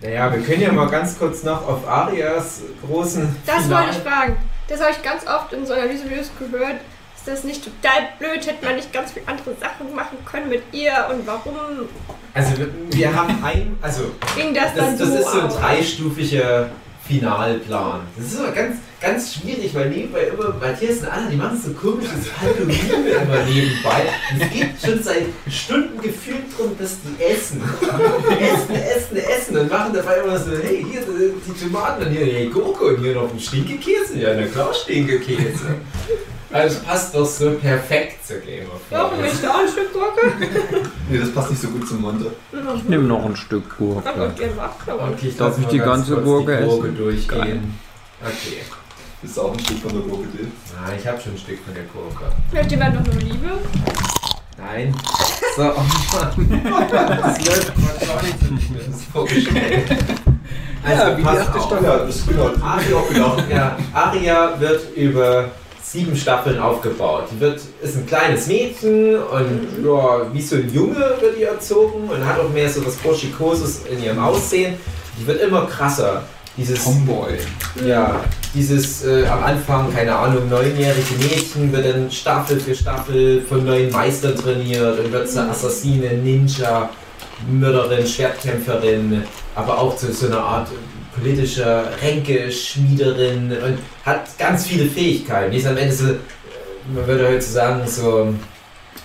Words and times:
Naja, 0.00 0.32
wir 0.32 0.40
können 0.42 0.62
ja 0.62 0.72
mal 0.72 0.88
ganz 0.88 1.18
kurz 1.18 1.42
noch 1.42 1.66
auf 1.66 1.86
Arias 1.88 2.62
großen. 2.86 3.34
Das 3.46 3.64
Finale- 3.64 3.86
wollte 3.86 3.98
ich 3.98 4.04
fragen. 4.04 4.36
Das 4.68 4.80
habe 4.80 4.90
ich 4.92 5.02
ganz 5.02 5.26
oft 5.26 5.52
in 5.52 5.66
so 5.66 5.74
Analysevideos 5.74 6.30
gehört. 6.38 6.76
Ist 7.16 7.26
das 7.26 7.42
nicht 7.44 7.64
total 7.64 8.08
blöd? 8.18 8.46
Hätte 8.46 8.64
man 8.64 8.76
nicht 8.76 8.92
ganz 8.92 9.12
viele 9.12 9.26
andere 9.26 9.54
Sachen 9.60 9.94
machen 9.94 10.18
können 10.24 10.48
mit 10.50 10.62
ihr? 10.72 10.92
Und 11.10 11.26
warum 11.26 11.54
Also 12.34 12.52
wir, 12.90 13.14
haben 13.14 13.42
ein, 13.42 13.76
also 13.82 14.12
ging 14.36 14.54
das, 14.54 14.74
dann 14.74 14.96
das, 14.96 14.98
das 14.98 15.08
so 15.08 15.14
ist 15.18 15.32
so 15.32 15.40
ein 15.40 15.48
dreistufiger 15.48 16.68
Finalplan. 17.06 18.00
Das 18.16 18.26
ist 18.26 18.38
aber 18.40 18.52
ganz, 18.52 18.76
ganz 19.00 19.34
schwierig, 19.34 19.74
weil 19.74 19.90
nebenbei 19.90 20.24
immer 20.24 20.54
Matthias 20.60 20.98
und 21.00 21.06
Anna, 21.08 21.28
die 21.30 21.36
machen 21.36 21.60
so 21.62 21.72
komisches 21.72 22.26
Halloween 22.40 22.90
immer 23.06 23.44
nebenbei. 23.44 24.02
Und 24.32 24.42
es 24.42 24.50
geht 24.50 24.68
schon 24.84 25.02
seit 25.02 25.24
Stunden 25.50 26.00
gefühlt 26.00 26.44
drum, 26.56 26.76
dass 26.78 26.96
die 27.02 27.22
essen. 27.22 27.62
essen, 28.40 28.74
essen, 28.74 29.16
essen 29.16 29.56
und 29.58 29.70
machen 29.70 29.92
dabei 29.94 30.16
immer 30.24 30.38
so, 30.38 30.50
hey, 30.62 30.84
hier 30.90 31.02
sind 31.02 31.34
die 31.46 31.64
Tomaten 31.64 32.06
und 32.06 32.10
hier 32.12 32.24
die 32.26 32.50
Gurke 32.50 32.84
und 32.86 33.00
hier 33.00 33.14
noch 33.14 33.32
ein 33.32 33.38
Stinkekäse. 33.40 34.18
Ja, 34.18 34.30
na 34.34 34.46
klar, 34.46 34.72
Stinkekäse. 34.74 35.76
Also 36.50 36.78
es 36.78 36.82
passt 36.82 37.14
doch 37.14 37.26
so 37.26 37.50
perfekt 37.52 38.26
zur 38.26 38.38
Game 38.38 38.64
of 38.68 38.80
Warum 38.88 39.10
Thrones. 39.18 39.32
nicht 39.32 39.44
da 39.44 39.58
ein 39.60 39.68
Stück 39.68 39.92
Gurke? 39.92 40.32
Nee, 41.10 41.18
das 41.18 41.30
passt 41.30 41.50
nicht 41.50 41.60
so 41.60 41.68
gut 41.68 41.86
zum 41.86 42.00
Monte. 42.00 42.32
Ich 42.76 42.84
nehme 42.84 43.04
noch 43.04 43.22
ein 43.24 43.36
Stück 43.36 43.76
Gurke. 43.76 44.08
Okay, 44.08 44.48
Darf 45.36 45.38
lass 45.38 45.58
ich 45.58 45.66
die 45.66 45.76
ganz 45.78 46.08
ganze 46.08 46.22
Gurke 46.22 46.56
die 46.56 46.64
Gurke 46.64 46.86
essen? 46.88 46.96
durchgehen. 46.96 47.28
Geil. 47.38 47.60
Okay. 48.22 48.62
Das 49.20 49.30
ist 49.32 49.38
auch 49.38 49.52
ein 49.52 49.58
Stück 49.58 49.78
von 49.78 49.92
der 49.92 50.02
Gurke, 50.02 50.28
Dave. 50.32 50.46
Nein, 50.80 50.98
ich 51.00 51.06
habe 51.06 51.20
schon 51.20 51.32
ein 51.32 51.38
Stück 51.38 51.58
von 51.64 51.74
der 51.74 51.82
Gurke. 51.84 52.32
Möchte 52.52 52.70
jemand 52.70 52.94
noch 52.94 53.12
eine 53.12 53.20
Liebe? 53.20 53.58
Nein. 54.56 54.94
So, 55.56 55.62
oh 55.76 55.80
Mann. 56.14 57.20
Das 57.20 57.46
läuft 57.46 57.76
mir 57.78 58.80
das 58.90 59.02
vorgestellt 59.12 59.90
Also, 60.84 61.02
Ja, 61.02 61.16
wie 61.16 61.22
die 61.22 61.28
auf. 61.28 61.66
Staffel. 61.66 61.84
Ja, 61.84 61.98
das 61.98 62.16
ist 62.16 62.28
genau. 62.28 62.50
Aria, 62.62 63.46
ja, 63.50 63.76
Aria 63.92 64.60
wird 64.60 64.96
über 64.96 65.50
sieben 65.82 66.14
Staffeln 66.16 66.60
aufgebaut. 66.60 67.24
Die 67.32 67.40
wird, 67.40 67.60
ist 67.82 67.96
ein 67.96 68.06
kleines 68.06 68.46
Mädchen 68.46 69.16
und 69.16 69.84
ja, 69.84 70.32
wie 70.32 70.42
so 70.42 70.56
ein 70.56 70.72
Junge 70.72 70.96
wird 71.20 71.38
die 71.38 71.44
erzogen 71.44 72.08
und 72.08 72.24
hat 72.24 72.38
auch 72.38 72.50
mehr 72.50 72.68
so 72.68 72.84
was 72.86 72.94
Burschikoses 72.96 73.82
in 73.90 74.02
ihrem 74.02 74.18
Aussehen. 74.18 74.76
Die 75.18 75.26
wird 75.26 75.40
immer 75.40 75.66
krasser. 75.66 76.22
Dieses 76.58 76.82
Tomboy. 76.82 77.34
ja, 77.86 78.20
dieses 78.52 79.04
äh, 79.04 79.24
am 79.26 79.44
Anfang, 79.44 79.94
keine 79.94 80.14
Ahnung, 80.14 80.48
neunjährige 80.48 81.14
Mädchen 81.20 81.72
wird 81.72 81.86
dann 81.86 82.10
Staffel 82.10 82.58
für 82.58 82.74
Staffel 82.74 83.42
von 83.42 83.64
neuen 83.64 83.92
Meistern 83.92 84.34
trainiert 84.34 84.98
und 84.98 85.12
wird 85.12 85.30
zur 85.30 85.44
Assassine, 85.44 86.14
Ninja, 86.14 86.90
Mörderin, 87.48 88.04
Schwertkämpferin, 88.04 89.22
aber 89.54 89.78
auch 89.78 89.96
zu 89.96 90.12
so 90.12 90.26
einer 90.26 90.40
Art 90.40 90.68
politischer 91.16 91.90
Ränkeschmiederin 92.02 93.52
und 93.52 93.78
hat 94.04 94.36
ganz 94.36 94.66
viele 94.66 94.86
Fähigkeiten. 94.86 95.52
Die 95.52 95.58
ist 95.58 95.66
am 95.66 95.76
Ende 95.76 95.94
so, 95.94 96.04
man 96.92 97.06
würde 97.06 97.28
heute 97.28 97.42
sagen, 97.42 97.86
so 97.86 98.34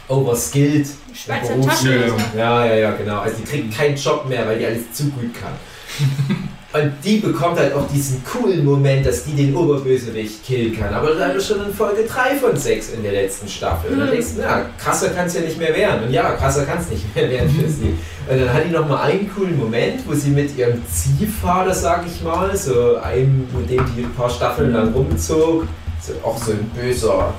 overskilled. 0.07 0.87
Schweizer. 1.13 1.61
Taschenmesser. 1.61 2.15
Ja, 2.35 2.65
ja, 2.65 2.75
ja, 2.75 2.91
genau. 2.91 3.19
Also 3.19 3.37
die 3.37 3.43
kriegt 3.43 3.77
keinen 3.77 3.95
Job 3.95 4.27
mehr, 4.27 4.47
weil 4.47 4.57
die 4.57 4.65
alles 4.65 4.91
zu 4.91 5.05
gut 5.05 5.31
kann. 5.39 5.53
Und 6.73 6.91
die 7.03 7.17
bekommt 7.17 7.59
halt 7.59 7.71
auch 7.75 7.87
diesen 7.87 8.23
coolen 8.25 8.65
Moment, 8.65 9.05
dass 9.05 9.25
die 9.25 9.33
den 9.33 9.55
Oberbösewicht 9.55 10.43
killen 10.43 10.75
kann. 10.75 10.91
Aber 10.91 11.13
leider 11.13 11.39
schon 11.39 11.63
in 11.63 11.71
Folge 11.71 12.03
3 12.03 12.35
von 12.37 12.57
6 12.57 12.93
in 12.93 13.03
der 13.03 13.11
letzten 13.11 13.47
Staffel. 13.47 13.91
Und 13.91 13.99
dann 13.99 14.09
denkst 14.09 14.29
du, 14.35 14.41
na, 14.41 14.65
krasser 14.83 15.09
kann 15.09 15.27
es 15.27 15.35
ja 15.35 15.41
nicht 15.41 15.59
mehr 15.59 15.75
werden. 15.75 16.05
Und 16.05 16.11
ja, 16.11 16.31
krasser 16.31 16.65
kann 16.65 16.79
es 16.79 16.89
nicht 16.89 17.15
mehr 17.15 17.29
werden 17.29 17.49
für 17.51 17.69
sie. 17.69 17.95
Und 18.27 18.41
dann 18.41 18.51
hat 18.51 18.65
die 18.65 18.71
nochmal 18.71 19.11
einen 19.11 19.31
coolen 19.35 19.55
Moment, 19.59 20.01
wo 20.07 20.15
sie 20.15 20.31
mit 20.31 20.57
ihrem 20.57 20.81
Ziehvater, 20.87 21.75
sag 21.75 22.07
ich 22.07 22.23
mal, 22.23 22.57
so 22.57 22.95
einem, 22.95 23.47
mit 23.55 23.69
dem 23.69 23.85
die 23.95 24.03
ein 24.03 24.13
paar 24.15 24.31
Staffeln 24.31 24.73
lang 24.73 24.93
rumzog, 24.93 25.67
so, 26.01 26.13
auch 26.23 26.37
so 26.37 26.53
ein 26.53 26.71
böser 26.75 27.35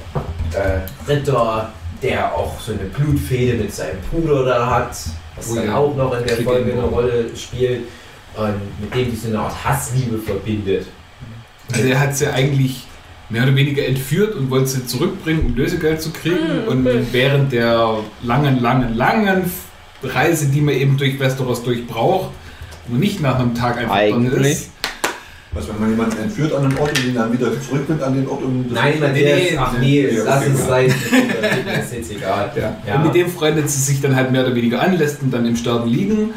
äh, 0.53 1.11
Ritter, 1.11 1.73
der 2.01 2.33
auch 2.33 2.61
so 2.61 2.71
eine 2.71 2.85
Blutfehde 2.85 3.55
mit 3.55 3.75
seinem 3.75 3.99
Bruder 4.13 4.45
da 4.45 4.71
hat, 4.71 4.91
was 5.35 5.51
Oh 5.51 5.57
dann 5.57 5.71
auch 5.71 5.97
noch 5.97 6.17
in 6.17 6.25
der 6.25 6.37
Folge 6.37 6.73
eine. 6.73 6.83
Rolle 6.83 7.37
spielt 7.37 7.81
und 8.37 8.55
mit 8.81 8.95
dem 8.95 9.11
die 9.11 9.17
so 9.17 9.29
eine 9.29 9.39
Art 9.41 9.65
Hassliebe 9.65 10.19
verbindet. 10.19 10.87
Also 11.73 11.87
er 11.89 12.01
hat 12.01 12.17
sie 12.17 12.27
eigentlich 12.29 12.87
mehr 13.31 13.45
oder 13.45 13.57
weniger 13.57 13.85
entführt 13.87 14.35
und 14.35 14.51
wollte 14.51 14.67
sie 14.67 14.87
zurückbringen, 14.87 15.47
um 15.47 15.57
Lösegeld 15.57 16.01
zu 16.03 16.11
kriegen. 16.11 16.63
Mhm, 16.65 16.69
Und 16.69 17.13
während 17.13 17.53
der 17.53 17.99
langen, 18.23 18.61
langen, 18.61 18.95
langen 18.95 19.51
Reise, 20.03 20.47
die 20.47 20.61
man 20.61 20.75
eben 20.75 20.97
durch 20.97 21.19
Westeros 21.19 21.63
durch 21.63 21.87
braucht, 21.87 22.31
wo 22.89 22.97
nicht 22.97 23.21
nach 23.21 23.39
einem 23.39 23.55
Tag 23.55 23.79
einfach 23.79 23.95
Eigentlich. 23.95 24.53
ist. 24.53 24.71
Was, 25.53 25.69
wenn 25.69 25.81
man 25.81 25.91
jemanden 25.91 26.19
entführt 26.19 26.53
an 26.53 26.65
einen 26.65 26.77
Ort 26.79 26.99
und 26.99 27.05
ihn 27.07 27.15
dann 27.15 27.33
wieder 27.33 27.49
zurückbringt 27.61 28.03
an 28.03 28.13
den 28.15 28.27
Ort 28.27 28.43
und 28.43 28.69
das 28.71 28.75
Nein, 28.83 29.01
man 29.01 29.13
Nee, 29.13 29.23
nee, 29.23 29.51
nee, 29.53 29.57
ach 29.57 29.73
nee, 29.79 30.09
nee, 30.11 30.19
lass 30.25 30.47
es 30.47 30.67
sein. 30.67 30.93
Das 31.65 31.85
ist 31.87 31.95
jetzt 31.95 32.11
egal. 32.11 32.51
Ja. 32.57 32.77
Ja. 32.87 32.97
Und 32.97 33.05
mit 33.05 33.15
dem 33.15 33.29
freundet 33.31 33.71
sie 33.71 33.81
sich 33.81 34.01
dann 34.01 34.17
halt 34.17 34.33
mehr 34.33 34.45
oder 34.45 34.55
weniger 34.55 34.83
an, 34.83 34.99
lässt 34.99 35.23
ihn 35.23 35.31
dann 35.31 35.47
im 35.47 35.55
Sterben 35.55 35.89
liegen. 35.89 36.35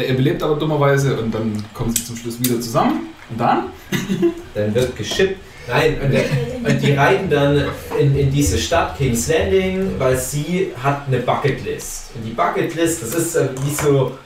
Der 0.00 0.08
überlebt 0.08 0.42
aber 0.42 0.56
dummerweise 0.56 1.20
und 1.20 1.34
dann 1.34 1.62
kommen 1.74 1.94
sie 1.94 2.02
zum 2.02 2.16
Schluss 2.16 2.40
wieder 2.40 2.58
zusammen. 2.58 3.08
Und 3.28 3.38
dann? 3.38 3.64
Dann 4.54 4.74
wird 4.74 4.96
geschippt. 4.96 5.38
Nein, 5.68 5.98
und, 6.02 6.10
der, 6.10 6.24
und 6.64 6.82
die 6.82 6.92
reiten 6.94 7.30
dann 7.30 7.64
in, 7.96 8.16
in 8.18 8.32
diese 8.32 8.58
Stadt, 8.58 8.96
King's 8.96 9.28
Landing, 9.28 9.92
weil 9.98 10.16
sie 10.16 10.72
hat 10.82 11.06
eine 11.06 11.18
Bucketlist. 11.18 12.10
Und 12.16 12.24
die 12.24 12.32
Bucketlist, 12.32 13.02
das 13.02 13.14
ist 13.14 13.36
äh, 13.36 13.48
wie 13.62 13.70
so 13.72 14.18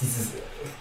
dieses 0.00 0.28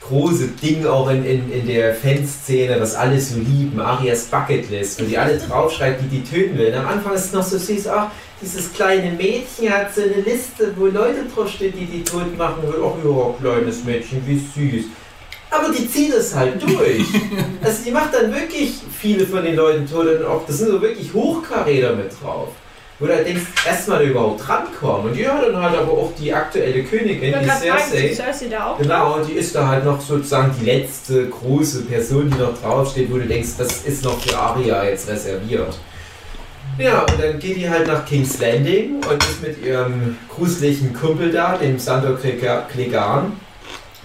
große 0.07 0.47
Ding 0.61 0.85
auch 0.85 1.09
in, 1.09 1.25
in, 1.25 1.51
in 1.51 1.67
der 1.67 1.93
Fanszene, 1.93 2.79
was 2.79 2.95
alle 2.95 3.19
so 3.19 3.39
lieben, 3.39 3.79
Arias 3.79 4.25
Bucketlist, 4.25 5.01
wo 5.01 5.05
die 5.05 5.17
alle 5.17 5.37
draufschreibt, 5.37 6.01
die 6.03 6.17
die 6.17 6.23
töten 6.23 6.57
will. 6.57 6.67
Und 6.67 6.75
am 6.75 6.87
Anfang 6.87 7.13
ist 7.13 7.25
es 7.25 7.33
noch 7.33 7.43
so 7.43 7.57
süß, 7.57 7.87
ach, 7.87 8.07
dieses 8.41 8.71
kleine 8.73 9.11
Mädchen 9.11 9.71
hat 9.71 9.93
so 9.93 10.01
eine 10.01 10.21
Liste, 10.21 10.71
wo 10.75 10.85
Leute 10.85 11.25
draufstehen, 11.33 11.73
die 11.77 11.85
die 11.85 12.03
tot 12.03 12.37
machen 12.37 12.63
will. 12.63 12.75
Ach 12.83 13.03
ja, 13.03 13.51
kleines 13.51 13.83
Mädchen, 13.83 14.21
wie 14.25 14.37
süß. 14.37 14.85
Aber 15.49 15.73
die 15.73 15.89
zieht 15.89 16.13
es 16.13 16.35
halt 16.35 16.61
durch. 16.61 17.05
Also 17.63 17.83
die 17.83 17.91
macht 17.91 18.13
dann 18.13 18.33
wirklich 18.33 18.75
viele 18.97 19.25
von 19.25 19.43
den 19.43 19.55
Leuten 19.55 19.89
tot 19.89 20.07
und 20.07 20.25
auch, 20.25 20.45
das 20.45 20.59
sind 20.59 20.69
so 20.69 20.81
wirklich 20.81 21.13
Hochkaräter 21.13 21.95
mit 21.95 22.11
drauf. 22.21 22.49
Wo 22.99 23.05
du 23.05 23.13
halt 23.13 23.27
denkst, 23.27 23.43
erstmal 23.65 24.03
überhaupt 24.03 24.49
rankommen. 24.49 25.11
Und 25.11 25.13
die 25.15 25.27
hat 25.27 25.43
dann 25.43 25.61
halt 25.61 25.77
aber 25.77 25.91
auch 25.91 26.11
die 26.19 26.33
aktuelle 26.33 26.83
Königin, 26.83 27.35
die 27.39 27.45
Cersei. 27.45 28.13
Cersei 28.13 28.47
da 28.49 28.71
auch? 28.71 28.77
Genau, 28.79 29.19
die 29.19 29.33
ist 29.33 29.53
da 29.53 29.67
halt 29.67 29.85
noch 29.85 30.01
sozusagen 30.01 30.55
die 30.59 30.65
letzte 30.65 31.27
große 31.27 31.83
Person, 31.83 32.31
die 32.31 32.39
noch 32.39 32.59
draufsteht, 32.59 33.11
wo 33.11 33.17
du 33.17 33.25
denkst, 33.25 33.49
das 33.59 33.83
ist 33.83 34.03
noch 34.03 34.19
für 34.19 34.35
Arya 34.35 34.85
jetzt 34.85 35.07
reserviert. 35.07 35.77
Ja, 36.79 37.01
und 37.01 37.21
dann 37.21 37.39
geht 37.39 37.57
die 37.57 37.69
halt 37.69 37.87
nach 37.87 38.05
King's 38.05 38.39
Landing 38.39 38.95
und 38.95 39.23
ist 39.23 39.41
mit 39.41 39.63
ihrem 39.63 40.17
gruseligen 40.29 40.93
Kumpel 40.93 41.31
da, 41.31 41.57
dem 41.57 41.79
Sandor 41.79 42.17
Clegane, 42.17 43.31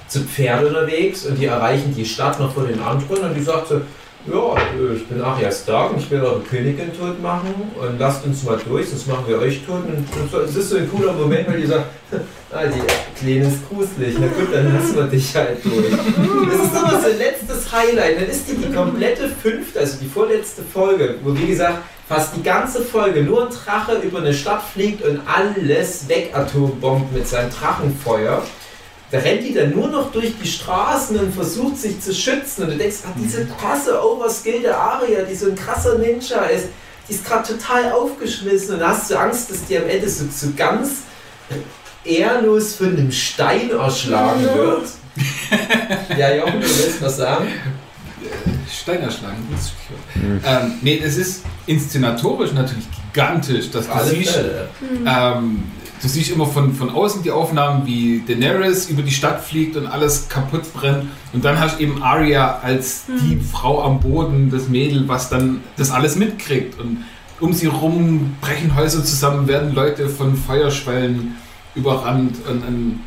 zu 0.08 0.20
Pferd 0.20 0.64
unterwegs 0.64 1.24
und 1.26 1.38
die 1.38 1.46
erreichen 1.46 1.94
die 1.94 2.04
Stadt 2.04 2.38
noch 2.38 2.52
vor 2.52 2.66
den 2.66 2.80
Anspruch 2.80 3.20
und 3.20 3.34
die 3.34 3.42
sagt 3.42 3.68
so, 3.68 3.80
ja, 4.26 4.56
ich 4.94 5.06
bin 5.06 5.20
Arya 5.20 5.50
Stark 5.50 5.92
und 5.92 5.98
ich 5.98 6.10
will 6.10 6.20
eure 6.20 6.40
Königin 6.40 6.96
tot 6.96 7.20
machen 7.20 7.54
und 7.80 7.98
lasst 7.98 8.24
uns 8.24 8.44
mal 8.44 8.58
durch, 8.68 8.88
sonst 8.88 9.08
machen 9.08 9.24
wir 9.26 9.38
euch 9.38 9.64
tot. 9.66 9.82
Und 9.84 10.44
es 10.44 10.56
ist 10.56 10.70
so 10.70 10.76
ein 10.76 10.88
cooler 10.90 11.12
Moment, 11.12 11.48
weil 11.48 11.60
die 11.60 11.66
sagt, 11.66 11.86
ah, 12.52 12.66
die 12.66 13.18
Kleine 13.18 13.48
ist 13.48 13.68
gruselig, 13.68 14.16
na 14.20 14.28
gut, 14.28 14.54
dann 14.54 14.72
lassen 14.72 14.94
wir 14.94 15.04
dich 15.04 15.34
halt 15.34 15.64
durch. 15.64 15.90
Das 15.90 16.66
ist 16.66 16.74
nochmal 16.74 17.00
so 17.00 17.08
ein 17.08 17.18
letztes 17.18 17.72
Highlight, 17.72 18.20
dann 18.20 18.28
ist 18.28 18.48
die 18.48 18.56
die 18.56 18.72
komplette 18.72 19.28
fünfte, 19.28 19.80
also 19.80 19.98
die 20.00 20.08
vorletzte 20.08 20.62
Folge, 20.62 21.16
wo 21.24 21.34
wie 21.36 21.46
gesagt 21.46 21.78
fast 22.08 22.36
die 22.36 22.42
ganze 22.42 22.82
Folge 22.82 23.22
nur 23.22 23.46
ein 23.46 23.52
Drache 23.52 23.96
über 24.02 24.18
eine 24.18 24.34
Stadt 24.34 24.62
fliegt 24.62 25.02
und 25.02 25.20
alles 25.26 26.08
wegatombombt 26.08 27.12
mit 27.12 27.26
seinem 27.26 27.50
Drachenfeuer. 27.50 28.42
Da 29.12 29.18
rennt 29.18 29.44
die 29.44 29.52
dann 29.52 29.70
nur 29.70 29.88
noch 29.88 30.10
durch 30.10 30.32
die 30.42 30.48
Straßen 30.48 31.18
und 31.18 31.34
versucht 31.34 31.76
sich 31.76 32.00
zu 32.00 32.14
schützen. 32.14 32.64
Und 32.64 32.70
du 32.70 32.78
denkst, 32.78 32.96
ah, 33.04 33.12
diese 33.16 33.44
krasse 33.44 34.02
overskillte 34.02 34.74
Aria, 34.74 35.22
die 35.22 35.34
so 35.34 35.50
ein 35.50 35.54
krasser 35.54 35.98
Ninja 35.98 36.44
ist, 36.44 36.68
die 37.08 37.12
ist 37.12 37.24
gerade 37.24 37.46
total 37.46 37.92
aufgeschmissen 37.92 38.74
und 38.74 38.80
da 38.80 38.88
hast 38.88 39.10
du 39.10 39.18
Angst, 39.18 39.50
dass 39.50 39.66
die 39.66 39.76
am 39.76 39.86
Ende 39.86 40.08
so, 40.08 40.24
so 40.32 40.48
ganz 40.56 41.02
ehrlos 42.04 42.76
von 42.76 42.88
einem 42.88 43.12
Stein 43.12 43.70
erschlagen 43.70 44.44
wird. 44.44 44.88
ja, 46.18 46.34
Jochen, 46.34 46.60
du 46.60 46.66
willst 46.66 47.02
was 47.02 47.18
sagen? 47.18 47.48
Stein 48.72 49.02
erschlagen. 49.02 49.46
das 49.50 49.66
ist 49.66 49.72
schön. 50.14 50.40
Ähm, 50.44 50.72
nee, 50.80 51.02
es 51.04 51.18
ist 51.18 51.44
inszenatorisch 51.66 52.52
natürlich 52.52 52.86
gigantisch, 53.12 53.70
dass 53.70 53.86
du 53.86 53.92
Alle 53.92 54.10
siehst, 54.10 54.40
ähm, 55.06 55.64
du 56.02 56.08
siehst 56.08 56.30
immer 56.30 56.46
von, 56.46 56.74
von 56.74 56.90
außen 56.90 57.22
die 57.22 57.30
Aufnahmen, 57.30 57.86
wie 57.86 58.22
Daenerys 58.26 58.88
über 58.90 59.02
die 59.02 59.12
Stadt 59.12 59.42
fliegt 59.44 59.76
und 59.76 59.86
alles 59.86 60.28
kaputt 60.28 60.72
brennt. 60.74 61.04
Und 61.32 61.44
dann 61.44 61.58
hast 61.60 61.78
du 61.78 61.82
eben 61.84 62.02
Arya 62.02 62.58
als 62.62 63.04
die 63.08 63.40
Frau 63.40 63.82
am 63.82 64.00
Boden, 64.00 64.50
das 64.50 64.68
Mädel, 64.68 65.06
was 65.08 65.28
dann 65.30 65.60
das 65.76 65.90
alles 65.90 66.16
mitkriegt. 66.16 66.78
Und 66.80 67.04
um 67.40 67.52
sie 67.52 67.66
rum 67.66 68.36
brechen 68.40 68.74
Häuser 68.76 69.04
zusammen, 69.04 69.46
werden 69.48 69.74
Leute 69.74 70.08
von 70.08 70.36
Feuerschwellen 70.36 71.36
überrannt. 71.74 72.36
Und, 72.48 72.66
und 72.66 73.00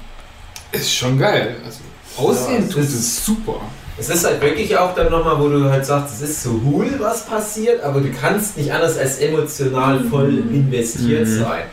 ist 0.72 0.94
schon 0.96 1.20
geil. 1.20 1.58
Also, 1.66 1.80
Aussehen 2.18 2.68
Ja, 2.68 2.74
tut 2.74 2.84
es 2.84 3.26
super. 3.26 3.60
Es 3.98 4.10
ist 4.10 4.26
halt 4.26 4.42
wirklich 4.42 4.78
auch 4.78 4.94
dann 4.96 5.10
nochmal, 5.12 5.40
wo 5.40 5.48
du 5.50 5.70
halt 5.70 5.86
sagst, 5.86 6.16
es 6.16 6.30
ist 6.30 6.44
so 6.44 6.60
cool, 6.66 6.88
was 7.00 7.26
passiert, 7.26 7.82
aber 7.84 8.02
du 8.02 8.10
kannst 8.12 8.58
nicht 8.58 8.72
anders 8.72 8.98
als 8.98 9.20
emotional 9.20 10.02
voll 10.10 10.38
investiert 10.52 11.28
Mhm. 11.28 11.40
sein. 11.40 11.64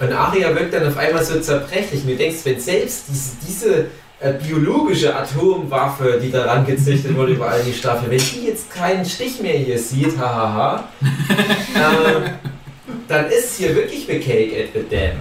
Und 0.00 0.12
Aria 0.12 0.54
wirkt 0.54 0.74
dann 0.74 0.86
auf 0.86 0.96
einmal 0.96 1.24
so 1.24 1.40
zerbrechlich. 1.40 2.02
Und 2.02 2.10
du 2.10 2.16
denkst, 2.16 2.38
wenn 2.44 2.60
selbst 2.60 3.04
diese, 3.08 3.30
diese 3.46 3.86
äh, 4.20 4.32
biologische 4.34 5.14
Atomwaffe, 5.14 6.20
die 6.22 6.30
daran 6.30 6.64
gezüchtet 6.66 7.16
wurde 7.16 7.32
über 7.32 7.48
all 7.48 7.62
die 7.62 7.72
Staffel, 7.72 8.10
wenn 8.10 8.18
die 8.18 8.46
jetzt 8.46 8.70
keinen 8.72 9.04
Stich 9.04 9.40
mehr 9.40 9.54
hier 9.58 9.78
sieht, 9.78 10.16
hahaha, 10.18 10.84
ähm, 11.02 12.22
dann 13.08 13.26
ist 13.26 13.56
hier 13.58 13.74
wirklich 13.74 14.06
the 14.06 14.18
cake 14.18 14.52
at 14.56 14.68
the 14.74 14.84
dam. 14.88 15.16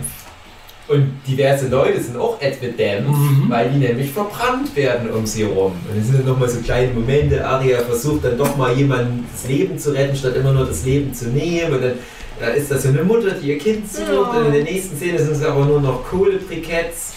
Und 0.89 1.19
diverse 1.27 1.67
Leute 1.67 1.99
sind 2.01 2.15
auch 2.15 2.41
at 2.41 2.53
the 2.61 2.71
dam, 2.71 3.05
Mhm. 3.11 3.45
weil 3.49 3.69
die 3.71 3.77
nämlich 3.79 4.11
verbrannt 4.11 4.73
werden 4.75 5.09
um 5.11 5.25
sie 5.25 5.43
rum. 5.43 5.73
Und 5.91 5.99
es 5.99 6.07
sind 6.07 6.19
dann 6.19 6.27
nochmal 6.27 6.49
so 6.49 6.59
kleine 6.61 6.93
Momente. 6.93 7.45
Aria 7.45 7.79
versucht 7.79 8.23
dann 8.23 8.37
doch 8.37 8.55
mal 8.55 8.73
jemandem 8.73 9.25
das 9.33 9.49
Leben 9.49 9.77
zu 9.77 9.91
retten, 9.91 10.15
statt 10.15 10.35
immer 10.35 10.53
nur 10.53 10.65
das 10.65 10.85
Leben 10.85 11.13
zu 11.13 11.27
nehmen. 11.29 11.73
Und 11.73 11.81
dann 11.83 11.93
da 12.39 12.47
ist 12.47 12.71
da 12.71 12.77
so 12.77 12.89
eine 12.89 13.03
Mutter, 13.03 13.31
die 13.31 13.49
ihr 13.49 13.57
Kind 13.57 13.91
sucht. 13.91 14.07
Ja. 14.09 14.19
Und 14.19 14.45
in 14.47 14.53
der 14.53 14.63
nächsten 14.63 14.95
Szene 14.97 15.19
sind 15.19 15.33
es 15.33 15.43
aber 15.43 15.65
nur 15.65 15.81
noch 15.81 16.03
Kohlebriketts. 16.09 17.13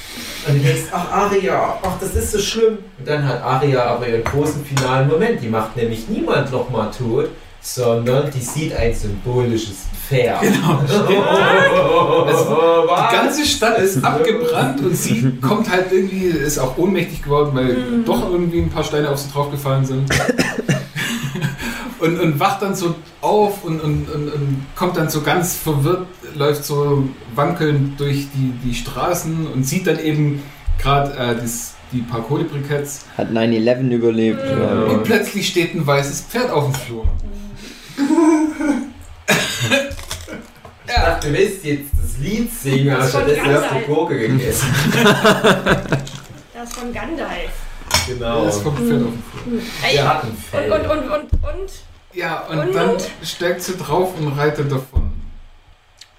Und 0.46 0.55
du 0.56 0.61
denkst, 0.61 0.84
ach 0.93 1.12
Aria, 1.12 1.78
ach 1.82 1.99
das 2.00 2.14
ist 2.14 2.32
so 2.32 2.38
schlimm. 2.38 2.78
Und 2.99 3.08
dann 3.08 3.26
hat 3.26 3.43
Aria 3.43 3.84
aber 3.84 4.08
ihren 4.08 4.25
großen 4.25 4.64
finalen 4.64 5.08
Moment. 5.08 5.43
Die 5.43 5.49
macht 5.49 5.76
nämlich 5.76 6.08
niemand 6.08 6.50
nochmal 6.50 6.90
tot, 6.96 7.28
sondern 7.61 8.31
die 8.31 8.40
sieht 8.40 8.75
ein 8.75 8.94
symbolisches 8.94 9.76
Pferd. 10.08 10.40
Genau. 10.40 10.81
Also, 12.26 12.56
Die 12.56 13.16
ganze 13.16 13.44
Stadt 13.46 13.78
ist 13.78 14.05
abgebrannt 14.05 14.81
und 14.81 14.94
sie 14.94 15.32
kommt 15.40 15.70
halt 15.70 15.87
irgendwie, 15.90 16.26
ist 16.26 16.58
auch 16.58 16.76
ohnmächtig 16.76 17.23
geworden, 17.23 17.50
weil 17.55 17.76
doch 18.05 18.31
irgendwie 18.31 18.61
ein 18.61 18.70
paar 18.70 18.84
Steine 18.84 19.11
auf 19.11 19.19
sie 19.19 19.31
draufgefallen 19.31 19.84
sind. 19.84 20.11
Und, 22.00 22.19
und 22.19 22.41
wacht 22.41 22.62
dann 22.62 22.75
so 22.75 22.94
auf 23.20 23.62
und, 23.64 23.81
und, 23.81 24.08
und, 24.11 24.29
und 24.32 24.67
kommt 24.75 24.97
dann 24.97 25.11
so 25.11 25.20
ganz 25.20 25.55
verwirrt, 25.56 26.06
läuft 26.35 26.64
so 26.64 27.08
wankelnd 27.35 28.00
durch 28.00 28.29
die, 28.35 28.52
die 28.64 28.75
Straßen 28.75 29.47
und 29.47 29.64
sieht 29.64 29.87
dann 29.87 29.99
eben 29.99 30.43
gerade 30.81 31.12
äh, 31.17 31.35
das- 31.37 31.75
die 31.93 32.02
paar 32.02 32.23
Kohlebriketts. 32.23 33.05
Hat 33.19 33.31
9-11 33.32 33.91
überlebt. 33.91 34.41
Ja. 34.49 34.85
Und 34.85 35.02
plötzlich 35.02 35.49
steht 35.49 35.75
ein 35.75 35.85
weißes 35.85 36.20
Pferd 36.23 36.50
auf 36.52 36.67
dem 36.67 36.75
Flur. 36.75 37.05
Ich 40.87 40.94
dachte, 40.94 41.29
du 41.29 41.35
willst 41.35 41.64
jetzt 41.64 41.91
das 42.00 42.19
Lied 42.19 42.50
singen, 42.52 42.91
aber 42.91 43.02
Das 43.02 43.11
stattdessen 43.11 43.44
hast 43.47 43.64
du. 43.75 43.93
Gurke 43.94 44.19
gegessen. 44.19 44.67
Das 46.55 46.69
ist 46.69 46.79
von 46.79 46.93
Gandalf. 46.93 47.50
Genau. 48.06 48.44
Es 48.47 48.62
kommt 48.62 48.79
ein 48.81 48.87
Pferd 48.87 49.02
auf 49.02 49.12
dem 49.12 49.23
Flur. 49.50 49.61
Ey, 49.82 49.94
Der 49.94 50.08
hat 50.08 50.25
ein 50.25 50.73
und, 50.73 50.81
und, 50.81 50.91
und, 50.91 51.11
und, 51.11 51.32
und. 51.32 51.70
Ja, 52.12 52.47
und, 52.47 52.59
Und? 52.59 52.75
dann 52.75 52.97
steigt 53.23 53.62
sie 53.62 53.77
drauf 53.77 54.19
und 54.19 54.29
reitet 54.29 54.71
davon. 54.71 55.12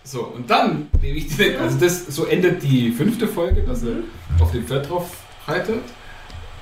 So, 0.03 0.23
und 0.23 0.49
dann 0.49 0.87
nehme 1.01 1.17
ich 1.17 1.27
die, 1.27 1.55
also 1.55 1.77
das, 1.77 2.07
so 2.07 2.25
endet 2.25 2.63
die 2.63 2.91
fünfte 2.91 3.27
Folge, 3.27 3.61
dass 3.61 3.83
er 3.83 3.97
auf 4.39 4.51
dem 4.51 4.65
Pferd 4.65 4.89
drauf 4.89 5.09
reitet. 5.47 5.83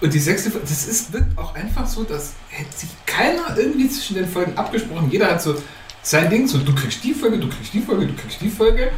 Und 0.01 0.13
die 0.13 0.19
sechste 0.19 0.51
Folge, 0.51 0.67
das 0.67 0.87
ist, 0.87 1.13
wirkt 1.13 1.37
auch 1.37 1.55
einfach 1.55 1.87
so, 1.87 2.03
dass 2.03 2.33
hätte 2.49 2.75
sich 2.75 2.89
keiner 3.05 3.57
irgendwie 3.57 3.89
zwischen 3.89 4.15
den 4.15 4.27
Folgen 4.27 4.57
abgesprochen. 4.57 5.09
Jeder 5.11 5.31
hat 5.31 5.41
so 5.41 5.55
sein 6.01 6.29
Ding, 6.29 6.47
so 6.47 6.57
du 6.57 6.73
kriegst 6.73 7.03
die 7.03 7.13
Folge, 7.13 7.37
du 7.37 7.49
kriegst 7.49 7.73
die 7.73 7.81
Folge, 7.81 8.07
du 8.07 8.13
kriegst 8.13 8.41
die 8.41 8.49
Folge. 8.49 8.91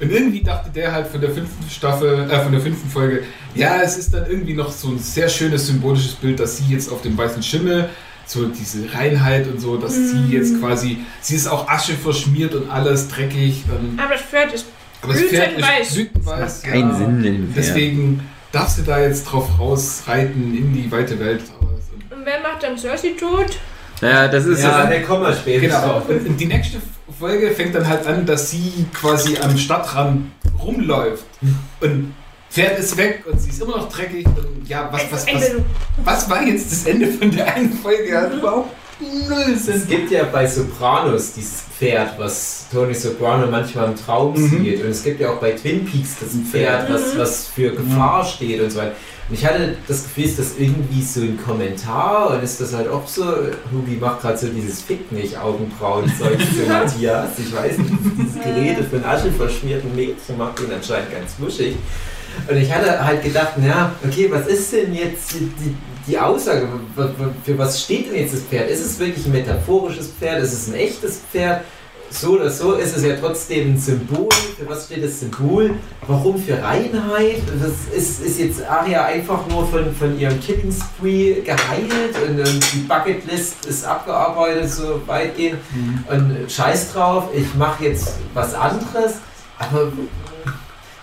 Und 0.00 0.10
irgendwie 0.10 0.42
dachte 0.42 0.70
der 0.70 0.92
halt 0.92 1.08
von 1.08 1.20
der 1.20 1.30
fünften 1.30 1.68
Staffel, 1.68 2.30
äh, 2.30 2.40
von 2.40 2.52
der 2.52 2.60
fünften 2.60 2.88
Folge, 2.88 3.24
ja, 3.54 3.82
es 3.82 3.98
ist 3.98 4.14
dann 4.14 4.26
irgendwie 4.26 4.54
noch 4.54 4.72
so 4.72 4.88
ein 4.88 4.98
sehr 4.98 5.28
schönes 5.28 5.66
symbolisches 5.66 6.14
Bild, 6.14 6.40
dass 6.40 6.56
sie 6.56 6.64
jetzt 6.72 6.90
auf 6.90 7.02
dem 7.02 7.18
weißen 7.18 7.42
Schimmel 7.42 7.90
so 8.30 8.46
diese 8.46 8.92
Reinheit 8.94 9.46
und 9.48 9.60
so, 9.60 9.76
dass 9.76 9.94
sie 9.94 10.26
jetzt 10.30 10.60
quasi, 10.60 10.98
sie 11.20 11.34
ist 11.36 11.48
auch 11.48 11.68
Asche 11.68 11.94
verschmiert 11.94 12.54
und 12.54 12.70
alles 12.70 13.08
dreckig. 13.08 13.64
Und, 13.68 13.98
Aber 13.98 14.12
das 14.14 14.22
Pferd 14.22 14.52
ist. 14.52 14.66
aber 15.02 15.12
das 15.14 15.22
Pferd 15.22 15.54
Blütenweiß. 15.56 15.88
ist 15.88 15.94
blütenweiß. 15.94 16.38
Das 16.40 16.62
macht 16.62 16.72
keinen 16.72 16.96
Sinn, 16.96 17.22
den 17.22 17.44
Pferd. 17.52 17.56
Deswegen 17.56 18.28
darf 18.52 18.68
sie 18.68 18.82
da 18.84 19.00
jetzt 19.00 19.24
drauf 19.24 19.48
rausreiten 19.58 20.56
in 20.56 20.72
die 20.74 20.90
weite 20.92 21.18
Welt. 21.18 21.42
Und 22.10 22.24
wer 22.24 22.40
macht 22.40 22.62
dann 22.62 22.78
Cersei 22.78 23.10
tot? 23.18 23.58
Ja, 24.00 24.28
das 24.28 24.46
ist 24.46 24.62
Ja, 24.62 24.86
der 24.86 25.02
kommen 25.02 25.22
wir 25.24 25.32
später 25.34 25.66
Genau. 25.66 26.02
und 26.08 26.36
die 26.38 26.46
nächste 26.46 26.78
Folge 27.18 27.50
fängt 27.50 27.74
dann 27.74 27.86
halt 27.86 28.06
an, 28.06 28.24
dass 28.24 28.50
sie 28.50 28.86
quasi 28.94 29.36
am 29.38 29.56
Stadtrand 29.58 30.30
rumläuft. 30.62 31.24
Und 31.80 32.14
Pferd 32.50 32.78
ist 32.78 32.96
weg 32.96 33.24
und 33.30 33.40
sie 33.40 33.50
ist 33.50 33.62
immer 33.62 33.76
noch 33.78 33.88
dreckig. 33.88 34.26
Und 34.26 34.68
ja, 34.68 34.88
was, 34.92 35.02
was, 35.10 35.26
was, 35.32 35.50
was 36.04 36.30
war 36.30 36.42
jetzt 36.42 36.70
das 36.72 36.84
Ende 36.86 37.06
von 37.08 37.30
der 37.30 37.54
einen 37.54 37.72
Folge? 37.72 38.20
Hat 38.20 38.32
überhaupt 38.34 38.70
null 39.00 39.54
Es 39.54 39.64
Sinn. 39.66 39.82
gibt 39.88 40.10
ja 40.10 40.24
bei 40.24 40.46
Sopranos 40.46 41.32
dieses 41.32 41.62
Pferd, 41.78 42.18
was 42.18 42.66
Tony 42.72 42.92
Soprano 42.94 43.46
manchmal 43.50 43.88
im 43.90 43.96
Traum 43.96 44.34
Mhm. 44.34 44.48
sieht. 44.64 44.82
Und 44.84 44.90
es 44.90 45.02
gibt 45.04 45.20
ja 45.20 45.30
auch 45.30 45.38
bei 45.40 45.52
Twin 45.52 45.84
Peaks 45.86 46.16
das 46.20 46.30
Pferd, 46.50 46.90
was, 46.92 47.16
was 47.16 47.46
für 47.46 47.70
Gefahr 47.70 48.24
steht 48.24 48.60
und 48.60 48.70
so 48.70 48.78
weiter. 48.80 48.94
Und 49.28 49.36
ich 49.38 49.46
hatte 49.46 49.76
das 49.86 50.02
Gefühl, 50.02 50.24
ist 50.24 50.38
das 50.40 50.54
irgendwie 50.58 51.02
so 51.02 51.20
ein 51.20 51.38
Kommentar 51.40 52.30
und 52.32 52.42
ist 52.42 52.60
das 52.60 52.74
halt 52.74 52.88
auch 52.88 53.06
so, 53.06 53.22
Hugi 53.72 53.96
macht 54.00 54.22
gerade 54.22 54.36
so 54.36 54.48
dieses 54.48 54.82
Fick 54.82 55.12
nicht 55.12 55.38
Augenbrauen-Zeug 55.38 56.36
zu 56.40 56.66
Matthias. 56.68 57.30
Ich 57.38 57.54
weiß 57.54 57.78
nicht, 57.78 57.90
dieses 58.18 58.42
Gerede 58.42 58.82
von 58.82 59.04
Asche 59.04 59.30
verschmierten 59.30 59.94
Mädchen 59.94 60.36
macht 60.36 60.58
ihn 60.58 60.72
anscheinend 60.74 61.12
ganz 61.12 61.34
wuschig. 61.38 61.76
Und 62.48 62.56
ich 62.56 62.72
hatte 62.72 63.04
halt 63.04 63.22
gedacht, 63.22 63.52
ja, 63.64 63.92
okay, 64.04 64.28
was 64.30 64.46
ist 64.46 64.72
denn 64.72 64.94
jetzt 64.94 65.34
die, 65.34 65.74
die, 66.06 66.18
Aussage? 66.18 66.68
Für 67.44 67.58
was 67.58 67.82
steht 67.82 68.10
denn 68.10 68.20
jetzt 68.20 68.34
das 68.34 68.40
Pferd? 68.42 68.70
Ist 68.70 68.84
es 68.84 68.98
wirklich 68.98 69.24
ein 69.26 69.32
metaphorisches 69.32 70.08
Pferd? 70.08 70.42
Ist 70.42 70.52
es 70.52 70.68
ein 70.68 70.74
echtes 70.74 71.20
Pferd? 71.30 71.62
So 72.12 72.32
oder 72.32 72.50
so 72.50 72.72
ist 72.74 72.96
es 72.96 73.04
ja 73.04 73.14
trotzdem 73.14 73.74
ein 73.74 73.78
Symbol. 73.78 74.28
Für 74.58 74.68
was 74.68 74.86
steht 74.86 75.04
das 75.04 75.20
Symbol? 75.20 75.76
Warum 76.08 76.42
für 76.42 76.60
Reinheit? 76.60 77.40
Das 77.62 77.96
ist, 77.96 78.20
ist 78.20 78.40
jetzt 78.40 78.68
Aria 78.68 79.04
einfach 79.04 79.46
nur 79.46 79.64
von, 79.68 79.94
von 79.94 80.18
ihrem 80.18 80.40
Killing 80.40 80.72
Spree 80.72 81.40
geheilt 81.40 82.16
und, 82.26 82.40
und 82.40 82.74
die 82.74 82.78
Bucketlist 82.88 83.64
ist 83.66 83.84
abgearbeitet, 83.84 84.68
so 84.68 85.00
weitgehend. 85.06 85.60
Und 86.10 86.50
scheiß 86.50 86.92
drauf, 86.92 87.28
ich 87.32 87.54
mache 87.54 87.84
jetzt 87.84 88.14
was 88.34 88.54
anderes. 88.54 89.14
Aber 89.60 89.92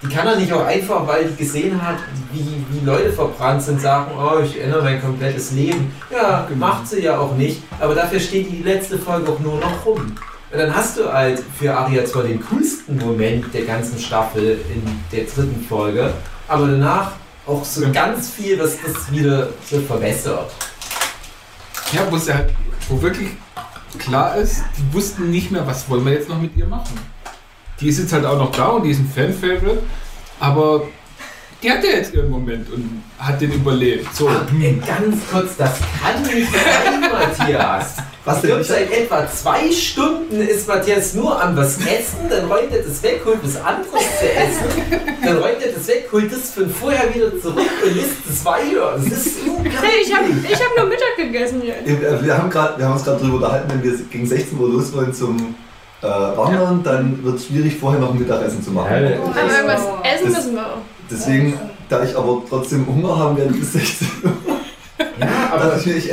die 0.07 0.13
kann 0.15 0.27
er 0.27 0.35
nicht 0.37 0.51
auch 0.53 0.65
einfach, 0.65 1.05
weil 1.07 1.25
die 1.25 1.35
gesehen 1.35 1.81
hat, 1.81 1.97
wie, 2.31 2.63
wie 2.71 2.85
Leute 2.85 3.11
verbrannt 3.11 3.61
sind, 3.63 3.81
sagen, 3.81 4.11
oh, 4.17 4.39
ich 4.43 4.59
ändere 4.61 4.83
mein 4.83 5.01
komplettes 5.01 5.51
Leben. 5.51 5.91
Ja, 6.11 6.45
Genau. 6.47 6.65
macht 6.67 6.87
sie 6.87 7.01
ja 7.03 7.17
auch 7.19 7.35
nicht, 7.35 7.61
aber 7.79 7.93
dafür 7.95 8.19
steht 8.19 8.51
die 8.51 8.63
letzte 8.63 8.97
Folge 8.97 9.31
auch 9.31 9.39
nur 9.39 9.59
noch 9.59 9.85
rum. 9.85 10.15
Und 10.49 10.57
dann 10.59 10.73
hast 10.73 10.97
du 10.97 11.11
halt 11.11 11.43
für 11.59 11.75
Aria 11.75 12.05
zwar 12.05 12.23
den 12.23 12.41
coolsten 12.49 12.97
Moment 12.97 13.53
der 13.53 13.63
ganzen 13.65 13.99
Staffel 13.99 14.59
in 14.73 14.81
der 15.11 15.25
dritten 15.25 15.65
Folge, 15.67 16.13
aber 16.47 16.67
danach 16.67 17.11
auch 17.45 17.63
so 17.65 17.83
Ja. 17.83 17.89
ganz 17.89 18.29
viel, 18.29 18.57
was 18.59 18.77
das 18.85 19.11
wieder 19.11 19.49
so 19.69 19.79
verbessert. 19.81 20.51
Ja, 21.91 22.01
wo 22.09 22.15
es 22.15 22.31
halt, 22.33 22.49
wo 22.89 23.01
wirklich 23.01 23.29
klar 23.99 24.35
ist, 24.37 24.63
die 24.77 24.93
wussten 24.93 25.29
nicht 25.31 25.51
mehr, 25.51 25.65
was 25.67 25.89
wollen 25.89 26.05
wir 26.05 26.13
jetzt 26.13 26.29
noch 26.29 26.39
mit 26.41 26.55
ihr 26.55 26.65
machen. 26.67 26.97
Die 27.79 27.89
ist 27.89 27.99
jetzt 27.99 28.13
halt 28.13 28.25
auch 28.25 28.37
noch 28.37 28.51
da 28.51 28.69
und 28.69 28.83
die 28.83 28.91
ist 28.91 28.99
ein 28.99 29.11
Fan-Favorite, 29.13 29.83
aber 30.39 30.87
die 31.61 31.71
hat 31.71 31.83
ja 31.83 31.91
jetzt 31.91 32.13
ihren 32.13 32.29
Moment 32.29 32.71
und 32.71 33.03
hat 33.19 33.41
den 33.41 33.51
überlebt. 33.51 34.13
So, 34.15 34.29
ey, 34.29 34.79
ganz 34.85 35.17
kurz, 35.31 35.57
das 35.57 35.79
kann 36.01 36.21
nicht 36.23 36.51
sein, 36.51 37.01
Matthias. 37.11 37.97
Was 38.25 38.41
denn? 38.41 38.63
seit 38.63 38.91
etwa 38.91 39.27
zwei 39.27 39.71
Stunden 39.71 40.41
ist 40.41 40.67
Matthias 40.67 41.13
nur 41.13 41.41
am 41.41 41.55
was 41.55 41.77
essen, 41.77 42.29
dann 42.29 42.45
räumt 42.45 42.71
er 42.71 42.83
das 42.83 43.01
weg, 43.01 43.21
holt 43.25 43.39
was 43.41 43.55
anderes 43.55 44.03
zu 44.19 44.29
essen, 44.29 45.07
dann 45.23 45.37
räumt 45.37 45.61
er 45.61 45.71
das 45.71 45.87
weg, 45.87 46.09
holt 46.11 46.31
das 46.31 46.51
von 46.51 46.69
vorher 46.69 47.13
wieder 47.15 47.39
zurück 47.39 47.69
und 47.83 47.95
isst 47.95 48.17
es 48.29 48.43
weiter. 48.43 48.97
Das 48.97 49.05
ist 49.05 49.37
Hey, 49.81 50.01
ich 50.03 50.13
habe 50.13 50.25
ich 50.29 50.55
hab 50.55 50.77
nur 50.77 50.87
Mittag 50.87 51.15
gegessen 51.15 51.61
jetzt. 51.63 52.23
Wir 52.23 52.37
haben, 52.37 52.49
grad, 52.49 52.77
wir 52.77 52.85
haben 52.85 52.93
uns 52.93 53.03
gerade 53.03 53.19
darüber 53.19 53.37
unterhalten, 53.37 53.69
wenn 53.71 53.83
wir 53.83 53.97
gegen 54.11 54.27
16 54.27 54.59
Uhr 54.59 54.69
los 54.69 54.93
wollen 54.93 55.13
zum 55.13 55.55
äh, 56.01 56.05
Wandern, 56.07 56.83
dann 56.83 57.23
wird 57.23 57.35
es 57.37 57.45
schwierig, 57.47 57.77
vorher 57.79 57.99
noch 57.99 58.11
ein 58.13 58.19
Mittagessen 58.19 58.63
zu 58.63 58.71
machen. 58.71 58.89
Ja, 58.91 58.97
Aber 58.97 59.51
irgendwas 59.51 59.81
essen 60.03 60.25
Das- 60.25 60.35
müssen 60.35 60.55
wir 60.55 60.65
auch. 60.65 60.77
Deswegen, 61.09 61.53
da 61.89 62.03
ich 62.03 62.15
aber 62.17 62.41
trotzdem 62.49 62.85
Hunger 62.85 63.17
haben 63.17 63.37
werde 63.37 63.53
bis 63.53 63.71
16 63.73 64.07
Uhr, 64.23 64.31
Ja, 65.19 65.27
aber 65.53 65.77
ich 65.77 65.85
mir, 65.85 65.95
ich 65.95 66.09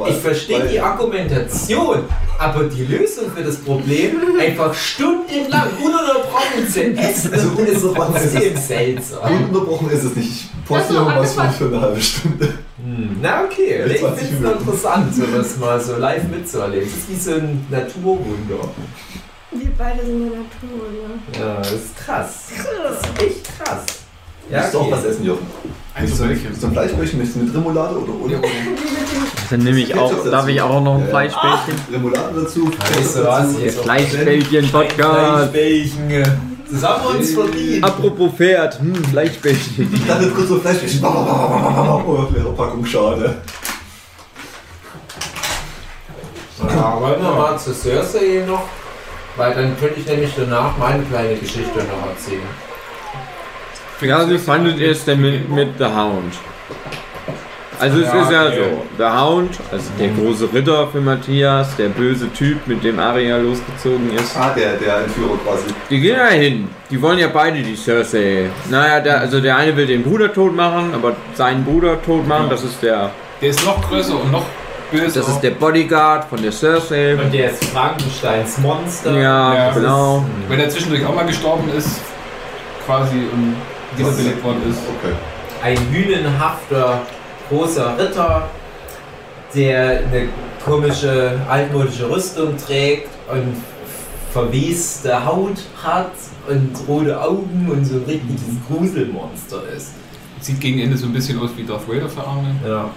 was. 0.00 0.08
ich 0.10 0.16
verstehe 0.16 0.62
die 0.66 0.80
Argumentation, 0.80 2.00
aber 2.38 2.64
die 2.64 2.84
Lösung 2.84 3.30
für 3.34 3.42
das 3.42 3.56
Problem, 3.58 4.16
einfach 4.40 4.74
stundenlang 4.74 5.68
ununterbrochen 5.80 6.68
zu 6.70 6.82
essen, 6.98 7.32
Also 7.32 7.48
ist 7.48 7.82
ununterbrochen 7.84 8.16
ist 8.16 8.32
trotzdem 8.34 8.56
seltsam. 8.56 9.32
Ununterbrochen 9.32 9.90
ist 9.90 10.04
es 10.04 10.16
nicht. 10.16 10.30
Ich 10.30 10.50
Das 10.68 10.78
poste 10.78 10.94
noch 10.94 11.16
was 11.16 11.32
von 11.34 11.50
für 11.50 11.64
eine 11.66 11.80
halbe 11.80 12.00
Stunde. 12.00 12.54
Hm, 12.84 13.16
Na 13.22 13.44
okay, 13.44 13.80
Ja, 13.80 13.86
ich 13.86 14.00
20 14.00 14.28
finde 14.28 14.48
es 14.48 14.60
interessant, 14.60 15.14
sowas 15.14 15.56
mal 15.58 15.80
so 15.80 15.96
live 15.96 16.24
mitzuerleben. 16.28 16.86
Das 16.88 16.98
ist 16.98 17.08
wie 17.10 17.16
so 17.16 17.36
ein 17.38 17.66
Naturwunder. 17.70 18.68
Wir 19.52 19.70
beide 19.78 20.04
sind 20.04 20.14
in 20.22 20.30
der 20.30 20.38
Natur, 20.40 20.90
ne? 20.92 21.38
Ja, 21.40 21.56
das 21.58 21.72
ist 21.72 21.96
krass. 21.96 22.48
Das 22.82 22.98
ist 22.98 23.22
echt 23.22 23.58
krass. 23.58 23.84
Ja, 24.50 24.58
Ja, 24.64 24.70
du 24.70 24.78
auch 24.78 24.82
okay. 24.82 24.92
was 24.92 25.04
essen, 25.04 25.24
Jochen. 25.24 25.46
Also 25.94 26.14
so, 26.16 26.28
welche? 26.28 26.52
so 26.54 26.66
ein 26.66 26.72
Fleischbällchen 26.72 27.18
möchtest 27.20 27.40
du 27.40 27.44
mit 27.44 27.54
Remoulade 27.54 27.96
oder 27.96 28.12
ohne? 28.20 28.40
Dann 29.48 29.60
nehme 29.60 29.78
ich 29.78 29.94
auch, 29.96 30.12
darf 30.28 30.48
ich 30.48 30.60
auch 30.60 30.82
noch 30.82 30.96
ein 30.96 31.02
Ja. 31.02 31.06
Fleischbällchen? 31.06 31.74
Remoulade 31.92 32.42
dazu, 32.42 32.68
Weißt 32.98 33.16
du 33.16 33.24
was, 33.24 33.54
Fleischbällchen-Podcast. 33.82 35.50
Fleischbällchen. 35.52 36.53
Das 36.70 36.82
haben 36.82 37.02
wir 37.04 37.18
uns 37.18 37.32
verdient. 37.32 37.84
Apropos 37.84 38.32
Pferd, 38.34 38.78
hm, 38.80 39.04
Fleischbällchen. 39.04 39.92
Ich 39.94 40.06
dachte 40.06 40.30
kurz 40.30 40.48
so 40.48 40.58
Fleischbällchen. 40.58 41.04
Oh, 41.04 42.26
leere 42.34 42.52
Packung, 42.52 42.84
schade. 42.86 43.36
Ja, 46.68 47.00
wollen 47.00 47.22
wir 47.22 47.30
mal 47.30 47.58
zu 47.58 47.74
Cersei 47.74 48.44
noch? 48.46 48.62
Weil 49.36 49.54
dann 49.54 49.78
könnte 49.78 50.00
ich 50.00 50.06
nämlich 50.06 50.32
danach 50.36 50.76
meine 50.78 51.02
kleine 51.04 51.36
Geschichte 51.36 51.78
noch 51.78 52.08
erzählen. 52.08 52.42
Ja, 54.00 54.28
wie 54.28 54.38
fandet 54.38 54.78
ihr 54.78 54.90
es 54.90 55.04
denn 55.04 55.20
mit, 55.20 55.48
mit 55.48 55.78
The 55.78 55.84
Hound? 55.84 56.34
Also 57.80 57.98
es 58.00 58.06
Ja, 58.06 58.22
ist 58.22 58.30
ja 58.32 58.46
okay. 58.46 58.58
so, 58.70 58.82
The 59.04 59.04
Hound, 59.18 59.50
also 59.72 59.84
der 59.98 60.08
große 60.08 60.48
Ritter 60.52 60.88
für 60.88 61.00
Matthias, 61.00 61.74
der 61.76 61.88
böse 61.88 62.32
Typ, 62.32 62.66
mit 62.66 62.82
dem 62.84 62.98
Arya 62.98 63.36
losgezogen 63.38 64.14
ist. 64.16 64.36
Ah, 64.36 64.52
der, 64.56 64.74
der 64.74 64.98
Entführer 65.04 65.36
quasi. 65.44 65.64
Die 65.90 66.00
gehen 66.00 66.16
ja 66.16 66.28
hin. 66.28 66.68
Die 66.90 67.00
wollen 67.02 67.18
ja 67.18 67.28
beide 67.32 67.60
die 67.62 67.74
Cersei. 67.76 68.50
Naja, 68.70 69.00
der, 69.00 69.20
also 69.20 69.40
der 69.40 69.56
eine 69.56 69.76
will 69.76 69.86
den 69.86 70.02
Bruder 70.02 70.32
tot 70.32 70.54
machen, 70.54 70.92
aber 70.94 71.14
seinen 71.34 71.64
Bruder 71.64 72.00
tot 72.02 72.26
machen, 72.28 72.46
das 72.50 72.62
ist 72.62 72.82
der, 72.82 73.10
Der 73.42 73.48
ist 73.50 73.64
noch 73.64 73.80
größer 73.88 74.14
und 74.20 74.30
noch 74.30 74.44
böser. 74.92 75.20
das 75.20 75.28
ist 75.28 75.40
der 75.40 75.50
Bodyguard 75.50 76.28
von 76.28 76.40
der 76.40 76.52
Cersei. 76.52 77.14
Und 77.16 77.32
der 77.34 77.50
ist 77.50 77.64
Frankensteins 77.64 78.58
Monster. 78.58 79.12
Ja, 79.12 79.54
Ja, 79.54 79.70
genau. 79.72 80.24
Weil 80.48 80.58
der 80.58 80.68
zwischendurch 80.68 81.04
auch 81.04 81.14
mal 81.14 81.26
gestorben 81.26 81.68
ist, 81.76 82.00
quasi 82.86 83.16
und 83.32 83.56
wiederbelebt 83.96 84.44
worden 84.44 84.62
ist. 84.70 84.78
Okay. 85.00 85.14
Ein 85.62 85.78
hünenhafter 85.90 87.00
großer 87.48 87.98
Ritter, 87.98 88.48
der 89.54 89.98
eine 89.98 90.28
komische 90.64 91.38
altmodische 91.48 92.10
Rüstung 92.10 92.56
trägt 92.56 93.08
und 93.30 93.56
verweste 94.32 95.24
Haut 95.24 95.58
hat 95.82 96.12
und 96.48 96.76
rote 96.88 97.20
Augen 97.20 97.68
und 97.70 97.84
so 97.84 97.96
ein 97.96 98.04
richtiges 98.04 98.42
Gruselmonster 98.68 99.62
ist. 99.76 99.92
Sieht 100.40 100.60
gegen 100.60 100.80
Ende 100.80 100.96
so 100.96 101.06
ein 101.06 101.12
bisschen 101.12 101.38
aus 101.38 101.50
wie 101.56 101.64
Darth 101.64 101.88
Vader 101.88 102.08
für 102.08 102.26
Arme. 102.26 102.54
Ja. 102.66 102.90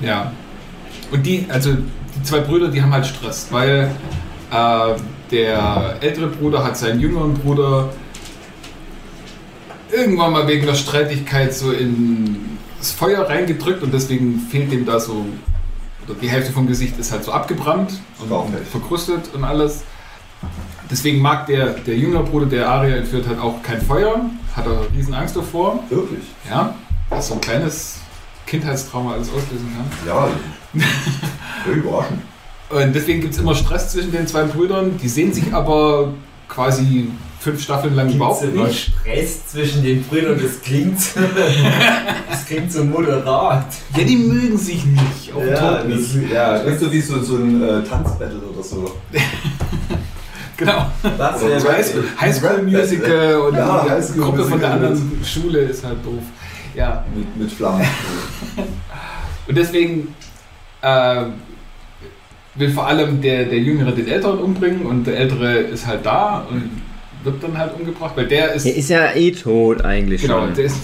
Ja. 0.00 0.32
Und 1.10 1.24
die, 1.24 1.46
also 1.48 1.72
die 1.72 2.22
zwei 2.22 2.40
Brüder, 2.40 2.68
die 2.68 2.82
haben 2.82 2.92
halt 2.92 3.06
Stress, 3.06 3.48
weil 3.50 3.90
äh, 4.52 4.94
der 5.30 5.96
ältere 6.00 6.26
Bruder 6.28 6.64
hat 6.64 6.76
seinen 6.76 7.00
jüngeren 7.00 7.34
Bruder 7.34 7.88
irgendwann 9.92 10.32
mal 10.32 10.46
wegen 10.46 10.66
der 10.66 10.74
Streitigkeit 10.74 11.54
so 11.54 11.72
in 11.72 12.58
das 12.78 12.92
Feuer 12.92 13.28
reingedrückt 13.28 13.82
und 13.82 13.92
deswegen 13.92 14.40
fehlt 14.50 14.72
ihm 14.72 14.86
da 14.86 15.00
so, 15.00 15.26
oder 16.06 16.14
die 16.20 16.28
Hälfte 16.28 16.52
vom 16.52 16.66
Gesicht 16.66 16.98
ist 16.98 17.12
halt 17.12 17.24
so 17.24 17.32
abgebrannt 17.32 17.92
und 18.20 18.30
verkrustet 18.70 19.30
und 19.34 19.44
alles. 19.44 19.84
Deswegen 20.90 21.20
mag 21.20 21.46
der, 21.46 21.70
der 21.70 21.96
jüngere 21.96 22.22
Bruder, 22.22 22.46
der 22.46 22.68
Aria 22.68 22.96
entführt 22.96 23.26
hat, 23.26 23.38
auch 23.38 23.62
kein 23.62 23.80
Feuer, 23.82 24.30
hat 24.56 24.66
er 24.66 24.86
riesen 24.96 25.12
Angst 25.12 25.36
davor. 25.36 25.80
Wirklich? 25.90 26.24
Ja, 26.48 26.74
was 27.10 27.28
so 27.28 27.34
ein 27.34 27.40
kleines 27.40 27.98
Kindheitstrauma 28.46 29.12
alles 29.12 29.28
auslösen 29.28 29.70
kann. 29.76 29.86
Ja. 30.06 30.28
Sehr 31.66 31.74
überraschend. 31.74 32.22
Und 32.70 32.94
deswegen 32.94 33.20
gibt 33.20 33.34
es 33.34 33.40
immer 33.40 33.54
Stress 33.54 33.92
zwischen 33.92 34.12
den 34.12 34.26
zwei 34.26 34.44
Brüdern. 34.44 34.98
Die 34.98 35.08
sehen 35.08 35.32
sich 35.32 35.52
aber 35.52 36.12
quasi 36.48 37.10
fünf 37.40 37.62
Staffeln 37.62 37.94
lang 37.94 38.12
überhaupt 38.12 38.42
immer 38.42 38.66
nicht. 38.66 38.92
Stress 39.00 39.46
zwischen 39.46 39.82
den 39.82 40.02
Brüdern, 40.02 40.40
das 40.42 40.60
klingt, 40.60 40.98
das 42.30 42.46
klingt 42.46 42.72
so 42.72 42.84
moderat. 42.84 43.66
Ja, 43.96 44.04
die 44.04 44.16
mögen 44.16 44.58
sich 44.58 44.84
nicht. 44.84 45.32
Tod 45.32 45.88
nicht. 45.88 46.14
das, 46.14 46.32
ja, 46.32 46.58
Das 46.58 46.74
ist 46.74 46.80
so 46.80 46.92
wie 46.92 47.00
so, 47.00 47.22
so 47.22 47.36
ein 47.36 47.62
äh, 47.62 47.82
Tanzbattle 47.82 48.38
oder 48.38 48.62
so. 48.62 48.92
Genau. 50.56 50.86
das 51.16 51.40
wäre 51.40 51.60
so 51.60 51.68
High 51.68 51.86
School, 51.86 52.04
High 52.20 52.36
School 52.36 52.62
Musical 52.64 53.36
und 53.42 53.54
Ja, 53.54 53.96
die 54.00 54.18
Gruppe 54.18 54.44
von 54.44 54.58
der 54.58 54.72
anderen 54.72 55.24
Schule 55.24 55.60
ist 55.60 55.84
halt 55.84 56.04
doof. 56.04 56.24
Ja. 56.74 57.04
Mit, 57.14 57.36
mit 57.36 57.52
Flammen. 57.52 57.86
Und 59.46 59.56
deswegen 59.56 60.14
äh, 60.82 61.26
will 62.56 62.70
vor 62.70 62.86
allem 62.86 63.20
der, 63.20 63.44
der 63.44 63.58
Jüngere 63.58 63.92
den 63.92 64.08
Älteren 64.08 64.38
umbringen 64.40 64.84
und 64.84 65.06
der 65.06 65.16
Ältere 65.16 65.58
ist 65.58 65.86
halt 65.86 66.04
da 66.04 66.44
und 66.50 66.82
wird 67.32 67.42
dann 67.42 67.58
halt 67.58 67.74
umgebracht, 67.78 68.12
weil 68.16 68.26
der 68.26 68.54
ist. 68.54 68.66
Der 68.66 68.76
ist 68.76 68.90
ja 68.90 69.12
eh 69.14 69.30
tot 69.32 69.84
eigentlich 69.84 70.22
genau, 70.22 70.46
schon. 70.46 70.54
der 70.54 70.64
ist 70.64 70.80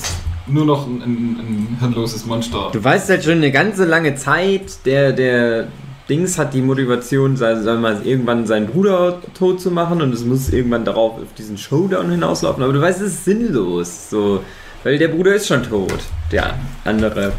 nur 0.47 0.67
noch 0.67 0.87
ein, 0.87 1.03
ein, 1.03 1.39
ein 1.39 1.77
hirnloses 1.81 2.27
Monster. 2.27 2.71
Du 2.73 2.83
weißt 2.83 3.09
halt 3.09 3.25
schon 3.25 3.35
eine 3.35 3.51
ganze 3.51 3.85
lange 3.85 4.15
Zeit, 4.15 4.85
der, 4.85 5.13
der 5.13 5.69
Dings 6.09 6.37
hat 6.39 6.53
die 6.53 6.61
Motivation, 6.61 7.37
sagen 7.37 7.81
mal, 7.81 8.03
irgendwann 8.05 8.47
seinen 8.47 8.67
Bruder 8.67 9.23
tot 9.33 9.61
zu 9.61 9.71
machen 9.71 10.03
und 10.03 10.13
es 10.13 10.25
muss 10.25 10.51
irgendwann 10.51 10.85
darauf 10.85 11.15
auf 11.15 11.33
diesen 11.39 11.57
Showdown 11.57 12.11
hinauslaufen. 12.11 12.63
Aber 12.63 12.73
du 12.73 12.81
weißt, 12.81 13.01
es 13.01 13.15
ist 13.15 13.25
sinnlos, 13.25 14.11
so, 14.11 14.45
weil 14.83 14.99
der 14.99 15.09
Bruder 15.09 15.35
ist 15.35 15.49
schon 15.49 15.63
tot, 15.63 15.99
der 16.31 16.55
andere. 16.85 17.33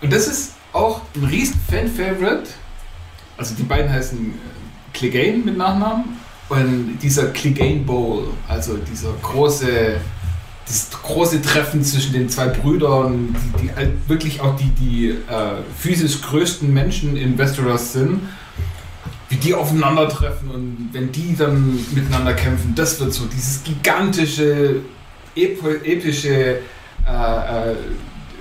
Und 0.00 0.12
das 0.12 0.26
ist 0.26 0.54
auch 0.72 1.02
ein 1.14 1.24
riesen 1.24 1.60
Fan-Favorite. 1.70 2.48
Also 3.36 3.54
die 3.54 3.64
beiden 3.64 3.92
heißen 3.92 4.18
äh, 4.18 4.96
Clegane 4.96 5.38
mit 5.38 5.58
Nachnamen. 5.58 6.23
Und 6.48 6.98
dieser 7.02 7.28
Clegane 7.28 7.80
Bowl, 7.80 8.28
also 8.46 8.76
dieser 8.76 9.12
große, 9.22 9.96
das 10.66 10.90
große 10.90 11.40
Treffen 11.42 11.82
zwischen 11.82 12.12
den 12.12 12.28
zwei 12.28 12.48
Brüdern, 12.48 13.34
die, 13.60 13.68
die 13.68 14.08
wirklich 14.08 14.40
auch 14.40 14.56
die, 14.56 14.68
die 14.70 15.08
äh, 15.10 15.62
physisch 15.78 16.20
größten 16.20 16.72
Menschen 16.72 17.16
in 17.16 17.38
Westeros 17.38 17.92
sind, 17.92 18.20
wie 19.28 19.36
die 19.36 19.54
aufeinandertreffen 19.54 20.50
und 20.50 20.90
wenn 20.92 21.10
die 21.10 21.34
dann 21.36 21.78
miteinander 21.92 22.34
kämpfen, 22.34 22.74
das 22.76 23.00
wird 23.00 23.12
so 23.12 23.24
dieses 23.26 23.64
gigantische, 23.64 24.76
epische 25.34 26.58
äh, 27.06 27.70
äh, 27.70 27.74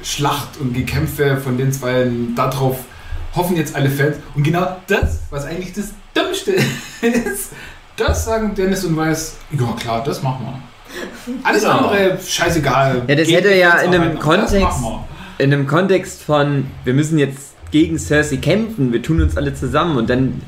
Schlacht 0.03 0.57
und 0.59 0.73
Gekämpfe 0.73 1.37
von 1.37 1.57
den 1.57 1.71
zwei, 1.71 2.07
darauf 2.35 2.79
hoffen 3.35 3.55
jetzt 3.55 3.75
alle 3.75 3.89
Fans. 3.89 4.17
Und 4.35 4.43
genau 4.43 4.77
das, 4.87 5.21
was 5.29 5.45
eigentlich 5.45 5.73
das 5.73 5.93
Dümmste 6.15 6.51
ist, 7.01 7.53
das 7.97 8.25
sagen 8.25 8.53
Dennis 8.55 8.83
und 8.85 8.95
Weiß, 8.97 9.35
ja 9.51 9.73
klar, 9.79 10.03
das 10.03 10.21
machen 10.23 10.45
wir. 10.45 10.59
Alles 11.43 11.63
Genau. 11.63 11.77
andere, 11.77 12.17
scheißegal. 12.25 13.01
Ja, 13.07 13.15
das 13.15 13.27
Geht 13.27 13.37
hätte 13.37 13.55
ja 13.55 13.79
in 13.79 13.93
einem 13.93 14.15
das 14.15 14.23
Kontext- 14.23 14.79
In 15.39 15.51
einem 15.53 15.65
Kontext 15.67 16.21
von, 16.23 16.67
wir 16.83 16.93
müssen 16.93 17.17
jetzt 17.17 17.53
gegen 17.71 17.97
Cersei 17.97 18.37
kämpfen, 18.37 18.93
wir 18.93 19.01
tun 19.01 19.21
uns 19.21 19.35
alle 19.35 19.53
zusammen 19.55 19.97
und 19.97 20.09
dann, 20.09 20.41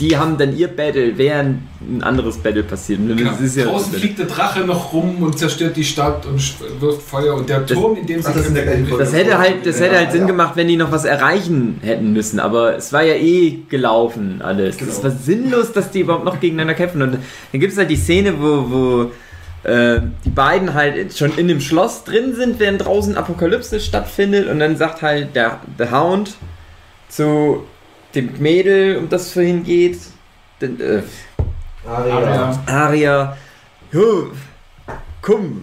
die 0.00 0.16
haben 0.16 0.38
dann 0.38 0.56
ihr 0.56 0.68
Battle, 0.68 1.16
während 1.18 1.60
ein 1.80 2.02
anderes 2.02 2.38
Battle 2.38 2.62
passiert. 2.62 3.00
Genau. 3.06 3.30
das 3.30 3.40
ist 3.40 3.56
ja 3.56 3.64
Draußen 3.66 3.92
fliegt 3.92 4.18
der 4.18 4.26
Drache 4.26 4.60
noch 4.60 4.92
rum 4.92 5.22
und 5.22 5.38
zerstört 5.38 5.76
die 5.76 5.84
Stadt 5.84 6.24
und 6.26 6.40
wirft 6.80 7.02
Feuer 7.02 7.34
und 7.34 7.48
der 7.48 7.60
Das- 7.60 7.70
Turm, 7.78 7.96
in 7.96 8.06
dem 8.06 8.20
Ach, 8.24 8.32
das 8.32 8.46
in 8.48 8.54
der 8.54 8.62
gleichen 8.64 8.86
Folge. 8.86 9.04
Das 9.04 9.12
hätte 9.12 9.38
halt, 9.38 9.66
das 9.66 9.78
Ja, 9.78 9.86
hätte 9.86 9.96
halt 9.98 10.12
Sinn 10.12 10.22
ja. 10.22 10.26
gemacht, 10.26 10.52
wenn 10.56 10.66
die 10.68 10.76
noch 10.76 10.90
was 10.90 11.04
erreichen 11.04 11.78
hätten 11.82 12.12
müssen. 12.12 12.40
Aber 12.40 12.76
es 12.76 12.92
war 12.92 13.02
ja 13.02 13.14
eh 13.14 13.58
gelaufen 13.68 14.40
alles. 14.42 14.78
Genau. 14.78 14.90
Es 14.90 15.04
war 15.04 15.10
sinnlos, 15.10 15.72
dass 15.72 15.90
die 15.90 16.00
überhaupt 16.00 16.24
noch 16.24 16.40
gegeneinander 16.40 16.74
kämpfen. 16.74 17.02
Und 17.02 17.12
dann 17.52 17.60
gibt 17.60 17.72
es 17.72 17.78
halt 17.78 17.90
die 17.90 17.96
Szene, 17.96 18.34
wo, 18.40 18.70
wo 18.70 19.68
äh, 19.68 20.00
die 20.24 20.30
beiden 20.30 20.72
halt 20.72 21.14
schon 21.16 21.36
in 21.36 21.46
dem 21.46 21.60
Schloss 21.60 22.04
drin 22.04 22.34
sind, 22.34 22.58
während 22.58 22.84
draußen 22.84 23.16
Apokalypse 23.18 23.78
stattfindet. 23.80 24.48
Und 24.48 24.60
dann 24.60 24.76
sagt 24.78 25.02
halt 25.02 25.36
der, 25.36 25.60
der 25.78 25.90
Hound 25.92 26.36
zu 27.08 27.64
dem 28.14 28.30
Mädel, 28.38 28.96
um 28.98 29.08
das 29.08 29.26
es 29.26 29.32
vorhin 29.32 29.64
geht, 29.64 29.98
den, 30.60 30.80
äh, 30.80 31.02
Aria. 31.88 32.62
Aria. 32.66 33.36
"Jo, 33.92 34.28
komm, 35.22 35.62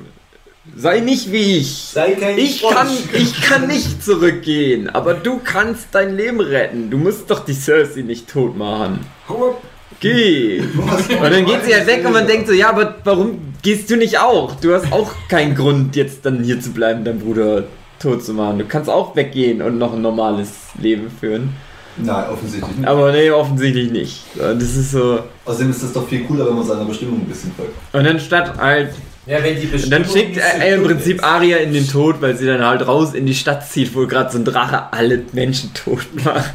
sei 0.76 1.00
nicht 1.00 1.32
wie 1.32 1.58
ich. 1.58 1.72
Sei 1.94 2.12
kein 2.12 2.38
Ich 2.38 2.62
Frosch. 2.62 2.74
kann, 2.76 2.88
ich 3.14 3.42
kann 3.42 3.68
nicht 3.68 4.04
zurückgehen, 4.04 4.90
aber 4.90 5.14
du 5.14 5.40
kannst 5.44 5.88
dein 5.92 6.16
Leben 6.16 6.40
retten. 6.40 6.90
Du 6.90 6.98
musst 6.98 7.30
doch 7.30 7.46
die 7.46 7.54
Cersei 7.54 8.02
nicht 8.02 8.28
tot 8.30 8.58
machen. 8.58 9.00
Hau 9.30 9.52
ab. 9.52 9.62
Geh. 10.00 10.60
Und 10.60 11.22
dann 11.32 11.46
geht 11.46 11.66
sie 11.66 11.74
halt 11.74 11.88
weg 11.88 12.06
und 12.06 12.14
man 12.14 12.28
denkt 12.28 12.48
so, 12.48 12.54
ja, 12.54 12.70
aber 12.70 12.96
warum 13.04 13.40
gehst 13.64 13.90
du 13.90 13.96
nicht 13.96 14.20
auch? 14.20 14.54
Du 14.60 14.72
hast 14.74 14.92
auch 14.92 15.12
keinen 15.28 15.56
Grund, 15.56 15.96
jetzt 15.96 16.24
dann 16.24 16.44
hier 16.44 16.62
zu 16.62 16.72
bleiben, 16.72 17.04
deinen 17.04 17.20
Bruder 17.20 17.64
tot 18.00 18.24
zu 18.24 18.34
machen. 18.34 18.60
Du 18.60 18.66
kannst 18.66 18.92
auch 18.92 19.16
weggehen 19.16 19.60
und 19.62 19.80
noch 19.80 19.94
ein 19.94 20.02
normales 20.04 20.50
Leben 20.80 21.10
führen. 21.20 21.56
Nein, 21.98 22.30
offensichtlich 22.30 22.78
nicht. 22.78 22.88
Aber 22.88 23.12
nee, 23.12 23.30
offensichtlich 23.32 23.92
nicht. 23.92 24.24
Das 24.36 24.64
ist 24.64 24.92
so. 24.92 25.20
Außerdem 25.46 25.72
ist 25.72 25.84
das 25.84 25.94
doch 25.94 26.08
viel 26.08 26.24
cooler, 26.26 26.48
wenn 26.48 26.56
man 26.56 26.66
seiner 26.66 26.86
Bestimmung 26.86 27.22
ein 27.22 27.26
bisschen 27.26 27.52
folgt. 27.54 27.74
Und 27.94 28.04
dann 28.04 28.20
statt 28.20 28.58
halt. 28.58 28.92
Ja, 29.26 29.44
wenn 29.44 29.60
die 29.60 29.66
Und 29.66 29.72
Bestimmung 29.72 30.04
dann 30.04 30.10
schickt 30.10 30.38
er 30.38 30.76
im 30.76 30.84
Prinzip 30.84 31.18
ist. 31.18 31.24
Aria 31.24 31.58
in 31.58 31.74
den 31.74 31.88
Tod, 31.88 32.22
weil 32.22 32.38
sie 32.38 32.46
dann 32.46 32.64
halt 32.64 32.88
raus 32.88 33.14
in 33.14 33.26
die 33.26 33.36
Stadt 33.36 33.68
zieht, 33.68 33.94
wo 33.94 34.08
gerade 34.08 34.32
so 34.32 34.38
ein 34.38 34.46
Drache 34.46 34.94
alle 34.94 35.24
Menschen 35.34 35.74
tot 35.74 36.08
macht. 36.24 36.54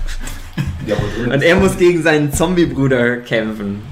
Ja, 0.87 0.96
Und 1.32 1.42
er 1.42 1.56
muss 1.56 1.76
gegen 1.76 2.02
seinen 2.02 2.32
Zombie-Bruder 2.32 3.18
kämpfen. 3.18 3.82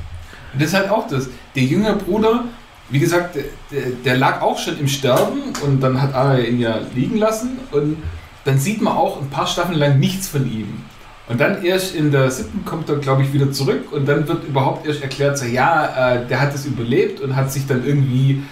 Und 0.53 0.63
das 0.63 0.69
ist 0.69 0.75
halt 0.75 0.91
auch 0.91 1.07
das. 1.09 1.29
Der 1.55 1.63
jüngere 1.63 1.95
Bruder 1.97 2.45
wie 2.91 2.99
gesagt, 2.99 3.37
der, 3.37 3.83
der 4.05 4.17
lag 4.17 4.43
auch 4.43 4.59
schon 4.59 4.79
im 4.79 4.89
Sterben 4.89 5.53
und 5.65 5.81
dann 5.81 6.01
hat 6.03 6.13
Arya 6.15 6.45
ihn 6.45 6.61
ja 6.61 6.81
liegen 6.95 7.17
lassen 7.17 7.59
und 7.71 7.97
dann 8.45 8.59
sieht 8.59 8.83
man 8.83 8.95
auch 8.95 9.21
ein 9.21 9.31
paar 9.31 9.47
Staffeln 9.47 9.79
lang 9.79 9.99
nichts 9.99 10.29
von 10.29 10.51
ihm. 10.51 10.83
Und 11.29 11.41
dann 11.41 11.63
erst 11.65 11.95
in 11.95 12.11
der 12.11 12.31
siebten 12.31 12.65
kommt 12.65 12.89
er, 12.89 12.97
glaube 12.97 13.23
ich, 13.23 13.33
wieder 13.33 13.53
zurück 13.53 13.93
und 13.93 14.07
dann 14.09 14.27
wird 14.27 14.45
überhaupt 14.49 14.87
erst 14.87 15.03
erklärt, 15.03 15.39
so, 15.39 15.45
ja, 15.47 16.15
äh, 16.15 16.27
der 16.27 16.41
hat 16.41 16.55
es 16.55 16.67
überlebt 16.67 17.21
und 17.21 17.37
hat 17.37 17.53
sich 17.53 17.67
dann 17.69 17.87
irgendwie 17.87 18.43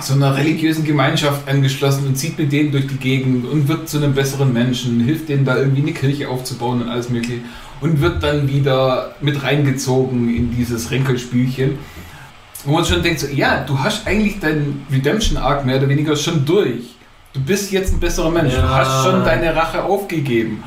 so 0.00 0.14
einer 0.14 0.36
religiösen 0.36 0.84
Gemeinschaft 0.84 1.48
angeschlossen 1.48 2.06
und 2.06 2.16
zieht 2.16 2.38
mit 2.38 2.50
denen 2.52 2.72
durch 2.72 2.86
die 2.86 2.96
Gegend 2.96 3.46
und 3.48 3.68
wird 3.68 3.88
zu 3.88 3.98
einem 3.98 4.12
besseren 4.14 4.52
Menschen, 4.52 5.00
hilft 5.00 5.28
denen 5.28 5.44
da 5.44 5.56
irgendwie 5.56 5.82
eine 5.82 5.92
Kirche 5.92 6.28
aufzubauen 6.28 6.82
und 6.82 6.88
alles 6.88 7.10
mögliche 7.10 7.40
und 7.80 8.00
wird 8.00 8.22
dann 8.22 8.48
wieder 8.48 9.14
mit 9.20 9.42
reingezogen 9.42 10.34
in 10.34 10.50
dieses 10.56 10.90
Ränkelspielchen. 10.90 11.78
Wo 12.64 12.72
man 12.74 12.84
schon 12.84 13.02
denkt, 13.02 13.20
so, 13.20 13.28
ja, 13.28 13.62
du 13.64 13.78
hast 13.78 14.04
eigentlich 14.06 14.40
deinen 14.40 14.84
Redemption-Arc 14.90 15.64
mehr 15.64 15.76
oder 15.78 15.88
weniger 15.88 16.16
schon 16.16 16.44
durch. 16.44 16.96
Du 17.32 17.40
bist 17.40 17.70
jetzt 17.70 17.92
ein 17.94 18.00
besserer 18.00 18.30
Mensch, 18.30 18.52
du 18.54 18.60
Ja. 18.60 18.68
hast 18.84 19.04
schon 19.04 19.24
deine 19.24 19.54
Rache 19.54 19.82
aufgegeben. 19.84 20.62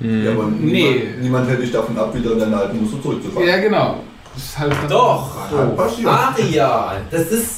Ja, 0.00 0.32
aber 0.32 0.44
Nee. 0.44 0.72
niemand, 0.72 1.22
niemand 1.22 1.48
hält 1.48 1.62
dich 1.62 1.72
davon 1.72 1.96
ab, 1.98 2.14
wieder 2.14 2.32
in 2.32 2.38
deine 2.40 2.56
alten 2.56 2.80
Muster 2.82 3.00
zurückzufallen. 3.02 3.48
Ja, 3.48 3.56
genau. 3.58 3.96
Das 4.34 4.44
ist 4.44 4.58
halt 4.58 4.72
Doch. 4.88 5.30
So. 5.50 6.08
Aria, 6.08 6.96
das 7.10 7.22
ist. 7.32 7.50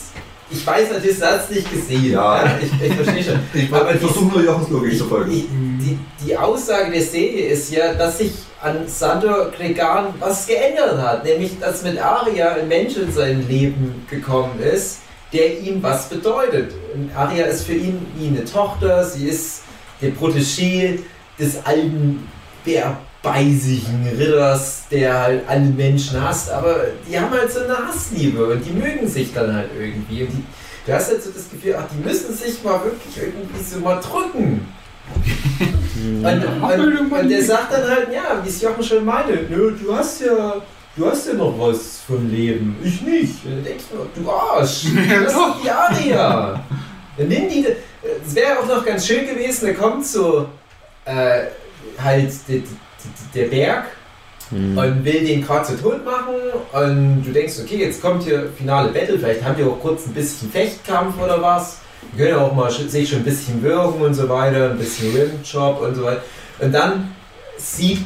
Ich 0.53 0.67
weiß 0.67 0.91
natürlich, 0.93 1.19
du 1.19 1.27
hast 1.27 1.49
es 1.51 1.57
nicht 1.57 1.71
gesehen. 1.73 2.11
Ja. 2.13 2.45
Ja. 2.45 2.59
Ich, 2.61 2.87
ich 2.89 2.95
verstehe 2.95 3.23
schon. 3.23 3.41
Ich, 3.55 3.73
Aber 3.73 3.95
ich 3.95 4.01
die- 4.01 4.07
versuche 4.07 4.25
nur 4.39 4.43
Jochens 4.45 4.69
Logik 4.71 4.99
zu 4.99 5.05
folgen. 5.05 5.31
ich, 5.31 5.45
die, 5.49 5.99
die 6.27 6.37
Aussage 6.37 6.91
der 6.91 7.03
Serie 7.03 7.51
ist 7.51 7.71
ja, 7.71 7.95
dass 7.95 8.19
sich 8.19 8.33
an 8.61 8.79
Sandor 8.89 9.51
Clegane 9.53 10.09
was 10.19 10.47
geändert 10.49 10.99
hat. 11.01 11.25
Nämlich, 11.25 11.59
dass 11.61 11.85
mit 11.85 11.99
Aria 12.03 12.55
ein 12.55 12.67
Mensch 12.67 12.97
in 12.97 13.13
sein 13.13 13.47
Leben 13.49 14.05
gekommen 14.11 14.59
ist, 14.61 14.99
der 15.33 15.61
ihm 15.61 15.81
was 15.83 16.09
bedeutet. 16.09 16.73
Und 16.95 17.15
Aria 17.15 17.45
ist 17.47 17.65
für 17.65 17.75
ihn 17.75 18.05
wie 18.17 18.27
eine 18.29 18.45
Tochter, 18.45 19.05
sie 19.05 19.29
ist 19.29 19.63
der 20.03 20.11
Protégé 20.15 20.99
des 21.41 21.65
alten 21.65 22.29
bärbeisigen 22.65 24.07
Ritters, 24.19 24.85
der 24.91 25.21
halt 25.21 25.43
alle 25.49 25.67
Menschen 25.67 26.23
hasst. 26.23 26.51
Aber 26.51 26.77
die 27.09 27.19
haben 27.19 27.31
halt 27.31 27.51
so 27.51 27.61
eine 27.61 27.77
Hassliebe 27.77 28.45
und 28.47 28.65
die 28.65 28.73
mögen 28.73 29.09
sich 29.09 29.33
dann 29.33 29.55
halt 29.55 29.71
irgendwie. 29.79 30.25
Und 30.25 30.33
die, 30.33 30.45
du 30.87 30.93
hast 30.93 31.11
halt 31.11 31.23
so 31.23 31.31
das 31.31 31.51
Gefühl, 31.51 31.77
ach, 31.79 31.87
die 31.93 32.07
müssen 32.07 32.35
sich 32.35 32.63
mal 32.63 32.83
wirklich 32.85 33.17
irgendwie 33.17 33.63
so 33.63 33.81
mal 33.81 34.01
drücken. 34.01 34.67
Und, 36.01 36.25
und, 36.25 37.13
und 37.13 37.29
der 37.29 37.43
sagt 37.45 37.73
dann 37.73 37.91
halt, 37.91 38.09
ja, 38.13 38.41
wie 38.43 38.49
es 38.49 38.63
Jochen 38.63 38.83
schon 38.83 39.05
meinte, 39.05 39.45
nö, 39.51 39.75
du 39.77 39.95
hast 39.95 40.23
ja, 40.23 40.55
du 40.97 41.07
hast 41.07 41.27
ja 41.27 41.35
noch 41.35 41.55
was 41.59 42.01
vom 42.07 42.31
Leben, 42.31 42.77
ich 42.83 43.03
nicht. 43.03 43.35
Dann 43.45 43.63
denkst 43.63 43.85
du, 43.93 44.21
du 44.21 44.31
Arsch, 44.31 44.85
das 44.95 45.27
ist 45.27 45.37
doch. 45.37 45.57
doch 45.57 45.63
die 45.63 45.71
Aria. 45.71 46.65
Dann 47.19 47.29
nimm 47.29 47.49
die, 47.51 47.67
es 48.27 48.35
wäre 48.35 48.61
auch 48.61 48.67
noch 48.67 48.85
ganz 48.85 49.07
schön 49.07 49.27
gewesen, 49.27 49.67
da 49.67 49.73
kommt 49.75 50.07
so 50.07 50.47
äh, 51.05 51.43
halt 52.03 52.33
der, 53.35 53.45
Berg 53.45 53.85
und 54.51 55.05
will 55.05 55.25
den 55.25 55.45
gerade 55.45 55.65
zu 55.65 55.81
tot 55.81 56.05
machen 56.05 56.35
und 56.73 57.23
du 57.25 57.33
denkst, 57.33 57.55
okay, 57.63 57.77
jetzt 57.77 58.03
kommt 58.03 58.25
hier 58.25 58.49
finale 58.57 58.91
Battle, 58.91 59.19
vielleicht 59.19 59.45
haben 59.45 59.57
die 59.57 59.65
auch 59.65 59.79
kurz 59.81 60.07
ein 60.07 60.13
bisschen 60.13 60.51
Fechtkampf 60.51 61.21
oder 61.23 61.41
was. 61.41 61.79
Die 62.13 62.17
können 62.17 62.31
ja 62.31 62.39
auch 62.39 62.55
mal 62.55 62.71
sich 62.71 63.09
schon 63.09 63.21
ein 63.21 63.25
bisschen 63.25 63.63
wirken 63.63 64.03
und 64.03 64.15
so 64.15 64.29
weiter, 64.29 64.71
ein 64.71 64.79
bisschen 64.79 65.15
Rimjob 65.15 65.81
und 65.83 65.95
so 65.95 66.03
weiter. 66.03 66.23
Und 66.59 66.73
dann 66.73 67.15
sieht 67.57 68.01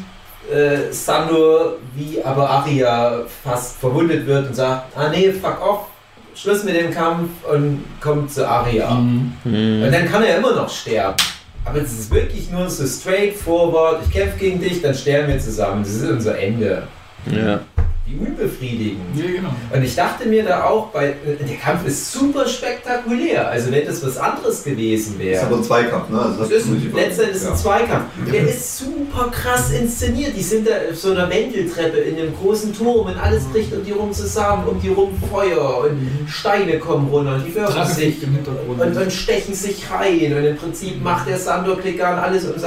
äh, 0.52 0.92
Sandor, 0.92 1.76
wie 1.94 2.22
aber 2.22 2.48
Aria 2.50 3.22
fast 3.42 3.78
verwundet 3.78 4.26
wird 4.26 4.48
und 4.48 4.54
sagt, 4.54 4.96
ah 4.96 5.08
nee, 5.08 5.32
fuck 5.32 5.62
off, 5.62 5.86
Schluss 6.34 6.64
mit 6.64 6.74
dem 6.74 6.90
Kampf 6.92 7.30
und 7.50 7.84
kommt 8.00 8.32
zu 8.32 8.46
Aria. 8.46 8.90
Mhm. 8.90 9.82
Und 9.84 9.92
dann 9.92 10.10
kann 10.10 10.22
er 10.22 10.38
immer 10.38 10.54
noch 10.54 10.68
sterben. 10.68 11.16
Aber 11.64 11.80
es 11.80 11.92
ist 11.92 12.10
wirklich 12.10 12.50
nur 12.50 12.68
so 12.68 12.86
straightforward, 12.86 14.02
ich 14.06 14.12
kämpfe 14.12 14.38
gegen 14.38 14.60
dich, 14.60 14.82
dann 14.82 14.94
sterben 14.94 15.28
wir 15.28 15.38
zusammen. 15.38 15.82
Das 15.82 15.92
ist 15.92 16.10
unser 16.10 16.38
Ende. 16.38 16.86
Ja. 17.26 17.60
Wie 18.06 18.16
unbefriedigend. 18.16 19.00
Ja, 19.16 19.24
genau. 19.26 19.48
Und 19.74 19.82
ich 19.82 19.94
dachte 19.96 20.28
mir 20.28 20.44
da 20.44 20.64
auch, 20.64 20.88
bei, 20.88 21.14
der 21.24 21.56
Kampf 21.56 21.86
ist 21.86 22.12
super 22.12 22.46
spektakulär. 22.46 23.48
Also 23.48 23.72
wenn 23.72 23.86
das 23.86 24.04
was 24.04 24.18
anderes 24.18 24.62
gewesen 24.62 25.16
Das 25.18 25.26
ist 25.38 25.42
aber 25.42 25.50
wäre. 25.52 25.60
ein 25.60 25.64
Zweikampf, 25.64 26.10
ne? 26.10 26.18
Also 26.20 26.40
Das 26.42 26.50
ist 26.50 26.66
ein, 26.66 26.92
letztendlich 26.94 27.36
ist 27.36 27.46
ein 27.46 27.56
Zweikampf. 27.56 28.04
Der 28.30 28.42
ist 28.46 28.78
super 28.78 29.30
krass 29.30 29.70
inszeniert. 29.70 30.32
Die 30.36 30.42
sind 30.42 30.68
da 30.68 30.72
auf 30.90 30.98
so 30.98 31.12
einer 31.12 31.30
Wendeltreppe 31.30 31.96
in 31.96 32.16
einem 32.18 32.34
großen 32.36 32.74
Turm 32.74 33.06
und 33.06 33.16
alles 33.16 33.44
bricht 33.44 33.72
um 33.72 33.82
die 33.82 33.92
rum 33.92 34.12
zusammen, 34.12 34.66
um 34.68 34.78
die 34.82 34.88
rum 34.90 35.10
Feuer 35.30 35.78
und 35.88 36.28
Steine 36.28 36.78
kommen 36.78 37.08
runter 37.08 37.36
und 37.36 37.46
die 37.46 37.54
wirfen 37.54 37.74
Drache 37.74 37.88
sich 37.94 38.04
fliegt 38.18 38.22
im 38.24 38.34
Hintergrund. 38.34 38.80
und, 38.82 38.96
und 38.98 39.12
stechen 39.12 39.54
sich 39.54 39.90
rein. 39.90 40.30
Und 40.36 40.44
im 40.44 40.56
Prinzip 40.58 41.02
macht 41.02 41.26
der 41.26 41.38
Sandor 41.38 41.78
Klickern 41.80 42.18
alles, 42.18 42.44
um 42.44 42.58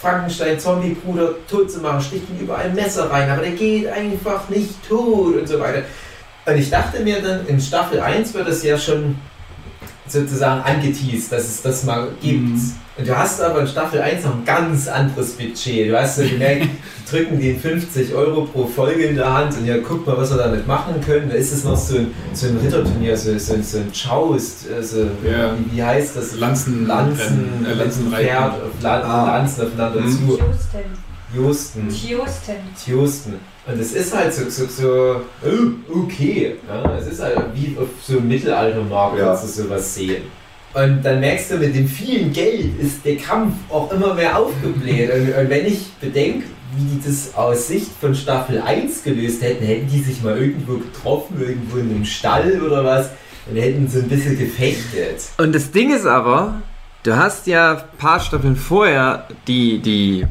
seinen 0.00 0.12
Frankenstein-Zombie-Bruder 0.12 1.34
tot 1.48 1.70
zu 1.70 1.80
machen, 1.80 2.00
sticht 2.00 2.24
ihm 2.30 2.40
überall 2.40 2.70
Messer 2.70 3.10
rein, 3.10 3.30
aber 3.30 3.42
der 3.42 3.52
geht 3.52 3.86
einfach 3.88 4.48
nicht 4.48 4.88
tot 4.88 5.36
und 5.36 5.46
so 5.46 5.58
weiter. 5.60 5.82
Und 6.46 6.56
ich 6.56 6.70
dachte 6.70 7.00
mir 7.00 7.20
dann, 7.20 7.46
in 7.46 7.60
Staffel 7.60 8.00
1 8.00 8.34
wird 8.34 8.48
es 8.48 8.62
ja 8.62 8.78
schon 8.78 9.16
sozusagen 10.12 10.62
angeteased, 10.62 11.30
dass 11.32 11.44
es 11.44 11.62
das 11.62 11.84
mal 11.84 12.08
gibt. 12.20 12.42
Mhm. 12.48 12.72
Und 12.98 13.06
du 13.06 13.16
hast 13.16 13.40
aber 13.40 13.60
in 13.60 13.66
Staffel 13.68 14.00
1 14.02 14.24
noch 14.24 14.34
ein 14.34 14.44
ganz 14.44 14.88
anderes 14.88 15.30
Budget. 15.34 15.88
Du 15.88 15.96
hast 16.00 16.16
so 16.16 16.22
gemerkt, 16.22 16.62
die 17.06 17.10
drücken 17.10 17.38
den 17.38 17.60
50 17.60 18.12
Euro 18.12 18.42
pro 18.46 18.66
Folge 18.66 19.04
in 19.04 19.14
der 19.16 19.32
Hand 19.32 19.56
und 19.56 19.66
ja, 19.66 19.76
guck 19.78 20.04
mal, 20.04 20.16
was 20.16 20.30
wir 20.30 20.36
damit 20.38 20.66
machen 20.66 21.00
können. 21.00 21.28
Da 21.28 21.36
ist 21.36 21.52
es 21.52 21.62
noch 21.62 21.76
so 21.76 21.98
ein, 21.98 22.12
so 22.32 22.48
ein 22.48 22.56
Ritterturnier, 22.56 23.16
so, 23.16 23.38
so, 23.38 23.54
so 23.62 23.78
ein 23.78 23.92
Joust, 23.92 24.66
also, 24.74 25.02
Ja. 25.24 25.54
wie, 25.56 25.76
wie 25.76 25.82
heißt 25.84 26.16
das? 26.16 26.34
Lanzen, 26.36 26.86
Lanzen, 26.88 27.64
äh, 27.64 27.74
Lanzenreiten. 27.74 28.26
Pferd, 28.26 28.52
auf 28.54 28.82
Lan 28.82 29.02
Ah. 29.02 29.36
Lanzen 29.38 29.62
aufeinander 29.66 30.00
Mhm. 30.00 30.10
zu. 30.10 30.38
Houston. 30.38 31.08
Josten. 31.36 31.88
Houston. 31.90 32.54
Houston. 32.86 33.34
Und 33.70 33.78
es 33.78 33.92
ist 33.92 34.16
halt 34.16 34.32
so, 34.32 34.48
so, 34.48 34.66
so 34.66 35.20
oh, 35.44 36.02
okay. 36.04 36.56
Ja, 36.66 36.96
es 36.96 37.06
ist 37.06 37.22
halt 37.22 37.36
wie 37.54 37.76
auf 37.78 37.88
so 38.02 38.18
einem 38.18 38.28
Mittelaltermarkt, 38.28 39.18
Ja. 39.18 39.26
kannst 39.26 39.44
du 39.58 39.62
sowas 39.62 39.94
sehen. 39.94 40.22
Und 40.74 41.02
dann 41.02 41.20
merkst 41.20 41.50
du, 41.50 41.56
mit 41.58 41.74
dem 41.74 41.86
vielen 41.86 42.32
Geld 42.32 42.78
ist 42.80 43.04
der 43.04 43.16
Kampf 43.16 43.54
auch 43.68 43.92
immer 43.92 44.14
mehr 44.14 44.38
aufgebläht. 44.38 45.10
Und, 45.12 45.34
und 45.34 45.50
wenn 45.50 45.66
ich 45.66 45.92
bedenke, 46.00 46.46
wie 46.76 46.96
die 46.96 47.06
das 47.06 47.34
aus 47.34 47.68
Sicht 47.68 47.90
von 48.00 48.14
Staffel 48.14 48.60
1 48.60 49.02
gelöst 49.02 49.42
hätten, 49.42 49.64
hätten 49.64 49.88
die 49.90 50.00
sich 50.00 50.22
mal 50.22 50.38
irgendwo 50.38 50.74
getroffen, 50.74 51.40
irgendwo 51.40 51.78
in 51.78 51.90
einem 51.90 52.04
Stall 52.04 52.60
oder 52.62 52.84
was, 52.84 53.10
und 53.50 53.56
hätten 53.56 53.88
so 53.88 53.98
ein 53.98 54.08
bisschen 54.08 54.38
gefechtet. 54.38 55.22
Und 55.38 55.54
das 55.54 55.70
Ding 55.70 55.94
ist 55.94 56.06
aber, 56.06 56.60
du 57.02 57.16
hast 57.16 57.46
ja 57.46 57.72
ein 57.72 57.98
paar 57.98 58.20
Staffeln 58.20 58.56
vorher 58.56 59.26
die, 59.46 59.78
die 59.78 60.26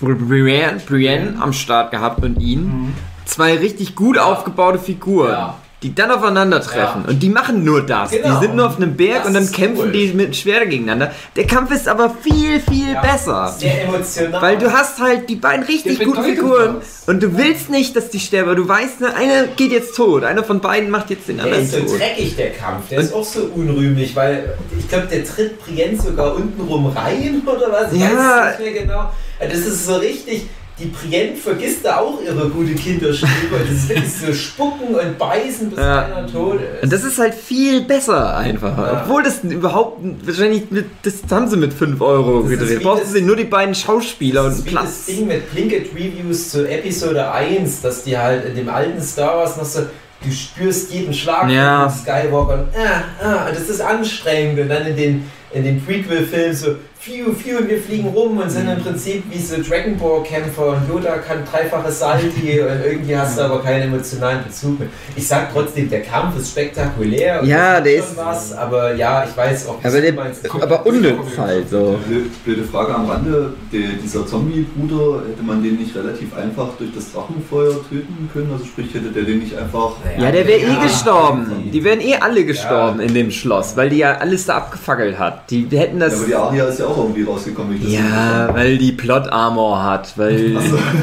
Brienne, 0.00 0.80
Brienne 0.86 1.34
am 1.40 1.52
Start 1.52 1.90
gehabt 1.90 2.22
und 2.24 2.40
ihn. 2.40 2.94
Zwei 3.24 3.56
richtig 3.56 3.94
gut 3.94 4.18
aufgebaute 4.18 4.78
Figuren. 4.78 5.30
Ja. 5.32 5.56
Die 5.82 5.94
dann 5.94 6.10
aufeinandertreffen. 6.10 7.04
Ja. 7.04 7.08
Und 7.08 7.22
die 7.22 7.30
machen 7.30 7.64
nur 7.64 7.86
das. 7.86 8.10
Genau. 8.10 8.34
Die 8.38 8.44
sind 8.44 8.54
nur 8.54 8.66
auf 8.66 8.76
einem 8.76 8.96
Berg 8.98 9.18
Das 9.20 9.28
und 9.28 9.32
dann 9.34 9.50
kämpfen 9.50 9.84
cool. 9.86 9.92
die 9.92 10.12
mit 10.12 10.36
Schwerter 10.36 10.66
gegeneinander. 10.66 11.10
Der 11.36 11.46
Kampf 11.46 11.70
ist 11.70 11.88
aber 11.88 12.10
viel, 12.20 12.60
viel 12.60 12.92
Ja, 12.92 13.00
besser. 13.00 13.48
Sehr 13.58 13.84
emotional. 13.84 14.42
Weil 14.42 14.58
du 14.58 14.70
hast 14.70 15.00
halt 15.00 15.30
die 15.30 15.36
beiden 15.36 15.64
richtig 15.64 15.96
Der 15.96 16.06
guten 16.06 16.22
Figuren 16.22 16.76
was. 16.80 17.04
und 17.06 17.22
du 17.22 17.34
willst 17.38 17.70
nicht, 17.70 17.96
dass 17.96 18.10
die 18.10 18.20
sterben. 18.20 18.54
Du 18.56 18.68
weißt, 18.68 19.00
ne, 19.00 19.14
einer 19.16 19.46
geht 19.56 19.72
jetzt 19.72 19.96
tot. 19.96 20.22
Einer 20.22 20.44
von 20.44 20.60
beiden 20.60 20.90
macht 20.90 21.08
jetzt 21.08 21.28
den 21.28 21.36
Der 21.36 21.46
anderen 21.46 21.64
ist 21.64 21.72
so 21.72 21.78
tot. 21.80 21.98
dreckig, 21.98 22.36
der 22.36 22.50
Kampf. 22.50 22.88
Der 22.90 22.98
ist 22.98 23.14
auch 23.14 23.24
so 23.24 23.44
unrühmlich, 23.54 24.14
weil 24.14 24.52
ich 24.78 24.86
glaube, 24.86 25.06
der 25.06 25.24
tritt 25.24 25.64
Brienne 25.64 25.98
sogar 25.98 26.34
unten 26.36 26.60
rum 26.60 26.88
rein 26.88 27.40
oder 27.46 27.72
was? 27.72 27.90
Ich 27.94 28.00
Ja. 28.00 28.08
weiß 28.08 28.52
es 28.54 28.58
nicht 28.60 28.72
mehr 28.74 28.82
genau. 28.82 29.10
Das 29.40 29.58
ist 29.58 29.86
so 29.86 29.96
richtig. 29.96 30.46
Die 30.78 30.86
Brienne 30.86 31.36
vergisst 31.36 31.84
da 31.84 31.98
auch 31.98 32.22
ihre 32.24 32.48
gute 32.48 32.72
Kinderstube. 32.74 33.28
Das 33.60 33.70
ist 33.70 33.88
wirklich 33.90 34.12
so 34.14 34.32
spucken 34.32 34.94
und 34.94 35.18
beißen, 35.18 35.68
bis 35.68 35.78
Ja. 35.78 36.06
einer 36.06 36.26
tot 36.26 36.54
ist. 36.58 36.82
Und 36.84 36.90
das 36.92 37.04
ist 37.04 37.18
halt 37.18 37.34
viel 37.34 37.82
besser 37.82 38.34
einfach. 38.38 38.78
Ja. 38.78 39.02
Obwohl 39.04 39.22
das 39.22 39.44
überhaupt 39.44 40.00
wahrscheinlich 40.26 40.70
mit, 40.70 40.86
das 41.02 41.16
haben 41.30 41.50
sie 41.50 41.58
mit 41.58 41.74
5 41.74 42.00
Euro 42.00 42.40
Das 42.44 42.52
ist 42.52 42.60
gedreht. 42.60 42.82
Brauchst 42.82 43.04
das- 43.04 43.12
du 43.12 43.20
nur 43.20 43.36
die 43.36 43.44
beiden 43.44 43.74
Schauspieler 43.74 44.44
das 44.44 44.54
und 44.54 44.58
ist 44.60 44.66
wie 44.66 44.70
Platz. 44.70 44.84
das 45.06 45.14
Ding 45.16 45.26
mit 45.26 45.50
Plinkett 45.52 45.90
Reviews 45.94 46.48
zu 46.50 46.66
Episode 46.66 47.30
1, 47.30 47.82
dass 47.82 48.04
die 48.04 48.16
halt 48.16 48.46
in 48.46 48.54
dem 48.54 48.70
alten 48.70 49.02
Star 49.02 49.36
Wars 49.36 49.58
noch 49.58 49.66
so, 49.66 49.80
du 50.24 50.32
spürst 50.32 50.92
jeden 50.94 51.12
Schlag 51.12 51.50
Ja. 51.50 51.90
von 51.90 51.98
Skywalker 52.00 52.54
und, 52.54 52.68
ah, 52.74 53.02
ah, 53.22 53.50
das 53.52 53.68
ist 53.68 53.82
anstrengend 53.82 54.58
und 54.60 54.70
dann 54.70 54.86
in 54.86 54.96
den, 54.96 55.30
in 55.52 55.62
den 55.64 55.84
Prequel-Filmen 55.84 56.54
so, 56.56 56.76
Fiu, 57.02 57.32
Fiu 57.32 57.56
und 57.56 57.66
wir 57.70 57.78
fliegen 57.80 58.08
rum 58.08 58.36
und 58.36 58.50
sind 58.50 58.68
im 58.68 58.78
Prinzip 58.82 59.22
wie 59.30 59.38
so 59.38 59.56
Dragon 59.62 59.96
Ball 59.96 60.22
Kämpfer 60.22 60.66
und 60.76 60.86
Yoda 60.86 61.16
kann 61.16 61.38
dreifache 61.50 61.90
Salti 61.90 62.60
und 62.60 62.84
irgendwie 62.84 63.16
hast 63.16 63.38
du 63.38 63.42
aber 63.44 63.62
keinen 63.62 63.84
emotionalen 63.84 64.44
Bezug 64.44 64.78
mehr. 64.78 64.88
Ich 65.16 65.26
sag 65.26 65.50
trotzdem, 65.50 65.88
der 65.88 66.02
Kampf 66.02 66.36
ist 66.38 66.50
spektakulär 66.50 67.40
und 67.40 67.48
Ja, 67.48 67.80
der 67.80 67.94
ist- 67.94 68.14
was, 68.18 68.52
aber 68.52 68.94
ja, 68.94 69.24
ich 69.24 69.34
weiß 69.34 69.68
auch, 69.68 69.78
Aber, 69.82 69.98
der, 69.98 70.12
aber 70.60 70.84
unnütz 70.86 71.38
halt 71.38 71.70
so. 71.70 71.98
Blö- 72.06 72.26
Blöde 72.44 72.64
Frage 72.64 72.94
am 72.94 73.08
Rande. 73.08 73.54
Der, 73.72 73.80
dieser 74.04 74.26
Zombie-Bruder, 74.26 75.22
hätte 75.26 75.42
man 75.42 75.62
den 75.62 75.76
nicht 75.76 75.96
relativ 75.96 76.36
einfach 76.36 76.68
durch 76.78 76.90
das 76.94 77.12
Drachenfeuer 77.14 77.76
töten 77.88 78.28
können? 78.30 78.50
Also 78.52 78.66
sprich, 78.66 78.92
hätte 78.92 79.08
der 79.10 79.22
den 79.22 79.38
nicht 79.38 79.56
einfach... 79.56 79.92
Ja, 80.18 80.30
der 80.30 80.46
wäre 80.46 80.60
ja, 80.60 80.78
eh 80.78 80.82
gestorben. 80.82 81.70
Die 81.72 81.82
wären 81.82 82.00
eh 82.02 82.16
alle 82.16 82.44
gestorben 82.44 83.00
in 83.00 83.14
dem 83.14 83.30
Schloss, 83.30 83.74
weil 83.74 83.88
die 83.88 83.96
ja 83.98 84.18
alles 84.18 84.44
da 84.44 84.56
abgefackelt 84.58 85.18
hat. 85.18 85.50
Die 85.50 85.66
hätten 85.70 85.98
Ja, 85.98 86.06
das. 86.08 86.18
aber 86.18 86.26
die 86.26 86.34
Aria 86.34 86.64
ist 86.66 86.78
ja 86.80 86.89
auch 86.90 86.98
irgendwie 86.98 87.22
rausgekommen. 87.22 87.76
ich 87.76 87.82
das 87.82 87.92
Ja, 87.92 88.50
weil 88.52 88.78
die 88.78 88.92
Plot-Armor 88.92 89.82
hat, 89.82 90.16
weil 90.16 90.56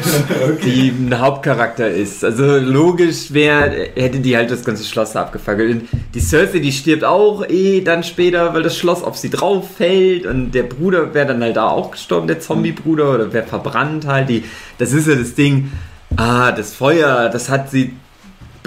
die 0.63 0.89
ein 0.89 1.19
Hauptcharakter 1.19 1.89
ist. 1.89 2.23
Also 2.23 2.57
logisch 2.57 3.33
wäre, 3.33 3.89
hätte 3.95 4.19
die 4.19 4.35
halt 4.35 4.51
das 4.51 4.63
ganze 4.63 4.83
Schloss 4.83 5.15
abgefackelt. 5.15 5.71
Und 5.71 5.89
die 6.13 6.19
Cersei, 6.19 6.59
die 6.59 6.71
stirbt 6.71 7.03
auch 7.03 7.47
eh 7.47 7.81
dann 7.81 8.03
später, 8.03 8.53
weil 8.53 8.63
das 8.63 8.77
Schloss 8.77 9.03
auf 9.03 9.17
sie 9.17 9.29
drauf 9.29 9.65
fällt. 9.77 10.25
Und 10.25 10.51
der 10.51 10.63
Bruder 10.63 11.13
wäre 11.13 11.27
dann 11.27 11.41
halt 11.41 11.57
da 11.57 11.69
auch 11.69 11.91
gestorben, 11.91 12.27
der 12.27 12.39
Zombie-Bruder, 12.39 13.15
oder 13.15 13.33
wäre 13.33 13.45
verbrannt 13.45 14.05
halt. 14.05 14.29
Die, 14.29 14.43
das 14.77 14.93
ist 14.93 15.07
ja 15.07 15.15
das 15.15 15.33
Ding. 15.35 15.71
Ah, 16.15 16.51
das 16.51 16.73
Feuer, 16.73 17.29
das 17.29 17.49
hat 17.49 17.69
sie 17.69 17.93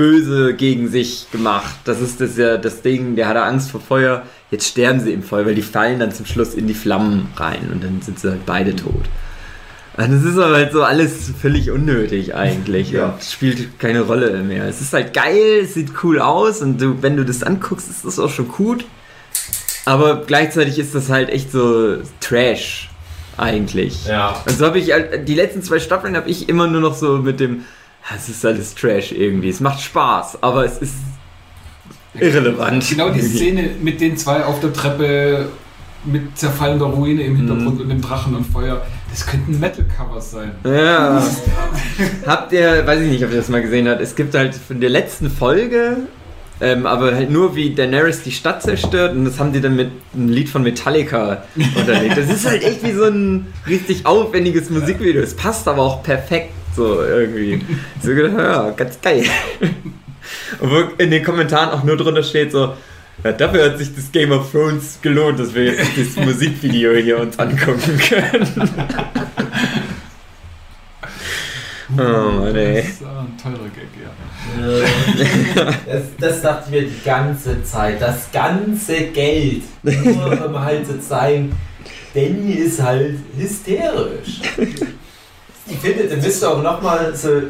böse 0.01 0.55
gegen 0.55 0.89
sich 0.89 1.31
gemacht. 1.31 1.75
Das 1.85 2.01
ist 2.01 2.23
das 2.23 2.39
ja 2.39 2.57
das 2.57 2.81
Ding, 2.81 3.17
der 3.17 3.29
hatte 3.29 3.43
Angst 3.43 3.71
vor 3.71 3.81
Feuer. 3.81 4.23
Jetzt 4.51 4.67
sterben 4.69 5.01
sie 5.01 5.13
im 5.13 5.23
Feuer, 5.23 5.47
weil 5.47 5.55
die 5.55 5.63
fallen 5.63 6.01
dann 6.01 6.13
zum 6.13 6.27
Schluss 6.27 6.55
in 6.55 6.67
die 6.67 6.75
Flammen 6.75 7.29
rein 7.37 7.69
und 7.73 7.85
dann 7.85 8.03
sind 8.03 8.19
sie 8.19 8.31
halt 8.31 8.45
beide 8.47 8.75
tot. 8.75 9.05
Und 9.97 10.13
das 10.13 10.23
ist 10.25 10.39
aber 10.39 10.55
halt 10.55 10.73
so 10.73 10.83
alles 10.83 11.31
völlig 11.41 11.71
unnötig 11.71 12.35
eigentlich 12.35 12.91
Ja. 12.91 13.11
und 13.11 13.23
spielt 13.23 13.79
keine 13.79 14.01
Rolle 14.03 14.43
mehr. 14.43 14.65
Es 14.67 14.81
ist 14.81 14.93
halt 14.93 15.13
geil, 15.15 15.61
es 15.63 15.75
sieht 15.75 15.91
cool 16.03 16.21
aus 16.21 16.63
und 16.63 16.81
du, 16.81 17.03
wenn 17.03 17.17
du 17.17 17.25
das 17.25 17.43
anguckst, 17.43 17.89
ist 17.91 18.05
das 18.05 18.19
auch 18.19 18.31
schon 18.31 18.49
gut. 18.49 18.85
Aber 19.85 20.23
gleichzeitig 20.27 20.79
ist 20.79 20.95
das 20.95 21.11
halt 21.11 21.29
echt 21.31 21.53
so 21.53 21.99
Trash 22.21 22.91
eigentlich. 23.37 24.07
Ja. 24.07 24.43
Und 24.47 24.59
so 24.59 24.67
habe 24.67 24.79
ich 24.79 24.93
halt- 24.93 25.29
die 25.29 25.35
letzten 25.35 25.63
zwei 25.63 25.79
Staffeln 25.81 26.17
habe 26.17 26.29
ich 26.29 26.49
immer 26.49 26.67
nur 26.67 26.81
noch 26.81 26.95
so 26.97 27.19
mit 27.19 27.41
dem, 27.41 27.65
"Ah, 28.09 28.15
es 28.17 28.29
ist 28.29 28.45
alles 28.45 28.75
Trash 28.75 29.13
irgendwie. 29.13 29.49
Es 29.49 29.61
macht 29.61 29.81
Spaß, 29.81 30.43
aber 30.43 30.65
es 30.65 30.79
ist 30.79 30.95
irrelevant. 32.19 32.89
Genau 32.89 33.11
die 33.11 33.21
Szene 33.23 33.71
mit 33.83 34.01
den 34.01 34.17
zwei 34.17 34.45
auf 34.45 34.61
der 34.61 34.73
Treppe 34.73 35.49
mit 36.05 36.37
zerfallender 36.39 36.87
Ruine 36.87 37.23
im 37.23 37.37
Hintergrund 37.37 37.75
Mhm. 37.77 37.81
und 37.83 37.89
dem 37.91 38.01
Drachen 38.01 38.35
und 38.35 38.45
Feuer. 38.47 38.83
Das 39.11 39.27
könnten 39.27 39.61
Metal-Covers 39.61 40.31
sein. 40.31 40.53
Ja. 40.65 41.23
Habt 42.27 42.53
ihr, 42.53 42.87
weiß 42.87 43.03
ich 43.03 43.11
nicht, 43.11 43.25
ob 43.25 43.31
ihr 43.31 43.37
das 43.37 43.49
mal 43.49 43.61
gesehen 43.61 43.87
habt, 43.89 44.01
es 44.01 44.15
gibt 44.15 44.35
halt 44.35 44.55
von 44.55 44.81
der 44.81 44.89
letzten 44.89 45.31
Folge, 45.31 45.99
ähm, 46.63 46.87
aber 46.87 47.15
halt 47.15 47.31
nur 47.31 47.55
wie 47.55 47.75
Daenerys 47.75 48.23
die 48.23 48.33
Stadt 48.33 48.63
zerstört 48.63 49.15
und 49.15 49.25
das 49.27 49.39
haben 49.39 49.53
die 49.53 49.61
dann 49.61 49.77
mit 49.77 49.91
einem 50.15 50.29
Lied 50.29 50.49
von 50.49 50.63
Metallica 50.63 51.43
unterlegt. 51.77 52.17
Das 52.17 52.31
ist 52.31 52.47
halt 52.47 52.63
echt 52.63 52.83
wie 52.83 52.93
so 52.93 53.05
ein 53.05 53.49
richtig 53.69 54.07
aufwendiges 54.07 54.71
Musikvideo. 54.71 55.21
Es 55.23 55.35
passt 55.35 55.69
aber 55.69 55.83
auch 55.83 56.03
perfekt 56.03 56.51
so 56.77 57.03
irgendwie. 57.03 57.61
So 58.03 58.15
gedacht, 58.15 58.39
ja, 58.39 58.71
ganz 58.71 58.99
geil. 59.03 59.25
Und 60.59 60.71
wo 60.71 60.77
in 60.99 61.11
den 61.11 61.25
Kommentaren 61.25 61.71
auch 61.71 61.85
nur 61.85 61.97
drunter 61.97 62.23
steht 62.23 62.53
so, 62.53 62.75
ja, 63.23 63.33
dafür 63.33 63.67
hat 63.67 63.79
sich 63.79 63.95
das 63.95 64.11
Game 64.11 64.33
of 64.33 64.51
Thrones 64.51 64.99
gelohnt, 65.03 65.39
dass 65.39 65.55
wir 65.55 65.65
jetzt 65.65 65.91
das 65.97 66.17
Musikvideo 66.25 66.95
hier 66.95 67.19
uns 67.19 67.39
angucken 67.39 67.99
können. 67.99 68.71
Oh 71.99 72.31
Mann, 72.31 72.57
ey. 72.57 72.77
Das 72.77 72.85
ist 72.89 73.03
ein 73.03 73.37
teurer 73.43 73.69
Gag, 73.69 73.89
ja. 74.01 74.11
Das, 75.87 76.03
das 76.19 76.43
dachte 76.43 76.65
ich 76.67 76.71
mir 76.71 76.89
die 76.89 77.05
ganze 77.05 77.63
Zeit. 77.65 78.01
Das 78.01 78.31
ganze 78.33 79.09
Geld. 79.09 79.65
Nur 79.83 80.47
um 80.47 80.59
halt 80.59 80.87
zu 80.87 81.01
zeigen, 81.01 81.53
Danny 82.15 82.53
ist 82.53 82.83
halt 82.83 83.19
hysterisch. 83.37 84.41
Ich 85.73 85.77
finde, 85.79 86.09
da 86.09 86.17
müsste 86.17 86.49
auch 86.51 86.63
nochmal 86.65 87.15
so 87.15 87.43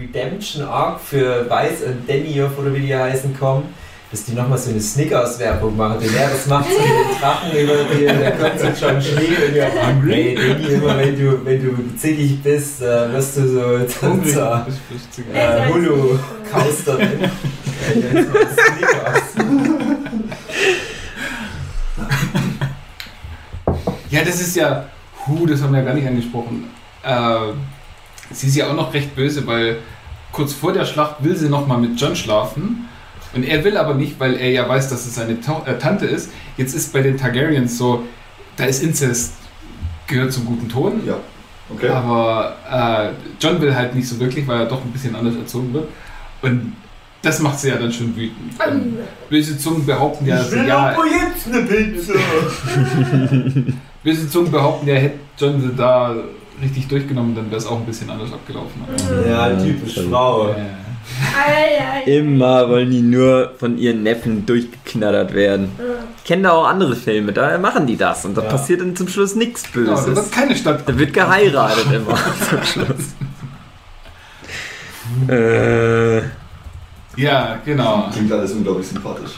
Redemption 0.00 0.64
Arc 0.64 1.00
für 1.00 1.48
Weiß 1.48 1.82
und 1.86 2.08
Danny 2.08 2.40
oder 2.42 2.74
wie 2.74 2.80
die 2.80 2.94
heißen 2.96 3.38
kommen. 3.38 3.64
Dass 4.08 4.24
die 4.24 4.34
nochmal 4.34 4.56
so 4.56 4.70
eine 4.70 4.80
Snickers-Werbung 4.80 5.76
machen. 5.76 5.98
Denn 6.00 6.14
ja, 6.14 6.28
das 6.30 6.46
macht 6.46 6.66
so 6.70 6.78
mit 6.78 6.88
den 6.88 7.20
Drachen 7.20 7.50
über 7.58 7.74
die, 7.92 8.06
da 8.06 8.30
kommt 8.30 8.60
so 8.60 8.86
John 8.86 9.02
Schnee 9.02 9.48
und 9.48 9.56
ja, 9.56 9.64
hey 10.08 10.34
Danny, 10.36 10.74
immer 10.74 10.96
wenn 10.96 11.18
du, 11.18 11.44
wenn 11.44 11.60
du 11.60 11.96
zickig 11.98 12.40
bist, 12.40 12.82
äh, 12.82 13.12
wirst 13.12 13.36
du 13.36 13.48
so. 13.48 13.60
Ja. 14.38 14.64
äh, 15.34 15.72
Hulu 15.72 16.18
Kauster 16.50 16.96
drin. 16.98 17.18
Ja, 17.86 18.20
jetzt 18.20 18.32
mal 18.32 18.46
Snickers. 18.46 19.96
Ja, 24.10 24.20
das 24.24 24.40
ist 24.40 24.56
ja, 24.56 24.84
hu, 25.26 25.46
das 25.46 25.60
haben 25.62 25.72
wir 25.72 25.80
ja 25.80 25.84
gar 25.86 25.94
nicht 25.94 26.06
angesprochen. 26.06 26.70
Äh, 27.02 27.52
sie 28.30 28.48
ist 28.48 28.56
ja 28.56 28.68
auch 28.68 28.74
noch 28.74 28.94
recht 28.94 29.14
böse, 29.14 29.46
weil 29.46 29.78
kurz 30.32 30.52
vor 30.52 30.72
der 30.72 30.84
Schlacht 30.84 31.24
will 31.24 31.36
sie 31.36 31.48
noch 31.48 31.66
mal 31.66 31.78
mit 31.78 32.00
John 32.00 32.16
schlafen. 32.16 32.88
Und 33.34 33.42
er 33.42 33.64
will 33.64 33.76
aber 33.76 33.94
nicht, 33.94 34.18
weil 34.18 34.34
er 34.34 34.50
ja 34.50 34.68
weiß, 34.68 34.88
dass 34.88 35.06
es 35.06 35.14
seine 35.14 35.40
to 35.40 35.62
äh, 35.66 35.78
Tante 35.78 36.06
ist. 36.06 36.30
Jetzt 36.56 36.74
ist 36.74 36.92
bei 36.92 37.02
den 37.02 37.16
Targaryens 37.16 37.76
so, 37.76 38.04
da 38.56 38.64
ist 38.64 38.82
Inzest, 38.82 39.34
gehört 40.06 40.32
zum 40.32 40.46
guten 40.46 40.68
Ton. 40.68 41.02
Ja, 41.06 41.18
okay. 41.68 41.88
Aber 41.88 42.56
äh, 42.70 43.10
John 43.40 43.60
will 43.60 43.74
halt 43.74 43.94
nicht 43.94 44.08
so 44.08 44.18
wirklich, 44.20 44.46
weil 44.46 44.60
er 44.60 44.66
doch 44.66 44.82
ein 44.82 44.90
bisschen 44.90 45.14
anders 45.14 45.36
erzogen 45.36 45.74
wird. 45.74 45.88
Und 46.42 46.74
das 47.22 47.40
macht 47.40 47.58
sie 47.58 47.68
ja 47.68 47.76
dann 47.76 47.92
schon 47.92 48.14
wütend. 48.16 48.52
Und 48.66 48.98
böse 49.28 49.58
Zungen 49.58 49.84
behaupten 49.84 50.26
ja, 50.26 50.40
Ich 50.40 50.50
will 50.52 50.66
ja 50.66 50.78
aber 50.78 51.04
jetzt 51.06 51.46
eine 51.46 51.62
Pizza. 51.66 52.12
böse 54.04 54.30
Zungen 54.30 54.50
behaupten 54.50 54.86
ja, 54.86 54.94
hätte 54.94 55.18
John 55.36 55.60
sie 55.60 55.74
da 55.76 56.14
richtig 56.62 56.88
durchgenommen, 56.88 57.34
dann 57.34 57.46
wäre 57.50 57.56
es 57.58 57.66
auch 57.66 57.78
ein 57.78 57.86
bisschen 57.86 58.10
anders 58.10 58.32
abgelaufen. 58.32 58.82
Ja, 59.28 59.50
typisch 59.56 60.00
Frau. 60.10 60.54
Ei. 61.36 62.02
Immer 62.10 62.68
wollen 62.68 62.90
die 62.90 63.00
nur 63.00 63.52
von 63.58 63.78
ihren 63.78 64.02
Neffen 64.02 64.44
durchgeknattert 64.44 65.32
werden. 65.34 65.70
Ich 66.18 66.24
kenne 66.24 66.42
da 66.44 66.50
auch 66.52 66.66
andere 66.66 66.96
Filme, 66.96 67.32
da 67.32 67.56
machen 67.58 67.86
die 67.86 67.96
das 67.96 68.24
und 68.24 68.36
da 68.36 68.42
Ja. 68.42 68.48
passiert 68.48 68.80
dann 68.80 68.96
zum 68.96 69.06
Schluss 69.08 69.36
nichts 69.36 69.70
genau, 69.72 69.92
da 69.94 70.04
wird 70.06 70.16
Böses. 70.16 70.30
keine 70.32 70.56
Stadt. 70.56 70.82
Da 70.88 70.98
wird 70.98 71.12
geheiratet 71.14 71.86
immer 71.92 72.16
zum 72.50 72.62
Schluss. 72.64 73.14
äh, 75.28 76.18
Ja, 77.16 77.58
genau. 77.64 78.08
Klingt 78.12 78.32
alles 78.32 78.52
unglaublich 78.52 78.86
sympathisch. 78.88 79.32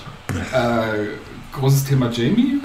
Äh, 0.52 1.56
großes 1.58 1.84
Thema 1.84 2.10
Jamie. 2.10 2.60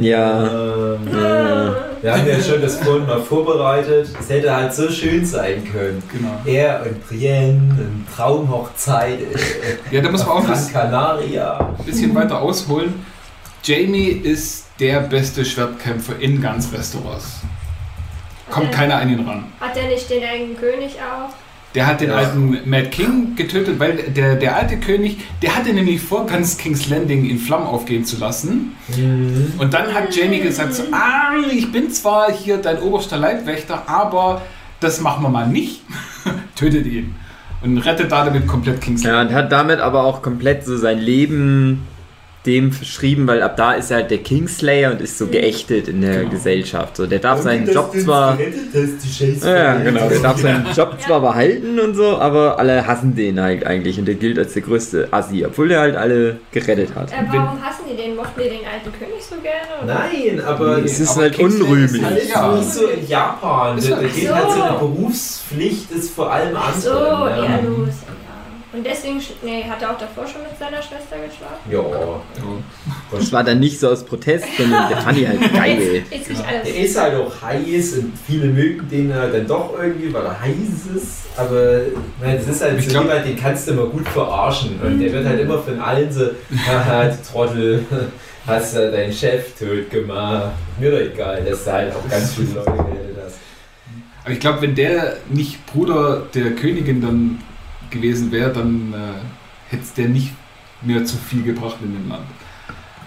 Ja. 0.00 0.42
Ähm, 0.46 1.06
Äh, 1.08 2.02
wir 2.02 2.12
haben 2.12 2.26
ja 2.28 2.40
schon 2.40 2.60
das 2.60 2.76
vorhin 2.76 3.06
mal 3.06 3.20
vorbereitet. 3.20 4.08
Es 4.20 4.28
hätte 4.28 4.54
halt 4.54 4.72
so 4.74 4.88
schön 4.90 5.24
sein 5.24 5.64
können. 5.72 6.02
Genau. 6.12 6.32
Er 6.44 6.82
und 6.84 7.06
Brienne, 7.08 7.72
eine 7.72 8.04
Traumhochzeit 8.14 9.18
äh, 9.20 9.94
Ja, 9.94 10.02
da 10.02 10.10
muss 10.10 10.24
man 10.26 10.36
auch 10.36 10.46
das 10.46 10.72
Canaria. 10.72 11.74
ein 11.78 11.84
bisschen 11.84 12.14
weiter 12.14 12.40
ausholen. 12.40 13.04
Jamie 13.64 14.08
ist 14.10 14.66
der 14.78 15.00
beste 15.00 15.44
Schwertkämpfer 15.44 16.18
in 16.20 16.40
ganz 16.40 16.70
Westeros. 16.70 17.40
Kommt 18.50 18.70
Ja. 18.72 18.76
keiner 18.78 18.96
an 18.96 19.08
ihn 19.10 19.26
ran. 19.26 19.44
Hat 19.58 19.74
der 19.74 19.88
nicht 19.88 20.08
den 20.10 20.22
eigenen 20.22 20.56
König 20.56 20.96
auch? 21.00 21.34
Der 21.76 21.86
hat 21.86 22.00
den 22.00 22.08
Ja. 22.10 22.16
alten 22.16 22.58
Mad 22.64 22.88
King 22.88 23.36
getötet, 23.36 23.78
weil 23.78 23.96
der, 23.96 24.34
der 24.34 24.56
alte 24.56 24.78
König, 24.78 25.18
der 25.42 25.54
hatte 25.54 25.72
nämlich 25.72 26.00
vor, 26.00 26.26
ganz 26.26 26.56
King's 26.56 26.88
Landing 26.88 27.28
in 27.28 27.38
Flammen 27.38 27.66
aufgehen 27.66 28.04
zu 28.04 28.16
lassen. 28.18 28.72
Mhm. 28.96 29.52
Und 29.58 29.72
dann 29.74 29.92
hat 29.94 30.16
Jamie 30.16 30.40
gesagt, 30.40 30.72
so, 30.74 30.84
ah, 30.90 31.34
ich 31.52 31.70
bin 31.70 31.90
zwar 31.90 32.32
hier 32.32 32.56
dein 32.56 32.80
oberster 32.80 33.18
Leibwächter, 33.18 33.88
aber 33.88 34.42
das 34.80 35.00
machen 35.00 35.22
wir 35.22 35.28
mal 35.28 35.46
nicht. 35.46 35.82
Tötet 36.56 36.86
ihn. 36.86 37.14
Und 37.62 37.78
rettet 37.78 38.10
damit 38.10 38.46
komplett 38.46 38.80
King's 38.80 39.02
ja, 39.02 39.12
Landing. 39.12 39.36
und 39.36 39.42
hat 39.42 39.52
damit 39.52 39.80
aber 39.80 40.04
auch 40.04 40.22
komplett 40.22 40.64
so 40.64 40.76
sein 40.76 40.98
Leben 40.98 41.82
dem 42.46 42.72
verschrieben, 42.72 43.26
weil 43.26 43.42
ab 43.42 43.56
da 43.56 43.72
ist 43.72 43.90
er 43.90 43.98
halt 43.98 44.10
der 44.10 44.18
Kingslayer 44.18 44.92
und 44.92 45.00
ist 45.00 45.18
so 45.18 45.26
geächtet 45.26 45.88
in 45.88 46.00
der 46.00 46.20
Genau. 46.20 46.30
Gesellschaft. 46.30 46.96
So, 46.96 47.06
der 47.06 47.18
darf 47.18 47.42
seinen 47.42 47.68
Job 47.70 47.92
zwar. 47.98 48.38
Ja, 49.44 49.74
genau. 49.78 50.08
Der 50.08 50.18
darf 50.20 50.40
seinen 50.40 50.66
Job 50.74 50.96
zwar 51.00 51.20
behalten 51.20 51.78
und 51.80 51.94
so, 51.94 52.18
aber 52.18 52.58
alle 52.58 52.86
hassen 52.86 53.14
den 53.14 53.40
halt 53.40 53.66
eigentlich 53.66 53.98
und 53.98 54.06
der 54.06 54.14
gilt 54.14 54.38
als 54.38 54.52
der 54.52 54.62
größte 54.62 55.08
Assi, 55.10 55.44
obwohl 55.44 55.68
der 55.68 55.80
halt 55.80 55.96
alle 55.96 56.38
gerettet 56.52 56.94
hat. 56.94 57.10
Äh, 57.12 57.16
warum 57.32 57.60
hassen 57.62 57.82
die 57.90 57.96
den? 57.96 58.16
Mochten 58.16 58.40
die 58.40 58.48
den 58.48 58.60
alten 58.66 58.92
König 58.98 59.22
so 59.22 59.36
gerne? 59.36 59.82
Oder? 59.84 59.94
Nein, 59.94 60.40
aber 60.46 60.78
Es 60.84 61.00
ist 61.00 61.10
aber 61.12 61.22
halt 61.22 61.38
unrühmlich. 61.38 61.92
ist 62.00 62.04
alles 62.04 62.28
Ja. 62.30 62.58
wie 62.60 62.64
so 62.64 62.86
in 62.86 63.06
Japan. 63.08 63.78
Ist 63.78 63.90
Da, 63.90 63.96
da 63.96 64.02
halt- 64.02 64.14
geht 64.14 64.30
halt 64.32 64.50
so 64.50 64.56
so. 64.56 64.62
eine 64.62 64.78
Berufspflicht 64.78 65.90
ist 65.90 66.10
vor 66.14 66.32
allem 66.32 66.56
Ach 66.56 66.74
so, 66.74 66.90
ja. 66.90 67.60
los. 67.64 67.88
Ja. 68.76 68.78
Und 68.78 68.84
deswegen, 68.86 69.20
nee, 69.42 69.64
hat 69.64 69.80
er 69.82 69.92
auch 69.92 69.98
davor 69.98 70.26
schon 70.26 70.42
mit 70.42 70.58
seiner 70.58 70.82
Schwester 70.82 71.16
geschlafen? 71.16 71.70
Ja. 71.70 71.82
Das 73.10 73.32
war 73.32 73.42
dann 73.44 73.60
nicht 73.60 73.78
so 73.80 73.88
aus 73.88 74.04
Protest, 74.04 74.44
sondern 74.56 74.88
der 74.88 74.98
fand 74.98 75.16
die 75.18 75.26
halt 75.28 75.40
geil. 75.54 76.02
Jetzt 76.10 76.28
nicht 76.28 76.40
Der 76.42 76.48
alles. 76.48 76.68
ist 76.68 77.00
halt 77.00 77.14
auch 77.14 77.42
heiß 77.42 77.92
und 77.98 78.12
viele 78.26 78.46
mögen 78.46 78.88
den 78.88 79.14
halt 79.14 79.34
dann 79.34 79.46
doch 79.46 79.74
irgendwie, 79.80 80.12
weil 80.12 80.24
er 80.24 80.40
heiß 80.40 80.96
ist. 80.96 81.26
Aber 81.36 81.80
meine, 82.20 82.38
das 82.38 82.48
ist 82.48 82.62
halt 82.62 82.78
Ich 82.78 82.84
so 82.86 82.90
glaub- 82.90 83.04
jemand, 83.04 83.26
den 83.26 83.36
kannst 83.38 83.66
du 83.68 83.72
immer 83.72 83.86
gut 83.86 84.06
verarschen. 84.08 84.78
Und 84.82 85.00
der 85.00 85.12
wird 85.12 85.26
halt 85.26 85.40
immer 85.40 85.58
von 85.58 85.78
allen 85.80 86.12
so, 86.12 86.26
haha, 86.66 87.04
du 87.08 87.16
Trottel, 87.32 87.84
hast 88.46 88.76
du 88.76 88.90
deinen 88.90 89.12
Chef 89.12 89.58
tot 89.58 89.90
gemacht. 89.90 90.52
Mir 90.78 90.90
doch 90.90 90.98
egal, 91.00 91.42
das 91.48 91.60
ist 91.60 91.66
halt 91.72 91.94
auch 91.94 92.08
ganz 92.10 92.34
viele 92.34 92.52
Leute, 92.54 92.72
die 92.72 93.14
das. 93.20 93.34
Aber 94.24 94.32
ich 94.32 94.40
glaube, 94.40 94.60
wenn 94.62 94.74
der 94.74 95.16
nicht 95.30 95.64
Bruder 95.66 96.22
der 96.34 96.50
Königin 96.56 97.00
dann 97.00 97.38
gewesen 97.90 98.30
wäre, 98.32 98.52
dann 98.52 98.92
äh, 98.94 99.70
hätte 99.70 99.82
es 99.82 99.92
der 99.94 100.08
nicht 100.08 100.32
mehr 100.82 101.04
zu 101.04 101.16
viel 101.16 101.42
gebracht 101.42 101.76
in 101.82 101.92
dem 101.92 102.08
Land. 102.08 102.26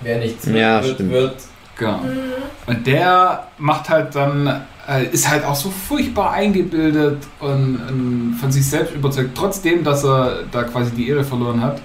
Wer 0.02 0.20
nichts 0.20 0.46
Ja, 0.46 0.82
wird, 0.84 0.96
stimmt. 0.96 1.12
wird. 1.12 1.36
Genau. 1.78 1.98
Mhm. 2.00 2.20
Und 2.68 2.88
der 2.88 3.48
macht 3.58 3.90
halt 3.90 4.14
dann, 4.16 4.62
äh, 4.88 5.06
ist 5.12 5.30
halt 5.30 5.46
auch 5.46 5.56
so 5.56 5.70
furchtbar 5.70 6.32
eingebildet 6.32 7.26
und, 7.40 7.78
und 7.90 8.38
von 8.40 8.52
sich 8.52 8.68
selbst 8.68 8.94
überzeugt, 8.96 9.32
trotzdem, 9.36 9.84
dass 9.84 10.04
er 10.04 10.44
da 10.52 10.64
quasi 10.64 10.92
die 10.92 11.08
Ehre 11.10 11.24
verloren 11.24 11.62
hat, 11.62 11.82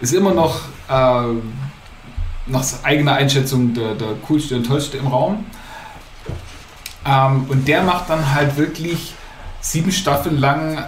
ist 0.00 0.12
immer 0.12 0.32
noch 0.34 0.60
äh, 0.88 1.22
nach 2.46 2.64
eigener 2.82 3.14
Einschätzung 3.14 3.74
der, 3.74 3.94
der 3.94 4.08
coolste 4.26 4.56
und 4.56 4.66
tollste 4.66 4.96
im 4.96 5.06
Raum. 5.06 5.44
Ähm, 7.06 7.46
und 7.48 7.66
der 7.68 7.82
macht 7.82 8.10
dann 8.10 8.34
halt 8.34 8.56
wirklich 8.56 9.14
sieben 9.60 9.92
Staffeln 9.92 10.38
lang, 10.38 10.84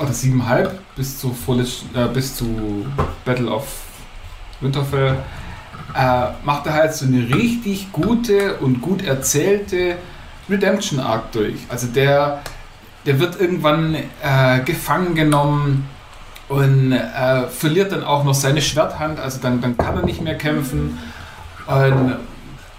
oder 0.00 0.12
siebeneinhalb, 0.12 0.78
bis 0.96 1.18
zu, 1.18 1.34
vorletz- 1.46 1.84
äh, 1.94 2.08
bis 2.08 2.34
zu 2.36 2.86
Battle 3.24 3.50
of 3.50 3.66
Winterfell, 4.60 5.16
äh, 5.94 6.26
macht 6.44 6.66
er 6.66 6.74
halt 6.74 6.94
so 6.94 7.06
eine 7.06 7.34
richtig 7.34 7.92
gute 7.92 8.56
und 8.56 8.80
gut 8.80 9.04
erzählte 9.04 9.96
Redemption 10.48 11.00
Arc 11.00 11.32
durch. 11.32 11.56
Also 11.68 11.86
der, 11.88 12.42
der 13.06 13.18
wird 13.20 13.40
irgendwann 13.40 13.94
äh, 13.94 14.60
gefangen 14.64 15.14
genommen 15.14 15.88
und 16.48 16.92
äh, 16.92 17.46
verliert 17.48 17.92
dann 17.92 18.02
auch 18.04 18.24
noch 18.24 18.34
seine 18.34 18.60
Schwerthand, 18.60 19.20
also 19.20 19.38
dann, 19.40 19.60
dann 19.60 19.76
kann 19.76 19.96
er 19.96 20.04
nicht 20.04 20.20
mehr 20.20 20.36
kämpfen. 20.36 20.98
Und, 21.66 21.74
Hat 21.76 21.92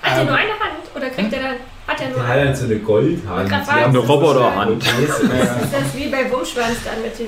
er 0.04 0.20
ähm, 0.22 0.28
nur 0.28 0.36
eine 0.36 0.50
Hand? 0.52 0.96
Oder 0.96 1.10
kriegt 1.10 1.32
er 1.34 1.42
dann. 1.42 1.56
Hat 1.92 2.02
er 2.02 2.10
nur 2.10 2.18
Der 2.20 2.28
hat 2.28 2.38
halt 2.40 2.58
so 2.58 2.66
eine 2.66 2.76
Goldhand. 2.78 3.52
Eine 3.70 3.98
Roboterhand. 3.98 4.84
Ist 4.84 4.94
das 5.74 5.96
wie 5.96 6.10
bei 6.10 6.30
Wurmschwanz 6.32 6.78
dann 6.86 7.02
mit 7.02 7.18
dem. 7.20 7.28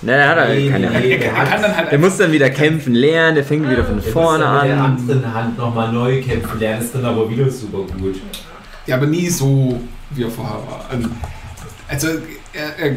Ne, 0.00 0.12
der 0.12 0.28
hat 0.28 0.48
Nee, 0.50 0.68
keine 0.70 0.88
nee, 0.88 0.94
Hand. 0.94 1.04
nee. 1.06 1.12
er, 1.16 1.32
er 1.32 1.44
kann 1.44 1.62
dann 1.62 1.76
halt 1.76 1.90
Der 1.92 1.98
muss 1.98 2.16
dann 2.16 2.30
wieder 2.32 2.50
kämpfen 2.50 2.94
lernen, 2.94 3.34
der 3.34 3.44
fängt 3.44 3.68
wieder 3.68 3.84
von 3.84 4.00
Der 4.00 4.12
vorne 4.12 4.44
muss 4.44 4.52
dann 4.52 4.62
mit 4.62 4.68
der 4.70 4.78
an. 4.78 4.90
anderen 4.96 5.34
Hand 5.34 5.58
nochmal 5.58 5.92
neu 5.92 6.22
kämpfen 6.22 6.58
lernen, 6.60 6.82
ist 6.84 6.94
dann 6.94 7.04
aber 7.04 7.28
wieder 7.28 7.50
super 7.50 7.78
gut. 8.00 8.16
Ja, 8.86 8.96
aber 8.96 9.06
nie 9.06 9.28
so, 9.28 9.80
wie 10.10 10.22
er 10.22 10.30
vorher 10.30 10.54
war. 10.54 10.84
Also, 10.90 11.08
Also 11.88 12.08
er, 12.52 12.78
er 12.90 12.96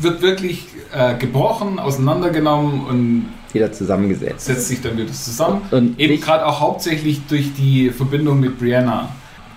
wird 0.00 0.20
wirklich 0.22 0.66
äh, 0.92 1.14
gebrochen, 1.16 1.78
auseinandergenommen 1.78 2.84
und 2.86 3.28
Wieder 3.54 3.72
zusammengesetzt. 3.72 4.44
setzt 4.46 4.68
sich 4.68 4.82
dann 4.82 4.98
wieder 4.98 5.12
zusammen. 5.12 5.62
Und 5.70 5.98
Eben 5.98 6.20
gerade 6.20 6.44
auch 6.44 6.60
hauptsächlich 6.60 7.22
durch 7.28 7.54
die 7.54 7.88
Verbindung 7.90 8.40
mit 8.40 8.58
Brianna, 8.58 9.08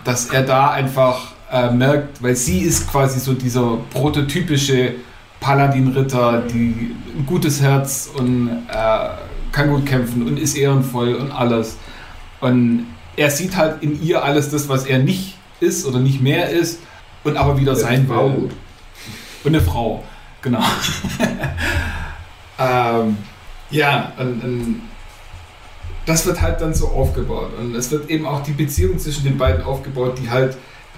dass 0.08 0.28
er 0.28 0.44
da 0.44 0.72
einfach 0.72 1.34
äh, 1.52 1.70
merkt, 1.70 2.24
weil 2.24 2.34
sie 2.34 2.60
ist 2.62 2.90
quasi 2.90 3.20
so 3.20 3.34
dieser 3.34 3.78
prototypische 3.92 4.96
Paladin-Ritter, 5.42 6.44
die 6.44 6.96
ein 7.18 7.26
gutes 7.26 7.62
Herz 7.62 8.10
und 8.16 8.48
äh, 8.70 9.10
kann 9.52 9.70
gut 9.70 9.86
kämpfen 9.86 10.26
und 10.26 10.40
ist 10.40 10.56
ehrenvoll 10.56 11.14
und 11.16 11.34
alles. 11.34 11.76
Und 12.40 12.88
er 13.18 13.30
sieht 13.30 13.58
halt 13.58 13.84
in 13.84 14.02
ihr 14.02 14.24
alles 14.24 14.50
das, 14.50 14.70
was 14.70 14.86
er 14.86 15.00
nicht 15.00 15.36
ist 15.60 15.86
oder 15.86 16.00
nicht 16.00 16.22
mehr 16.22 16.52
ist 16.52 16.80
und 17.26 17.36
aber 17.36 17.60
wieder 17.60 17.76
sein 17.76 18.08
will. 18.08 18.50
Und 19.44 19.56
eine 19.56 19.60
Frau, 19.60 20.06
genau. 20.42 20.64
ähm, 22.60 23.18
ja, 23.72 24.14
und, 24.18 24.42
und 24.42 24.82
das 26.08 26.26
wird 26.26 26.42
halt 26.42 26.60
dann 26.62 26.74
so 26.74 26.88
aufgebaut. 26.88 27.52
Und 27.60 27.76
es 27.76 27.92
wird 27.92 28.10
eben 28.10 28.26
auch 28.26 28.42
die 28.42 28.54
Beziehung 28.54 28.98
zwischen 28.98 29.26
den 29.26 29.38
beiden 29.38 29.64
aufgebaut, 29.64 30.18
die 30.20 30.30
halt 30.30 30.58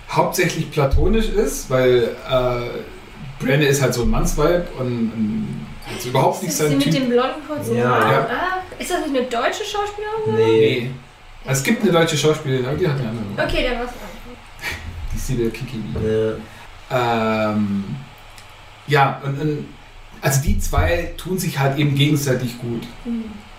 hauptsächlich 0.10 0.72
platonisch 0.72 1.28
ist, 1.30 1.70
weil 1.70 2.16
äh, 2.30 3.44
Brenne 3.44 3.66
ist 3.66 3.82
halt 3.82 3.94
so 3.94 4.04
ein 4.04 4.10
Mannsweib 4.10 4.68
und, 4.80 4.88
und 4.88 5.66
hat 5.86 6.02
so 6.02 6.10
überhaupt 6.10 6.44
Ist 6.44 6.58
sie 6.58 6.64
sein 6.64 6.78
mit 6.78 6.84
Typ. 6.84 6.94
dem 6.94 7.10
blonden 7.10 7.42
kurzen 7.48 7.76
Ja. 7.76 8.12
Ja. 8.12 8.28
Ah, 8.30 8.62
ist 8.82 8.92
das 8.92 9.00
nicht 9.08 9.18
eine 9.18 9.28
deutsche 9.28 9.64
Schauspielerin? 9.66 10.36
Nee. 10.36 10.82
Nee. 10.82 10.92
Es 11.46 11.64
gibt 11.64 11.82
eine 11.82 11.92
deutsche 11.92 12.18
Schauspielerin, 12.18 12.66
aber 12.66 12.76
die 12.78 12.88
hat 12.88 13.00
eine 13.00 13.10
andere. 13.10 13.46
Okay, 13.48 13.66
dann 13.70 13.80
war's. 13.80 13.92
Die 15.12 15.18
ist 15.18 15.30
die 15.30 15.36
der 15.38 15.50
Kiki. 15.50 15.80
Ja. 16.92 17.52
Ähm, 17.52 17.84
ja, 18.88 19.22
und, 19.24 19.40
und 19.42 19.66
also 20.22 20.42
die 20.44 20.60
zwei 20.60 21.14
tun 21.18 21.38
sich 21.40 21.58
halt 21.58 21.78
eben 21.78 21.96
gegenseitig 21.96 22.60
gut. 22.60 22.84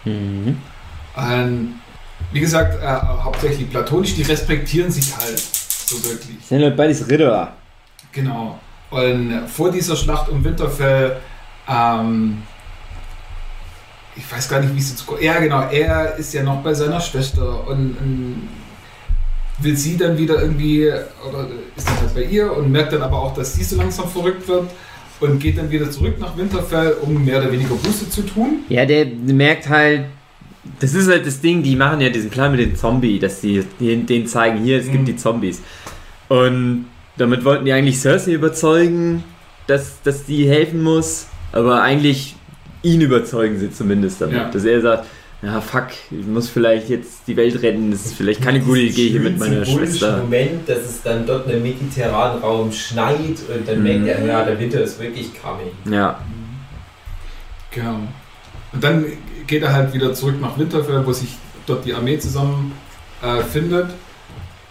Mhm. 0.05 0.59
Und 1.17 1.81
wie 2.33 2.41
gesagt, 2.41 2.83
äh, 2.83 2.87
hauptsächlich 2.87 3.71
platonisch, 3.71 4.15
die 4.15 4.23
respektieren 4.23 4.91
sich 4.91 5.17
halt 5.17 5.39
so 5.39 6.03
wirklich. 6.05 6.37
Sind 6.47 6.63
halt 6.63 6.77
beides 6.77 7.09
Ritter. 7.09 7.53
Genau. 8.13 8.59
Und 8.91 9.49
vor 9.49 9.71
dieser 9.71 9.97
Schlacht 9.97 10.29
um 10.29 10.43
Winterfell, 10.45 11.17
ähm, 11.69 12.43
ich 14.17 14.31
weiß 14.31 14.49
gar 14.49 14.61
nicht, 14.61 14.75
wie 14.75 14.79
es 14.79 14.91
jetzt. 14.91 15.05
Ja, 15.21 15.39
genau, 15.39 15.69
er 15.71 16.17
ist 16.17 16.35
ja 16.35 16.43
noch 16.43 16.63
bei 16.63 16.75
seiner 16.75 17.01
Schwester 17.01 17.67
und, 17.69 17.97
und 18.01 18.49
will 19.59 19.77
sie 19.77 19.97
dann 19.97 20.19
wieder 20.19 20.41
irgendwie, 20.41 20.89
oder 21.29 21.47
ist 21.77 21.89
dann 21.89 22.01
halt 22.01 22.15
bei 22.15 22.23
ihr 22.25 22.53
und 22.53 22.71
merkt 22.73 22.93
dann 22.93 23.03
aber 23.03 23.19
auch, 23.19 23.35
dass 23.35 23.55
sie 23.55 23.65
so 23.65 23.77
langsam 23.77 24.09
verrückt 24.09 24.47
wird 24.49 24.71
und 25.21 25.39
geht 25.39 25.59
dann 25.59 25.71
wieder 25.71 25.91
zurück 25.91 26.19
nach 26.19 26.37
Winterfell, 26.37 26.97
um 27.03 27.25
mehr 27.25 27.39
oder 27.39 27.53
weniger 27.53 27.75
Buße 27.75 28.09
zu 28.11 28.23
tun. 28.23 28.65
Ja, 28.69 28.87
der 28.87 29.07
merkt 29.07 29.69
halt, 29.69 30.07
das 30.81 30.95
ist 30.95 31.09
halt 31.09 31.27
das 31.27 31.41
Ding, 31.41 31.63
die 31.63 31.75
machen 31.77 32.01
ja 32.01 32.11
diesen 32.11 32.31
Plan 32.31 32.51
mit 32.53 32.61
dem 32.61 32.77
Zombie, 32.77 33.19
dass 33.19 33.41
die 33.41 33.65
den, 33.81 34.07
denen 34.07 34.27
zeigen, 34.27 34.63
hier, 34.63 34.79
es 34.79 34.87
Mhm. 34.87 34.93
gibt 34.93 35.09
die 35.09 35.17
Zombies. 35.17 35.63
Und 36.29 36.87
damit 37.17 37.45
wollten 37.45 37.65
die 37.65 37.73
eigentlich 37.73 37.99
Cersei 37.99 38.33
überzeugen, 38.33 39.25
dass, 39.67 40.03
dass 40.03 40.25
die 40.27 40.49
helfen 40.49 40.83
muss, 40.83 41.27
aber 41.53 41.83
eigentlich 41.83 42.37
ihn 42.83 43.01
überzeugen 43.01 43.59
sie 43.59 43.71
zumindest 43.71 44.21
damit, 44.21 44.37
Ja. 44.37 44.51
dass 44.51 44.65
er 44.65 44.81
sagt, 44.81 45.07
ja 45.43 45.61
fuck, 45.61 45.89
ich 46.11 46.27
muss 46.27 46.49
vielleicht 46.51 46.89
jetzt 46.91 47.23
die 47.27 47.37
Welt 47.37 47.63
retten, 47.63 47.91
das 47.91 48.05
ist 48.07 48.15
vielleicht 48.15 48.43
keine 48.43 48.61
gute 48.61 48.81
Idee 48.81 49.09
hier 49.09 49.21
mit 49.21 49.39
meiner 49.39 49.65
Schwester. 49.65 50.19
Moment, 50.19 50.69
dass 50.69 50.79
es 50.81 51.03
dann 51.03 51.27
dort 51.27 51.47
in 51.47 51.53
einem 51.53 51.63
mediterranen 51.63 52.43
Raum 52.43 52.71
schneit 52.73 53.17
und 53.55 53.67
dann 53.67 53.79
Mhm. 53.79 53.83
merkt 53.83 54.07
er, 54.07 54.27
ja, 54.27 54.45
der 54.45 54.59
Winter 54.59 54.83
ist 54.83 55.01
wirklich 55.01 55.31
coming. 55.43 55.73
Ja, 55.91 56.21
Genau. 57.73 58.01
Und 58.73 58.85
dann 58.85 59.05
geht 59.51 59.63
er 59.63 59.73
halt 59.75 59.93
wieder 59.93 60.15
zurück 60.15 60.41
nach 60.41 60.57
Winterfell, 60.57 61.05
wo 61.05 61.13
sich 61.13 61.37
dort 61.67 61.85
die 61.85 61.93
Armee 61.93 62.19
zusammen 62.19 62.73
äh, 63.21 63.43
findet. 63.43 63.91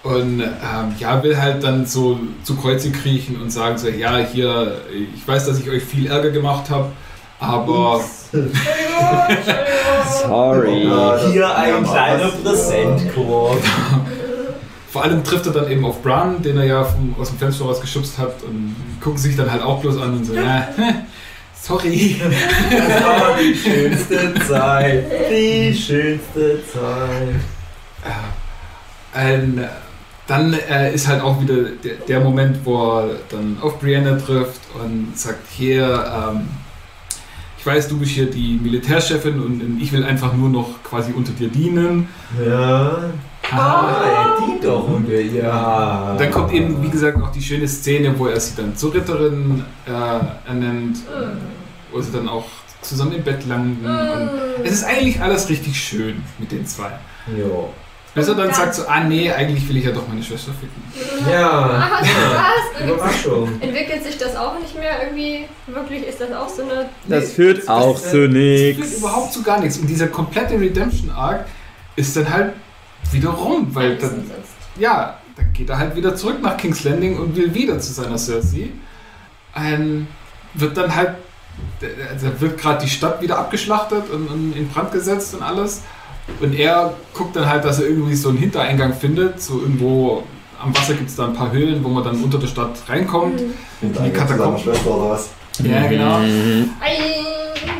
Und 0.02 0.40
ähm, 0.40 0.96
ja, 0.98 1.22
will 1.22 1.38
halt 1.38 1.62
dann 1.62 1.86
so 1.86 2.18
zu 2.44 2.56
Kreuze 2.56 2.90
kriechen 2.90 3.42
und 3.42 3.52
sagen 3.52 3.78
so, 3.78 3.90
ja, 3.90 4.18
hier, 4.18 4.82
ich 5.14 5.28
weiß, 5.28 5.46
dass 5.46 5.60
ich 5.60 5.70
euch 5.70 5.84
viel 5.84 6.08
Ärger 6.08 6.32
gemacht 6.32 6.70
habe, 6.70 6.86
aber 7.38 8.02
sorry. 10.22 10.90
Hier 11.32 11.58
ein 11.58 11.84
Ja, 11.84 11.92
kleiner? 11.92 12.30
Präsentkorb. 12.30 13.62
vor 14.90 15.04
allem 15.04 15.24
trifft 15.24 15.46
er 15.48 15.52
dann 15.52 15.70
eben 15.70 15.84
auf 15.84 16.02
Bran, 16.02 16.42
den 16.42 16.58
er 16.58 16.64
ja 16.64 16.84
vom, 16.86 17.14
aus 17.20 17.30
dem 17.30 17.38
Fenster 17.38 17.66
rausgeschubst 17.66 18.18
hat 18.18 18.42
und 18.44 18.76
gucken 19.04 19.20
sich 19.20 19.36
dann 19.36 19.52
halt 19.52 19.62
auch 19.62 19.82
bloß 19.82 19.98
an 19.98 20.14
und 20.14 20.26
so, 20.26 20.34
ja, 20.34 20.70
sorry. 21.62 22.22
Das 22.70 23.04
war 23.04 23.38
die 23.38 23.56
schönste 23.56 24.34
Zeit. 24.48 25.06
Die 25.30 25.74
schönste 25.74 26.60
Zeit. 26.72 27.36
Und, 29.14 29.58
äh, 29.60 29.68
dann 30.28 30.54
äh, 30.54 30.94
ist 30.94 31.08
halt 31.08 31.24
auch 31.24 31.42
wieder 31.42 31.64
der, 31.84 31.96
der 32.08 32.20
Moment, 32.20 32.60
wo 32.64 33.00
er 33.00 33.16
dann 33.30 33.58
auf 33.62 33.80
Brianna 33.80 34.16
trifft 34.18 34.62
und 34.76 35.18
sagt, 35.18 35.50
hier, 35.50 36.32
ähm, 36.32 36.48
ich 37.58 37.66
weiß, 37.66 37.88
du 37.88 37.98
bist 37.98 38.12
hier 38.12 38.30
die 38.30 38.60
Militärchefin 38.62 39.40
und 39.40 39.82
ich 39.82 39.92
will 39.92 40.04
einfach 40.04 40.34
nur 40.34 40.50
noch 40.50 40.84
quasi 40.84 41.12
unter 41.14 41.32
dir 41.32 41.50
dienen. 41.50 42.08
Ja. 42.46 43.10
Ah, 43.52 44.36
er 44.40 44.46
dient 44.46 44.64
doch 44.64 44.88
ihr. 45.08 45.26
Ja. 45.26 46.16
Dann 46.18 46.32
kommt 46.32 46.54
eben, 46.54 46.82
wie 46.84 46.90
gesagt, 46.90 47.22
auch 47.22 47.32
die 47.32 47.42
schöne 47.42 47.68
Szene, 47.68 48.14
wo 48.18 48.28
er 48.28 48.40
sie 48.40 48.56
dann 48.56 48.76
zur 48.76 48.94
Ritterin 48.94 49.64
äh, 49.88 50.50
ernennt, 50.50 51.00
wo 51.92 52.02
sie 52.02 52.12
dann 52.12 52.28
auch 52.30 52.46
zusammen 52.82 53.14
im 53.14 53.24
Bett 53.24 53.46
landen. 53.48 53.86
Und 53.86 54.30
es 54.66 54.72
ist 54.74 54.84
eigentlich 54.84 55.22
alles 55.22 55.50
richtig 55.50 55.80
schön 55.82 56.22
mit 56.38 56.52
den 56.52 56.66
zwei. 56.66 56.92
Er 58.16 58.28
Und 58.28 58.38
dann 58.38 58.54
sagt 58.54 58.74
so, 58.76 58.88
ah 58.88 59.02
nee, 59.04 59.32
eigentlich 59.32 59.68
will 59.70 59.78
ich 59.78 59.86
ja 59.86 59.92
doch 59.92 60.08
meine 60.08 60.24
Schwester 60.24 60.52
ficken. 60.60 60.82
Ja, 61.30 61.90
was? 62.02 62.84
Überraschung. 62.90 63.50
Entwickelt 63.62 64.04
sich 64.04 64.18
das 64.18 64.36
auch 64.36 64.58
nicht 64.60 64.76
mehr 64.78 65.04
irgendwie? 65.04 65.46
Wirklich 65.68 66.08
ist 66.08 66.20
das 66.20 66.32
auch 66.34 66.50
so 66.50 66.64
eine. 66.64 66.90
Das 67.08 67.26
Nee, 67.26 67.30
führt 67.36 67.58
das- 67.60 67.68
auch 67.68 68.00
das, 68.00 68.12
zu 68.12 68.18
äh, 68.18 68.28
Das 68.28 68.34
führt 68.34 68.80
nichts. 68.80 68.98
überhaupt 68.98 69.34
zu 69.34 69.44
gar 69.44 69.60
nichts. 69.60 69.78
Und 69.78 69.88
dieser 69.88 70.08
komplette 70.08 70.60
Redemption-Arc 70.60 71.46
ist 71.96 72.16
dann 72.16 72.30
halt 72.30 72.54
wieder 73.14 73.30
rum, 73.30 73.68
weil 73.74 73.98
dann, 73.98 74.30
ja, 74.78 75.18
dann 75.36 75.54
geht 75.54 75.70
er 75.70 75.78
halt 75.78 75.96
wieder 75.96 76.16
zurück 76.16 76.42
nach 76.42 76.58
King's 76.58 76.84
Landing 76.84 77.18
und 77.18 77.36
will 77.36 77.54
wieder 77.54 77.80
zu 77.80 77.94
seiner 77.94 78.18
Cersei. 78.18 78.70
Ähm, 79.56 80.08
wird 80.54 80.78
dann 80.78 80.96
halt, 80.96 81.16
also 82.12 82.28
wird 82.40 82.58
gerade 82.60 82.84
die 82.84 82.90
Stadt 82.90 83.22
wieder 83.22 83.38
abgeschlachtet 83.38 84.10
und, 84.10 84.28
und 84.28 84.56
in 84.56 84.68
Brand 84.70 84.92
gesetzt 84.92 85.34
und 85.34 85.44
alles. 85.44 85.82
Und 86.40 86.54
er 86.54 86.94
guckt 87.14 87.36
dann 87.36 87.48
halt, 87.48 87.66
dass 87.66 87.80
er 87.80 87.88
irgendwie 87.88 88.16
so 88.16 88.30
einen 88.30 88.38
Hintereingang 88.38 88.94
findet. 88.94 89.42
So 89.42 89.60
irgendwo 89.60 90.24
am 90.62 90.76
Wasser 90.76 90.94
gibt 90.94 91.10
es 91.10 91.16
da 91.16 91.26
ein 91.26 91.34
paar 91.34 91.52
Höhlen, 91.52 91.84
wo 91.84 91.90
man 91.90 92.04
dann 92.04 92.22
unter 92.24 92.38
der 92.38 92.48
Stadt 92.48 92.78
reinkommt. 92.88 93.40
Hm. 93.40 93.54
Hinter 93.82 94.04
Die 94.04 94.12
Katakomben. 94.12 94.60
Schwester 94.60 94.92
oder 94.92 95.12
was? 95.12 95.30
Ja, 95.64 95.88
genau. 95.88 96.20
Mhm. 96.20 96.70
Ei. 96.80 97.30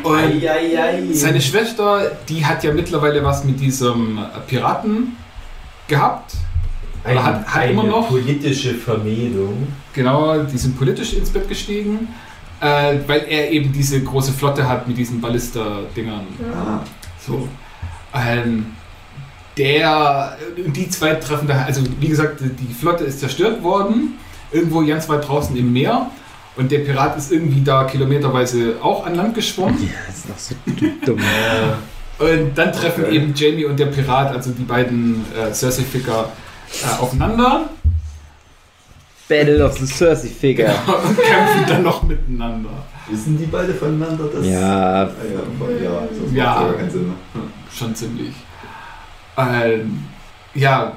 Und 0.02 1.14
seine 1.14 1.40
Schwester, 1.40 2.12
die 2.28 2.44
hat 2.44 2.64
ja 2.64 2.72
mittlerweile 2.72 3.24
was 3.24 3.44
mit 3.44 3.60
diesem 3.60 4.18
Piraten 4.46 5.16
gehabt. 5.90 6.32
Eine, 7.04 7.22
hat- 7.22 7.46
hat 7.46 7.56
eine 7.62 7.72
immer 7.72 7.84
noch- 7.84 8.08
politische 8.08 8.74
Vermählung. 8.74 9.68
Genau, 9.92 10.42
die 10.42 10.56
sind 10.58 10.78
politisch 10.78 11.12
ins 11.14 11.28
Bett 11.30 11.48
gestiegen, 11.48 12.08
äh, 12.60 12.94
weil 13.06 13.24
er 13.28 13.50
eben 13.50 13.72
diese 13.72 14.02
große 14.02 14.32
Flotte 14.32 14.66
hat 14.68 14.86
mit 14.88 14.96
diesen 14.96 15.20
Ballista-Dingern. 15.20 16.26
Ah, 16.54 16.80
So. 17.26 17.46
Ähm, 18.14 18.66
der, 19.56 20.36
die 20.74 20.88
zwei 20.88 21.14
treffen 21.14 21.46
da, 21.48 21.62
also 21.62 21.82
wie 22.00 22.08
gesagt, 22.08 22.40
die 22.40 22.72
Flotte 22.74 23.04
ist 23.04 23.20
zerstört 23.20 23.62
worden, 23.62 24.14
irgendwo 24.52 24.84
ganz 24.84 25.08
weit 25.08 25.26
draußen 25.28 25.56
im 25.56 25.72
Meer. 25.72 26.06
Und 26.56 26.70
der 26.70 26.80
Pirat 26.80 27.16
ist 27.16 27.30
irgendwie 27.32 27.62
da 27.62 27.84
kilometerweise 27.84 28.74
auch 28.82 29.06
an 29.06 29.14
Land 29.14 29.34
geschwommen. 29.34 29.76
Das 30.06 30.16
ist 30.16 30.28
doch 30.28 30.38
so 30.38 30.86
dumm. 31.06 31.18
Und 32.20 32.52
dann 32.56 32.72
treffen 32.72 33.04
Okay. 33.04 33.16
eben 33.16 33.32
Jamie 33.34 33.64
und 33.64 33.78
der 33.78 33.86
Pirat, 33.86 34.34
also 34.34 34.50
die 34.50 34.62
beiden 34.64 35.24
äh, 35.34 35.52
Cersei-Ficker, 35.52 36.28
äh, 36.82 37.00
aufeinander 37.02 37.70
Battle 39.28 39.64
of 39.64 39.78
the 39.78 39.86
Cersei 39.86 40.28
Figure. 40.28 40.68
und 40.86 41.16
kämpfen 41.16 41.64
dann 41.68 41.82
noch 41.82 42.02
miteinander. 42.02 42.70
wissen 43.08 43.38
die 43.38 43.46
beide 43.46 43.72
voneinander 43.74 44.24
das? 44.34 44.44
Ja, 44.46 45.02
Ah, 45.02 45.10
ja, 45.24 45.82
ja, 45.82 46.00
das 46.10 46.32
Ja. 46.34 46.44
macht 46.46 46.60
ja 46.60 46.66
gar 46.66 46.74
keinen 46.74 46.90
Sinn. 46.90 47.12
Hm. 47.32 47.42
Schon 47.72 47.94
ziemlich. 47.94 48.34
Ähm, 49.36 50.04
ja, 50.54 50.92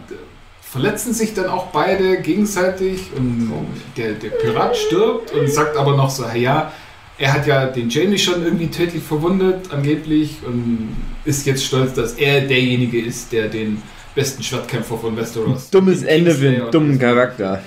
verletzen 0.62 1.14
sich 1.14 1.34
dann 1.36 1.46
auch 1.48 1.68
beide 1.68 2.22
gegenseitig 2.22 3.12
und 3.16 3.52
der, 3.96 4.14
der 4.14 4.30
Pirat 4.30 4.76
stirbt 4.76 5.32
und 5.32 5.48
sagt 5.50 5.78
aber 5.78 5.96
noch 5.96 6.10
so, 6.10 6.26
ja, 6.34 6.72
er 7.18 7.34
hat 7.34 7.48
ja 7.48 7.66
den 7.68 7.90
Jamie 7.90 8.18
schon 8.18 8.44
irgendwie 8.44 8.68
tödlich 8.68 9.04
verwundet, 9.04 9.72
angeblich, 9.72 10.38
und 10.46 10.96
ist 11.26 11.46
jetzt 11.46 11.66
stolz, 11.66 11.94
dass 11.94 12.14
er 12.14 12.42
derjenige 12.42 13.00
ist, 13.00 13.32
der 13.32 13.48
den 13.50 13.82
besten 14.16 14.44
Schwertkämpfer 14.44 14.98
von 14.98 15.16
Westeros 15.16 15.70
dummes 15.70 16.04
Ende 16.04 16.34
für 16.34 16.50
einen 16.50 16.72
dummen 16.72 17.00
Charakter. 17.00 17.62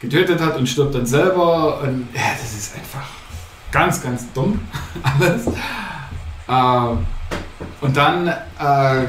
getötet 0.00 0.40
hat 0.40 0.56
und 0.58 0.68
stirbt 0.68 0.94
dann 0.94 1.06
selber. 1.06 1.80
Und 1.82 2.08
ja, 2.14 2.32
das 2.40 2.52
ist 2.56 2.74
einfach 2.76 3.06
ganz, 3.72 4.02
ganz 4.02 4.32
dumm 4.32 4.60
alles. 5.02 5.46
Äh, 6.48 6.96
und 7.80 7.96
dann 7.96 8.28
äh, 8.28 9.06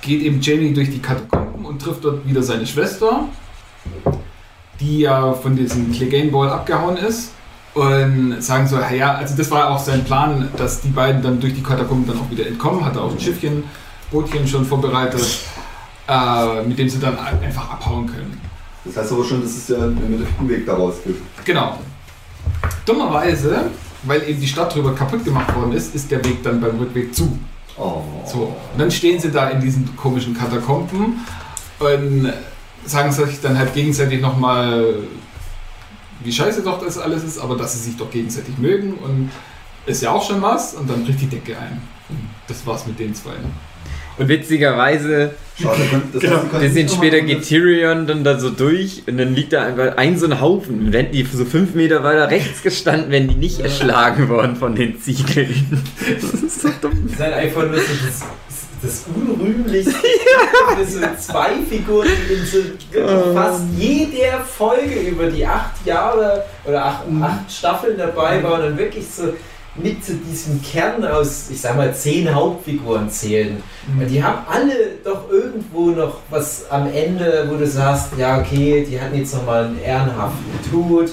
geht 0.00 0.22
eben 0.22 0.40
Jamie 0.40 0.72
durch 0.72 0.90
die 0.90 1.00
Katakomben 1.00 1.64
und 1.64 1.80
trifft 1.80 2.04
dort 2.04 2.26
wieder 2.26 2.42
seine 2.42 2.66
Schwester, 2.66 3.28
die 4.80 5.00
ja 5.00 5.32
von 5.32 5.56
diesem 5.56 5.92
Clegane 5.92 6.30
Ball 6.30 6.50
abgehauen 6.50 6.96
ist. 6.96 7.32
Und 7.74 8.42
sagen 8.42 8.66
so, 8.66 8.78
ja, 8.78 9.14
also 9.14 9.34
das 9.34 9.50
war 9.50 9.70
auch 9.70 9.78
sein 9.78 10.04
Plan, 10.04 10.50
dass 10.56 10.82
die 10.82 10.90
beiden 10.90 11.22
dann 11.22 11.40
durch 11.40 11.54
die 11.54 11.62
Katakomben 11.62 12.06
dann 12.06 12.18
auch 12.18 12.30
wieder 12.30 12.46
entkommen. 12.46 12.84
Hat 12.84 12.96
er 12.96 13.02
auch 13.02 13.12
ein 13.12 13.20
Schiffchen, 13.20 13.64
Bootchen 14.10 14.46
schon 14.46 14.66
vorbereitet, 14.66 15.24
äh, 16.06 16.62
mit 16.62 16.78
dem 16.78 16.88
sie 16.88 16.98
dann 16.98 17.18
einfach 17.18 17.70
abhauen 17.70 18.06
können. 18.06 18.40
Das 18.84 18.96
heißt 18.96 19.12
aber 19.12 19.24
schon, 19.24 19.40
dass 19.42 19.52
es 19.52 19.68
ja 19.68 19.78
einen 19.78 20.26
Weg 20.48 20.66
daraus 20.66 20.96
gibt. 21.04 21.22
Genau. 21.44 21.78
Dummerweise, 22.84 23.70
weil 24.02 24.28
eben 24.28 24.40
die 24.40 24.48
Stadt 24.48 24.74
drüber 24.74 24.94
kaputt 24.94 25.24
gemacht 25.24 25.54
worden 25.54 25.72
ist, 25.72 25.94
ist 25.94 26.10
der 26.10 26.22
Weg 26.24 26.42
dann 26.42 26.60
beim 26.60 26.76
Rückweg 26.78 27.14
zu. 27.14 27.38
Oh. 27.78 28.02
So. 28.26 28.54
Und 28.72 28.78
dann 28.78 28.90
stehen 28.90 29.18
sie 29.18 29.30
da 29.30 29.48
in 29.48 29.60
diesen 29.60 29.96
komischen 29.96 30.34
Katakomben 30.36 31.20
und 31.78 32.32
sagen 32.84 33.12
sich 33.12 33.40
dann 33.40 33.56
halt 33.56 33.72
gegenseitig 33.72 34.20
nochmal, 34.20 34.94
wie 36.24 36.32
scheiße 36.32 36.62
doch 36.62 36.84
das 36.84 36.98
alles 36.98 37.24
ist, 37.24 37.38
aber 37.38 37.56
dass 37.56 37.72
sie 37.74 37.90
sich 37.90 37.96
doch 37.96 38.10
gegenseitig 38.10 38.58
mögen 38.58 38.94
und 38.94 39.30
ist 39.86 40.02
ja 40.02 40.10
auch 40.12 40.26
schon 40.26 40.40
was 40.42 40.74
und 40.74 40.88
dann 40.88 41.04
bricht 41.04 41.20
die 41.20 41.26
Decke 41.26 41.58
ein. 41.58 41.82
Und 42.08 42.18
das 42.46 42.66
war's 42.66 42.86
mit 42.86 42.98
den 42.98 43.14
zwei. 43.14 43.32
Und 44.18 44.28
witzigerweise, 44.28 45.34
Schade, 45.60 45.80
das 46.12 46.22
Genau. 46.22 46.40
ein 46.40 46.60
bisschen 46.60 46.74
nicht 46.74 46.94
später 46.94 47.20
geht 47.22 47.42
Tyrion 47.44 48.06
dann 48.06 48.24
da 48.24 48.38
so 48.38 48.50
durch 48.50 49.02
und 49.06 49.16
dann 49.16 49.34
liegt 49.34 49.52
da 49.52 49.64
einfach 49.64 49.96
ein 49.96 50.18
so 50.18 50.26
ein 50.26 50.40
Haufen. 50.40 50.86
Und 50.86 50.92
wenn 50.92 51.12
die 51.12 51.24
so 51.24 51.44
fünf 51.44 51.74
Meter 51.74 52.04
weiter 52.04 52.30
rechts 52.30 52.62
gestanden, 52.62 53.10
wären 53.10 53.28
die 53.28 53.36
nicht 53.36 53.60
erschlagen 53.60 54.28
worden 54.28 54.56
von 54.56 54.74
den 54.74 55.00
Ziegeln. 55.00 55.82
Das 56.20 56.42
ist 56.42 56.60
so 56.60 56.68
dumm. 56.80 57.08
Das 57.08 57.18
ist 57.18 58.24
das, 58.82 59.04
unrühmlichste. 59.14 59.92
ja. 60.78 60.84
so 60.84 61.00
zwei 61.18 61.50
Figuren, 61.68 62.08
die 62.28 62.34
in 62.34 62.44
so 62.44 62.58
wirklich 62.90 63.34
fast 63.34 63.62
jeder 63.76 64.40
Folge 64.40 65.00
über 65.08 65.30
die 65.30 65.46
acht 65.46 65.84
Jahre 65.84 66.44
oder 66.64 66.84
acht, 66.84 67.02
acht 67.20 67.52
Staffeln 67.52 67.96
dabei 67.96 68.42
waren 68.42 68.72
und 68.72 68.78
wirklich 68.78 69.06
so 69.08 69.34
mit 69.74 70.04
zu 70.04 70.14
diesem 70.14 70.60
Kern 70.60 71.04
aus, 71.04 71.48
ich 71.50 71.60
sag 71.60 71.76
mal, 71.76 71.94
zehn 71.94 72.32
Hauptfiguren 72.34 73.08
zählen. 73.08 73.62
Und 73.98 74.06
die 74.06 74.22
haben 74.22 74.44
alle 74.46 74.74
doch 75.02 75.30
irgendwo 75.30 75.90
noch 75.90 76.18
was 76.28 76.70
am 76.70 76.92
Ende, 76.92 77.46
wo 77.48 77.56
du 77.56 77.66
sagst, 77.66 78.10
ja 78.18 78.38
okay, 78.38 78.86
die 78.88 79.00
hatten 79.00 79.16
jetzt 79.16 79.34
nochmal 79.34 79.64
einen 79.64 79.80
ehrenhaften 79.80 80.70
Tod 80.70 81.12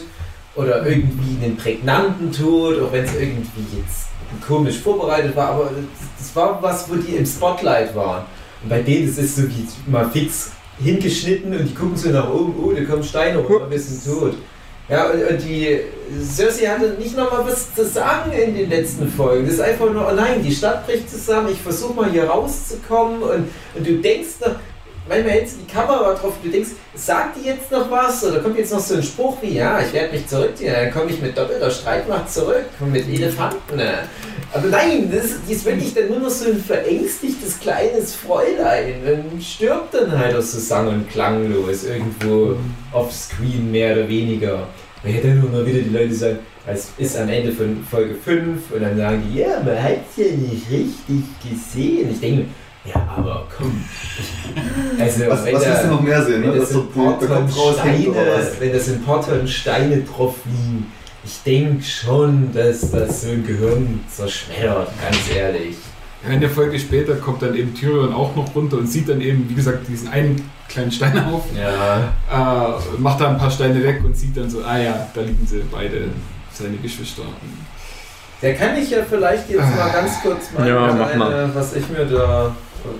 oder 0.55 0.85
irgendwie 0.85 1.43
einen 1.43 1.55
prägnanten 1.55 2.33
Tod, 2.33 2.81
auch 2.81 2.91
wenn 2.91 3.05
es 3.05 3.15
irgendwie 3.15 3.77
jetzt 3.77 4.08
komisch 4.45 4.79
vorbereitet 4.79 5.35
war, 5.35 5.49
aber 5.49 5.71
das, 6.17 6.35
war 6.35 6.61
was, 6.61 6.89
wo 6.89 6.95
die 6.95 7.15
im 7.15 7.25
Spotlight 7.25 7.95
waren. 7.95 8.25
Und 8.63 8.69
bei 8.69 8.81
denen 8.81 9.07
ist 9.07 9.17
es 9.17 9.35
so 9.35 9.43
wie 9.43 9.67
mal 9.87 10.09
fix 10.09 10.51
hingeschnitten 10.81 11.53
und 11.55 11.65
die 11.65 11.73
gucken 11.73 11.97
so 11.97 12.09
nach 12.09 12.29
oben, 12.29 12.53
oh, 12.63 12.71
da 12.71 12.83
kommen 12.83 13.03
Steine 13.03 13.39
runter, 13.39 13.69
wir 13.69 13.79
sind 13.79 14.03
tot. 14.05 14.35
Ja, 14.87 15.11
und, 15.11 15.23
und 15.23 15.43
die 15.43 15.81
Cersei 16.19 16.65
hatte 16.65 16.95
nicht 16.97 17.15
nochmal 17.15 17.45
was 17.45 17.73
zu 17.75 17.85
sagen 17.85 18.31
in 18.31 18.55
den 18.55 18.69
letzten 18.69 19.07
Folgen. 19.07 19.45
Das 19.45 19.55
ist 19.55 19.61
einfach 19.61 19.91
nur, 19.91 20.07
oh 20.09 20.15
nein, 20.15 20.41
die 20.41 20.53
Stadt 20.53 20.87
bricht 20.87 21.09
zusammen, 21.09 21.49
ich 21.51 21.61
versuche 21.61 21.93
mal 21.93 22.09
hier 22.09 22.25
rauszukommen 22.25 23.21
und, 23.21 23.49
und 23.75 23.87
du 23.87 23.97
denkst 23.97 24.39
noch, 24.41 24.55
manchmal 25.09 25.33
hältst 25.33 25.55
du 25.55 25.59
die 25.65 25.73
Kamera 25.73 26.13
drauf 26.13 26.35
und 26.41 26.45
du 26.45 26.49
denkst, 26.49 26.69
sagt 26.95 27.37
die 27.37 27.47
jetzt 27.47 27.71
noch 27.71 27.89
was? 27.91 28.23
Oder 28.23 28.39
kommt 28.39 28.57
jetzt 28.57 28.71
noch 28.71 28.79
so 28.79 28.95
ein 28.95 29.03
Spruch 29.03 29.37
wie, 29.41 29.55
ja, 29.55 29.81
ich 29.81 29.91
werde 29.91 30.13
mich 30.13 30.27
zurückziehen, 30.27 30.73
dann 30.73 30.91
komme 30.91 31.11
ich 31.11 31.21
mit 31.21 31.37
doppelter 31.37 31.69
Streitmacht 31.71 32.31
zurück 32.31 32.65
mit 32.91 33.07
Elefanten. 33.09 33.75
ne? 33.75 33.93
Aber 34.53 34.67
nein, 34.67 35.11
das, 35.13 35.31
die 35.47 35.53
ist 35.53 35.65
wirklich 35.65 35.93
dann 35.93 36.07
nur 36.07 36.19
noch 36.19 36.29
so 36.29 36.49
ein 36.49 36.63
verängstigtes 36.63 37.59
kleines 37.59 38.15
Fräulein 38.15 38.95
und 39.33 39.43
stirbt 39.43 39.93
dann 39.93 40.17
halt 40.17 40.35
auch 40.35 40.41
so 40.41 40.59
sang- 40.59 40.87
und 40.87 41.09
klanglos 41.09 41.83
irgendwo 41.83 42.55
offscreen 42.91 43.71
mehr 43.71 43.93
oder 43.95 44.07
weniger. 44.07 44.67
Man 45.03 45.13
hätte 45.13 45.27
nur 45.29 45.49
mal 45.49 45.65
wieder 45.65 45.79
die 45.79 45.89
Leute 45.89 46.13
sagen, 46.13 46.39
es 46.67 46.89
ist 46.97 47.17
am 47.17 47.29
Ende 47.29 47.51
von 47.51 47.83
Folge 47.89 48.15
5 48.15 48.71
und 48.71 48.81
dann 48.81 48.97
sagen 48.97 49.23
die, 49.27 49.39
ja, 49.39 49.61
man 49.63 49.81
hat 49.81 49.97
es 50.11 50.17
ja 50.17 50.31
nicht 50.35 50.69
richtig 50.69 51.23
gesehen. 51.41 52.11
Ich 52.11 52.19
denke, 52.19 52.45
ja, 52.93 53.07
aber 53.17 53.47
komm. 53.57 53.83
Also, 54.99 55.19
Was, 55.29 55.45
wenn 55.45 55.53
was 55.55 55.63
da- 55.63 55.69
willst 55.69 55.83
du 55.83 55.87
noch 55.87 56.01
mehr 56.01 56.23
sehen? 56.23 56.41
wenn 56.43 56.49
Ne? 56.51 56.57
das 56.57 56.69
Dass 56.69 56.77
in 56.77 56.89
Steine, 57.73 58.15
wenn 58.59 58.73
das 58.73 58.87
in 58.87 59.01
Porton 59.03 59.47
Steine 59.47 59.97
drauf 60.03 60.35
liegen, 60.45 60.91
ich 61.23 61.43
denke 61.43 61.83
schon, 61.83 62.51
dass 62.53 62.91
das 62.91 63.21
so 63.23 63.29
ein 63.29 63.45
Gehirn 63.45 63.99
zerschmettert, 64.09 64.89
ganz 65.01 65.17
ehrlich. 65.35 65.75
Ja, 66.27 66.35
der 66.37 66.49
Folge 66.49 66.77
später 66.79 67.15
kommt 67.15 67.41
dann 67.41 67.55
eben 67.55 67.73
Tyrion 67.73 68.13
auch 68.13 68.35
noch 68.35 68.53
runter 68.55 68.77
und 68.77 68.87
sieht 68.87 69.07
dann 69.07 69.21
eben, 69.21 69.47
wie 69.49 69.53
gesagt, 69.53 69.87
diesen 69.87 70.09
einen 70.09 70.49
kleinen 70.67 70.91
Steinhaufen, 70.91 71.57
Ja. 71.57 72.13
äh, 72.29 72.73
macht 72.99 73.21
da 73.21 73.29
ein 73.29 73.37
paar 73.37 73.49
Steine 73.51 73.81
weg 73.83 74.01
und 74.03 74.17
sieht 74.17 74.35
dann 74.35 74.49
so, 74.49 74.61
ah 74.63 74.77
ja, 74.77 75.07
da 75.13 75.21
liegen 75.21 75.45
sie 75.47 75.61
beide, 75.71 76.09
seine 76.51 76.75
Geschwister. 76.77 77.23
Der 78.41 78.53
kann 78.55 78.77
ich 78.77 78.89
ja 78.89 78.99
vielleicht 79.09 79.49
jetzt 79.49 79.59
mal 79.75 79.89
ganz 79.91 80.21
kurz 80.21 80.51
mal 80.57 80.67
Ja, 80.67 80.93
mach 80.97 81.09
eine, 81.09 81.17
mal. 81.19 81.51
was 81.53 81.75
ich 81.75 81.87
mir 81.89 82.05
da. 82.05 82.55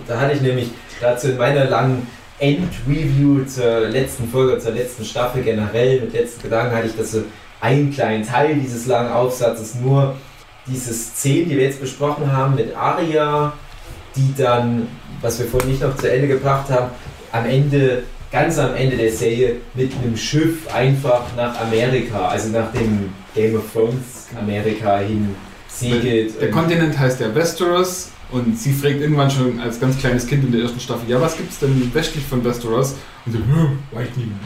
Da 0.07 0.19
hatte 0.19 0.33
ich 0.33 0.41
nämlich 0.41 0.69
dazu 1.01 1.29
in 1.29 1.37
meiner 1.37 1.65
langen 1.65 2.07
End-Review 2.39 3.45
zur 3.45 3.89
letzten 3.89 4.29
Folge, 4.29 4.59
zur 4.59 4.71
letzten 4.71 5.03
Staffel 5.03 5.43
generell, 5.43 6.01
mit 6.01 6.13
letzten 6.13 6.43
Gedanken 6.43 6.75
hatte 6.75 6.87
ich 6.87 6.95
das 6.95 7.11
so 7.11 7.23
einen 7.61 7.91
kleinen 7.91 8.25
Teil 8.25 8.55
dieses 8.55 8.85
langen 8.85 9.11
Aufsatzes, 9.11 9.75
nur 9.75 10.15
diese 10.65 10.93
Szene, 10.93 11.45
die 11.45 11.57
wir 11.57 11.63
jetzt 11.63 11.81
besprochen 11.81 12.31
haben 12.31 12.55
mit 12.55 12.75
Arya 12.75 13.53
die 14.15 14.33
dann, 14.37 14.87
was 15.21 15.39
wir 15.39 15.47
vorhin 15.47 15.71
nicht 15.71 15.81
noch 15.81 15.95
zu 15.95 16.11
Ende 16.11 16.27
gebracht 16.27 16.69
haben, 16.69 16.91
am 17.31 17.45
Ende, 17.45 18.03
ganz 18.31 18.57
am 18.57 18.75
Ende 18.75 18.97
der 18.97 19.11
Serie 19.11 19.57
mit 19.73 19.91
einem 19.95 20.17
Schiff 20.17 20.73
einfach 20.73 21.23
nach 21.35 21.59
Amerika, 21.61 22.27
also 22.27 22.49
nach 22.49 22.71
dem 22.71 23.13
Game 23.35 23.55
of 23.55 23.71
Thrones 23.71 24.27
Amerika 24.39 24.99
hin 24.99 25.35
segelt. 25.67 26.39
Der 26.41 26.51
Kontinent 26.51 26.97
heißt 26.97 27.19
ja 27.19 27.33
Westeros 27.33 28.11
und 28.31 28.57
sie 28.57 28.73
fragt 28.73 29.01
irgendwann 29.01 29.29
schon 29.31 29.59
als 29.59 29.79
ganz 29.79 29.97
kleines 29.97 30.27
Kind 30.27 30.43
in 30.45 30.51
der 30.51 30.61
ersten 30.61 30.79
Staffel, 30.79 31.09
ja, 31.09 31.19
was 31.19 31.35
gibt 31.37 31.51
es 31.51 31.59
denn 31.59 31.91
westlich 31.93 32.23
von 32.25 32.43
Westeros? 32.43 32.95
Und 33.25 33.31
so, 33.33 33.37
hm, 33.39 33.79
weiß 33.91 34.07
nicht 34.15 34.27
mehr. 34.27 34.37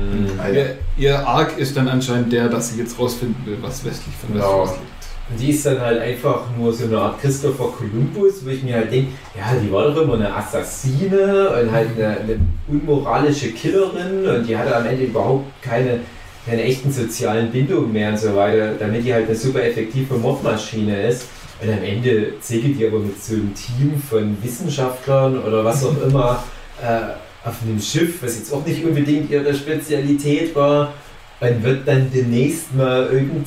Mhm. 0.00 0.38
Ja. 0.38 0.48
Ihr, 0.48 0.78
ihr 0.96 1.26
Arc 1.28 1.58
ist 1.58 1.76
dann 1.76 1.88
anscheinend 1.88 2.32
der, 2.32 2.48
dass 2.48 2.70
sie 2.72 2.78
jetzt 2.80 2.98
rausfinden 2.98 3.36
will, 3.46 3.58
was 3.60 3.84
westlich 3.84 4.14
von 4.20 4.32
Genau. 4.32 4.62
Westeros 4.62 4.70
liegt. 4.78 4.86
Und 5.28 5.40
die 5.40 5.50
ist 5.50 5.66
dann 5.66 5.80
halt 5.80 6.00
einfach 6.00 6.44
nur 6.56 6.72
so 6.72 6.84
eine 6.84 6.98
Art 6.98 7.20
Christopher 7.20 7.72
Columbus, 7.76 8.44
wo 8.44 8.48
ich 8.50 8.62
mir 8.62 8.76
halt 8.76 8.92
denke, 8.92 9.10
ja, 9.36 9.58
die 9.60 9.72
war 9.72 9.90
doch 9.90 10.02
immer 10.02 10.14
eine 10.14 10.32
Assassine 10.32 11.48
und 11.50 11.72
halt 11.72 11.88
eine, 11.96 12.06
eine 12.20 12.38
unmoralische 12.68 13.50
Killerin 13.50 14.24
und 14.24 14.46
die 14.48 14.56
hatte 14.56 14.76
am 14.76 14.86
Ende 14.86 15.04
überhaupt 15.04 15.46
keine, 15.62 16.00
keine 16.46 16.62
echten 16.62 16.92
sozialen 16.92 17.50
Bindungen 17.50 17.92
mehr 17.92 18.10
und 18.10 18.18
so 18.20 18.36
weiter, 18.36 18.74
damit 18.78 19.04
die 19.04 19.12
halt 19.12 19.26
eine 19.26 19.34
super 19.34 19.64
effektive 19.64 20.14
Mordmaschine 20.14 21.08
ist. 21.08 21.26
Und 21.62 21.72
am 21.72 21.82
Ende 21.82 22.34
segelt 22.40 22.78
die 22.78 22.86
aber 22.86 22.98
mit 22.98 23.22
so 23.22 23.34
einem 23.34 23.54
Team 23.54 24.00
von 24.10 24.36
Wissenschaftlern 24.42 25.38
oder 25.38 25.64
was 25.64 25.84
auch 25.84 26.02
immer 26.02 26.42
äh, 26.82 27.46
auf 27.46 27.62
einem 27.62 27.80
Schiff, 27.80 28.22
was 28.22 28.36
jetzt 28.38 28.52
auch 28.52 28.64
nicht 28.66 28.84
unbedingt 28.84 29.30
ihre 29.30 29.54
Spezialität 29.54 30.54
war, 30.54 30.92
und 31.40 31.62
wird 31.62 31.86
dann 31.86 32.10
demnächst 32.12 32.74
mal 32.74 33.08
irgendwie 33.12 33.44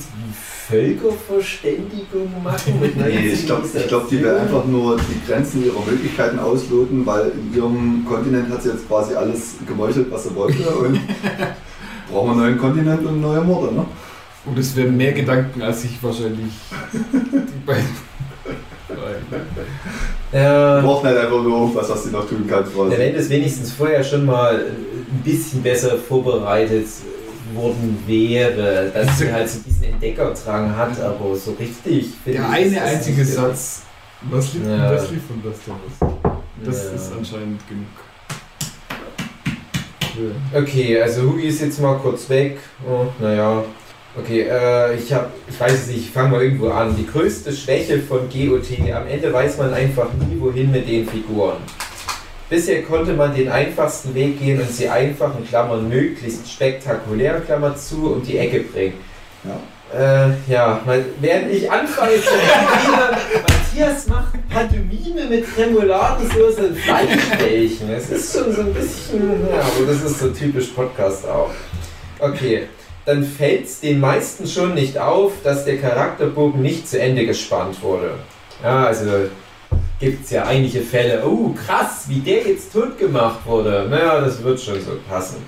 Völkerverständigung 0.68 2.30
machen 2.42 2.80
mit 2.80 2.96
Nee, 2.96 3.30
ich 3.32 3.46
glaube, 3.46 3.66
glaub, 3.88 4.08
die 4.08 4.22
will 4.22 4.36
einfach 4.36 4.64
nur 4.64 4.96
die 4.96 5.26
Grenzen 5.26 5.64
ihrer 5.64 5.84
Möglichkeiten 5.84 6.38
ausloten, 6.38 7.04
weil 7.04 7.32
in 7.32 7.56
ihrem 7.56 8.06
Kontinent 8.08 8.48
hat 8.50 8.62
sie 8.62 8.70
jetzt 8.70 8.86
quasi 8.86 9.14
alles 9.14 9.56
gemeuchelt, 9.66 10.08
was 10.10 10.24
sie 10.24 10.34
wollte. 10.36 10.62
Und 10.68 11.00
brauchen 12.10 12.26
wir 12.26 12.30
einen 12.30 12.40
neuen 12.40 12.58
Kontinent 12.58 13.04
und 13.04 13.20
neue 13.20 13.40
Morde, 13.40 13.74
ne? 13.74 13.86
Und 14.46 14.58
es 14.58 14.74
werden 14.74 14.96
mehr 14.96 15.12
Gedanken, 15.12 15.60
als 15.62 15.82
sich 15.82 16.02
wahrscheinlich 16.02 16.52
die 16.92 17.60
beiden. 17.66 18.10
Wir 20.32 20.40
Ja, 20.40 20.80
brauchen 20.80 21.06
halt 21.06 21.18
einfach 21.18 21.42
nur 21.42 21.60
irgendwas, 21.60 21.88
was 21.90 22.04
sie 22.04 22.10
noch 22.10 22.26
tun 22.28 22.46
kann. 22.48 22.64
quasi. 22.64 22.96
wenn 22.98 23.14
das 23.14 23.28
wenigstens 23.28 23.72
vorher 23.72 24.02
schon 24.02 24.24
mal 24.26 24.56
ein 24.56 25.22
bisschen 25.24 25.62
besser 25.62 25.96
vorbereitet 25.96 26.86
worden 27.54 28.02
wäre, 28.06 28.90
dass 28.94 29.18
sie 29.18 29.32
halt 29.32 29.48
so 29.48 29.58
diesen 29.66 29.84
Entdeckerdrang 29.84 30.76
hat, 30.76 31.00
aber 31.00 31.34
so 31.36 31.52
richtig. 31.58 32.06
finde 32.24 32.38
Der 32.40 32.48
ich, 32.48 32.54
eine 32.54 32.74
das 32.76 32.84
einzige. 32.84 33.24
Satz. 33.24 33.82
Was 34.22 34.54
liegt 34.54 34.66
Ja. 34.66 34.92
westlich 34.92 35.20
von 35.26 35.42
Westeros? 35.44 36.16
Das 36.64 36.84
Ja. 36.84 36.90
ist 36.92 37.12
anscheinend 37.16 37.60
genug. 37.68 37.86
Okay, 40.54 41.00
also 41.00 41.22
Hugi 41.22 41.46
ist 41.48 41.60
jetzt 41.62 41.80
mal 41.80 41.96
kurz 41.98 42.28
weg. 42.28 42.58
Oh, 42.86 43.06
naja. 43.20 43.64
Okay, 44.18 44.42
äh, 44.42 44.94
ich 44.96 45.12
habe, 45.12 45.26
ich 45.48 45.58
weiß 45.60 45.72
es 45.72 45.86
nicht, 45.86 45.98
ich 45.98 46.10
fange 46.10 46.30
mal 46.30 46.42
irgendwo 46.42 46.70
an. 46.70 46.96
Die 46.96 47.06
größte 47.06 47.52
Schwäche 47.52 48.00
von 48.00 48.28
GOT, 48.28 48.66
am 48.92 49.06
Ende 49.06 49.32
weiß 49.32 49.58
man 49.58 49.72
einfach 49.72 50.08
nie, 50.14 50.40
wohin 50.40 50.72
mit 50.72 50.88
den 50.88 51.08
Figuren. 51.08 51.58
Bisher 52.48 52.82
konnte 52.82 53.12
man 53.12 53.32
den 53.34 53.48
einfachsten 53.48 54.12
Weg 54.14 54.40
gehen 54.40 54.60
und 54.60 54.68
sie 54.68 54.88
einfach 54.88 55.38
in 55.38 55.46
Klammern 55.46 55.88
möglichst 55.88 56.50
spektakulär, 56.50 57.40
Klammer 57.40 57.76
zu, 57.76 58.14
um 58.14 58.22
die 58.24 58.38
Ecke 58.38 58.60
bringen. 58.60 58.94
Ja. 59.44 60.26
Äh, 60.26 60.30
ja, 60.48 60.80
mal- 60.84 61.04
während 61.20 61.52
ich 61.52 61.70
anfange 61.70 62.14
zu 62.16 62.30
Matthias 63.48 64.06
macht 64.08 64.34
Pantomime 64.48 65.26
mit 65.28 65.44
Remouladensoße 65.56 66.66
und 66.68 66.76
Fleischbällchen. 66.78 67.90
Es 67.90 68.10
ist 68.10 68.32
schon 68.36 68.52
so 68.52 68.62
ein 68.62 68.74
bisschen, 68.74 69.30
ja, 69.48 69.60
aber 69.60 69.86
das 69.86 70.02
ist 70.02 70.18
so 70.18 70.28
typisch 70.30 70.66
Podcast 70.68 71.26
auch. 71.28 71.50
Okay, 72.18 72.64
dann 73.10 73.24
fällt 73.24 73.64
es 73.64 73.80
den 73.80 73.98
meisten 73.98 74.46
schon 74.46 74.74
nicht 74.74 74.96
auf, 74.96 75.32
dass 75.42 75.64
der 75.64 75.78
Charakterbogen 75.78 76.62
nicht 76.62 76.88
zu 76.88 77.00
Ende 77.00 77.26
gespannt 77.26 77.82
wurde. 77.82 78.12
Ja, 78.62 78.84
also 78.84 79.04
gibt 79.98 80.24
es 80.24 80.30
ja 80.30 80.44
einige 80.44 80.80
Fälle, 80.80 81.20
oh 81.26 81.52
krass, 81.66 82.04
wie 82.06 82.20
der 82.20 82.46
jetzt 82.46 82.72
tot 82.72 82.96
gemacht 82.96 83.40
wurde. 83.44 83.88
Naja, 83.90 84.20
das 84.20 84.40
wird 84.44 84.60
schon 84.60 84.80
so 84.80 84.92
passen. 85.08 85.38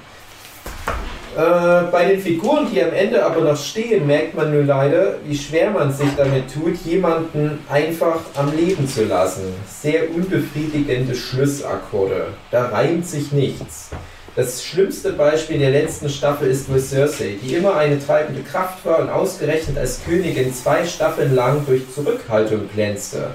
Äh, 1.36 1.84
bei 1.92 2.06
den 2.06 2.20
Figuren, 2.20 2.66
die 2.70 2.82
am 2.82 2.92
Ende 2.92 3.24
aber 3.24 3.40
noch 3.42 3.56
stehen, 3.56 4.08
merkt 4.08 4.34
man 4.34 4.52
nur 4.52 4.64
leider, 4.64 5.14
wie 5.24 5.38
schwer 5.38 5.70
man 5.70 5.92
sich 5.92 6.10
damit 6.16 6.52
tut, 6.52 6.76
jemanden 6.84 7.60
einfach 7.70 8.18
am 8.34 8.54
Leben 8.56 8.88
zu 8.88 9.04
lassen. 9.04 9.54
Sehr 9.68 10.10
unbefriedigende 10.10 11.14
Schlussakkorde. 11.14 12.26
Da 12.50 12.70
reimt 12.70 13.06
sich 13.06 13.30
nichts. 13.30 13.90
Das 14.34 14.64
schlimmste 14.64 15.12
Beispiel 15.12 15.58
der 15.58 15.70
letzten 15.70 16.08
Staffel 16.08 16.50
ist 16.50 16.70
wohl 16.70 16.80
Cersei, 16.80 17.36
die 17.42 17.54
immer 17.54 17.76
eine 17.76 18.02
treibende 18.02 18.40
Kraft 18.40 18.84
war 18.86 19.00
und 19.00 19.10
ausgerechnet 19.10 19.76
als 19.76 20.02
Königin 20.04 20.54
zwei 20.54 20.86
Staffeln 20.86 21.34
lang 21.34 21.66
durch 21.66 21.82
Zurückhaltung 21.94 22.66
glänzte. 22.72 23.32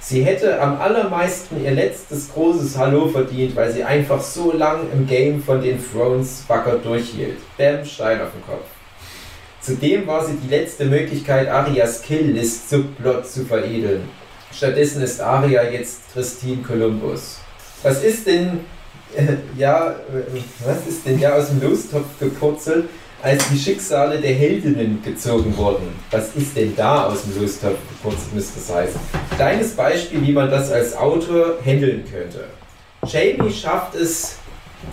Sie 0.00 0.24
hätte 0.24 0.60
am 0.60 0.80
allermeisten 0.80 1.62
ihr 1.62 1.70
letztes 1.70 2.32
großes 2.32 2.76
Hallo 2.76 3.06
verdient, 3.06 3.54
weil 3.54 3.70
sie 3.70 3.84
einfach 3.84 4.20
so 4.20 4.50
lang 4.50 4.90
im 4.92 5.06
Game 5.06 5.40
von 5.40 5.62
den 5.62 5.78
Thrones 5.80 6.42
wacker 6.48 6.78
durchhielt. 6.78 7.38
Bam, 7.56 7.84
Stein 7.84 8.20
auf 8.20 8.32
den 8.32 8.44
Kopf. 8.44 8.66
Zudem 9.60 10.06
war 10.08 10.24
sie 10.24 10.34
die 10.42 10.48
letzte 10.48 10.86
Möglichkeit, 10.86 11.48
Arias 11.48 12.02
Kill-List-Subplot 12.02 13.24
zu 13.24 13.44
veredeln. 13.44 14.08
Stattdessen 14.52 15.02
ist 15.02 15.20
Aria 15.20 15.62
jetzt 15.70 16.00
Christine 16.12 16.62
Columbus. 16.62 17.38
Was 17.82 18.02
ist 18.02 18.26
denn, 18.26 18.60
äh, 19.16 19.36
ja, 19.56 19.90
äh, 19.90 20.40
was 20.64 20.86
ist 20.86 21.06
denn 21.06 21.18
ja 21.18 21.34
aus 21.34 21.48
dem 21.48 21.62
Lostopf 21.62 22.06
gepurzelt, 22.18 22.88
als 23.22 23.48
die 23.48 23.58
Schicksale 23.58 24.18
der 24.20 24.32
Heldinnen 24.34 25.02
gezogen 25.02 25.56
wurden? 25.56 25.88
Was 26.10 26.34
ist 26.34 26.56
denn 26.56 26.74
da 26.76 27.06
aus 27.06 27.22
dem 27.22 27.40
Lostopf 27.40 27.78
gepurzelt, 27.88 28.34
müsste 28.34 28.58
es 28.58 28.74
heißen? 28.74 29.00
Kleines 29.36 29.72
Beispiel, 29.72 30.22
wie 30.22 30.32
man 30.32 30.50
das 30.50 30.70
als 30.72 30.96
Autor 30.96 31.58
handeln 31.64 32.04
könnte. 32.10 32.44
Jamie 33.06 33.52
schafft 33.52 33.94
es, 33.94 34.36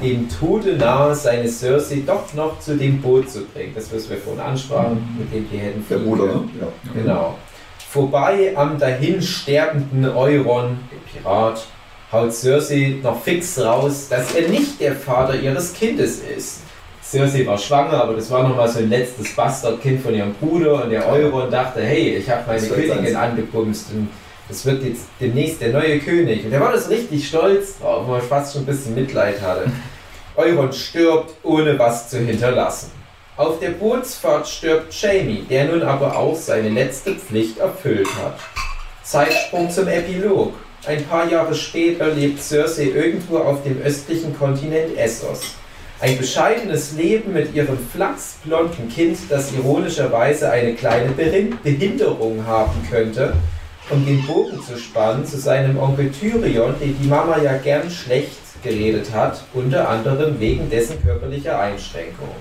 dem 0.02 0.28
Tode 0.30 0.74
nahe 0.76 1.16
seine 1.16 1.48
Cersei 1.48 2.04
doch 2.06 2.34
noch 2.34 2.60
zu 2.60 2.76
dem 2.76 3.02
Boot 3.02 3.30
zu 3.30 3.46
bringen. 3.46 3.72
Das, 3.74 3.94
was 3.94 4.10
wir 4.10 4.18
vorhin 4.18 4.42
ansprachen, 4.42 5.18
mit 5.18 5.34
dem 5.34 5.50
die 5.50 5.58
hätten 5.58 5.86
Der 5.90 5.98
Bruder, 5.98 6.26
ne? 6.26 6.50
Ja. 6.60 6.68
Genau. 6.94 7.36
Vorbei 7.90 8.54
am 8.56 8.78
dahin 8.78 9.22
sterbenden 9.22 10.10
Euron, 10.10 10.78
dem 10.92 11.00
Pirat, 11.12 11.66
haut 12.12 12.34
Cersei 12.34 12.98
noch 13.02 13.22
fix 13.22 13.60
raus, 13.60 14.08
dass 14.10 14.34
er 14.34 14.50
nicht 14.50 14.80
der 14.80 14.96
Vater 14.96 15.36
ihres 15.36 15.74
Kindes 15.74 16.20
ist. 16.20 16.62
Cersei 17.04 17.46
war 17.46 17.58
schwanger, 17.58 18.04
aber 18.04 18.14
das 18.14 18.30
war 18.30 18.48
nochmal 18.48 18.68
so 18.68 18.80
ein 18.80 18.90
letztes 18.90 19.34
Bastardkind 19.34 20.02
von 20.02 20.14
ihrem 20.14 20.34
Bruder 20.34 20.84
und 20.84 20.90
der 20.90 21.08
Euron 21.08 21.50
dachte, 21.50 21.82
hey, 21.82 22.18
ich 22.18 22.30
habe 22.30 22.44
meine 22.48 22.68
Königin 22.68 23.16
angepumst 23.16 23.92
und 23.94 24.10
das 24.50 24.66
wird 24.66 24.84
jetzt 24.84 25.04
demnächst 25.20 25.62
der 25.62 25.74
neue 25.74 26.00
König. 26.00 26.46
Und 26.46 26.52
der 26.52 26.62
war 26.62 26.72
das 26.72 26.90
richtig 26.90 27.28
stolz 27.28 27.80
drauf, 27.80 28.08
wo 28.08 28.12
man 28.12 28.22
fast 28.22 28.54
schon 28.54 28.64
ein 28.64 28.66
bisschen 28.66 28.96
Mitleid 28.96 29.42
hatte. 29.42 29.72
Euron 30.36 30.72
stirbt, 30.72 31.34
ohne 31.44 31.78
was 31.80 32.10
zu 32.10 32.20
hinterlassen. 32.20 32.92
Auf 33.36 33.60
der 33.60 33.72
Bootsfahrt 33.72 34.48
stirbt 34.48 34.94
Jamie, 35.02 35.46
der 35.50 35.66
nun 35.66 35.84
aber 35.84 36.16
auch 36.16 36.36
seine 36.36 36.70
letzte 36.70 37.16
Pflicht 37.16 37.58
erfüllt 37.60 38.08
hat. 38.24 38.38
Zeitsprung 39.04 39.70
zum 39.70 39.88
Epilog. 39.88 40.54
Ein 40.86 41.04
paar 41.06 41.30
Jahre 41.30 41.54
später 41.54 42.08
lebt 42.14 42.42
Cersei 42.42 42.92
irgendwo 42.94 43.40
auf 43.40 43.64
dem 43.64 43.82
östlichen 43.82 44.38
Kontinent 44.38 44.98
Essos. 44.98 45.56
Ein 46.00 46.18
bescheidenes 46.18 46.94
Leben 46.94 47.34
mit 47.34 47.54
ihrem 47.56 47.78
flachsblonden 47.92 48.88
Kind, 48.88 49.18
das 49.30 49.52
ironischerweise 49.52 50.50
eine 50.50 50.76
kleine 50.76 51.10
Behin- 51.12 51.58
Behinderung 51.64 52.46
haben 52.46 52.88
könnte, 52.90 53.34
um 53.90 54.06
den 54.06 54.26
Bogen 54.26 54.62
zu 54.64 54.78
spannen 54.78 55.26
zu 55.26 55.38
seinem 55.38 55.78
Onkel 55.80 56.12
Tyrion, 56.12 56.76
den 56.80 56.98
die 57.02 57.08
Mama 57.08 57.42
ja 57.42 57.58
gern 57.58 57.90
schlecht 57.90 58.38
geredet 58.64 59.12
hat, 59.12 59.44
unter 59.54 59.90
anderem 59.90 60.40
wegen 60.40 60.70
dessen 60.70 61.02
körperlicher 61.02 61.60
Einschränkungen. 61.60 62.36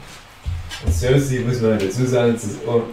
Und 0.85 0.93
Cersei, 0.93 1.41
muss 1.41 1.61
man 1.63 1.79
dazu 1.79 2.05
sagen, 2.05 2.39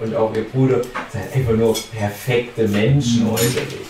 und 0.01 0.15
auch 0.15 0.33
ihr 0.33 0.45
Bruder, 0.45 0.81
sind 1.11 1.23
einfach 1.35 1.53
nur 1.53 1.75
perfekte 1.91 2.67
Menschen 2.67 3.29
äußerlich. 3.29 3.87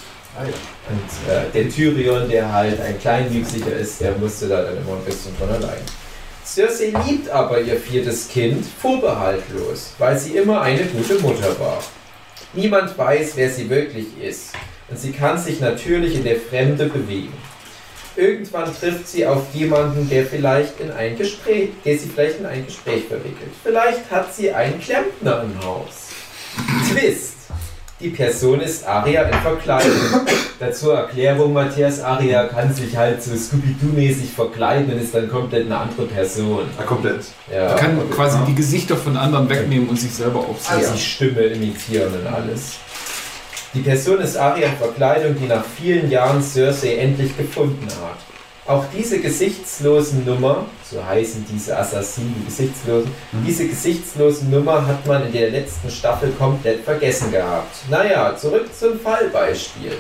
Und 0.90 1.32
äh, 1.32 1.50
der 1.54 1.70
Tyrion, 1.70 2.30
der 2.30 2.52
halt 2.52 2.80
ein 2.82 3.00
Kleinwüchsiger 3.00 3.74
ist, 3.74 4.02
der 4.02 4.14
musste 4.18 4.48
da 4.48 4.64
dann 4.64 4.78
immer 4.78 4.98
ein 4.98 5.06
bisschen 5.06 5.34
von 5.36 5.50
allein. 5.50 5.80
Cersei 6.46 6.94
liebt 7.08 7.30
aber 7.30 7.62
ihr 7.62 7.78
viertes 7.78 8.28
Kind 8.28 8.66
vorbehaltlos, 8.82 9.94
weil 9.98 10.18
sie 10.18 10.36
immer 10.36 10.62
eine 10.62 10.84
gute 10.84 11.20
Mutter 11.20 11.58
war. 11.60 11.82
Niemand 12.52 12.98
weiß, 12.98 13.32
wer 13.36 13.50
sie 13.50 13.70
wirklich 13.70 14.08
ist 14.22 14.54
und 14.90 15.00
sie 15.00 15.12
kann 15.12 15.38
sich 15.38 15.62
natürlich 15.62 16.16
in 16.16 16.24
der 16.24 16.36
Fremde 16.36 16.86
bewegen. 16.86 17.34
Irgendwann 18.16 18.72
trifft 18.76 19.08
sie 19.08 19.26
auf 19.26 19.42
jemanden, 19.54 20.08
der 20.08 20.26
vielleicht 20.26 20.80
in 20.80 20.92
ein 20.92 21.18
Gespräch, 21.18 21.70
der 21.84 21.98
sie 21.98 22.10
vielleicht 22.10 22.40
in 22.40 22.46
ein 22.46 22.66
Gespräch 22.66 23.06
verwickelt. 23.06 23.52
Vielleicht 23.64 24.12
hat 24.12 24.36
sie 24.36 24.52
einen 24.52 24.80
Klempner 24.80 25.44
im 25.44 25.66
Haus. 25.66 26.10
Twist. 26.92 27.33
Die 28.04 28.10
Person 28.10 28.60
ist 28.60 28.86
Aria 28.86 29.22
in 29.24 29.34
Verkleidung. 29.36 29.94
Dazu 30.60 30.90
Erklärung, 30.90 31.54
Matthias 31.54 32.02
Aria 32.02 32.48
kann 32.48 32.74
sich 32.74 32.98
halt 32.98 33.24
so 33.24 33.34
Scooby-Doo-mäßig 33.34 34.30
verkleiden 34.36 34.92
und 34.92 35.02
ist 35.02 35.16
dann 35.16 35.30
komplett 35.30 35.68
eine 35.68 35.78
andere 35.78 36.08
Person. 36.08 36.66
Ja, 36.78 36.84
komplett. 36.84 37.22
Ja. 37.50 37.70
Er 37.70 37.76
kann 37.76 37.98
okay. 37.98 38.14
quasi 38.14 38.40
die 38.46 38.56
Gesichter 38.56 38.98
von 38.98 39.16
anderen 39.16 39.48
wegnehmen 39.50 39.88
und 39.88 39.98
sich 39.98 40.12
selber 40.12 40.40
aufziehen. 40.40 40.80
Also 40.80 40.94
die 40.96 41.00
Stimme 41.00 41.44
imitieren 41.44 42.14
und 42.14 42.28
alles. 42.28 42.74
Die 43.74 43.80
Person 43.80 44.20
ist 44.20 44.36
Arya 44.36 44.68
in 44.68 44.76
Verkleidung, 44.76 45.38
die 45.42 45.48
nach 45.48 45.64
vielen 45.64 46.12
Jahren 46.12 46.44
Cersei 46.44 46.98
endlich 46.98 47.38
gefunden 47.38 47.88
hat. 47.88 48.33
Auch 48.66 48.86
diese 48.96 49.20
gesichtslosen 49.20 50.24
Nummer, 50.24 50.66
so 50.90 51.04
heißen 51.06 51.46
diese 51.52 51.78
Assassinen, 51.78 52.46
Gesichtslosen, 52.46 53.12
diese 53.46 53.68
gesichtslosen 53.68 54.50
Nummer 54.50 54.88
hat 54.88 55.06
man 55.06 55.26
in 55.26 55.34
der 55.34 55.50
letzten 55.50 55.90
Staffel 55.90 56.32
komplett 56.32 56.86
vergessen 56.86 57.30
gehabt. 57.30 57.76
Naja, 57.90 58.34
zurück 58.38 58.70
zum 58.74 58.98
Fallbeispiel. 58.98 59.98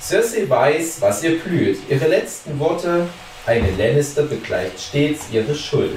Cersei 0.00 0.48
weiß, 0.48 1.00
was 1.00 1.22
ihr 1.22 1.38
blüht. 1.38 1.78
Ihre 1.88 2.08
letzten 2.08 2.58
Worte, 2.58 3.06
eine 3.46 3.70
Lannister 3.72 4.24
begleicht 4.24 4.80
stets 4.80 5.26
ihre 5.30 5.54
Schuld. 5.54 5.92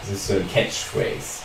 Das 0.00 0.10
ist 0.10 0.28
so 0.28 0.34
ein 0.34 0.48
Catchphrase. 0.52 1.42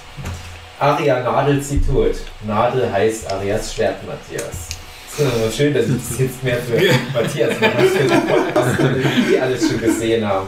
Aria 0.80 1.22
nadelt 1.22 1.66
sie 1.66 1.82
tot. 1.82 2.18
Nadel 2.46 2.92
heißt 2.92 3.32
Arias 3.32 3.74
Schwert, 3.74 4.06
Matthias. 4.06 4.77
So, 5.18 5.26
schön, 5.52 5.74
dass 5.74 5.88
ich 5.88 5.96
das 6.10 6.20
jetzt 6.20 6.44
mehr 6.44 6.58
für 6.58 6.76
Matthias 7.14 7.60
mache, 7.60 8.84
den 8.84 9.30
wir 9.30 9.44
alles 9.44 9.68
schon 9.68 9.80
gesehen 9.82 10.24
haben. 10.28 10.48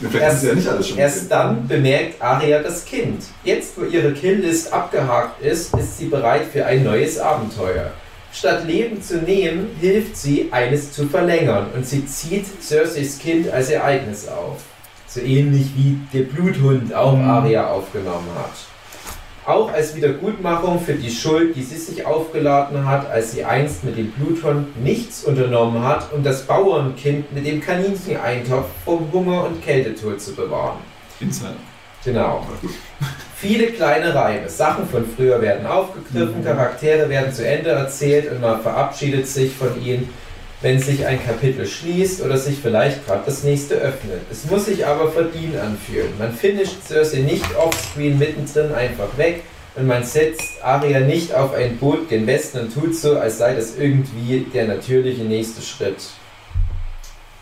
Ist 0.00 0.14
ja 0.42 0.96
Erst 0.96 1.30
dann 1.30 1.68
bemerkt 1.68 2.20
Aria 2.20 2.60
das 2.60 2.84
Kind. 2.84 3.22
Jetzt, 3.44 3.78
wo 3.78 3.84
ihre 3.84 4.12
Killlist 4.12 4.72
abgehakt 4.72 5.40
ist, 5.42 5.72
ist 5.76 5.98
sie 5.98 6.06
bereit 6.06 6.46
für 6.52 6.66
ein 6.66 6.82
neues 6.82 7.18
Abenteuer. 7.20 7.92
Statt 8.32 8.66
Leben 8.66 9.00
zu 9.00 9.18
nehmen, 9.18 9.70
hilft 9.80 10.16
sie, 10.16 10.48
eines 10.50 10.90
zu 10.92 11.06
verlängern 11.06 11.66
und 11.74 11.86
sie 11.86 12.04
zieht 12.04 12.46
Cerseis 12.60 13.18
Kind 13.20 13.48
als 13.52 13.70
Ereignis 13.70 14.26
auf. 14.26 14.56
So 15.06 15.20
ähnlich 15.20 15.68
wie 15.76 15.98
der 16.12 16.24
Bluthund 16.24 16.92
auch 16.92 17.16
Mhm. 17.16 17.30
Aria 17.30 17.68
aufgenommen 17.68 18.26
hat. 18.36 18.73
Auch 19.46 19.70
als 19.70 19.94
Wiedergutmachung 19.94 20.80
für 20.80 20.94
die 20.94 21.10
Schuld, 21.10 21.54
die 21.54 21.62
sie 21.62 21.76
sich 21.76 22.06
aufgeladen 22.06 22.86
hat, 22.86 23.10
als 23.10 23.32
sie 23.32 23.44
einst 23.44 23.84
mit 23.84 23.98
dem 23.98 24.10
Bluthund 24.12 24.82
nichts 24.82 25.24
unternommen 25.24 25.84
hat, 25.84 26.12
um 26.14 26.22
das 26.22 26.42
Bauernkind 26.42 27.30
mit 27.32 27.46
dem 27.46 27.60
Kanincheneintopf 27.60 28.68
vom 28.84 29.12
Hunger 29.12 29.44
und 29.44 29.62
Kältetod 29.62 30.20
zu 30.20 30.34
bewahren. 30.34 30.78
Insider. 31.20 31.56
Genau. 32.04 32.46
Viele 33.36 33.68
kleine 33.68 34.14
Reime, 34.14 34.48
Sachen 34.48 34.86
von 34.86 35.04
früher 35.06 35.40
werden 35.40 35.66
aufgegriffen, 35.66 36.44
Charaktere 36.44 37.08
werden 37.08 37.32
zu 37.32 37.46
Ende 37.46 37.70
erzählt 37.70 38.30
und 38.30 38.40
man 38.40 38.60
verabschiedet 38.60 39.26
sich 39.26 39.54
von 39.54 39.82
ihnen, 39.82 40.08
wenn 40.64 40.80
sich 40.80 41.04
ein 41.04 41.22
Kapitel 41.22 41.66
schließt 41.66 42.22
oder 42.22 42.38
sich 42.38 42.58
vielleicht 42.58 43.04
gerade 43.04 43.24
das 43.26 43.42
nächste 43.42 43.74
öffnet. 43.74 44.22
Es 44.30 44.46
muss 44.46 44.64
sich 44.64 44.86
aber 44.86 45.12
verdient 45.12 45.58
anfühlen. 45.58 46.08
Man 46.18 46.32
finisht 46.32 46.82
Cersei 46.88 47.18
nicht 47.18 47.44
offscreen 47.54 48.18
mittendrin 48.18 48.72
einfach 48.72 49.14
weg 49.18 49.42
und 49.76 49.86
man 49.86 50.04
setzt 50.04 50.40
Arya 50.62 51.00
nicht 51.00 51.34
auf 51.34 51.52
ein 51.52 51.76
Boot 51.76 52.08
gen 52.08 52.26
Westen 52.26 52.60
und 52.60 52.72
tut 52.72 52.96
so, 52.96 53.18
als 53.18 53.36
sei 53.36 53.54
das 53.54 53.76
irgendwie 53.76 54.46
der 54.54 54.66
natürliche 54.66 55.24
nächste 55.24 55.60
Schritt. 55.60 55.98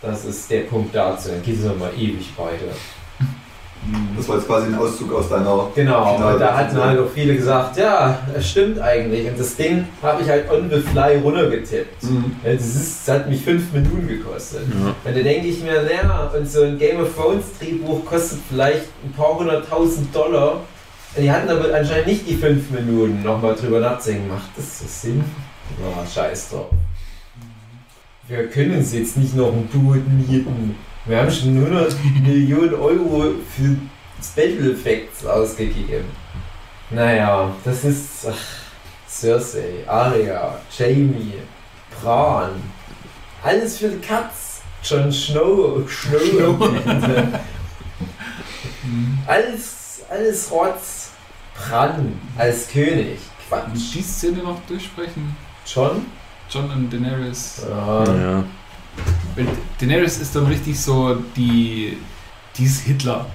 Das 0.00 0.24
ist 0.24 0.50
der 0.50 0.62
Punkt 0.62 0.92
dazu. 0.92 1.28
Dann 1.28 1.44
geht 1.44 1.60
es 1.60 1.64
nochmal 1.64 1.92
ewig 1.96 2.28
weiter. 2.36 2.74
Das 4.16 4.28
war 4.28 4.36
jetzt 4.36 4.46
quasi 4.46 4.66
ein 4.68 4.76
Auszug 4.76 5.12
aus 5.12 5.28
deiner. 5.28 5.68
Genau, 5.74 6.14
Finale- 6.14 6.38
da 6.38 6.56
hatten 6.56 6.76
halt 6.76 7.00
auch 7.00 7.10
viele 7.12 7.34
gesagt, 7.34 7.76
ja, 7.76 8.16
es 8.34 8.48
stimmt 8.50 8.78
eigentlich. 8.80 9.26
Und 9.28 9.38
das 9.38 9.56
Ding 9.56 9.86
habe 10.00 10.22
ich 10.22 10.28
halt 10.28 10.48
on 10.50 10.70
the 10.70 10.78
fly 10.80 11.16
runtergetippt. 11.16 12.02
Mhm. 12.04 12.36
Das, 12.44 12.64
ist, 12.64 13.08
das 13.08 13.14
hat 13.16 13.28
mich 13.28 13.42
fünf 13.42 13.72
Minuten 13.72 14.06
gekostet. 14.06 14.62
Ja. 14.68 14.88
Und 15.10 15.16
da 15.18 15.22
denke 15.22 15.48
ich 15.48 15.62
mir, 15.62 15.82
naja, 15.82 16.30
und 16.36 16.48
so 16.48 16.62
ein 16.62 16.78
Game 16.78 17.00
of 17.00 17.14
Thrones 17.16 17.44
Drehbuch 17.58 18.04
kostet 18.04 18.38
vielleicht 18.48 18.84
ein 19.04 19.12
paar 19.16 19.36
hunderttausend 19.38 20.14
Dollar. 20.14 20.60
Und 21.16 21.22
die 21.22 21.30
hatten 21.30 21.50
aber 21.50 21.74
anscheinend 21.74 22.06
nicht 22.06 22.28
die 22.28 22.36
fünf 22.36 22.70
Minuten 22.70 23.22
nochmal 23.24 23.56
drüber 23.56 23.80
nachdenken. 23.80 24.28
Macht 24.28 24.50
das 24.56 24.78
so 24.78 24.84
Sinn? 24.86 25.24
Ja, 25.80 26.06
scheiß 26.06 26.50
drauf. 26.50 26.66
Wir 28.28 28.46
können 28.48 28.76
uns 28.76 28.94
jetzt 28.94 29.16
nicht 29.16 29.34
noch 29.34 29.52
ein 29.52 29.66
Boot 29.66 30.02
mieten. 30.08 30.76
Wir 31.04 31.18
haben 31.18 31.30
schon 31.30 31.56
100 31.56 31.96
Millionen 32.22 32.74
Euro 32.74 33.32
für 33.56 33.76
Special 34.22 34.70
Effects 34.70 35.26
ausgegeben. 35.26 36.04
Naja, 36.90 37.52
das 37.64 37.82
ist 37.84 38.26
ach, 38.30 38.36
Cersei, 39.08 39.84
Arya, 39.86 40.58
Jamie, 40.76 41.34
Bran. 42.00 42.50
Alles 43.42 43.78
für 43.78 43.88
die 43.88 43.98
Katz. 43.98 44.62
Jon 44.84 45.10
Snow, 45.10 45.82
Snow. 45.90 46.60
Ende. 46.86 47.40
alles, 49.26 50.02
alles 50.08 50.50
Rotz. 50.52 51.10
Bran 51.56 52.20
als 52.38 52.68
König. 52.68 53.18
Und 53.50 53.58
Quatsch. 53.58 53.94
die 53.94 54.02
Szene 54.02 54.38
noch 54.38 54.60
durchsprechen. 54.68 55.36
John? 55.66 56.06
John 56.48 56.70
und 56.70 56.92
Daenerys. 56.92 57.62
Ja. 57.68 58.04
Ja. 58.04 58.44
Weil 59.36 59.46
Daenerys 59.80 60.18
ist 60.18 60.34
dann 60.36 60.46
richtig 60.46 60.78
so 60.80 61.16
die. 61.36 61.96
Die 62.58 62.64
ist 62.64 62.80
Hitler. 62.82 63.26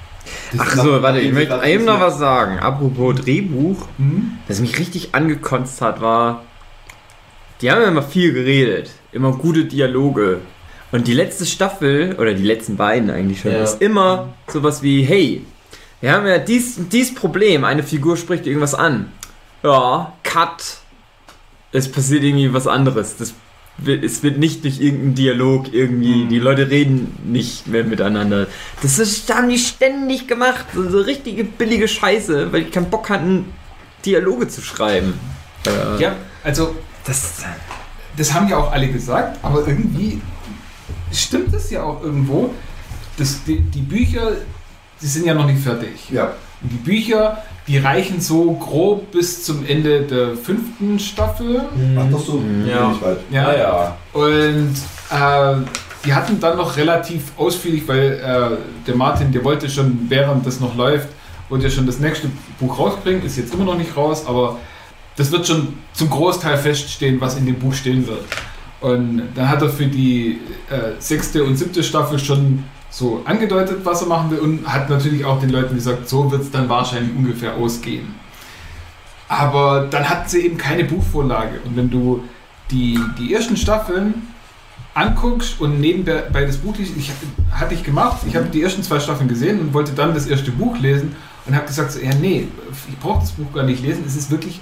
Das 0.51 0.59
Ach 0.61 0.75
so, 0.83 1.01
warte, 1.01 1.19
ich 1.19 1.33
möchte 1.33 1.59
eben 1.65 1.85
noch 1.85 1.99
was 1.99 2.19
sagen. 2.19 2.59
Apropos 2.59 3.15
Drehbuch, 3.15 3.87
Hm? 3.97 4.37
was 4.47 4.59
mich 4.59 4.77
richtig 4.77 5.15
angekotzt 5.15 5.81
hat, 5.81 6.01
war, 6.01 6.43
die 7.61 7.71
haben 7.71 7.81
ja 7.81 7.87
immer 7.87 8.03
viel 8.03 8.33
geredet, 8.33 8.91
immer 9.11 9.31
gute 9.31 9.65
Dialoge. 9.65 10.41
Und 10.91 11.07
die 11.07 11.13
letzte 11.13 11.45
Staffel, 11.45 12.15
oder 12.19 12.33
die 12.33 12.43
letzten 12.43 12.75
beiden 12.77 13.09
eigentlich 13.09 13.41
schon, 13.41 13.51
Ja. 13.51 13.63
ist 13.63 13.81
immer 13.81 14.33
sowas 14.47 14.83
wie, 14.83 15.01
hey, 15.03 15.45
wir 16.01 16.11
haben 16.11 16.27
ja 16.27 16.37
dies, 16.37 16.77
dies 16.91 17.15
Problem, 17.15 17.63
eine 17.63 17.81
Figur 17.83 18.17
spricht 18.17 18.45
irgendwas 18.45 18.75
an. 18.75 19.11
Ja, 19.63 20.13
Cut. 20.23 20.77
Es 21.71 21.91
passiert 21.91 22.23
irgendwie 22.23 22.53
was 22.53 22.67
anderes. 22.67 23.17
Das, 23.17 23.33
es 23.85 24.23
wird 24.23 24.37
nicht 24.39 24.63
durch 24.63 24.79
irgendeinen 24.81 25.15
Dialog 25.15 25.71
irgendwie, 25.73 26.23
Mhm. 26.25 26.29
die 26.29 26.39
Leute 26.39 26.69
reden 26.69 27.15
nicht 27.25 27.67
mehr 27.67 27.83
miteinander. 27.83 28.47
Das 28.81 28.97
ist, 28.99 29.33
haben 29.33 29.49
die 29.49 29.59
ständig 29.59 30.27
gemacht. 30.27 30.65
So, 30.73 30.89
so 30.89 30.99
richtige 31.01 31.43
billige 31.43 31.87
Scheiße, 31.87 32.51
weil 32.51 32.63
die 32.63 32.71
keinen 32.71 32.89
Bock 32.89 33.09
hatten, 33.09 33.45
Dialoge 34.05 34.47
zu 34.47 34.61
schreiben. 34.61 35.13
Äh, 35.65 36.01
Ja, 36.01 36.15
also 36.43 36.75
Das, 37.05 37.43
das 38.17 38.33
haben 38.33 38.49
ja 38.49 38.57
auch 38.57 38.71
alle 38.71 38.87
gesagt, 38.89 39.37
aber 39.43 39.65
irgendwie 39.67 40.21
stimmt 41.13 41.53
es 41.53 41.69
ja 41.69 41.83
auch 41.83 42.03
irgendwo. 42.03 42.53
Das, 43.17 43.43
die, 43.45 43.59
die 43.61 43.81
Bücher, 43.81 44.31
die 45.01 45.07
sind 45.07 45.25
ja 45.25 45.33
noch 45.33 45.45
nicht 45.45 45.61
fertig. 45.61 46.09
Ja. 46.11 46.33
Und 46.61 46.71
die 46.71 46.77
Bücher, 46.77 47.43
die 47.67 47.77
reichen 47.77 48.21
so 48.21 48.51
grob 48.53 49.11
bis 49.11 49.43
zum 49.43 49.65
Ende 49.65 50.01
der 50.01 50.35
fünften 50.35 50.97
Staffel. 50.99 51.61
Ach 51.97 52.09
doch 52.09 52.25
so. 52.25 52.41
Ja. 52.65 52.89
Nicht 52.89 53.01
weit. 53.01 53.17
Ja, 53.29 53.53
ja. 53.53 53.97
Und 54.13 54.75
äh, 55.11 55.65
die 56.05 56.13
hatten 56.13 56.39
dann 56.39 56.57
noch 56.57 56.77
relativ 56.77 57.23
ausführlich, 57.37 57.85
weil 57.87 58.13
äh, 58.13 58.85
der 58.87 58.95
Martin, 58.95 59.31
der 59.31 59.43
wollte 59.43 59.69
schon, 59.69 60.05
während 60.07 60.45
das 60.45 60.59
noch 60.61 60.75
läuft, 60.77 61.09
wollte 61.49 61.65
ja 61.65 61.69
schon 61.69 61.85
das 61.85 61.99
nächste 61.99 62.29
Buch 62.59 62.79
rausbringen, 62.79 63.23
ist 63.25 63.37
jetzt 63.37 63.53
immer 63.53 63.65
noch 63.65 63.77
nicht 63.77 63.95
raus, 63.95 64.25
aber 64.25 64.57
das 65.17 65.31
wird 65.31 65.47
schon 65.47 65.73
zum 65.93 66.09
Großteil 66.09 66.57
feststehen, 66.57 67.19
was 67.19 67.37
in 67.37 67.45
dem 67.45 67.55
Buch 67.55 67.73
stehen 67.73 68.07
wird. 68.07 68.23
Und 68.79 69.23
dann 69.35 69.49
hat 69.49 69.61
er 69.61 69.69
für 69.69 69.87
die 69.87 70.39
äh, 70.69 70.99
sechste 70.99 71.43
und 71.43 71.57
siebte 71.57 71.83
Staffel 71.83 72.19
schon 72.19 72.63
so 72.89 73.21
angedeutet, 73.25 73.79
was 73.83 74.01
er 74.01 74.07
machen 74.07 74.31
will 74.31 74.39
und 74.39 74.65
hat 74.71 74.89
natürlich 74.89 75.25
auch 75.25 75.39
den 75.39 75.49
Leuten 75.49 75.75
gesagt, 75.75 76.07
so 76.07 76.31
wird 76.31 76.41
es 76.43 76.51
dann 76.51 76.69
wahrscheinlich 76.69 77.15
ungefähr 77.15 77.53
ausgehen. 77.55 78.15
Aber 79.27 79.87
dann 79.89 80.07
hatten 80.09 80.29
sie 80.29 80.45
eben 80.45 80.57
keine 80.57 80.85
Buchvorlage. 80.85 81.59
Und 81.65 81.75
wenn 81.75 81.89
du 81.89 82.23
die, 82.71 82.99
die 83.19 83.33
ersten 83.33 83.57
Staffeln 83.57 84.13
anguckst 84.93 85.59
und 85.59 85.79
nebenbei 85.79 86.45
das 86.45 86.57
Buch 86.57 86.75
liest, 86.77 86.93
ich, 86.97 87.11
hatte 87.51 87.73
ich 87.73 87.83
gemacht, 87.83 88.19
ich 88.27 88.35
habe 88.35 88.45
die 88.45 88.61
ersten 88.61 88.81
zwei 88.83 88.99
Staffeln 88.99 89.27
gesehen 89.27 89.59
und 89.59 89.73
wollte 89.73 89.91
dann 89.91 90.13
das 90.13 90.25
erste 90.27 90.51
Buch 90.51 90.77
lesen 90.79 91.15
und 91.45 91.55
habe 91.55 91.67
gesagt, 91.67 91.91
so, 91.91 91.99
ja 91.99 92.13
nee, 92.15 92.47
ich 92.89 92.97
brauche 92.99 93.19
das 93.19 93.31
Buch 93.31 93.51
gar 93.53 93.63
nicht 93.63 93.83
lesen, 93.83 94.03
es 94.07 94.15
ist 94.15 94.31
wirklich 94.31 94.59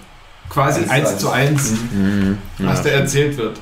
quasi 0.49 0.81
Eins 0.81 0.91
eins 0.91 1.17
zu 1.19 1.29
eins, 1.29 1.71
Mhm. 1.93 2.37
was 2.59 2.81
da 2.83 2.89
erzählt 2.89 3.37
wird. 3.37 3.59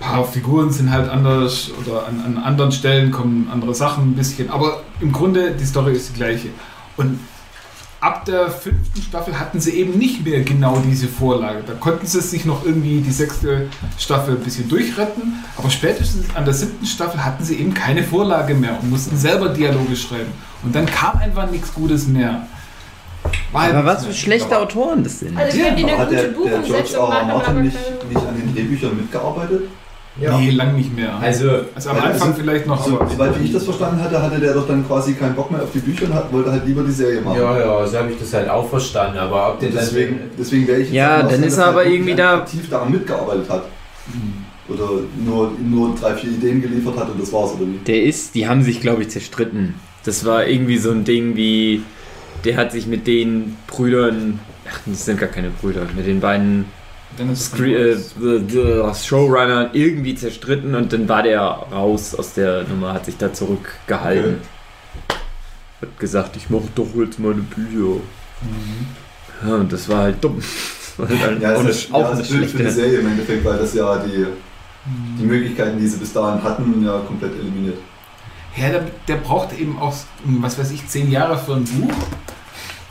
Ein 0.00 0.04
paar 0.06 0.24
Figuren 0.24 0.70
sind 0.70 0.92
halt 0.92 1.08
anders 1.10 1.70
oder 1.84 2.06
an, 2.06 2.22
an 2.24 2.38
anderen 2.42 2.70
Stellen 2.72 3.10
kommen 3.10 3.48
andere 3.52 3.74
Sachen 3.74 4.10
ein 4.12 4.14
bisschen, 4.14 4.48
aber 4.50 4.80
im 5.00 5.12
Grunde 5.12 5.52
die 5.52 5.64
Story 5.64 5.92
ist 5.92 6.10
die 6.10 6.14
gleiche. 6.14 6.48
Und 6.96 7.18
ab 8.00 8.24
der 8.24 8.48
fünften 8.48 9.02
Staffel 9.02 9.38
hatten 9.40 9.60
sie 9.60 9.72
eben 9.72 9.98
nicht 9.98 10.24
mehr 10.24 10.42
genau 10.42 10.80
diese 10.86 11.08
Vorlage. 11.08 11.64
Da 11.66 11.72
konnten 11.74 12.06
sie 12.06 12.20
sich 12.20 12.44
noch 12.44 12.64
irgendwie 12.64 13.00
die 13.00 13.10
sechste 13.10 13.66
Staffel 13.98 14.36
ein 14.36 14.40
bisschen 14.44 14.68
durchretten, 14.68 15.34
aber 15.56 15.68
spätestens 15.68 16.26
an 16.36 16.44
der 16.44 16.54
siebten 16.54 16.86
Staffel 16.86 17.24
hatten 17.24 17.42
sie 17.42 17.56
eben 17.56 17.74
keine 17.74 18.04
Vorlage 18.04 18.54
mehr 18.54 18.78
und 18.80 18.90
mussten 18.90 19.16
selber 19.16 19.48
Dialoge 19.48 19.96
schreiben. 19.96 20.30
Und 20.62 20.76
dann 20.76 20.86
kam 20.86 21.18
einfach 21.18 21.50
nichts 21.50 21.74
Gutes 21.74 22.06
mehr. 22.06 22.46
War 23.50 23.62
halt 23.62 23.74
Aber 23.74 23.84
was 23.88 24.06
für 24.06 24.14
schlechte 24.14 24.54
Aber- 24.54 24.62
Autoren 24.66 25.02
das 25.02 25.18
sind. 25.18 25.36
Also 25.36 25.58
Ja, 25.58 25.70
die 25.74 25.84
eine 25.84 25.96
gute 25.96 26.14
der, 26.14 26.22
der 26.28 26.62
George 26.62 26.94
R. 26.94 27.24
Martin 27.26 27.62
nicht, 27.62 27.76
nicht 28.08 28.16
an 28.16 28.36
den 28.36 28.54
Drehbüchern 28.54 28.96
mitgearbeitet? 28.96 29.62
Nee, 30.20 30.50
lang 30.50 30.74
nicht 30.76 30.94
mehr. 30.96 31.14
Also, 31.20 31.48
Also 31.74 31.90
am 31.90 31.96
Also, 31.96 32.08
Anfang 32.08 32.34
vielleicht 32.34 32.66
noch, 32.66 32.84
So, 32.84 33.00
aber 33.00 33.08
soweit 33.08 33.38
wie 33.40 33.44
ich 33.44 33.52
das 33.52 33.64
verstanden 33.64 34.02
hatte, 34.02 34.20
hatte 34.20 34.40
der 34.40 34.52
doch 34.54 34.66
dann 34.66 34.86
quasi 34.86 35.14
keinen 35.14 35.34
Bock 35.36 35.50
mehr 35.50 35.62
auf 35.62 35.70
die 35.72 35.78
Bücher 35.78 36.06
und 36.06 36.14
hat, 36.14 36.32
wollte 36.32 36.50
halt 36.50 36.66
lieber 36.66 36.82
die 36.82 36.90
Serie 36.92 37.20
machen. 37.20 37.38
ja, 37.40 37.58
ja, 37.58 37.86
so 37.86 37.98
habe 37.98 38.10
ich 38.10 38.18
das 38.18 38.32
halt 38.34 38.48
auch 38.48 38.68
verstanden. 38.68 39.18
Aber 39.18 39.52
ob 39.52 39.60
der 39.60 39.68
dann 39.70 39.78
deswegen, 39.78 40.18
deswegen 40.38 40.66
wäre 40.66 40.80
ich 40.80 40.86
jetzt 40.88 40.94
Ja, 40.94 41.22
dann 41.22 41.42
ist 41.42 41.56
er 41.58 41.66
aber 41.66 41.78
wirklich 41.84 41.94
irgendwie 42.00 42.14
da- 42.16 42.38
aktiv 42.38 42.68
daran 42.68 42.90
mitgearbeitet 42.90 43.48
hat. 43.48 43.64
Oder 44.68 44.88
nur, 45.24 45.52
nur 45.64 45.94
drei, 45.94 46.14
vier 46.14 46.30
Ideen 46.30 46.60
geliefert 46.60 46.96
hat 46.98 47.10
und 47.10 47.20
das 47.20 47.32
war's, 47.32 47.52
oder 47.52 47.66
wie? 47.66 47.78
Der 47.86 48.02
ist, 48.02 48.34
die 48.34 48.46
haben 48.48 48.62
sich, 48.62 48.80
glaube 48.80 49.02
ich, 49.02 49.08
zerstritten. 49.10 49.74
Das 50.04 50.24
war 50.26 50.46
irgendwie 50.46 50.76
so 50.78 50.90
ein 50.90 51.04
Ding 51.04 51.36
wie, 51.36 51.82
der 52.44 52.56
hat 52.56 52.72
sich 52.72 52.86
mit 52.86 53.06
den 53.06 53.56
Brüdern, 53.66 54.40
ach, 54.70 54.80
das 54.84 55.04
sind 55.06 55.18
gar 55.18 55.28
keine 55.30 55.50
Brüder, 55.50 55.82
mit 55.96 56.06
den 56.06 56.20
beiden 56.20 56.66
Scre 57.34 57.92
äh, 57.92 57.96
the, 57.96 58.42
the 58.48 58.82
Showrunnern 59.06 59.70
irgendwie 59.72 60.14
zerstritten 60.14 60.74
und 60.74 60.92
dann 60.92 61.08
war 61.08 61.22
der 61.22 61.40
raus 61.40 62.14
aus 62.14 62.34
der 62.34 62.64
Nummer, 62.64 62.92
hat 62.94 63.06
sich 63.06 63.16
da 63.16 63.32
zurückgehalten. 63.32 64.38
Hat 65.80 65.98
gesagt, 65.98 66.36
ich 66.36 66.50
mache 66.50 66.68
doch 66.74 66.88
jetzt 66.96 67.18
meine 67.18 67.42
Bücher. 67.42 68.00
Ja, 69.46 69.54
und 69.54 69.72
das 69.72 69.88
war 69.88 69.98
halt 70.02 70.22
dumm. 70.22 70.38
Das 70.98 71.10
war 71.10 71.20
halt 71.20 71.40
Ja, 71.42 71.54
auch 71.56 71.62
das 71.64 71.76
ist, 71.76 71.94
auch 71.94 72.00
ja, 72.00 72.14
das 72.16 72.28
blöd 72.28 72.50
für 72.50 72.56
die 72.58 72.62
schlechte. 72.64 72.72
Serie 72.72 72.98
im 72.98 73.06
Endeffekt, 73.08 73.44
weil 73.44 73.58
das 73.58 73.74
ja 73.74 73.98
die, 73.98 74.26
die 75.20 75.24
Möglichkeiten, 75.24 75.78
die 75.78 75.86
sie 75.86 75.98
bis 75.98 76.12
dahin 76.12 76.42
hatten, 76.42 76.84
ja 76.84 76.98
komplett 77.06 77.34
eliminiert. 77.34 77.78
Ja, 78.56 78.70
der, 78.70 78.86
der 79.06 79.16
braucht 79.16 79.56
eben 79.58 79.78
auch, 79.78 79.94
was 80.24 80.58
weiß 80.58 80.72
ich, 80.72 80.86
zehn 80.88 81.10
Jahre 81.12 81.38
für 81.38 81.54
ein 81.54 81.64
Buch. 81.64 81.94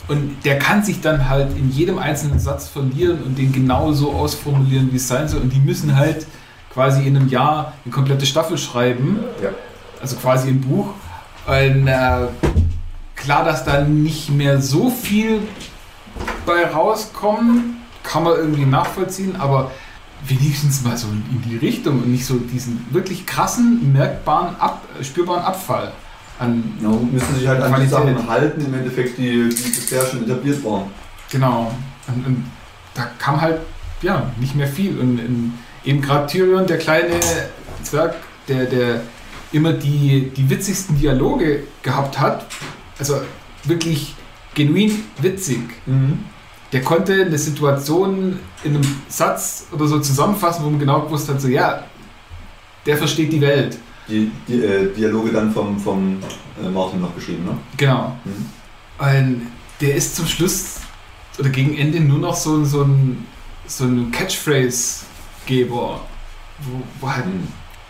Und 0.08 0.44
der 0.44 0.58
kann 0.58 0.82
sich 0.82 1.02
dann 1.02 1.28
halt 1.28 1.54
in 1.56 1.70
jedem 1.70 1.98
einzelnen 1.98 2.38
Satz 2.38 2.66
verlieren 2.66 3.22
und 3.22 3.36
den 3.36 3.52
genau 3.52 3.92
so 3.92 4.12
ausformulieren, 4.12 4.90
wie 4.90 4.96
es 4.96 5.06
sein 5.06 5.28
soll. 5.28 5.42
Und 5.42 5.52
die 5.52 5.60
müssen 5.60 5.96
halt 5.96 6.26
quasi 6.72 7.06
in 7.06 7.16
einem 7.16 7.28
Jahr 7.28 7.74
eine 7.84 7.92
komplette 7.92 8.24
Staffel 8.24 8.56
schreiben. 8.56 9.18
Ja. 9.42 9.50
Also 10.00 10.16
quasi 10.16 10.48
ein 10.48 10.62
Buch. 10.62 10.94
Und 11.46 11.88
äh, 11.88 12.26
klar, 13.16 13.44
dass 13.44 13.64
da 13.64 13.82
nicht 13.82 14.30
mehr 14.30 14.62
so 14.62 14.90
viel 14.90 15.40
bei 16.46 16.66
rauskommt, 16.66 17.76
kann 18.02 18.24
man 18.24 18.36
irgendwie 18.36 18.64
nachvollziehen, 18.64 19.36
aber 19.36 19.70
wenigstens 20.26 20.82
mal 20.82 20.96
so 20.96 21.08
in 21.08 21.42
die 21.46 21.56
Richtung 21.56 22.02
und 22.02 22.10
nicht 22.10 22.24
so 22.24 22.34
diesen 22.38 22.86
wirklich 22.90 23.26
krassen, 23.26 23.92
merkbaren, 23.92 24.56
ab, 24.58 24.82
spürbaren 25.02 25.42
Abfall 25.44 25.92
an. 26.38 26.64
Ja, 26.82 26.88
müssen 26.88 27.34
sich 27.34 27.46
halt 27.46 27.62
an 27.62 27.80
die. 27.80 27.86
Sachen 27.86 28.28
halten, 28.28 28.64
im 28.64 28.74
Endeffekt, 28.74 29.18
die, 29.18 29.48
die 29.48 29.68
bisher 29.70 30.04
schon 30.06 30.24
etabliert 30.24 30.64
waren. 30.64 30.84
Genau. 31.30 31.72
Und, 32.06 32.26
und 32.26 32.44
da 32.94 33.08
kam 33.18 33.40
halt 33.40 33.60
ja 34.02 34.30
nicht 34.40 34.54
mehr 34.54 34.68
viel. 34.68 34.98
Und, 34.98 35.18
und 35.18 35.54
eben 35.84 36.00
gerade 36.00 36.26
Tyrion, 36.26 36.66
der 36.66 36.78
kleine 36.78 37.20
Zwerg, 37.82 38.14
der, 38.48 38.66
der 38.66 39.00
immer 39.52 39.72
die, 39.72 40.30
die 40.36 40.48
witzigsten 40.50 40.98
Dialoge 40.98 41.64
gehabt 41.82 42.18
hat, 42.20 42.46
also 42.98 43.20
wirklich 43.64 44.14
genuin 44.54 45.04
witzig. 45.20 45.60
Der 46.72 46.82
konnte 46.82 47.24
eine 47.24 47.38
Situation 47.38 48.38
in 48.62 48.76
einem 48.76 48.96
Satz 49.08 49.68
oder 49.72 49.86
so 49.86 50.00
zusammenfassen, 50.00 50.64
wo 50.64 50.70
man 50.70 50.78
genau 50.78 51.02
gewusst 51.02 51.28
hat, 51.28 51.40
so 51.40 51.48
ja, 51.48 51.84
der 52.84 52.96
versteht 52.96 53.32
die 53.32 53.40
Welt. 53.40 53.78
Die, 54.08 54.30
die 54.46 54.62
äh, 54.64 54.92
Dialoge 54.94 55.32
dann 55.32 55.52
vom, 55.52 55.78
vom 55.78 56.18
äh, 56.62 56.68
Martin 56.68 57.00
noch 57.00 57.14
geschrieben, 57.14 57.44
ne? 57.44 57.56
Genau. 57.76 58.16
Mhm. 58.24 58.46
Und 58.98 59.46
der 59.80 59.94
ist 59.94 60.16
zum 60.16 60.26
Schluss 60.26 60.80
oder 61.38 61.50
gegen 61.50 61.76
Ende 61.76 62.00
nur 62.00 62.18
noch 62.18 62.34
so, 62.34 62.64
so 62.64 62.82
ein, 62.82 63.24
so 63.66 63.84
ein 63.84 64.10
Catchphrase-Geber. 64.10 66.00
Wo, 66.60 66.82
wo 67.00 67.08
halt, 67.10 67.24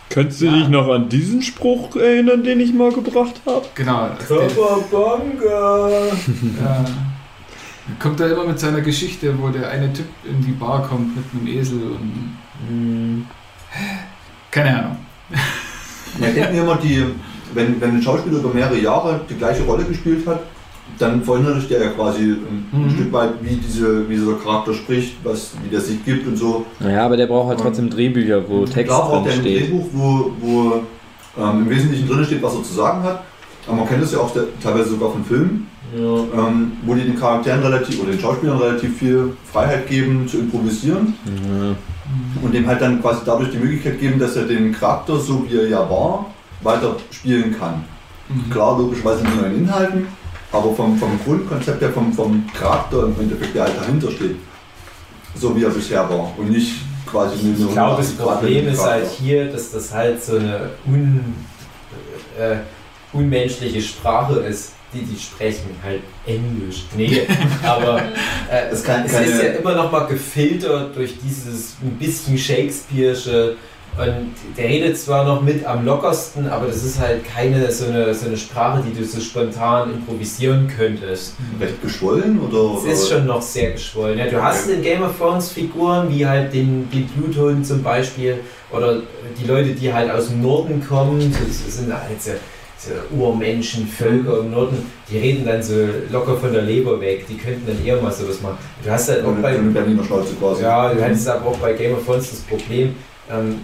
Könntest 0.09 0.41
du 0.41 0.45
Ja. 0.45 0.51
dich 0.57 0.67
noch 0.69 0.87
an 0.89 1.07
diesen 1.09 1.41
Spruch 1.41 1.95
erinnern, 1.95 2.43
den 2.43 2.59
ich 2.59 2.73
mal 2.73 2.91
gebracht 2.91 3.41
habe? 3.45 3.65
genau. 3.75 4.09
Körperbanga! 4.27 5.89
ja, 6.61 6.85
kommt 7.99 8.19
da 8.19 8.27
immer 8.27 8.43
mit 8.45 8.59
seiner 8.59 8.81
Geschichte, 8.81 9.33
wo 9.39 9.49
der 9.49 9.69
eine 9.69 9.91
Typ 9.93 10.07
in 10.25 10.43
die 10.43 10.51
Bar 10.51 10.87
kommt 10.87 11.15
mit 11.15 11.25
einem 11.33 11.47
Esel 11.59 11.81
und. 11.91 12.37
Hm. 12.67 13.25
Keine 14.51 14.79
Ahnung. 14.79 14.97
Ja, 16.21 16.27
ich 16.27 16.33
denke 16.33 16.53
mir 16.53 16.61
immer, 16.63 16.75
die, 16.77 17.03
wenn, 17.53 17.79
wenn 17.81 17.91
ein 17.95 18.01
Schauspieler 18.01 18.37
über 18.39 18.53
mehrere 18.53 18.79
Jahre 18.79 19.21
die 19.29 19.35
gleiche 19.35 19.63
Rolle 19.63 19.83
gespielt 19.83 20.25
hat, 20.27 20.41
dann 20.97 21.21
verinnerlicht 21.23 21.69
der 21.69 21.83
ja 21.83 21.89
quasi 21.91 22.21
ein, 22.23 22.65
Mhm. 22.71 22.89
Stück 22.91 23.13
weit, 23.13 23.29
wie, 23.41 23.55
diese, 23.55 24.09
wie 24.09 24.15
dieser 24.15 24.33
Charakter 24.33 24.73
spricht, 24.73 25.13
was, 25.23 25.51
wie 25.63 25.69
der 25.69 25.79
sich 25.81 26.03
gibt 26.03 26.27
und 26.27 26.35
so. 26.35 26.65
Naja, 26.79 27.05
aber 27.05 27.15
der 27.17 27.27
braucht 27.27 27.49
halt 27.49 27.59
trotzdem 27.59 27.89
Drehbücher, 27.89 28.43
wo 28.49 28.65
Text 28.65 28.91
drin 28.93 29.25
er 29.25 29.31
ein 29.31 29.39
steht. 29.39 29.61
Drehbuch, 29.69 29.85
wo, 29.93 30.31
wo 30.41 30.73
ähm, 31.41 31.61
im 31.63 31.69
Wesentlichen 31.69 32.07
drin 32.07 32.25
steht, 32.25 32.41
was 32.43 32.55
er 32.55 32.63
zu 32.63 32.73
sagen 32.73 33.03
hat. 33.03 33.23
Aber 33.67 33.77
man 33.77 33.87
kennt 33.87 34.03
es 34.03 34.11
ja 34.11 34.19
auch 34.19 34.31
der, 34.33 34.43
teilweise 34.61 34.89
sogar 34.89 35.11
von 35.11 35.23
Filmen, 35.23 35.67
Ja. 35.95 36.47
ähm, 36.47 36.71
wo 36.85 36.93
die 36.95 37.01
den 37.01 37.15
Charakteren 37.19 37.61
relativ 37.61 38.01
oder 38.01 38.11
den 38.11 38.19
Schauspielern 38.19 38.57
relativ 38.57 38.97
viel 38.97 39.33
Freiheit 39.51 39.87
geben 39.87 40.27
zu 40.27 40.37
improvisieren 40.39 41.13
Ja. 41.25 41.75
Und 42.41 42.53
dem 42.53 42.67
halt 42.67 42.81
dann 42.81 43.01
quasi 43.01 43.21
dadurch 43.25 43.51
die 43.51 43.57
Möglichkeit 43.57 43.99
geben, 43.99 44.19
dass 44.19 44.35
er 44.35 44.43
den 44.43 44.73
Charakter, 44.73 45.19
so 45.19 45.45
wie 45.49 45.57
er 45.57 45.67
ja 45.67 45.89
war, 45.89 46.27
weiter 46.61 46.95
spielen 47.11 47.57
kann. 47.57 47.83
Mhm. 48.27 48.49
Klar, 48.49 48.77
logischerweise 48.77 49.23
mit 49.23 49.41
neuen 49.41 49.55
Inhalten, 49.55 50.07
aber 50.51 50.73
vom, 50.73 50.97
vom 50.97 51.19
Grundkonzept 51.25 51.81
her, 51.81 51.91
vom, 51.91 52.13
vom 52.13 52.45
Charakter 52.53 53.03
im 53.05 53.15
Endeffekt, 53.19 53.55
der 53.55 53.63
halt 53.63 53.77
dahinter 53.77 54.11
steht, 54.11 54.35
so 55.35 55.55
wie 55.55 55.63
er 55.63 55.69
bisher 55.69 56.09
war 56.09 56.31
und 56.37 56.49
nicht 56.49 56.81
quasi 57.05 57.43
nur 57.43 57.69
Ich 57.69 57.73
glaube, 57.73 57.97
das 57.97 58.11
180 58.11 58.17
Grad 58.17 58.39
Problem 58.39 58.67
ist 58.67 58.83
halt 58.83 59.07
hier, 59.19 59.51
dass 59.51 59.71
das 59.71 59.93
halt 59.93 60.23
so 60.23 60.37
eine 60.37 60.69
un, 60.85 61.35
äh, 62.37 62.57
unmenschliche 63.13 63.81
Sprache 63.81 64.39
ist, 64.41 64.73
die 64.93 65.01
die 65.03 65.19
sprechen, 65.19 65.69
halt 65.83 66.01
Englisch. 66.25 66.85
Nee, 66.95 67.21
aber 67.63 67.99
äh, 68.51 68.69
Es 68.71 68.83
kann 68.83 69.03
es 69.05 69.11
keine- 69.11 69.25
ist 69.27 69.41
ja 69.43 69.49
immer 69.49 69.75
noch 69.75 69.91
mal 69.91 70.07
gefiltert 70.07 70.95
durch 70.95 71.15
dieses 71.23 71.75
ein 71.83 71.91
bisschen 71.99 72.37
Shakespeare'sche 72.37 73.53
und 73.97 74.31
der 74.55 74.65
redet 74.69 74.97
zwar 74.97 75.25
noch 75.25 75.41
mit 75.41 75.65
am 75.65 75.83
lockersten, 75.83 76.47
aber 76.47 76.67
das 76.67 76.83
ist 76.83 76.99
halt 76.99 77.21
keine 77.25 77.69
so 77.71 77.85
eine, 77.85 78.13
so 78.13 78.27
eine 78.27 78.37
Sprache, 78.37 78.83
die 78.87 78.97
du 78.97 79.03
so 79.03 79.19
spontan 79.19 79.91
improvisieren 79.91 80.67
könntest. 80.77 81.33
Recht 81.59 81.81
geschwollen 81.81 82.39
oder? 82.39 82.77
Es 82.77 82.99
ist 83.01 83.09
schon 83.09 83.25
noch 83.25 83.41
sehr 83.41 83.71
geschwollen. 83.71 84.17
Ja, 84.19 84.27
du 84.27 84.41
hast 84.41 84.69
in 84.69 84.81
Game 84.83 85.01
of 85.01 85.17
Thrones 85.17 85.51
Figuren 85.51 86.07
wie 86.09 86.25
halt 86.25 86.53
den, 86.53 86.89
den 86.91 87.07
Bluthund 87.07 87.65
zum 87.65 87.81
Beispiel 87.83 88.39
oder 88.71 89.01
die 89.41 89.45
Leute, 89.47 89.71
die 89.71 89.91
halt 89.91 90.09
aus 90.11 90.27
dem 90.29 90.41
Norden 90.43 90.85
kommen, 90.87 91.35
das 91.67 91.75
sind 91.77 91.91
halt 91.91 92.21
so 92.21 92.31
Urmenschen, 93.11 93.87
Völker 93.87 94.39
im 94.39 94.51
Norden, 94.51 94.85
die 95.09 95.17
reden 95.17 95.45
dann 95.45 95.61
so 95.61 95.75
locker 96.11 96.37
von 96.37 96.53
der 96.53 96.61
Leber 96.61 96.99
weg, 97.01 97.25
die 97.27 97.37
könnten 97.37 97.67
dann 97.67 97.85
eher 97.85 98.01
mal 98.01 98.11
sowas 98.11 98.41
machen. 98.41 98.57
Du 98.83 98.89
hast 98.89 99.09
halt 99.09 99.25
auch 99.25 99.33
bei, 99.41 99.49
eine 99.49 99.69
Berliner 99.71 100.03
Schnauze 100.03 100.33
quasi. 100.35 100.63
ja, 100.63 100.93
du 100.93 101.03
hattest 101.03 101.27
aber 101.27 101.47
auch 101.47 101.57
bei 101.57 101.73
Game 101.73 101.93
of 101.93 102.05
Thrones 102.05 102.29
das 102.29 102.39
Problem, 102.41 102.95
ähm, 103.29 103.59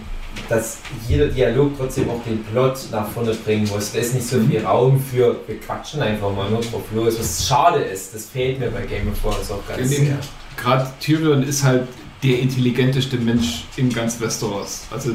dass 0.48 0.78
jeder 1.08 1.26
Dialog 1.26 1.72
trotzdem 1.78 2.10
auch 2.10 2.22
den 2.24 2.44
Plot 2.44 2.78
nach 2.92 3.08
vorne 3.08 3.32
bringen 3.32 3.66
muss. 3.68 3.92
Da 3.92 3.98
ist 3.98 4.14
nicht 4.14 4.26
so 4.26 4.38
viel 4.40 4.64
Raum 4.64 5.00
für, 5.00 5.36
wir 5.46 5.60
quatschen 5.60 6.02
einfach 6.02 6.30
mal 6.34 6.50
nur 6.50 6.60
drauf 6.60 6.82
los, 6.94 7.18
was 7.18 7.46
schade 7.46 7.80
ist. 7.80 8.14
Das 8.14 8.26
fehlt 8.26 8.60
mir 8.60 8.70
bei 8.70 8.82
Game 8.82 9.08
of 9.08 9.20
Thrones 9.20 9.50
auch 9.50 9.66
ganz 9.66 9.88
sehr. 9.88 10.18
Gerade 10.56 10.86
Tyrion 11.00 11.42
ist 11.42 11.64
halt 11.64 11.88
der 12.22 12.40
intelligenteste 12.40 13.16
Mensch 13.16 13.64
in 13.76 13.90
ganz 13.90 14.20
Westeros. 14.20 14.86
Also, 14.90 15.12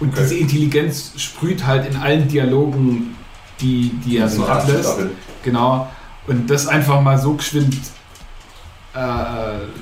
und 0.00 0.08
Okay. 0.10 0.20
diese 0.22 0.34
Intelligenz 0.36 1.12
sprüht 1.16 1.66
halt 1.66 1.86
in 1.88 1.96
allen 1.96 2.28
Dialogen, 2.28 3.16
die, 3.60 3.90
die 4.04 4.18
er 4.18 4.28
so 4.28 4.44
ablässt. 4.46 4.84
Staffel. 4.84 5.10
Genau. 5.42 5.88
Und 6.26 6.48
das 6.50 6.66
einfach 6.66 7.00
mal 7.00 7.18
so 7.18 7.34
geschwind. 7.34 7.76
Äh, 8.94 8.98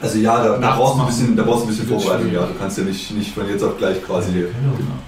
Also 0.01 0.19
ja, 0.19 0.43
da, 0.43 0.59
da 0.59 0.77
brauchst 0.77 0.97
du 0.97 1.01
ein 1.03 1.07
bisschen, 1.07 1.37
da 1.37 1.43
brauchst 1.43 1.63
du 1.63 1.67
ein 1.67 1.69
bisschen 1.69 1.89
Vorbereitung. 1.89 2.33
Ja, 2.33 2.47
du 2.47 2.55
kannst 2.59 2.79
ja 2.79 2.85
nicht, 2.85 3.11
nicht 3.11 3.35
von 3.35 3.49
jetzt 3.49 3.63
auf 3.63 3.77
gleich 3.77 4.03
quasi 4.05 4.33
genau. 4.33 4.49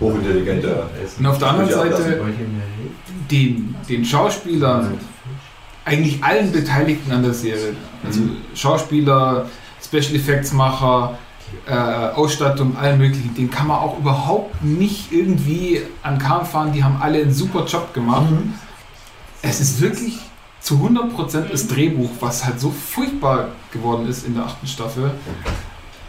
hochintelligente. 0.01 0.83
Und 1.19 1.27
auf 1.27 1.39
der 1.39 1.49
anderen 1.51 1.71
Seite 1.71 2.21
den, 3.31 3.75
den 3.89 4.05
Schauspielern, 4.05 4.99
eigentlich 5.85 6.23
allen 6.23 6.53
Beteiligten 6.53 7.13
an 7.13 7.23
der 7.23 7.35
Serie, 7.35 7.75
also 8.05 8.21
Mhm. 8.21 8.37
Schauspieler, 8.55 9.47
Special 9.85 10.15
Effects 10.17 10.53
Macher, 10.53 11.17
äh, 11.67 11.73
Ausstattung, 11.73 12.77
allen 12.77 12.99
möglichen, 12.99 13.35
den 13.35 13.51
kann 13.51 13.67
man 13.67 13.79
auch 13.79 13.99
überhaupt 13.99 14.63
nicht 14.63 15.13
irgendwie 15.13 15.83
an 16.03 16.19
Kahn 16.19 16.45
fahren. 16.45 16.73
Die 16.73 16.83
haben 16.83 17.01
alle 17.01 17.21
einen 17.23 17.33
super 17.33 17.65
Job 17.67 17.93
gemacht. 17.95 18.31
Mhm. 18.31 18.55
Es 19.43 19.61
ist 19.61 19.81
wirklich 19.81 20.19
zu 20.61 20.75
100% 20.75 21.51
das 21.51 21.67
Drehbuch, 21.67 22.11
was 22.21 22.45
halt 22.45 22.61
so 22.61 22.71
furchtbar 22.71 23.49
geworden 23.73 24.07
ist 24.09 24.27
in 24.27 24.35
der 24.35 24.45
achten 24.45 24.67
Staffel, 24.67 25.11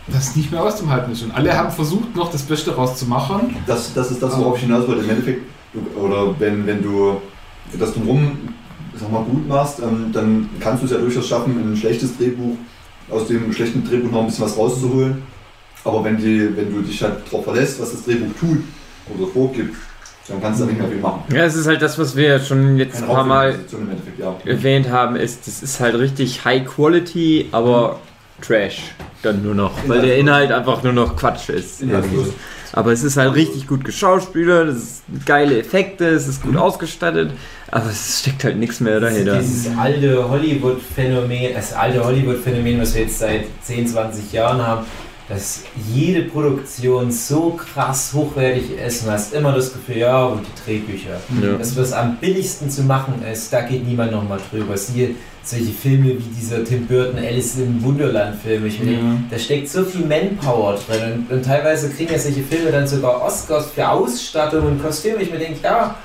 dass 0.07 0.29
es 0.29 0.35
nicht 0.35 0.51
mehr 0.51 0.61
auszuhalten 0.61 1.11
ist. 1.11 1.23
Und 1.23 1.31
alle 1.31 1.57
haben 1.57 1.71
versucht, 1.71 2.15
noch 2.15 2.31
das 2.31 2.43
Beste 2.43 2.75
rauszumachen. 2.75 3.55
Das, 3.65 3.93
das 3.93 4.11
ist 4.11 4.21
das, 4.21 4.37
worauf 4.37 4.57
ich 4.57 4.63
hinaus 4.63 4.87
wollte. 4.87 5.03
Im 5.03 5.09
Endeffekt, 5.09 5.41
oder 5.97 6.39
wenn, 6.39 6.67
wenn 6.67 6.83
du 6.83 7.19
das 7.79 7.93
drumherum 7.93 8.37
sag 8.95 9.11
mal, 9.11 9.23
gut 9.23 9.47
machst, 9.47 9.79
ähm, 9.79 10.11
dann 10.11 10.49
kannst 10.59 10.83
du 10.83 10.85
es 10.85 10.91
ja 10.91 10.99
durchaus 10.99 11.27
schaffen, 11.27 11.71
ein 11.71 11.75
schlechtes 11.75 12.17
Drehbuch, 12.17 12.55
aus 13.09 13.27
dem 13.27 13.51
schlechten 13.53 13.83
Drehbuch 13.83 14.11
noch 14.11 14.21
ein 14.21 14.27
bisschen 14.27 14.45
was 14.45 14.57
rauszuholen. 14.57 15.23
Aber 15.83 16.03
wenn, 16.03 16.17
die, 16.17 16.55
wenn 16.55 16.73
du 16.73 16.81
dich 16.81 17.01
halt 17.01 17.25
darauf 17.25 17.43
verlässt, 17.43 17.81
was 17.81 17.91
das 17.91 18.05
Drehbuch 18.05 18.33
tut 18.39 18.59
oder 19.15 19.27
vorgibt, 19.31 19.75
dann 20.27 20.41
kannst 20.41 20.61
du 20.61 20.65
da 20.65 20.71
nicht 20.71 20.79
mehr 20.79 20.89
viel 20.89 20.99
machen. 20.99 21.23
Ja, 21.33 21.43
es 21.43 21.55
ist 21.55 21.67
halt 21.67 21.81
das, 21.81 21.99
was 21.99 22.15
wir 22.15 22.39
schon 22.39 22.77
jetzt 22.77 22.95
ein 22.95 23.01
Keine 23.01 23.13
paar 23.13 23.25
Mal 23.25 23.59
ja. 24.17 24.35
erwähnt 24.45 24.89
haben, 24.89 25.17
ist, 25.17 25.45
das 25.47 25.61
ist 25.61 25.79
halt 25.79 25.95
richtig 25.95 26.45
High 26.45 26.65
Quality, 26.65 27.49
aber 27.51 27.99
Trash 28.41 28.93
dann 29.23 29.41
nur 29.41 29.55
noch, 29.55 29.71
weil 29.87 30.01
der 30.01 30.17
Inhalt 30.17 30.51
einfach 30.51 30.83
nur 30.83 30.93
noch 30.93 31.15
Quatsch 31.15 31.49
ist. 31.49 31.81
Inhaltlos. 31.81 32.27
Aber 32.73 32.91
es 32.91 33.03
ist 33.03 33.17
halt 33.17 33.35
richtig 33.35 33.67
gut 33.67 33.85
geschauspielert, 33.85 34.67
es 34.69 34.77
ist 34.77 35.03
geile 35.25 35.59
Effekte, 35.59 36.07
es 36.07 36.27
ist 36.27 36.41
gut 36.41 36.57
ausgestattet, 36.57 37.31
aber 37.69 37.89
es 37.91 38.21
steckt 38.21 38.43
halt 38.43 38.57
nichts 38.57 38.79
mehr 38.79 38.99
dahinter. 38.99 39.37
Dieses 39.37 39.77
alte 39.77 40.27
Hollywood-Phänomen, 40.27 41.53
das 41.53 41.73
alte 41.73 42.03
Hollywood-Phänomen, 42.03 42.81
was 42.81 42.95
wir 42.95 43.03
jetzt 43.03 43.19
seit 43.19 43.45
10, 43.61 43.87
20 43.87 44.33
Jahren 44.33 44.65
haben, 44.65 44.85
dass 45.33 45.61
jede 45.91 46.23
Produktion 46.23 47.11
so 47.11 47.51
krass 47.51 48.11
hochwertig 48.13 48.77
ist 48.85 49.03
und 49.05 49.11
hast 49.11 49.33
immer 49.33 49.51
das 49.53 49.73
Gefühl, 49.73 49.97
ja, 49.97 50.25
und 50.25 50.41
die 50.45 50.63
Drehbücher. 50.65 51.19
Ja. 51.41 51.57
Das, 51.57 51.75
was 51.75 51.91
am 51.93 52.17
billigsten 52.17 52.69
zu 52.69 52.83
machen 52.83 53.23
ist, 53.31 53.51
da 53.51 53.61
geht 53.61 53.87
niemand 53.87 54.11
nochmal 54.11 54.39
drüber. 54.51 54.77
Siehe 54.77 55.11
solche 55.43 55.71
Filme 55.73 56.09
wie 56.17 56.33
dieser 56.39 56.63
Tim 56.63 56.85
Burton 56.87 57.17
Alice 57.17 57.57
im 57.57 57.83
Wunderland-Film. 57.83 58.65
Ich 58.65 58.77
finde, 58.77 58.93
Ja. 58.93 58.99
da 59.29 59.37
steckt 59.39 59.69
so 59.69 59.83
viel 59.83 60.05
Manpower 60.05 60.79
drin 60.87 61.25
und, 61.29 61.35
und 61.35 61.43
teilweise 61.45 61.89
kriegen 61.89 62.11
ja 62.13 62.19
solche 62.19 62.43
Filme 62.43 62.71
dann 62.71 62.87
sogar 62.87 63.21
Oscars 63.21 63.67
für 63.73 63.89
Ausstattung 63.89 64.65
und 64.67 64.81
Kostüme. 64.81 65.21
Ich 65.21 65.31
mir 65.31 65.39
denke, 65.39 65.59
ja, 65.63 65.95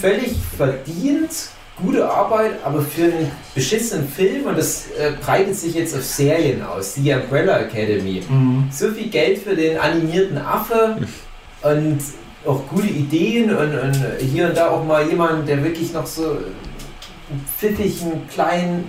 völlig 0.00 0.32
verdient, 0.56 1.30
gute 1.76 2.08
Arbeit, 2.08 2.52
aber 2.64 2.80
für 2.80 3.04
einen 3.04 3.30
beschissenen 3.54 4.08
Film 4.08 4.46
und 4.46 4.56
das 4.56 4.86
äh, 4.98 5.12
breitet 5.24 5.56
sich 5.56 5.74
jetzt 5.74 5.94
auf 5.94 6.02
Serien 6.04 6.62
aus, 6.62 6.94
die 6.94 7.12
Umbrella 7.12 7.58
Academy. 7.60 8.22
Mhm. 8.28 8.68
So 8.72 8.88
viel 8.90 9.08
Geld 9.08 9.38
für 9.38 9.54
den 9.54 9.78
animierten 9.78 10.38
Affe 10.38 10.96
und 11.62 11.98
auch 12.46 12.62
gute 12.68 12.86
Ideen 12.86 13.54
und, 13.54 13.78
und 13.78 13.96
hier 14.20 14.46
und 14.48 14.56
da 14.56 14.70
auch 14.70 14.84
mal 14.84 15.06
jemand, 15.08 15.48
der 15.48 15.62
wirklich 15.64 15.92
noch 15.92 16.06
so 16.06 16.30
einen 16.30 17.44
pfiffigen 17.58 18.26
kleinen 18.28 18.88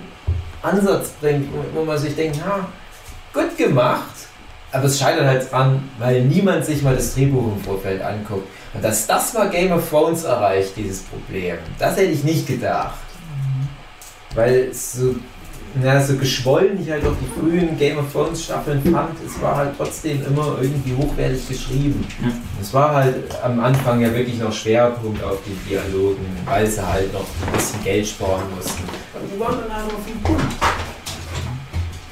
Ansatz 0.62 1.10
bringt, 1.20 1.48
wo- 1.74 1.84
man 1.84 1.98
sich 1.98 2.14
denkt, 2.14 2.38
ha, 2.44 2.66
gut 3.34 3.56
gemacht. 3.56 4.14
Aber 4.70 4.84
es 4.84 4.98
scheitert 4.98 5.26
halt 5.26 5.50
dran, 5.50 5.82
weil 5.98 6.22
niemand 6.24 6.64
sich 6.64 6.82
mal 6.82 6.94
das 6.94 7.14
Drehbuch 7.14 7.52
im 7.56 7.60
Vorfeld 7.62 8.00
anguckt. 8.02 8.46
Und 8.74 8.84
dass 8.84 9.06
das 9.06 9.32
mal 9.32 9.48
Game 9.50 9.72
of 9.72 9.88
Thrones 9.88 10.24
erreicht, 10.24 10.76
dieses 10.76 11.02
Problem, 11.02 11.56
das 11.78 11.96
hätte 11.96 12.12
ich 12.12 12.24
nicht 12.24 12.46
gedacht. 12.46 12.98
Weil 14.34 14.72
so, 14.72 15.16
na, 15.74 16.00
so 16.00 16.16
geschwollen 16.16 16.80
ich 16.82 16.90
halt 16.90 17.04
auch 17.04 17.14
die 17.20 17.40
frühen 17.40 17.78
Game 17.78 17.98
of 17.98 18.12
Thrones 18.12 18.44
Staffeln 18.44 18.82
fand, 18.82 19.16
es 19.24 19.40
war 19.40 19.56
halt 19.56 19.70
trotzdem 19.76 20.24
immer 20.24 20.58
irgendwie 20.60 20.94
hochwertig 20.94 21.48
geschrieben. 21.48 22.06
Es 22.60 22.72
war 22.74 22.94
halt 22.94 23.16
am 23.42 23.60
Anfang 23.60 24.00
ja 24.00 24.12
wirklich 24.14 24.38
noch 24.38 24.52
Schwerpunkt 24.52 25.22
auf 25.22 25.38
den 25.44 25.58
Dialogen, 25.68 26.26
weil 26.44 26.66
sie 26.66 26.86
halt 26.86 27.12
noch 27.12 27.20
ein 27.20 27.52
bisschen 27.52 27.82
Geld 27.84 28.06
sparen 28.06 28.42
mussten. 28.54 28.82
Aber 29.14 29.24
die 29.32 29.40
waren 29.40 29.58
dann 29.60 29.76
halt 29.76 29.86
auf 29.86 30.04
dem 30.06 30.20
Punkt. 30.22 30.42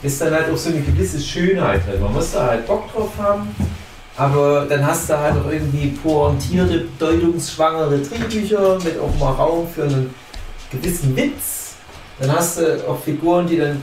Ist 0.02 0.20
dann 0.20 0.34
halt 0.34 0.50
auch 0.52 0.56
so 0.56 0.70
eine 0.70 0.80
gewisse 0.80 1.20
Schönheit 1.20 1.86
drin. 1.86 2.00
Man 2.00 2.12
muss 2.12 2.32
da 2.32 2.46
halt 2.46 2.66
Bock 2.66 2.92
drauf 2.92 3.10
haben. 3.18 3.54
Aber 4.16 4.66
dann 4.66 4.86
hast 4.86 5.10
du 5.10 5.18
halt 5.18 5.34
auch 5.36 5.50
irgendwie 5.50 5.88
pointierte, 5.88 6.86
bedeutungsschwangere 6.98 7.98
Drehbücher 7.98 8.78
mit 8.82 8.98
auch 8.98 9.14
mal 9.18 9.32
Raum 9.32 9.68
für 9.68 9.84
einen 9.84 10.14
gewissen 10.70 11.14
Witz. 11.14 11.74
Dann 12.18 12.32
hast 12.32 12.58
du 12.58 12.88
auch 12.88 12.98
Figuren, 13.02 13.46
die 13.46 13.58
dann 13.58 13.82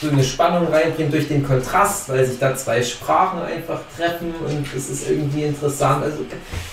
so 0.00 0.10
eine 0.10 0.22
Spannung 0.22 0.68
reinbringen 0.68 1.10
durch 1.10 1.26
den 1.26 1.44
Kontrast, 1.44 2.08
weil 2.08 2.24
sich 2.24 2.38
da 2.38 2.54
zwei 2.54 2.82
Sprachen 2.82 3.42
einfach 3.42 3.80
treffen 3.96 4.32
und 4.46 4.66
das 4.74 4.88
ist 4.88 5.10
irgendwie 5.10 5.44
interessant. 5.44 6.04
Also 6.04 6.18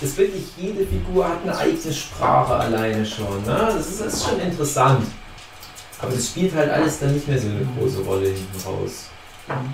das 0.01 0.17
wirklich, 0.17 0.43
jede 0.57 0.85
Figur 0.85 1.27
hat 1.27 1.39
eine 1.43 1.57
eigene 1.57 1.93
Sprache 1.93 2.53
alleine 2.53 3.05
schon. 3.05 3.43
Ne? 3.45 3.57
Das, 3.75 3.75
ist, 3.75 4.01
das 4.01 4.13
ist 4.13 4.29
schon 4.29 4.39
interessant. 4.39 5.07
Aber 5.99 6.11
das 6.11 6.27
spielt 6.27 6.53
halt 6.53 6.69
alles 6.69 6.99
dann 6.99 7.13
nicht 7.13 7.27
mehr 7.27 7.39
so 7.39 7.47
eine 7.47 7.67
große 7.77 8.01
Rolle 8.01 8.27
hinten 8.27 8.59
raus. 8.65 9.05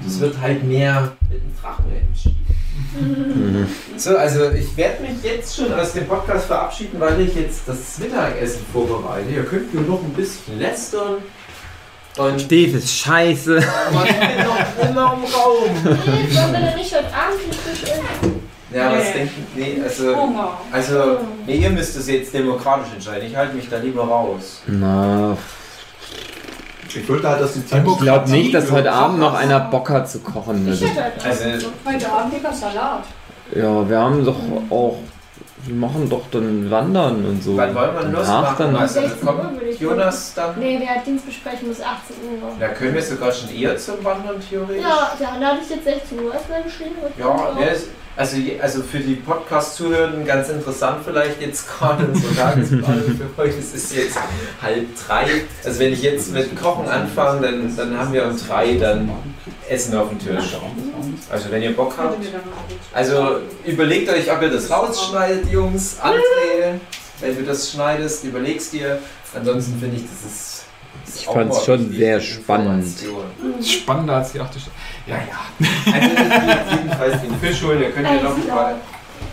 Das 0.03 0.19
wird 0.19 0.39
halt 0.41 0.63
mehr 0.63 1.11
mit 1.29 1.41
dem 1.41 1.53
Drachen 1.61 1.85
entschieden. 1.91 3.67
So, 3.95 4.17
also 4.17 4.51
ich 4.51 4.75
werde 4.75 5.01
mich 5.03 5.23
jetzt 5.23 5.55
schon 5.55 5.73
aus 5.73 5.93
dem 5.93 6.07
Podcast 6.07 6.47
verabschieden, 6.47 6.99
weil 6.99 7.21
ich 7.21 7.35
jetzt 7.35 7.61
das 7.67 7.97
Mittagessen 7.99 8.65
vorbereite. 8.73 9.29
Ihr 9.29 9.43
könnt 9.45 9.73
nur 9.73 9.83
noch 9.83 10.03
ein 10.03 10.11
bisschen 10.13 10.59
lästern. 10.59 11.15
Und 12.17 12.41
Steve 12.41 12.77
ist 12.77 12.91
scheiße. 12.93 13.63
aber 13.87 14.05
ich 14.05 14.19
bin 14.19 14.45
noch 14.45 14.89
immer 14.89 15.13
im 15.13 15.23
Raum. 15.33 15.69
Nee, 15.83 16.35
wollen 16.35 16.51
wir 16.51 16.59
denn 16.59 16.75
nicht 16.75 16.93
heute 16.93 17.05
Abend 17.07 17.39
ein 17.47 17.53
Fisch 17.53 17.83
essen? 17.89 18.41
Ja, 18.73 18.91
was 18.91 19.03
Nee. 19.05 19.13
denken. 19.13 19.47
Nee, 19.55 19.81
also. 19.83 20.15
Hunger. 20.17 20.57
Also, 20.71 21.19
nee, 21.45 21.55
ihr 21.55 21.69
müsst 21.69 21.95
es 21.95 22.07
jetzt 22.09 22.33
demokratisch 22.33 22.91
entscheiden. 22.93 23.27
Ich 23.27 23.35
halte 23.35 23.55
mich 23.55 23.69
da 23.69 23.77
lieber 23.77 24.03
raus. 24.03 24.61
Na, 24.67 25.37
Ich 26.95 27.07
wollte 27.09 27.29
halt, 27.29 27.41
dass 27.41 27.53
die 27.53 27.65
Zeit. 27.65 27.83
ich 27.85 27.97
glaube 27.99 28.29
nicht, 28.29 28.53
dass 28.53 28.71
heute 28.71 28.91
Abend 28.91 29.19
noch 29.19 29.33
einer 29.33 29.59
Bock 29.59 29.89
hat 29.89 30.09
zu 30.09 30.19
kochen. 30.19 30.63
Ich 30.65 30.71
Also, 30.71 30.85
hätte 30.87 31.03
halt 31.03 31.13
Also, 31.25 31.67
Heute 31.85 32.11
Abend 32.11 32.33
lieber 32.33 32.51
Salat. 32.53 33.03
ja, 33.55 33.89
wir 33.89 33.99
haben 33.99 34.25
doch 34.25 34.35
auch. 34.69 34.97
Wir 35.63 35.75
machen 35.75 36.09
doch 36.09 36.23
dann 36.31 36.71
Wandern 36.71 37.23
und 37.23 37.43
so. 37.43 37.55
wann 37.55 37.75
wollen 37.75 37.93
wir 37.93 38.01
Danach 38.01 38.17
losmachen? 38.17 38.65
dann. 38.73 38.75
Also, 38.77 38.99
16 39.01 39.25
kommt 39.27 39.39
Uhr 39.43 39.51
würde 39.53 39.65
ich 39.69 39.79
Jonas 39.79 40.33
dann? 40.33 40.55
Nee, 40.59 40.79
der 40.79 40.89
hat 40.95 41.05
Dienstbesprechung 41.05 41.69
bis 41.69 41.81
18 41.81 42.15
Uhr. 42.41 42.49
Da 42.59 42.67
können 42.69 42.95
wir 42.95 43.01
sogar 43.03 43.31
schon 43.31 43.49
eher 43.55 43.77
zum 43.77 44.03
Wandern 44.03 44.37
theoretisch. 44.49 44.81
Ja, 44.81 45.11
da 45.19 45.45
hatte 45.47 45.59
ich 45.63 45.69
jetzt 45.69 45.83
16 45.83 46.19
Uhr 46.19 46.33
erstmal 46.33 46.63
geschrieben. 46.63 46.95
Ja, 47.19 47.53
ne, 47.59 47.69
es- 47.69 47.85
also, 48.15 48.37
also 48.61 48.83
für 48.83 48.99
die 48.99 49.15
Podcast-Zuhörenden 49.15 50.25
ganz 50.25 50.49
interessant 50.49 50.97
vielleicht 51.05 51.41
jetzt 51.41 51.67
gerade 51.67 52.11
Tagesplanung 52.35 53.17
für 53.17 53.29
heute. 53.37 53.57
Es 53.57 53.73
ist 53.73 53.95
jetzt 53.95 54.17
halb 54.61 54.87
drei. 55.07 55.25
Also 55.63 55.79
wenn 55.79 55.93
ich 55.93 56.01
jetzt 56.01 56.33
mit 56.33 56.59
Kochen 56.59 56.87
anfange, 56.87 57.41
dann, 57.41 57.75
dann 57.75 57.97
haben 57.97 58.13
wir 58.13 58.25
um 58.25 58.37
drei 58.37 58.75
dann 58.75 59.09
Essen 59.69 59.95
auf 59.95 60.09
dem 60.09 60.19
Tisch. 60.19 60.57
Also 61.29 61.51
wenn 61.51 61.61
ihr 61.61 61.75
Bock 61.75 61.93
habt. 61.97 62.17
Also 62.93 63.37
überlegt 63.65 64.09
euch, 64.09 64.31
ob 64.31 64.41
ihr 64.41 64.49
das 64.49 64.69
rausschneidet, 64.69 65.49
Jungs. 65.49 65.97
André, 66.01 66.79
wenn 67.21 67.35
du 67.35 67.43
das 67.43 67.71
schneidest, 67.71 68.23
überlegst 68.25 68.73
dir. 68.73 68.99
Ansonsten 69.33 69.79
finde 69.79 69.95
ich, 69.97 70.03
das 70.03 70.31
ist. 70.31 70.50
Ich 71.15 71.25
fand's 71.25 71.57
mal 71.57 71.63
schon 71.65 71.91
sehr 71.91 72.19
spannend. 72.21 72.87
Spannender 73.63 74.15
als 74.15 74.31
die 74.31 74.39
achte 74.39 74.59
Stadt. 74.59 74.73
Ja, 75.07 75.15
ja. 75.15 75.39
Also 75.93 76.07
ich 76.07 76.17
will 76.17 76.77
jedenfalls 76.77 77.21
den 77.21 77.35
Fisch 77.39 77.63
holen, 77.63 77.93
könnt 77.93 78.07
ihr 78.07 78.23
noch 78.23 78.37
mal 78.47 78.75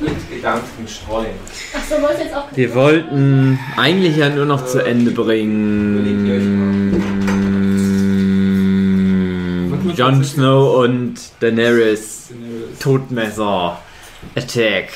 mit 0.00 0.30
Gedanken 0.30 0.86
streuen. 0.86 1.36
Achso, 1.74 2.02
wollt 2.02 2.18
ihr 2.18 2.24
jetzt 2.24 2.34
auch. 2.34 2.44
Wir 2.54 2.74
wollten 2.74 3.58
eigentlich 3.76 4.16
ja 4.16 4.28
nur 4.28 4.46
noch 4.46 4.66
zu 4.66 4.84
Ende 4.84 5.10
bringen. 5.10 6.38
Jon 9.96 10.22
Snow 10.22 10.84
und 10.84 11.14
Daenerys 11.40 12.30
Todmesser 12.78 13.78
Attack. 14.36 14.90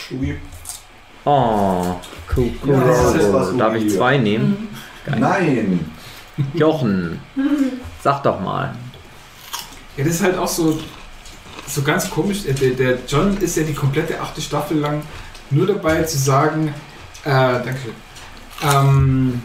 Oh, 1.24 1.96
cool, 2.36 2.50
cool. 2.64 2.72
Ja, 2.72 3.12
das 3.12 3.56
Darf 3.56 3.74
ich 3.74 3.94
zwei 3.94 4.18
nehmen? 4.18 4.68
Nein! 5.18 5.91
Jochen, 6.54 7.20
sag 8.02 8.22
doch 8.22 8.40
mal. 8.40 8.74
Ja, 9.96 10.04
das 10.04 10.14
ist 10.14 10.22
halt 10.22 10.38
auch 10.38 10.48
so, 10.48 10.78
so 11.66 11.82
ganz 11.82 12.10
komisch. 12.10 12.42
Der, 12.44 12.70
der 12.70 12.98
John 13.06 13.36
ist 13.38 13.56
ja 13.56 13.62
die 13.62 13.74
komplette 13.74 14.20
achte 14.20 14.40
Staffel 14.40 14.78
lang 14.78 15.02
nur 15.50 15.66
dabei 15.66 16.02
zu 16.04 16.18
sagen, 16.18 16.74
äh, 17.24 17.30
Dankeschön. 17.30 17.94
Ähm, 18.62 19.42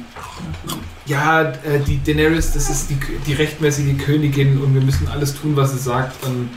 ja, 1.06 1.42
äh, 1.42 1.80
die 1.86 2.02
Daenerys, 2.04 2.54
das 2.54 2.70
ist 2.70 2.90
die, 2.90 2.98
die 3.26 3.34
rechtmäßige 3.34 3.98
Königin 4.06 4.62
und 4.62 4.74
wir 4.74 4.82
müssen 4.82 5.08
alles 5.08 5.36
tun, 5.40 5.56
was 5.56 5.72
sie 5.72 5.80
sagt 5.80 6.24
und 6.26 6.50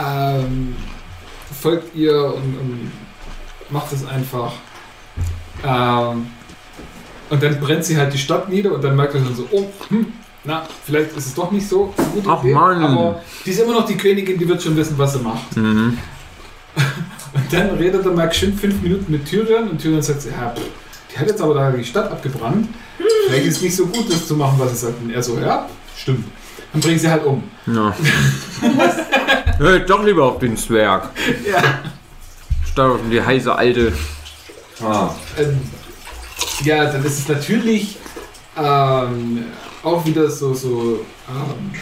ähm, 0.00 0.76
folgt 1.60 1.94
ihr 1.94 2.14
und, 2.34 2.58
und 2.58 2.92
macht 3.70 3.92
es 3.92 4.06
einfach. 4.06 4.52
Ähm, 5.64 6.26
und 7.32 7.42
dann 7.42 7.58
brennt 7.60 7.82
sie 7.82 7.96
halt 7.96 8.12
die 8.12 8.18
Stadt 8.18 8.50
nieder 8.50 8.72
und 8.72 8.84
dann 8.84 8.94
merkt 8.94 9.14
er 9.14 9.24
schon 9.24 9.34
so, 9.34 9.48
oh, 9.50 9.64
hm, 9.88 10.06
na, 10.44 10.66
vielleicht 10.84 11.16
ist 11.16 11.26
es 11.28 11.34
doch 11.34 11.50
nicht 11.50 11.66
so 11.66 11.94
gute 12.12 12.28
Ach, 12.28 12.42
Idee, 12.44 12.52
Mann. 12.52 12.82
aber 12.84 13.22
die 13.46 13.50
ist 13.50 13.60
immer 13.60 13.72
noch 13.72 13.86
die 13.86 13.96
Königin, 13.96 14.38
die 14.38 14.46
wird 14.46 14.62
schon 14.62 14.76
wissen, 14.76 14.98
was 14.98 15.14
sie 15.14 15.20
macht. 15.20 15.56
Mhm. 15.56 15.96
Und 17.34 17.50
dann 17.50 17.70
redet 17.78 18.04
er 18.04 18.12
mal 18.12 18.28
geschwind 18.28 18.60
fünf 18.60 18.82
Minuten 18.82 19.10
mit 19.10 19.24
Tyrion 19.24 19.70
und 19.70 19.78
Tyrion 19.80 20.02
sagt, 20.02 20.26
ja, 20.26 20.50
pff, 20.54 20.60
die 21.10 21.18
hat 21.18 21.26
jetzt 21.28 21.40
aber 21.40 21.54
da 21.54 21.70
die 21.70 21.82
Stadt 21.82 22.10
abgebrannt. 22.12 22.68
Vielleicht 23.26 23.46
ist 23.46 23.56
es 23.56 23.62
nicht 23.62 23.76
so 23.76 23.86
gut, 23.86 24.12
das 24.12 24.26
zu 24.26 24.36
machen, 24.36 24.56
was 24.58 24.70
sie 24.72 24.76
sagt. 24.86 25.00
Und 25.02 25.10
er 25.10 25.22
so, 25.22 25.38
ja, 25.38 25.66
stimmt. 25.96 26.26
Dann 26.72 26.82
bringen 26.82 26.98
sie 26.98 27.08
halt 27.10 27.24
um. 27.24 27.42
Ja. 27.66 27.94
Hör 29.58 29.78
doch 29.80 30.04
lieber 30.04 30.24
auf 30.24 30.40
den 30.40 30.58
Zwerg. 30.58 31.08
Ja. 31.50 31.62
Statt 32.70 32.90
auf 32.90 33.00
die 33.10 33.22
heiße 33.22 33.54
alte. 33.54 33.92
Ah, 34.84 35.08
Ähm, 35.38 35.58
ja, 36.64 36.86
dann 36.86 37.04
ist 37.04 37.18
es 37.18 37.28
natürlich 37.28 37.98
Ähm, 38.56 39.44
auch 39.82 40.04
wieder 40.04 40.30
so, 40.30 40.52
so 40.52 41.00
ähm, 41.28 41.72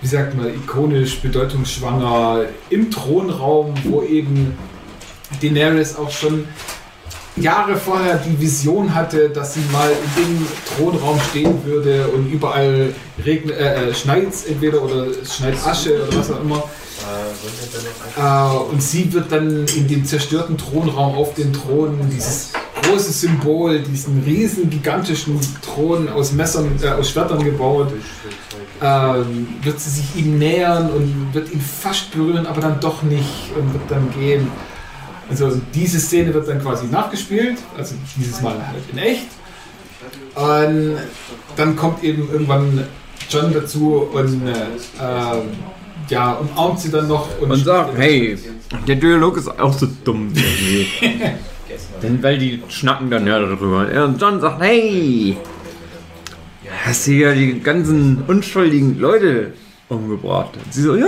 wie 0.00 0.06
sagt 0.06 0.36
man, 0.36 0.52
ikonisch, 0.52 1.20
bedeutungsschwanger 1.20 2.46
im 2.70 2.90
Thronraum, 2.90 3.74
wo 3.84 4.02
eben 4.02 4.58
Daenerys 5.40 5.96
auch 5.96 6.10
schon 6.10 6.46
Jahre 7.36 7.76
vorher 7.76 8.16
die 8.16 8.38
Vision 8.38 8.94
hatte, 8.94 9.30
dass 9.30 9.54
sie 9.54 9.62
mal 9.72 9.90
in 9.90 10.22
dem 10.22 10.46
Thronraum 10.76 11.18
stehen 11.30 11.64
würde 11.64 12.08
und 12.08 12.30
überall 12.30 12.92
regnet, 13.24 13.56
äh, 13.56 13.88
äh, 13.88 13.94
schneit 13.94 14.34
entweder 14.48 14.82
oder 14.82 15.06
es 15.06 15.36
schneit 15.36 15.54
Asche 15.64 16.06
oder 16.06 16.18
was 16.18 16.30
auch 16.30 16.40
immer. 16.40 16.64
Äh, 18.18 18.72
und 18.72 18.82
sie 18.82 19.12
wird 19.12 19.30
dann 19.30 19.64
in 19.68 19.88
dem 19.88 20.04
zerstörten 20.04 20.58
Thronraum 20.58 21.14
auf 21.16 21.34
den 21.34 21.52
Thron 21.52 21.98
dieses 22.12 22.50
große 22.92 23.12
Symbol, 23.12 23.80
diesen 23.80 24.22
riesen 24.22 24.68
gigantischen 24.70 25.38
Thron 25.62 26.08
aus 26.08 26.32
Messern, 26.32 26.70
äh, 26.82 26.88
aus 26.88 27.10
Schwertern 27.10 27.42
gebaut, 27.42 27.92
ähm, 28.82 29.48
wird 29.62 29.80
sie 29.80 29.90
sich 29.90 30.16
ihm 30.16 30.38
nähern 30.38 30.90
und 30.90 31.32
wird 31.32 31.52
ihn 31.52 31.60
fast 31.60 32.10
berühren, 32.12 32.46
aber 32.46 32.60
dann 32.60 32.80
doch 32.80 33.02
nicht 33.02 33.52
und 33.56 33.72
wird 33.72 33.84
dann 33.88 34.10
gehen. 34.18 34.48
Also 35.30 35.60
diese 35.74 35.98
Szene 35.98 36.34
wird 36.34 36.48
dann 36.48 36.60
quasi 36.60 36.86
nachgespielt, 36.86 37.58
also 37.76 37.94
dieses 38.16 38.40
Mal 38.42 38.54
halt 38.66 38.82
in 38.92 38.98
echt. 38.98 39.28
Und 40.34 40.96
dann 41.56 41.76
kommt 41.76 42.02
eben 42.02 42.28
irgendwann 42.30 42.86
John 43.30 43.52
dazu 43.52 44.08
und 44.12 44.46
äh, 44.46 44.52
ja, 46.08 46.32
umarmt 46.32 46.80
sie 46.80 46.90
dann 46.90 47.08
noch 47.08 47.28
und, 47.40 47.50
Und 47.50 47.64
sagt, 47.64 47.96
hey, 47.96 48.36
der 48.86 48.96
Dialog 48.96 49.36
ist 49.36 49.48
auch 49.48 49.72
so 49.72 49.88
dumm. 50.04 50.32
Denn 52.02 52.22
weil 52.22 52.38
die 52.38 52.62
schnacken 52.68 53.10
dann 53.10 53.26
ja 53.26 53.38
darüber. 53.38 53.86
Und 54.04 54.20
John 54.20 54.40
sagt, 54.40 54.60
hey, 54.60 55.36
hast 56.84 57.06
du 57.06 57.12
ja 57.12 57.32
die 57.32 57.60
ganzen 57.60 58.22
unschuldigen 58.26 58.98
Leute 58.98 59.52
umgebracht. 59.88 60.56
Und 60.56 60.72
sie 60.72 60.82
so, 60.82 60.96
ja, 60.96 61.06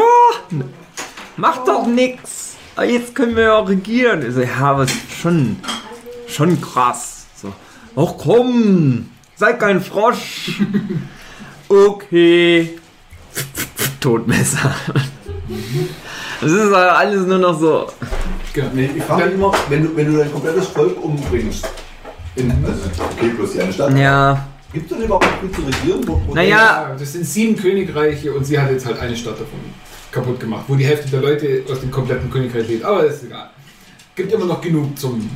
mach 1.36 1.64
doch 1.64 1.86
nix. 1.86 2.56
Aber 2.76 2.86
Jetzt 2.86 3.14
können 3.14 3.36
wir 3.36 3.44
ja 3.44 3.54
auch 3.54 3.68
regieren. 3.68 4.26
Ich 4.26 4.34
so, 4.34 4.40
ja, 4.40 4.56
aber 4.56 4.86
schon, 5.20 5.56
schon 6.26 6.60
krass. 6.60 7.26
So, 7.36 7.52
ach 7.96 8.14
komm, 8.18 9.10
sei 9.36 9.54
kein 9.54 9.80
Frosch. 9.80 10.60
Okay. 11.66 12.78
Todmesser. 14.00 14.74
Das 16.40 16.52
ist 16.52 16.72
alles 16.74 17.26
nur 17.26 17.38
noch 17.38 17.58
so. 17.58 17.86
Genau. 18.54 18.68
Nee, 18.72 18.90
ich 18.96 19.02
frage 19.02 19.24
mich 19.26 19.34
immer, 19.34 19.52
wenn 19.68 19.82
du, 19.82 19.96
wenn 19.96 20.12
du 20.12 20.18
dein 20.18 20.32
komplettes 20.32 20.68
Volk 20.68 21.02
umbringst, 21.02 21.68
in, 22.36 22.50
also, 22.64 22.82
okay, 23.12 23.28
bloß 23.36 23.52
die 23.52 23.60
eine 23.60 23.72
Stadt, 23.72 23.98
Ja, 23.98 24.46
gibt 24.72 24.90
es 24.90 24.96
denn 24.96 25.04
überhaupt 25.04 25.26
noch 25.26 25.40
gut 25.40 25.54
zu 25.54 25.62
regieren? 25.62 26.06
Wo, 26.06 26.20
wo 26.24 26.34
Naja. 26.34 26.56
Ja, 26.56 26.96
das 26.96 27.12
sind 27.12 27.26
sieben 27.26 27.56
Königreiche 27.56 28.32
und 28.32 28.44
sie 28.44 28.58
hat 28.58 28.70
jetzt 28.70 28.86
halt 28.86 29.00
eine 29.00 29.16
Stadt 29.16 29.34
davon 29.34 29.58
kaputt 30.12 30.38
gemacht, 30.38 30.64
wo 30.68 30.76
die 30.76 30.84
Hälfte 30.84 31.10
der 31.10 31.20
Leute 31.20 31.64
aus 31.68 31.80
dem 31.80 31.90
kompletten 31.90 32.30
Königreich 32.30 32.68
lebt. 32.68 32.84
Aber 32.84 33.02
das 33.02 33.16
ist 33.16 33.24
egal. 33.24 33.50
Gibt 34.14 34.32
immer 34.32 34.46
noch 34.46 34.60
genug 34.60 34.96
zum. 34.96 35.28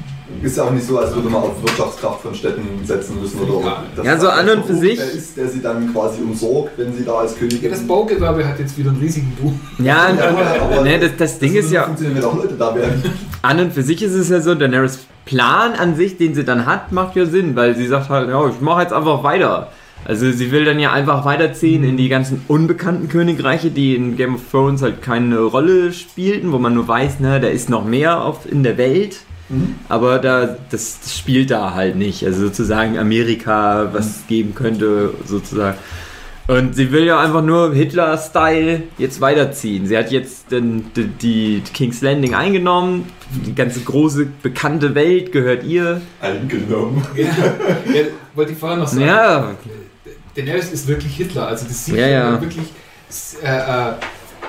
Ist 0.43 0.57
ja 0.57 0.65
auch 0.65 0.71
nicht 0.71 0.87
so, 0.87 0.99
als 0.99 1.15
würde 1.15 1.29
man 1.31 1.43
auf 1.43 1.63
Wirtschaftskraft 1.63 2.21
von 2.21 2.35
Städten 2.35 2.63
setzen 2.85 3.21
müssen 3.21 3.41
oder 3.41 3.65
Ja. 3.67 3.83
dass 3.97 4.07
Ja, 4.07 4.19
so 4.19 4.29
an 4.29 4.49
und 4.49 4.67
für 4.67 4.73
ein 4.75 4.79
sich- 4.81 4.97
Der 4.99 5.11
ist, 5.11 5.37
der 5.37 5.49
sie 5.49 5.61
dann 5.63 5.93
quasi 5.93 6.21
umsorgt, 6.23 6.73
wenn 6.77 6.95
sie 6.95 7.05
da 7.05 7.15
als 7.15 7.37
Königin. 7.37 7.63
Ja, 7.65 7.71
das 7.71 7.87
Baugewerbe 7.87 8.47
hat 8.47 8.59
jetzt 8.59 8.77
wieder 8.77 8.91
einen 8.91 9.01
riesigen 9.01 9.33
Boom. 9.41 9.59
ja, 9.79 10.11
Ja, 10.11 10.63
aber 10.63 10.83
ne, 10.83 10.99
das, 10.99 11.11
das 11.17 11.39
Ding 11.39 11.51
würde 11.55 11.67
ist 11.67 11.73
ja, 11.73 11.85
funktionieren, 11.85 12.17
wenn 12.19 12.25
auch 12.25 12.37
Leute 12.37 12.55
da 12.59 12.75
wären. 12.75 13.03
an 13.43 13.61
und 13.61 13.73
für 13.73 13.83
sich 13.83 14.03
ist 14.03 14.15
es 14.15 14.29
ja 14.29 14.41
so, 14.41 14.55
Daenerys 14.55 14.99
Plan 15.25 15.73
an 15.73 15.97
sich, 15.97 16.17
den 16.19 16.35
sie 16.35 16.45
dann 16.45 16.67
hat, 16.67 16.93
macht 16.93 17.17
ja 17.17 17.27
Sinn, 17.27 17.55
weil 17.57 17.75
sie 17.77 17.87
sagt 17.87 18.09
halt, 18.09 18.29
ja, 18.29 18.49
ich 18.49 18.61
mache 18.61 18.83
jetzt 18.83 18.93
einfach 18.93 19.23
weiter. 19.23 19.69
Also 20.05 20.31
sie 20.31 20.53
will 20.53 20.65
dann 20.65 20.79
ja 20.79 20.93
einfach 20.93 21.25
weiterziehen 21.25 21.85
in 21.85 21.97
die 21.97 22.09
ganzen 22.09 22.43
unbekannten 22.49 23.09
Königreiche, 23.09 23.71
die 23.71 23.95
in 23.97 24.17
Game 24.17 24.37
of 24.37 24.41
Thrones 24.51 24.81
halt 24.81 25.03
keine 25.03 25.39
Rolle 25.41 25.93
spielten, 25.93 26.53
wo 26.53 26.59
man 26.59 26.73
nur 26.75 26.87
weiß, 26.89 27.21
ne, 27.21 27.41
da 27.41 27.49
ist 27.49 27.69
noch 27.69 27.85
mehr 27.85 28.23
auf, 28.25 28.51
in 28.51 28.63
der 28.63 28.79
Welt. 28.79 29.19
Aber 29.89 30.19
da, 30.19 30.57
das, 30.71 31.01
das 31.01 31.17
spielt 31.17 31.51
da 31.51 31.75
halt 31.75 31.97
nicht. 31.97 32.25
Also 32.25 32.47
sozusagen 32.47 32.99
Amerika, 32.99 33.89
was 33.93 34.07
es 34.07 34.27
geben 34.27 34.55
könnte, 34.55 35.15
sozusagen. 35.27 35.79
Und 36.49 36.75
sie 36.75 36.93
will 36.93 37.05
ja 37.05 37.21
einfach 37.21 37.43
nur 37.43 37.75
Hitler-Style 37.75 38.85
jetzt 38.97 39.21
weiterziehen. 39.21 39.87
Sie 39.87 39.97
hat 39.97 40.11
jetzt 40.11 40.51
den, 40.51 40.91
die, 40.95 41.61
die 41.61 41.63
King's 41.75 42.01
Landing 42.01 42.35
eingenommen. 42.35 43.07
Die 43.47 43.55
ganze 43.55 43.81
große, 43.81 44.27
bekannte 44.43 44.95
Welt 44.95 45.31
gehört 45.31 45.65
ihr. 45.65 46.01
Eingenommen. 46.21 47.07
Ja, 47.17 47.25
ja, 47.25 48.05
wollte 48.35 48.53
ich 48.53 48.59
vorher 48.59 48.79
noch 48.79 48.89
sagen. 48.89 49.05
Ja, 49.05 49.55
Daenerys 50.35 50.71
ist 50.73 50.87
wirklich 50.87 51.17
Hitler. 51.17 51.49
Also 51.49 51.67
das 51.67 51.85
sieht 51.85 51.97
Ja, 51.97 52.07
ja. 52.07 52.41
wirklich. 52.41 52.73
Äh, 53.43 53.47
äh, 53.47 53.93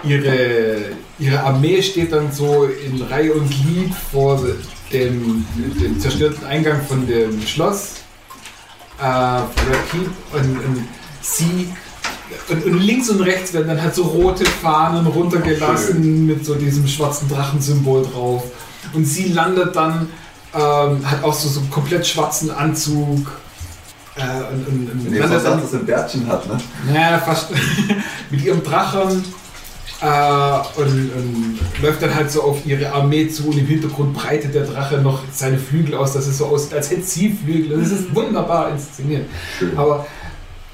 ihre, 0.04 0.78
ihre 1.18 1.44
Armee 1.44 1.82
steht 1.82 2.12
dann 2.12 2.32
so 2.32 2.66
in 2.66 3.02
Reihe 3.02 3.34
und 3.34 3.50
Glied 3.50 3.94
vor 4.12 4.42
dem, 4.92 5.46
dem 5.56 6.00
zerstörten 6.00 6.46
Eingang 6.46 6.82
von 6.86 7.06
dem 7.08 7.42
Schloss. 7.42 7.96
Äh, 9.02 9.42
und, 10.34 10.58
und 10.64 10.88
sie 11.22 11.70
und, 12.50 12.64
und 12.66 12.80
links 12.80 13.10
und 13.10 13.22
rechts 13.22 13.54
werden 13.54 13.68
dann 13.68 13.82
halt 13.82 13.96
so 13.96 14.04
rote 14.04 14.46
Fahnen 14.46 15.06
runtergelassen 15.08 16.26
mit 16.26 16.46
so 16.46 16.56
diesem 16.56 16.88
schwarzen 16.88 17.28
Drachensymbol 17.30 18.06
drauf. 18.06 18.44
Und 18.94 19.06
sie 19.06 19.30
landet 19.30 19.76
dann, 19.76 20.10
ähm, 20.54 21.10
hat 21.10 21.24
auch 21.24 21.34
so, 21.34 21.50
so 21.50 21.60
einen 21.60 21.70
komplett 21.70 22.06
schwarzen 22.06 22.52
Anzug. 22.52 23.32
Äh, 24.16 24.22
und, 24.54 24.68
und, 24.68 24.92
und 24.92 25.14
ihr 25.14 25.22
landet 25.22 25.46
dann 25.46 25.60
er 25.60 25.80
ein 25.80 25.86
Bärtchen 25.86 26.28
hat, 26.28 26.48
ne? 26.48 26.58
naja, 26.92 27.20
fast 27.20 27.52
mit 28.30 28.44
ihrem 28.44 28.64
Drachen 28.64 29.24
äh, 30.02 30.80
und, 30.82 31.12
und 31.12 31.60
läuft 31.82 32.02
dann 32.02 32.16
halt 32.16 32.32
so 32.32 32.44
auf 32.44 32.66
ihre 32.66 32.92
Armee 32.92 33.28
zu 33.28 33.48
und 33.48 33.58
im 33.58 33.66
Hintergrund 33.66 34.14
breitet 34.14 34.56
der 34.56 34.64
Drache 34.64 34.98
noch 35.00 35.22
seine 35.32 35.58
Flügel 35.58 35.96
aus, 35.96 36.14
dass 36.14 36.28
es 36.28 36.38
so 36.38 36.46
aussieht, 36.46 36.74
als 36.74 36.90
hätte 36.90 37.02
sie 37.02 37.30
Flügel. 37.32 37.74
Und 37.74 37.84
es 37.84 37.92
ist 37.92 38.16
wunderbar 38.16 38.72
inszeniert. 38.72 39.26
Schön. 39.58 39.78
Aber 39.78 40.06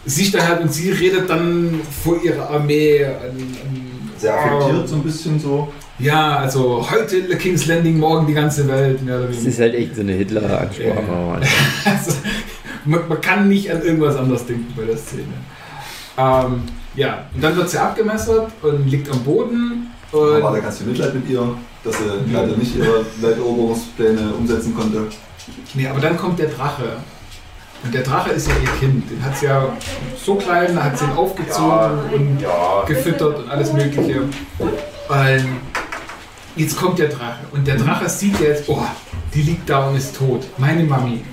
sie 0.05 0.25
steht 0.25 0.47
halt 0.47 0.61
und 0.61 0.71
sie 0.71 0.91
redet 0.91 1.29
dann 1.29 1.81
vor 2.03 2.21
ihrer 2.23 2.49
Armee. 2.49 3.03
Und, 3.03 4.19
Sehr 4.19 4.35
affektiert, 4.35 4.89
so 4.89 4.95
ein 4.95 5.03
bisschen 5.03 5.39
so. 5.39 5.73
Ja, 5.97 6.37
also 6.37 6.85
heute 6.91 7.21
King's 7.37 7.65
Landing, 7.67 7.97
morgen 7.97 8.27
die 8.27 8.33
ganze 8.33 8.67
Welt. 8.67 9.01
Mehr 9.01 9.17
oder 9.17 9.27
das 9.27 9.37
weniger. 9.37 9.49
ist 9.49 9.59
halt 9.59 9.73
echt 9.75 9.95
so 9.95 10.01
eine 10.01 10.13
Hitler-Ansprache. 10.13 11.41
Also, 11.85 12.11
man, 12.83 13.07
man 13.07 13.21
kann 13.21 13.47
nicht 13.47 13.71
an 13.71 13.81
irgendwas 13.81 14.15
anderes 14.17 14.45
denken 14.45 14.71
bei 14.75 14.83
der 14.83 14.97
Szene. 14.97 15.23
Ähm, 16.17 16.63
ja, 16.95 17.25
und 17.33 17.43
dann 17.43 17.55
wird 17.55 17.69
sie 17.69 17.77
abgemessert 17.77 18.51
und 18.61 18.87
liegt 18.87 19.09
am 19.11 19.23
Boden. 19.23 19.91
Und 20.11 20.43
Aber 20.43 20.55
da 20.55 20.59
kannst 20.59 20.81
du 20.81 20.85
Mitleid 20.85 21.13
mit 21.13 21.29
ihr, 21.29 21.55
dass 21.83 21.97
sie 21.97 22.03
leider 22.31 22.55
nicht 22.55 22.75
ihre 22.75 23.05
Welteroberungspläne 23.21 24.33
umsetzen 24.37 24.75
konnte. 24.75 25.07
nee, 25.73 25.87
aber 25.87 25.99
dann 25.99 26.17
kommt 26.17 26.39
der 26.39 26.47
Drache. 26.47 26.97
Und 27.83 27.93
der 27.93 28.01
Drache 28.01 28.31
ist 28.31 28.47
ja 28.47 28.53
ihr 28.55 28.69
Kind. 28.79 29.09
Den 29.11 29.23
hat 29.23 29.37
sie 29.37 29.45
ja 29.45 29.69
so 30.23 30.35
klein, 30.35 30.75
da 30.75 30.85
hat 30.85 30.97
sie 30.97 31.05
ihn 31.05 31.11
aufgezogen 31.11 31.99
und 32.13 32.43
gefüttert 32.87 33.37
und 33.37 33.49
alles 33.49 33.73
Mögliche. 33.73 34.21
Und 34.21 34.31
jetzt 36.55 36.77
kommt 36.77 36.97
der 36.97 37.09
Drache. 37.09 37.41
Und 37.51 37.67
der 37.67 37.75
Drache 37.75 38.09
sieht 38.09 38.39
jetzt, 38.39 38.67
oh, 38.67 38.81
die 39.33 39.41
liegt 39.43 39.69
da 39.69 39.87
und 39.87 39.97
ist 39.97 40.15
tot. 40.15 40.45
Meine 40.57 40.83
Mami. 40.83 41.23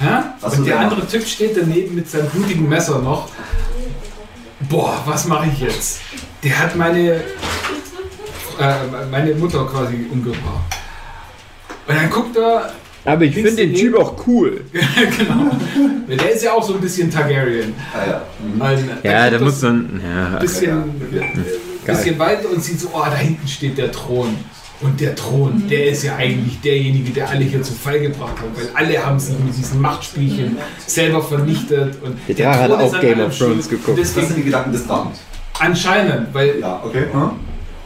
Ja? 0.00 0.34
Und 0.40 0.66
der 0.66 0.80
andere 0.80 1.06
Typ 1.06 1.26
steht 1.26 1.56
daneben 1.56 1.94
mit 1.94 2.08
seinem 2.08 2.28
blutigen 2.28 2.68
Messer 2.68 3.00
noch. 3.00 3.28
Boah, 4.70 5.02
was 5.04 5.26
mache 5.26 5.48
ich 5.52 5.60
jetzt? 5.60 6.00
Der 6.44 6.56
hat 6.56 6.76
meine, 6.76 7.14
äh, 7.16 7.22
meine 9.10 9.34
Mutter 9.34 9.66
quasi 9.66 10.06
umgebracht. 10.12 10.64
Und 11.88 11.96
dann 11.96 12.08
guckt 12.08 12.36
er, 12.36 12.72
Aber 13.04 13.24
ich 13.24 13.34
finde 13.34 13.50
den. 13.56 13.74
Typ 13.74 13.96
auch 13.96 14.14
cool. 14.28 14.64
genau, 14.72 15.50
der 16.08 16.30
ist 16.30 16.44
ja 16.44 16.52
auch 16.52 16.62
so 16.62 16.74
ein 16.74 16.80
bisschen 16.80 17.10
Targaryen. 17.10 17.74
Ah 17.92 18.08
ja. 18.08 18.22
Mhm. 18.38 18.58
Dann 18.60 18.98
Ja, 19.02 19.28
da 19.28 19.38
muss 19.40 19.60
man. 19.62 20.00
Ja, 20.04 20.34
ein 20.34 20.38
bisschen, 20.38 20.68
Ja, 21.84 21.92
bisschen 21.92 22.18
weiter 22.20 22.48
und 22.48 22.62
sieht 22.62 22.78
so, 22.78 22.90
oh, 22.92 23.02
da 23.04 23.16
hinten 23.16 23.48
steht 23.48 23.76
der 23.76 23.90
Thron. 23.90 24.36
Und 24.82 24.98
der 24.98 25.14
Thron, 25.14 25.64
der 25.68 25.88
ist 25.90 26.04
ja 26.04 26.16
eigentlich 26.16 26.58
derjenige, 26.62 27.10
der 27.10 27.28
alle 27.28 27.44
hier 27.44 27.62
zu 27.62 27.74
Fall 27.74 28.00
gebracht 28.00 28.36
hat, 28.38 28.48
weil 28.56 28.70
alle 28.74 29.04
haben 29.04 29.18
sich 29.18 29.38
mit 29.38 29.54
diesen 29.56 29.80
Machtspielchen 29.80 30.56
selber 30.86 31.22
vernichtet. 31.22 31.96
Und 32.02 32.16
Der 32.28 32.34
Drache 32.34 32.60
hat 32.60 32.70
Thron 32.70 32.80
ist 32.80 32.86
auch 32.86 32.94
an 32.94 33.00
Game 33.02 33.20
of 33.20 33.38
Thrones 33.38 33.68
geguckt. 33.68 33.98
Das 33.98 34.14
sind 34.14 34.22
Deswegen 34.22 34.36
die 34.40 34.44
Gedanken 34.46 34.72
des 34.72 34.86
Drachens. 34.86 35.18
anscheinend, 35.58 36.32
weil 36.32 36.60
Ja, 36.60 36.80
okay. 36.82 37.04
Hm? 37.12 37.30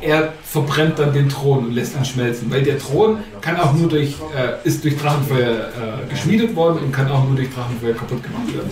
er 0.01 0.33
verbrennt 0.45 0.99
dann 0.99 1.13
den 1.13 1.29
Thron 1.29 1.67
und 1.67 1.73
lässt 1.73 1.97
ihn 1.97 2.05
schmelzen. 2.05 2.51
Weil 2.51 2.63
der 2.63 2.79
Thron 2.79 3.19
kann 3.41 3.57
auch 3.57 3.73
nur 3.73 3.89
durch, 3.89 4.15
äh, 4.37 4.67
ist 4.67 4.85
durch 4.85 4.97
Drachenfeuer 4.97 5.51
äh, 5.51 6.11
geschmiedet 6.11 6.55
worden 6.55 6.79
und 6.85 6.93
kann 6.93 7.11
auch 7.11 7.25
nur 7.27 7.35
durch 7.37 7.49
Drachenfeuer 7.53 7.95
kaputt 7.95 8.23
gemacht 8.23 8.55
werden. 8.55 8.71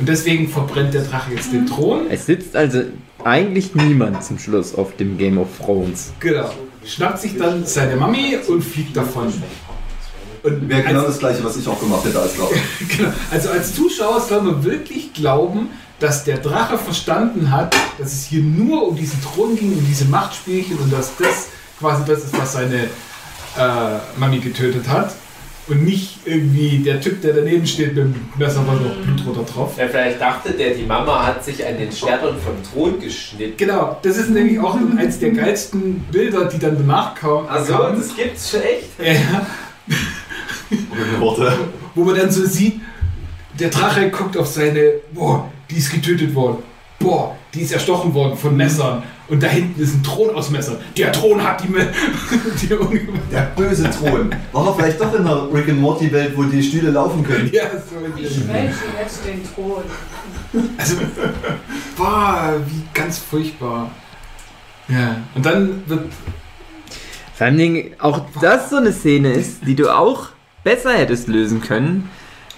Und 0.00 0.08
deswegen 0.08 0.48
verbrennt 0.48 0.94
der 0.94 1.02
Drache 1.02 1.34
jetzt 1.34 1.52
den 1.52 1.66
Thron. 1.66 2.02
Es 2.10 2.26
sitzt 2.26 2.56
also 2.56 2.82
eigentlich 3.24 3.74
niemand 3.74 4.24
zum 4.24 4.38
Schluss 4.38 4.74
auf 4.74 4.96
dem 4.96 5.18
Game 5.18 5.38
of 5.38 5.48
Thrones. 5.58 6.12
Genau. 6.20 6.50
Schnappt 6.88 7.20
sich 7.20 7.36
dann 7.36 7.66
seine 7.66 7.96
Mami 7.96 8.38
und 8.48 8.62
fliegt 8.62 8.96
davon. 8.96 9.32
Und 10.42 10.68
Wäre 10.68 10.82
genau 10.82 11.00
als, 11.00 11.08
das 11.08 11.18
gleiche, 11.18 11.44
was 11.44 11.56
ich 11.56 11.68
auch 11.68 11.78
gemacht 11.78 12.04
hätte 12.04 12.18
als 12.18 12.34
Drache. 12.34 12.54
genau, 12.96 13.12
also 13.30 13.50
als 13.50 13.74
Zuschauer 13.74 14.20
soll 14.20 14.40
man 14.42 14.64
wirklich 14.64 15.12
glauben, 15.12 15.68
dass 16.00 16.24
der 16.24 16.38
Drache 16.38 16.78
verstanden 16.78 17.50
hat, 17.50 17.74
dass 17.98 18.12
es 18.12 18.24
hier 18.24 18.42
nur 18.42 18.88
um 18.88 18.96
diesen 18.96 19.20
Thron 19.22 19.56
ging, 19.56 19.72
um 19.72 19.86
diese 19.86 20.06
Machtspielchen 20.06 20.78
und 20.78 20.92
dass 20.92 21.16
das 21.16 21.48
quasi 21.78 22.04
das 22.06 22.24
ist, 22.24 22.38
was 22.38 22.52
seine 22.52 22.84
äh, 22.84 23.98
Mami 24.16 24.38
getötet 24.38 24.88
hat. 24.88 25.12
Und 25.68 25.84
nicht 25.84 26.20
irgendwie 26.24 26.78
der 26.78 26.98
Typ, 27.00 27.20
der 27.20 27.34
daneben 27.34 27.66
steht 27.66 27.94
mit 27.94 27.98
dem 27.98 28.14
Messer, 28.38 28.66
war 28.66 28.74
noch 28.74 28.96
Blutroter 29.04 29.42
drauf. 29.52 29.74
Ja, 29.76 29.86
vielleicht 29.86 30.18
dachte 30.18 30.52
der, 30.52 30.74
die 30.74 30.84
Mama 30.84 31.26
hat 31.26 31.44
sich 31.44 31.66
an 31.66 31.76
den 31.76 31.92
Schwertern 31.92 32.36
vom 32.38 32.54
Thron 32.62 32.98
geschnitten. 32.98 33.54
Genau, 33.56 33.98
das 34.02 34.16
ist 34.16 34.30
nämlich 34.30 34.58
auch 34.58 34.78
eins 34.96 35.18
der 35.18 35.32
geilsten 35.32 36.00
Bilder, 36.10 36.46
die 36.46 36.58
dann 36.58 36.76
danach 36.78 37.14
kamen. 37.14 37.46
Also, 37.48 37.74
das 37.74 38.16
gibt's 38.16 38.50
schon 38.50 38.62
echt. 38.62 38.88
Ja, 38.98 39.46
Worte. 41.20 41.52
wo 41.94 42.04
man 42.04 42.16
dann 42.16 42.30
so 42.30 42.44
sieht, 42.46 42.80
der 43.58 43.70
Drache 43.70 44.10
guckt 44.10 44.36
auf 44.36 44.46
seine, 44.46 44.94
boah, 45.12 45.50
die 45.70 45.76
ist 45.76 45.90
getötet 45.90 46.34
worden. 46.34 46.62
Boah, 46.98 47.36
die 47.54 47.62
ist 47.62 47.72
erstochen 47.72 48.12
worden 48.14 48.36
von 48.36 48.56
Messern. 48.56 49.02
Und 49.28 49.42
da 49.42 49.46
hinten 49.46 49.80
ist 49.80 49.94
ein 49.94 50.02
Thron 50.02 50.34
aus 50.34 50.50
Messern. 50.50 50.78
Der 50.96 51.12
Thron 51.12 51.42
hat 51.42 51.62
die, 51.62 51.68
Me 51.68 51.86
die 52.62 52.68
Der 53.30 53.52
böse 53.56 53.90
Thron. 53.90 54.34
War 54.52 54.66
er 54.66 54.74
vielleicht 54.74 55.00
doch 55.00 55.14
in 55.14 55.24
der 55.24 55.48
Rick 55.52 55.68
and 55.68 55.80
Morty 55.80 56.10
Welt, 56.12 56.32
wo 56.36 56.44
die 56.44 56.62
Stühle 56.62 56.90
laufen 56.90 57.22
können? 57.22 57.50
Ja, 57.52 57.64
so 57.72 57.96
Ich 58.16 58.34
schwelche 58.34 58.74
jetzt 59.00 59.20
den 59.26 59.42
Thron. 59.54 59.82
Also, 60.78 60.96
boah, 61.96 62.54
wie 62.66 62.82
ganz 62.94 63.18
furchtbar. 63.18 63.90
Ja, 64.88 65.16
und 65.34 65.44
dann 65.44 65.82
wird 65.86 66.06
Vor 67.34 67.46
allem 67.46 67.58
Dingen 67.58 67.90
auch 67.98 68.22
das 68.40 68.70
so 68.70 68.76
eine 68.76 68.92
Szene 68.92 69.32
ist, 69.32 69.66
die 69.66 69.74
du 69.74 69.94
auch 69.94 70.28
besser 70.64 70.92
hättest 70.92 71.28
lösen 71.28 71.60
können, 71.60 72.08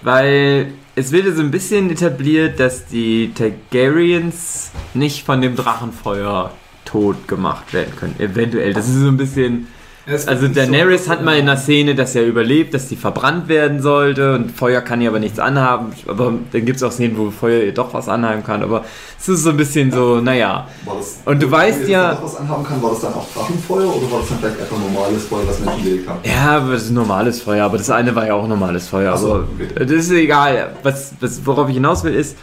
weil 0.03 0.73
es 1.01 1.13
wird 1.13 1.35
so 1.35 1.43
ein 1.43 1.51
bisschen 1.51 1.91
etabliert, 1.91 2.61
dass 2.61 2.87
die 2.87 3.33
Targaryens 3.35 4.71
nicht 4.93 5.25
von 5.25 5.41
dem 5.41 5.57
Drachenfeuer 5.57 6.53
tot 6.85 7.27
gemacht 7.27 7.73
werden 7.73 7.95
können. 7.97 8.17
Eventuell. 8.19 8.75
Das 8.75 8.87
ist 8.87 8.97
so 8.97 9.09
ein 9.09 9.17
bisschen. 9.17 9.67
Also 10.07 10.47
nicht 10.47 10.55
so- 10.55 10.61
Daenerys 10.61 11.09
hat 11.09 11.25
mal 11.25 11.37
in 11.39 11.47
der 11.47 11.57
Szene, 11.57 11.95
dass 11.95 12.15
er 12.17 12.27
überlebt, 12.27 12.75
dass 12.75 12.89
sie 12.89 12.97
verbrannt 12.97 13.49
werden 13.49 13.81
sollte 13.81 14.35
und 14.35 14.51
Feuer 14.51 14.81
kann 14.81 15.01
ihr 15.01 15.09
aber 15.11 15.21
nichts 15.21 15.39
anhaben. 15.39 15.93
Aber 16.09 16.33
dann 16.53 16.65
gibt 16.65 16.77
es 16.79 16.83
auch 16.83 16.91
Szenen, 16.91 17.17
wo 17.17 17.31
Feuer 17.31 17.63
ihr 17.65 17.75
doch 17.75 17.93
was 17.95 18.09
anhaben 18.09 18.43
kann. 18.43 18.63
Aber 18.63 18.85
es 19.19 19.29
ist 19.29 19.43
so 19.45 19.51
ein 19.51 19.57
bisschen 19.57 19.93
so, 19.93 20.21
naja. 20.21 20.67
Das, 20.87 21.21
Und 21.27 21.43
du 21.43 21.51
weißt 21.51 21.87
ja- 21.89 22.19
was 22.23 22.37
anhaben 22.37 22.65
kann, 22.65 22.83
war 22.83 22.91
das 22.91 23.03
dann 23.03 23.15
auch 23.15 23.27
Drachenfeuer 23.35 23.87
oder 23.95 24.11
war 24.11 24.21
das 24.21 24.29
dann 24.31 24.39
vielleicht 24.41 24.61
einfach 24.61 24.79
normales 24.79 25.25
Feuer, 25.27 25.43
was 25.47 25.61
Menschen 25.61 25.85
gelegt 25.85 26.09
haben? 26.09 26.19
Ja, 26.25 26.57
aber 26.57 26.73
das 26.73 26.83
ist 26.85 26.91
normales 26.91 27.43
Feuer, 27.43 27.65
aber 27.67 27.77
das 27.79 27.91
eine 27.91 28.15
war 28.15 28.27
ja 28.27 28.35
auch 28.35 28.49
normales 28.49 28.89
Feuer. 28.89 29.17
So, 29.17 29.35
aber 29.35 29.45
okay. 29.55 29.69
das 29.85 29.91
ist 29.91 30.11
egal. 30.13 30.71
Was, 30.83 31.13
was, 31.21 31.45
worauf 31.47 31.69
ich 31.69 31.75
hinaus 31.75 32.03
will, 32.05 32.15
ist, 32.15 32.37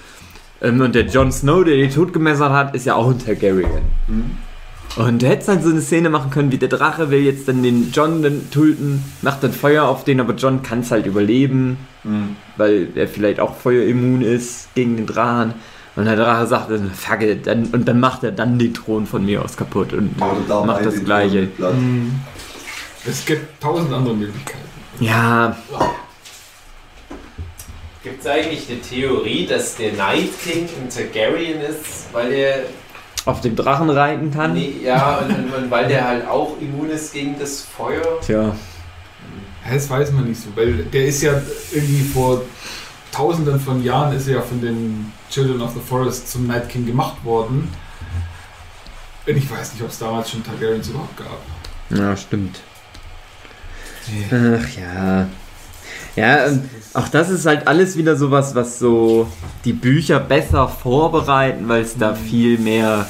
ähm, 0.61 0.79
und 0.81 0.95
der 0.95 1.05
Jon 1.05 1.31
Snow, 1.31 1.63
der 1.65 1.75
die 1.75 1.89
tot 1.89 2.13
gemessert 2.13 2.51
hat, 2.51 2.75
ist 2.75 2.85
ja 2.85 2.95
auch 2.95 3.09
ein 3.09 3.19
Targaryen. 3.19 3.67
Mhm. 4.07 4.37
Und 4.97 5.21
du 5.21 5.27
hättest 5.27 5.47
halt 5.49 5.63
so 5.63 5.69
eine 5.69 5.81
Szene 5.81 6.09
machen 6.09 6.31
können, 6.31 6.51
wie 6.51 6.57
der 6.57 6.69
Drache 6.69 7.11
will 7.11 7.19
jetzt 7.19 7.47
dann 7.47 7.61
den 7.61 7.91
Jon 7.91 8.23
dann 8.23 8.49
töten, 8.49 9.03
macht 9.21 9.43
dann 9.43 9.53
Feuer 9.53 9.83
auf 9.87 10.03
den, 10.03 10.19
aber 10.19 10.33
Jon 10.33 10.63
kann 10.63 10.79
es 10.79 10.89
halt 10.91 11.05
überleben, 11.05 11.77
Mhm. 12.03 12.35
weil 12.57 12.87
er 12.95 13.07
vielleicht 13.07 13.39
auch 13.39 13.55
feuerimmun 13.57 14.21
ist 14.21 14.73
gegen 14.75 14.97
den 14.97 15.05
Drachen. 15.05 15.53
Und 15.95 16.05
der 16.05 16.15
Drache 16.15 16.47
sagt 16.47 16.71
dann, 16.71 16.91
fuck 16.91 17.21
it, 17.21 17.45
dann, 17.47 17.65
und 17.67 17.87
dann 17.87 17.99
macht 17.99 18.23
er 18.23 18.31
dann 18.31 18.57
den 18.59 18.73
Thron 18.73 19.05
von 19.05 19.25
mir 19.25 19.43
aus 19.43 19.55
kaputt 19.57 19.93
und 19.93 20.15
da 20.47 20.63
macht 20.63 20.85
das 20.85 21.03
Gleiche. 21.03 21.47
Mhm. 21.57 22.13
Es 23.05 23.25
gibt 23.25 23.61
tausend 23.61 23.93
andere 23.93 24.15
Möglichkeiten. 24.15 24.59
Ja, 24.99 25.55
Gibt 28.03 28.21
es 28.21 28.27
eigentlich 28.27 28.69
eine 28.69 28.79
Theorie, 28.79 29.45
dass 29.47 29.75
der 29.75 29.91
Night 29.93 30.29
King 30.43 30.67
ein 30.81 30.89
Targaryen 30.89 31.59
ist, 31.61 32.07
weil 32.13 32.29
der 32.29 32.59
auf 33.27 33.41
dem 33.41 33.55
Drachen 33.55 33.89
reiten 33.89 34.31
kann. 34.31 34.53
Nee, 34.53 34.75
ja, 34.83 35.17
und, 35.17 35.29
und, 35.29 35.53
und 35.53 35.71
weil 35.71 35.87
der 35.87 36.07
halt 36.07 36.27
auch 36.27 36.55
immun 36.59 36.89
ist 36.89 37.13
gegen 37.13 37.37
das 37.39 37.61
Feuer. 37.61 38.19
Tja. 38.25 38.43
Ja, 38.43 39.73
Das 39.73 39.89
weiß 39.89 40.11
man 40.13 40.25
nicht 40.25 40.41
so, 40.41 40.49
weil 40.55 40.73
der 40.85 41.05
ist 41.05 41.21
ja 41.21 41.33
irgendwie 41.71 42.03
vor 42.03 42.41
tausenden 43.11 43.59
von 43.59 43.83
Jahren 43.83 44.15
ist 44.15 44.27
er 44.27 44.35
ja 44.35 44.41
von 44.41 44.61
den 44.61 45.11
Children 45.29 45.61
of 45.61 45.73
the 45.73 45.79
Forest 45.79 46.31
zum 46.31 46.47
Night 46.47 46.69
King 46.69 46.85
gemacht 46.85 47.23
worden. 47.23 47.69
Und 49.25 49.35
ich 49.35 49.49
weiß 49.49 49.73
nicht, 49.73 49.83
ob 49.83 49.89
es 49.89 49.99
damals 49.99 50.29
schon 50.31 50.43
Targaryens 50.43 50.87
überhaupt 50.87 51.17
gab. 51.17 51.39
Ja, 51.89 52.15
stimmt. 52.15 52.61
Ach 54.31 54.69
ja. 54.77 55.27
Ja, 56.15 56.45
und 56.47 56.67
auch 56.93 57.09
das 57.09 57.29
ist 57.29 57.45
halt 57.45 57.67
alles 57.67 57.95
wieder 57.97 58.15
sowas, 58.15 58.55
was 58.55 58.79
so 58.79 59.27
die 59.65 59.73
Bücher 59.73 60.19
besser 60.19 60.67
vorbereiten, 60.67 61.67
weil 61.67 61.83
es 61.83 61.97
da 61.97 62.15
viel 62.15 62.57
mehr 62.57 63.05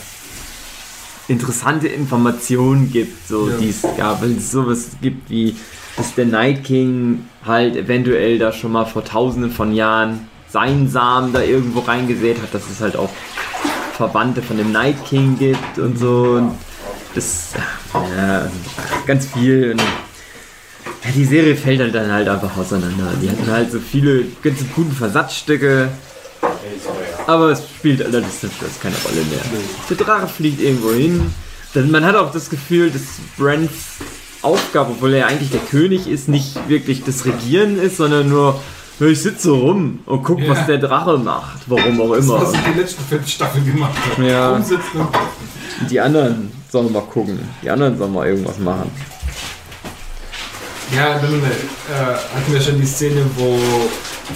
interessante 1.28 1.88
Informationen 1.88 2.92
gibt, 2.92 3.28
so 3.28 3.50
Ja. 3.50 3.58
die 3.58 3.70
es 3.70 3.82
gab, 3.98 4.22
weil 4.22 4.38
es 4.38 4.52
sowas 4.52 4.90
gibt 5.02 5.30
wie, 5.30 5.56
dass 5.96 6.16
der 6.16 6.26
Night 6.26 6.64
King 6.64 7.26
halt 7.46 7.76
eventuell 7.76 8.40
da 8.40 8.52
schon 8.52 8.72
mal 8.72 8.86
vor 8.86 9.04
tausenden 9.04 9.52
von 9.52 9.74
Jahren 9.74 10.28
seinen 10.50 10.90
Samen 10.90 11.34
da 11.34 11.42
irgendwo 11.42 11.80
reingesät 11.80 12.42
hat, 12.42 12.54
dass 12.54 12.70
es 12.72 12.80
halt 12.82 12.96
auch 12.96 13.10
Verwandte 13.94 14.42
von 14.42 14.58
dem 14.58 14.72
Night 14.72 15.04
King 15.06 15.38
gibt 15.38 15.78
und 15.80 15.98
so. 16.00 16.36
Und 16.38 16.52
das, 17.16 17.54
ja, 17.94 18.50
ganz 19.06 19.26
viel. 19.26 19.72
Und 19.72 19.80
ja, 19.82 21.12
die 21.16 21.26
Serie 21.26 21.56
fällt 21.56 21.80
halt 21.82 21.96
dann 21.96 22.12
halt 22.12 22.28
einfach 22.30 22.56
auseinander. 22.58 23.12
Die 23.22 23.30
hatten 23.30 23.50
halt 23.50 23.72
so 23.72 23.80
viele 23.80 24.24
ganz 24.44 24.60
guten 24.76 24.92
Versatzstücke, 24.92 25.90
aber 27.28 27.52
es 27.52 27.62
spielt 27.78 28.02
allerdings 28.04 28.40
keine 28.82 28.96
Rolle 29.06 29.24
mehr. 29.30 29.40
Der 29.90 29.98
Drache 29.98 30.28
fliegt 30.28 30.62
irgendwo 30.62 30.92
hin. 30.92 31.34
Man 31.92 32.04
hat 32.06 32.16
auch 32.16 32.32
das 32.32 32.50
Gefühl, 32.50 32.90
dass 32.90 33.02
Brents 33.38 33.72
Aufgabe, 34.42 34.92
obwohl 34.92 35.14
er 35.14 35.28
eigentlich 35.28 35.52
der 35.52 35.60
König 35.60 36.08
ist, 36.08 36.28
nicht 36.30 36.68
wirklich 36.70 37.04
das 37.04 37.26
Regieren 37.26 37.78
ist, 37.80 37.98
sondern 37.98 38.30
nur, 38.30 38.60
"Ja, 39.00 39.08
ich 39.08 39.22
sitze 39.22 39.52
rum 39.52 40.00
und 40.06 40.24
guck, 40.24 40.40
Ja. 40.40 40.50
was 40.50 40.66
der 40.68 40.78
Drache 40.78 41.18
macht. 41.18 41.60
Warum 41.68 42.00
auch 42.02 42.16
Das, 42.16 42.26
immer. 42.26 42.42
was 42.42 42.54
er 42.54 42.60
die 42.74 42.80
letzten 42.80 43.04
fünf 43.04 43.28
Staffeln 43.28 43.66
gemacht 43.66 43.94
hat. 44.10 44.26
Ja. 44.26 44.52
Rumsitzen 44.54 45.02
und 45.02 45.92
Die 45.92 46.00
anderen 46.00 46.52
sollen 46.72 46.92
mal 46.94 47.02
gucken. 47.04 47.40
Die 47.62 47.70
anderen 47.70 47.98
sollen 47.98 48.14
mal 48.14 48.28
irgendwas 48.28 48.58
machen. 48.60 48.90
Ja, 50.96 51.16
dann 51.20 51.34
äh, 51.42 52.36
hatten 52.36 52.54
wir 52.54 52.62
schon 52.62 52.80
die 52.80 52.88
Szene, 52.88 53.22
wo, 53.36 53.60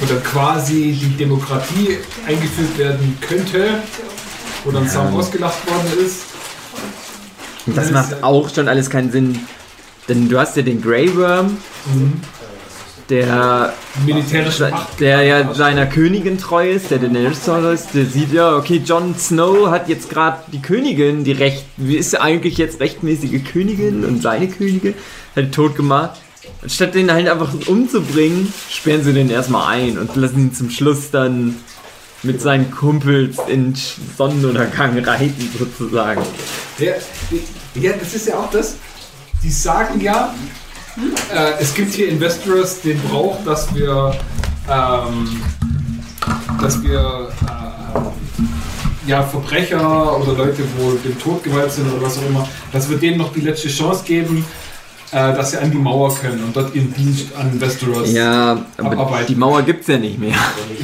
dann 0.07 0.23
quasi 0.23 0.97
die 0.99 1.17
Demokratie 1.17 1.97
eingeführt 2.27 2.77
werden 2.77 3.17
könnte, 3.21 3.79
wo 4.63 4.71
dann 4.71 4.85
Ja. 4.85 4.89
Sam 4.89 5.15
ausgelacht 5.15 5.67
worden 5.69 6.05
ist. 6.05 6.23
Und 7.67 7.77
das 7.77 7.91
macht 7.91 8.11
ja- 8.11 8.17
auch 8.23 8.53
schon 8.53 8.67
alles 8.67 8.89
keinen 8.89 9.11
Sinn. 9.11 9.39
Denn 10.09 10.27
du 10.29 10.39
hast 10.39 10.55
ja 10.57 10.63
den 10.63 10.81
Grey 10.81 11.15
Worm, 11.15 11.57
der, 13.09 13.73
Militärische 14.05 14.69
Macht. 14.69 14.99
der 14.99 15.21
ja 15.23 15.53
seiner 15.53 15.85
Königin 15.85 16.37
treu 16.37 16.69
ist, 16.71 16.91
der 16.91 16.99
Daenerys 16.99 17.43
treu 17.43 17.71
ist. 17.71 17.89
Der 17.93 18.05
sieht 18.05 18.31
ja, 18.31 18.55
okay, 18.55 18.81
Jon 18.83 19.15
Snow 19.17 19.69
hat 19.69 19.89
jetzt 19.89 20.09
gerade 20.09 20.37
die 20.51 20.61
Königin, 20.61 21.23
die 21.23 21.33
recht, 21.33 21.65
ist 21.77 22.19
eigentlich 22.19 22.57
jetzt 22.57 22.79
rechtmäßige 22.79 23.43
Königin 23.51 24.05
und 24.05 24.21
seine 24.21 24.47
Königin, 24.47 24.93
hat 25.35 25.51
tot 25.51 25.75
gemacht. 25.75 26.21
Anstatt 26.63 26.93
den 26.93 27.11
halt 27.11 27.27
einfach 27.27 27.51
umzubringen, 27.67 28.53
sperren 28.69 29.03
sie 29.03 29.13
den 29.13 29.29
erstmal 29.29 29.75
ein 29.75 29.97
und 29.97 30.15
lassen 30.15 30.39
ihn 30.39 30.53
zum 30.53 30.69
Schluss 30.69 31.09
dann 31.09 31.55
mit 32.23 32.39
seinen 32.39 32.69
Kumpels 32.69 33.37
in 33.47 33.75
Sonnenuntergang 34.15 34.99
reiten, 34.99 35.49
sozusagen. 35.57 36.21
Ja, 36.77 37.93
das 37.93 38.13
ist 38.13 38.27
ja 38.27 38.37
auch 38.37 38.51
das. 38.51 38.75
Die 39.43 39.49
sagen 39.49 39.99
ja, 40.01 40.35
äh, 41.33 41.53
es 41.59 41.73
gibt 41.73 41.93
hier 41.93 42.09
Investors, 42.09 42.81
den 42.81 43.01
braucht, 43.01 43.47
dass 43.47 43.73
wir, 43.73 44.15
ähm, 44.69 45.41
dass 46.61 46.83
wir 46.83 47.29
äh, 47.41 49.09
ja, 49.09 49.23
Verbrecher 49.23 50.19
oder 50.19 50.33
Leute, 50.33 50.63
wo 50.77 50.91
dem 50.91 51.17
Tod 51.19 51.43
geweiht 51.43 51.71
sind 51.71 51.91
oder 51.91 52.03
was 52.03 52.19
auch 52.19 52.25
immer, 52.27 52.47
dass 52.71 52.87
wir 52.87 52.97
denen 52.97 53.17
noch 53.17 53.33
die 53.33 53.41
letzte 53.41 53.69
Chance 53.69 54.03
geben, 54.05 54.45
äh, 55.11 55.33
dass 55.33 55.51
sie 55.51 55.57
an 55.57 55.71
die 55.71 55.77
Mauer 55.77 56.13
können 56.15 56.43
und 56.43 56.55
dort 56.55 56.73
ihren 56.75 56.93
Dienst 56.93 57.27
an 57.37 57.59
Westeros. 57.59 58.11
Ja, 58.13 58.65
aber 58.77 58.91
Abarbeiten. 58.91 59.27
die 59.27 59.35
Mauer 59.35 59.61
gibt's 59.63 59.87
ja 59.87 59.97
nicht 59.97 60.17
mehr. 60.19 60.33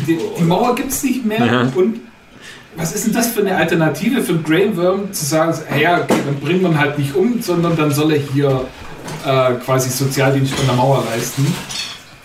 Die, 0.07 0.17
die 0.38 0.43
Mauer 0.43 0.75
gibt 0.75 0.91
es 0.91 1.03
nicht 1.03 1.25
mehr 1.25 1.45
Ja. 1.45 1.61
und 1.75 2.01
was 2.75 2.91
ist 2.93 3.07
denn 3.07 3.13
das 3.13 3.28
für 3.30 3.39
eine 3.41 3.55
Alternative 3.55 4.21
für 4.21 4.34
einen 4.34 4.43
Grey 4.43 4.78
Worm 4.78 5.11
zu 5.11 5.25
sagen, 5.25 5.57
ja, 5.80 6.01
okay, 6.01 6.13
dann 6.25 6.36
bringt 6.39 6.61
man 6.61 6.78
halt 6.78 6.99
nicht 6.99 7.15
um, 7.15 7.41
sondern 7.41 7.75
dann 7.75 7.91
soll 7.91 8.11
er 8.13 8.19
hier 8.19 8.65
äh, 9.25 9.53
quasi 9.65 9.89
Sozialdienst 9.89 10.53
an 10.59 10.67
der 10.67 10.75
Mauer 10.75 11.03
leisten. 11.09 11.47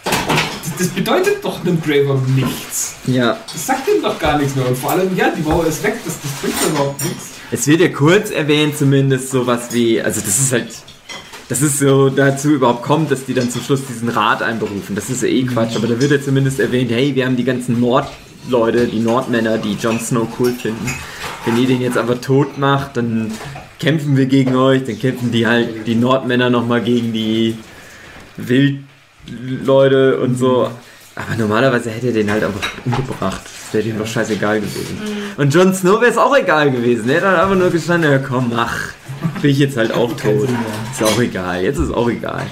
Das, 0.04 0.76
das 0.78 0.88
bedeutet 0.88 1.42
doch 1.42 1.60
einem 1.64 1.80
Grey 1.80 2.06
Worm 2.06 2.22
nichts. 2.36 2.96
Ja. 3.06 3.38
Das 3.50 3.66
sagt 3.66 3.88
ihm 3.88 4.02
doch 4.02 4.18
gar 4.18 4.36
nichts 4.38 4.54
mehr. 4.54 4.66
Und 4.68 4.76
vor 4.76 4.90
allem, 4.90 5.16
ja, 5.16 5.30
die 5.36 5.42
Mauer 5.42 5.64
ist 5.66 5.82
weg, 5.82 5.94
das, 6.04 6.16
das 6.22 6.30
bringt 6.42 6.54
überhaupt 6.70 7.02
nichts. 7.02 7.30
Es 7.50 7.66
wird 7.66 7.80
ja 7.80 7.88
kurz 7.88 8.30
erwähnt, 8.30 8.76
zumindest 8.76 9.30
sowas 9.30 9.68
wie, 9.72 10.02
also 10.02 10.20
das 10.20 10.38
ist 10.38 10.52
halt, 10.52 10.68
dass 11.52 11.60
es 11.60 11.78
so 11.80 12.08
dazu 12.08 12.48
überhaupt 12.48 12.82
kommt, 12.82 13.10
dass 13.10 13.26
die 13.26 13.34
dann 13.34 13.50
zum 13.50 13.60
Schluss 13.60 13.82
diesen 13.86 14.08
Rat 14.08 14.40
einberufen. 14.40 14.96
Das 14.96 15.10
ist 15.10 15.22
ja 15.22 15.28
eh 15.28 15.42
Quatsch, 15.42 15.76
aber 15.76 15.86
da 15.86 16.00
wird 16.00 16.10
ja 16.10 16.18
zumindest 16.18 16.58
erwähnt, 16.58 16.90
hey, 16.90 17.14
wir 17.14 17.26
haben 17.26 17.36
die 17.36 17.44
ganzen 17.44 17.78
Nordleute, 17.78 18.86
die 18.86 19.00
Nordmänner, 19.00 19.58
die 19.58 19.74
Jon 19.74 20.00
Snow 20.00 20.26
cool 20.38 20.52
finden. 20.52 20.90
Wenn 21.44 21.58
ihr 21.58 21.66
den 21.66 21.82
jetzt 21.82 21.98
aber 21.98 22.18
tot 22.22 22.56
macht, 22.56 22.96
dann 22.96 23.32
kämpfen 23.78 24.16
wir 24.16 24.24
gegen 24.24 24.56
euch, 24.56 24.84
dann 24.84 24.98
kämpfen 24.98 25.30
die 25.30 25.46
halt, 25.46 25.86
die 25.86 25.94
Nordmänner 25.94 26.48
nochmal 26.48 26.80
gegen 26.80 27.12
die 27.12 27.58
Wildleute 28.38 30.20
und 30.20 30.38
so. 30.38 30.70
Aber 31.14 31.36
normalerweise 31.36 31.90
hätte 31.90 32.06
er 32.06 32.12
den 32.14 32.30
halt 32.30 32.44
einfach 32.44 32.66
umgebracht. 32.86 33.42
Das 33.44 33.74
wäre 33.74 33.84
dem 33.84 33.98
doch 33.98 34.06
scheißegal 34.06 34.58
gewesen. 34.58 34.96
Und 35.36 35.52
Jon 35.52 35.74
Snow 35.74 36.00
wäre 36.00 36.12
es 36.12 36.16
auch 36.16 36.34
egal 36.34 36.70
gewesen. 36.70 37.10
Er 37.10 37.16
hätte 37.16 37.28
halt 37.28 37.40
einfach 37.40 37.56
nur 37.56 37.68
gestanden, 37.68 38.10
ja 38.10 38.16
komm, 38.16 38.52
mach. 38.54 38.72
Bin 39.42 39.50
ich 39.50 39.58
jetzt 39.58 39.76
halt 39.76 39.92
auch 39.92 40.16
tot. 40.16 40.48
Ist 40.92 41.02
auch 41.02 41.20
egal. 41.20 41.62
Jetzt 41.62 41.78
ist 41.78 41.92
auch 41.92 42.08
egal. 42.08 42.46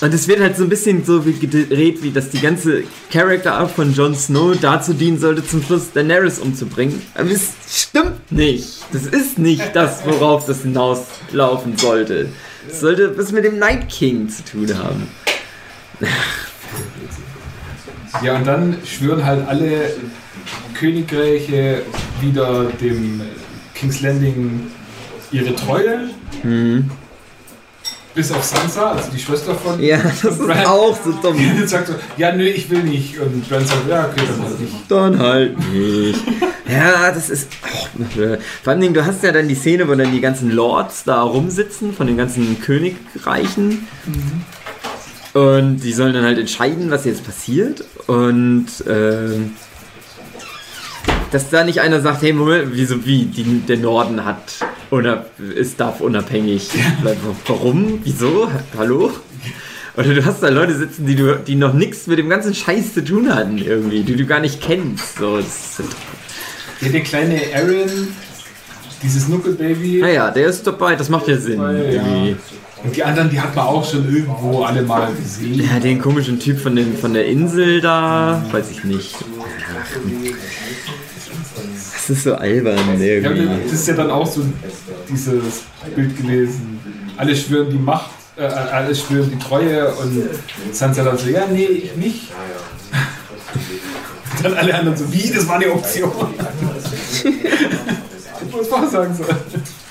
Und 0.00 0.14
es 0.14 0.28
wird 0.28 0.38
halt 0.38 0.56
so 0.56 0.62
ein 0.62 0.68
bisschen 0.68 1.04
so 1.04 1.26
wie 1.26 1.32
gedreht, 1.32 2.02
wie 2.02 2.12
dass 2.12 2.30
die 2.30 2.40
ganze 2.40 2.84
Character 3.10 3.54
Arc 3.54 3.70
von 3.70 3.92
Jon 3.92 4.14
Snow 4.14 4.56
dazu 4.60 4.92
dienen 4.92 5.18
sollte, 5.18 5.44
zum 5.44 5.60
Schluss 5.62 5.92
Daenerys 5.92 6.38
umzubringen. 6.38 7.02
Aber 7.14 7.30
es 7.30 7.54
stimmt 7.66 8.30
nicht. 8.30 8.84
Das 8.92 9.06
ist 9.06 9.38
nicht 9.38 9.74
das, 9.74 10.06
worauf 10.06 10.46
das 10.46 10.62
hinauslaufen 10.62 11.76
sollte. 11.76 12.28
Es 12.70 12.80
sollte 12.80 13.16
was 13.18 13.32
mit 13.32 13.44
dem 13.44 13.58
Night 13.58 13.88
King 13.88 14.28
zu 14.28 14.44
tun 14.44 14.68
haben. 14.78 15.08
Ja, 18.22 18.36
und 18.36 18.46
dann 18.46 18.76
schwören 18.84 19.24
halt 19.24 19.48
alle 19.48 19.90
Königreiche 20.74 21.82
wieder 22.20 22.66
dem 22.80 23.22
King's 23.74 24.00
Landing 24.00 24.70
ihre 25.32 25.54
Treue. 25.54 26.10
Hm. 26.42 26.90
Bis 28.14 28.32
auf 28.32 28.42
Sansa, 28.42 28.92
also 28.92 29.10
die 29.12 29.18
Schwester 29.18 29.54
von. 29.54 29.80
Ja, 29.80 29.98
das 29.98 30.24
ist 30.24 30.40
auch 30.40 30.98
so 31.04 31.12
dumm. 31.12 31.36
Die 31.60 31.66
sagt 31.66 31.86
so, 31.86 31.94
ja, 32.16 32.34
nö, 32.34 32.44
ich 32.44 32.68
will 32.68 32.82
nicht. 32.82 33.18
Und 33.20 33.48
Bran 33.48 33.64
sagt, 33.64 33.88
ja, 33.88 34.06
okay, 34.06 34.22
dann 34.26 34.44
halt 34.44 34.60
nicht. 34.60 34.74
Dann 34.88 35.18
halt 35.18 35.72
nicht. 35.72 36.20
Ja, 36.70 37.10
das 37.12 37.30
ist. 37.30 37.48
Oh, 37.64 38.20
äh, 38.20 38.36
vor 38.62 38.74
allem, 38.74 38.92
du 38.92 39.06
hast 39.06 39.22
ja 39.22 39.32
dann 39.32 39.48
die 39.48 39.54
Szene, 39.54 39.88
wo 39.88 39.94
dann 39.94 40.12
die 40.12 40.20
ganzen 40.20 40.50
Lords 40.50 41.04
da 41.04 41.22
rumsitzen 41.22 41.94
von 41.94 42.06
den 42.06 42.18
ganzen 42.18 42.60
Königreichen. 42.60 43.88
Und 45.32 45.78
die 45.78 45.92
sollen 45.94 46.12
dann 46.12 46.24
halt 46.24 46.38
entscheiden, 46.38 46.90
was 46.90 47.06
jetzt 47.06 47.24
passiert. 47.24 47.84
Und 48.06 48.66
ähm, 48.86 49.54
dass 51.30 51.48
da 51.48 51.64
nicht 51.64 51.80
einer 51.80 52.00
sagt, 52.00 52.20
hey 52.20 52.32
Moment, 52.32 52.68
wieso 52.72 53.04
wie? 53.06 53.24
Die, 53.24 53.60
der 53.60 53.78
Norden 53.78 54.24
hat 54.24 54.56
oder 54.90 55.26
ist 55.54 55.78
darf 55.80 56.00
unabhängig 56.00 56.68
bleiben. 57.02 57.20
Warum? 57.46 58.00
Wieso? 58.04 58.48
Hallo? 58.76 59.10
Oder 59.96 60.14
du 60.14 60.24
hast 60.24 60.42
da 60.42 60.48
Leute 60.48 60.76
sitzen, 60.76 61.06
die 61.06 61.16
du, 61.16 61.36
die 61.38 61.56
noch 61.56 61.72
nichts 61.74 62.06
mit 62.06 62.18
dem 62.18 62.28
ganzen 62.28 62.54
Scheiß 62.54 62.94
zu 62.94 63.04
tun 63.04 63.34
hatten 63.34 63.58
irgendwie, 63.58 64.02
die 64.02 64.14
du 64.16 64.24
gar 64.26 64.38
nicht 64.40 64.60
kennst. 64.60 65.16
So, 65.18 65.38
Ja, 66.80 66.88
der 66.88 67.00
kleine 67.00 67.40
Aaron, 67.54 68.08
dieses 69.02 69.26
Nuckelbaby. 69.28 69.98
naja, 70.00 70.30
der 70.30 70.46
ist 70.46 70.64
dabei, 70.64 70.94
das 70.94 71.08
macht 71.08 71.26
ja 71.26 71.36
Sinn. 71.36 71.60
Ja. 71.60 72.36
Und 72.84 72.94
die 72.94 73.02
anderen, 73.02 73.28
die 73.28 73.40
hat 73.40 73.56
man 73.56 73.66
auch 73.66 73.84
schon 73.90 74.04
irgendwo 74.14 74.62
alle 74.62 74.82
mal 74.82 75.10
gesehen. 75.12 75.60
Ja, 75.68 75.80
den 75.80 76.00
komischen 76.00 76.38
Typ 76.38 76.60
von, 76.60 76.76
den, 76.76 76.96
von 76.96 77.12
der 77.12 77.26
Insel 77.26 77.80
da, 77.80 78.40
weiß 78.52 78.70
ich 78.70 78.84
nicht. 78.84 79.16
Ach, 79.16 79.96
das 82.08 82.16
ist 82.16 82.24
so 82.24 82.34
albern 82.34 82.76
Ja, 83.00 83.04
irgendwie. 83.06 83.48
das 83.64 83.72
ist 83.72 83.88
ja 83.88 83.94
dann 83.94 84.10
auch 84.10 84.26
so 84.26 84.42
dieses 85.08 85.62
Bild 85.94 86.16
gewesen. 86.16 86.80
Alle 87.16 87.36
schwören 87.36 87.70
die 87.70 87.78
Macht, 87.78 88.10
äh, 88.36 88.42
alle 88.44 88.94
schwören 88.94 89.30
die 89.30 89.38
Treue 89.38 89.92
und 89.94 90.22
Sansa 90.72 91.04
dann 91.04 91.18
so, 91.18 91.28
ja, 91.28 91.46
nee, 91.46 91.64
ich 91.66 91.96
nicht. 91.96 92.28
Und 94.36 94.44
dann 94.44 94.54
alle 94.54 94.74
anderen 94.74 94.96
so, 94.96 95.12
wie, 95.12 95.30
das 95.30 95.46
war 95.48 95.56
eine 95.56 95.70
Option. 95.72 96.10
ich 97.24 97.24
muss 98.56 98.70
mal 98.70 98.88
sagen 98.88 99.14
so. 99.14 99.24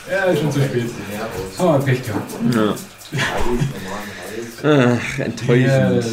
Ja, 0.09 0.24
ist 0.26 0.39
schon 0.39 0.51
zu 0.51 0.59
spät. 0.61 0.86
Oh, 1.59 1.78
Pech 1.80 2.01
gehabt. 2.03 2.32
Ja. 2.55 2.74
Ach, 4.63 5.18
Ja, 5.18 5.26
enttäuschend. 5.26 6.05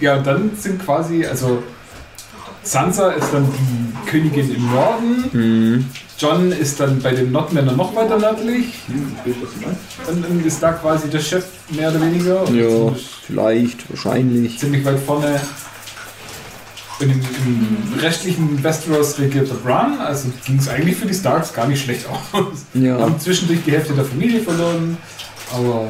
ja, 0.00 0.16
und 0.16 0.26
dann 0.26 0.50
sind 0.56 0.84
quasi, 0.84 1.24
also 1.24 1.62
Sansa 2.68 3.10
ist 3.12 3.28
dann 3.32 3.46
die 3.52 4.10
Königin 4.10 4.54
im 4.54 4.70
Norden, 4.70 5.24
Hm. 5.32 5.84
John 6.18 6.50
ist 6.50 6.80
dann 6.80 7.00
bei 7.00 7.12
den 7.12 7.30
Nordmännern 7.30 7.76
noch 7.76 7.94
weiter 7.94 8.18
nördlich 8.18 8.74
und 10.08 10.24
dann 10.24 10.44
ist 10.44 10.60
da 10.60 10.72
quasi 10.72 11.08
der 11.08 11.20
Chef 11.20 11.44
mehr 11.70 11.90
oder 11.90 12.00
weniger. 12.00 12.42
Und 12.42 12.56
Ja, 12.56 12.92
vielleicht, 13.24 13.88
wahrscheinlich. 13.88 14.58
Ziemlich 14.58 14.84
weit 14.84 14.98
vorne. 14.98 15.40
Und 16.98 17.10
im, 17.12 17.20
im 17.20 17.98
restlichen 18.00 18.60
Westeros 18.64 19.16
regiert 19.20 19.48
der 19.48 19.54
Bran, 19.54 20.00
also 20.00 20.28
ging 20.44 20.58
es 20.58 20.68
eigentlich 20.68 20.96
für 20.96 21.06
die 21.06 21.14
Starks 21.14 21.54
gar 21.54 21.68
nicht 21.68 21.84
schlecht 21.84 22.04
aus. 22.08 22.64
Ja. 22.74 22.98
Haben 22.98 23.20
zwischendurch 23.20 23.60
die 23.64 23.70
Hälfte 23.70 23.92
der 23.92 24.04
Familie 24.04 24.40
verloren, 24.40 24.96
aber 25.54 25.86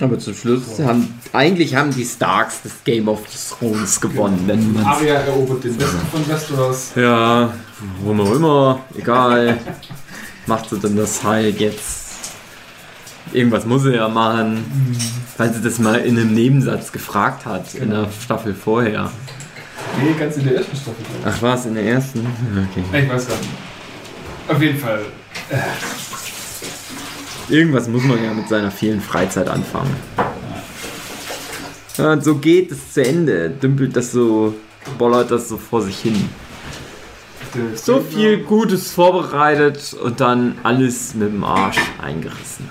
Aber 0.00 0.18
zum 0.18 0.34
Schluss 0.34 0.78
haben 0.78 1.18
eigentlich 1.32 1.74
haben 1.74 1.90
die 1.90 2.04
Starks 2.04 2.60
das 2.62 2.72
Game 2.84 3.08
of 3.08 3.20
Thrones 3.50 4.00
gewonnen, 4.00 4.44
wenn 4.46 4.72
man 4.72 4.84
Arya 4.84 5.14
erobert 5.14 5.64
den 5.64 5.78
Westen 5.78 6.06
von 6.12 6.28
Westeros. 6.28 6.92
Ja, 6.94 7.52
warum 8.00 8.20
auch 8.20 8.32
immer, 8.32 8.80
egal. 8.96 9.58
Macht 10.46 10.70
sie 10.70 10.78
dann 10.78 10.96
das 10.96 11.22
halt 11.24 11.58
jetzt. 11.60 12.06
Irgendwas 13.32 13.66
muss 13.66 13.82
sie 13.82 13.94
ja 13.94 14.08
machen, 14.08 14.64
weil 15.36 15.52
sie 15.52 15.60
das 15.60 15.78
mal 15.78 15.96
in 15.96 16.16
einem 16.16 16.32
Nebensatz 16.32 16.92
gefragt 16.92 17.44
hat, 17.44 17.74
in 17.74 17.90
der 17.90 18.08
Staffel 18.22 18.54
vorher. 18.54 19.10
Nee, 20.00 20.14
ganz 20.18 20.36
in 20.36 20.44
der 20.44 20.56
ersten 20.56 20.76
Staffel. 20.76 21.04
Ach, 21.24 21.42
war 21.42 21.54
es 21.56 21.66
in 21.66 21.74
der 21.74 21.84
ersten? 21.84 22.20
Okay. 22.70 22.84
ich. 22.92 23.02
Ich 23.04 23.10
weiß 23.10 23.28
gar 23.28 23.36
nicht. 23.36 23.50
Auf 24.48 24.62
jeden 24.62 24.78
Fall. 24.78 25.00
Irgendwas 27.48 27.88
muss 27.88 28.04
man 28.04 28.22
ja 28.22 28.34
mit 28.34 28.48
seiner 28.48 28.70
vielen 28.70 29.00
Freizeit 29.00 29.48
anfangen. 29.48 29.94
Ja, 31.96 32.12
und 32.12 32.22
so 32.22 32.36
geht 32.36 32.70
es 32.70 32.92
zu 32.92 33.04
Ende. 33.04 33.50
Dümpelt 33.50 33.96
das 33.96 34.12
so, 34.12 34.54
bollert 34.98 35.30
das 35.30 35.48
so 35.48 35.56
vor 35.56 35.82
sich 35.82 35.98
hin. 35.98 36.28
So 37.74 38.00
viel 38.00 38.38
Gutes 38.38 38.92
vorbereitet 38.92 39.94
und 39.94 40.20
dann 40.20 40.58
alles 40.62 41.14
mit 41.14 41.32
dem 41.32 41.42
Arsch 41.42 41.78
eingerissen. 42.00 42.68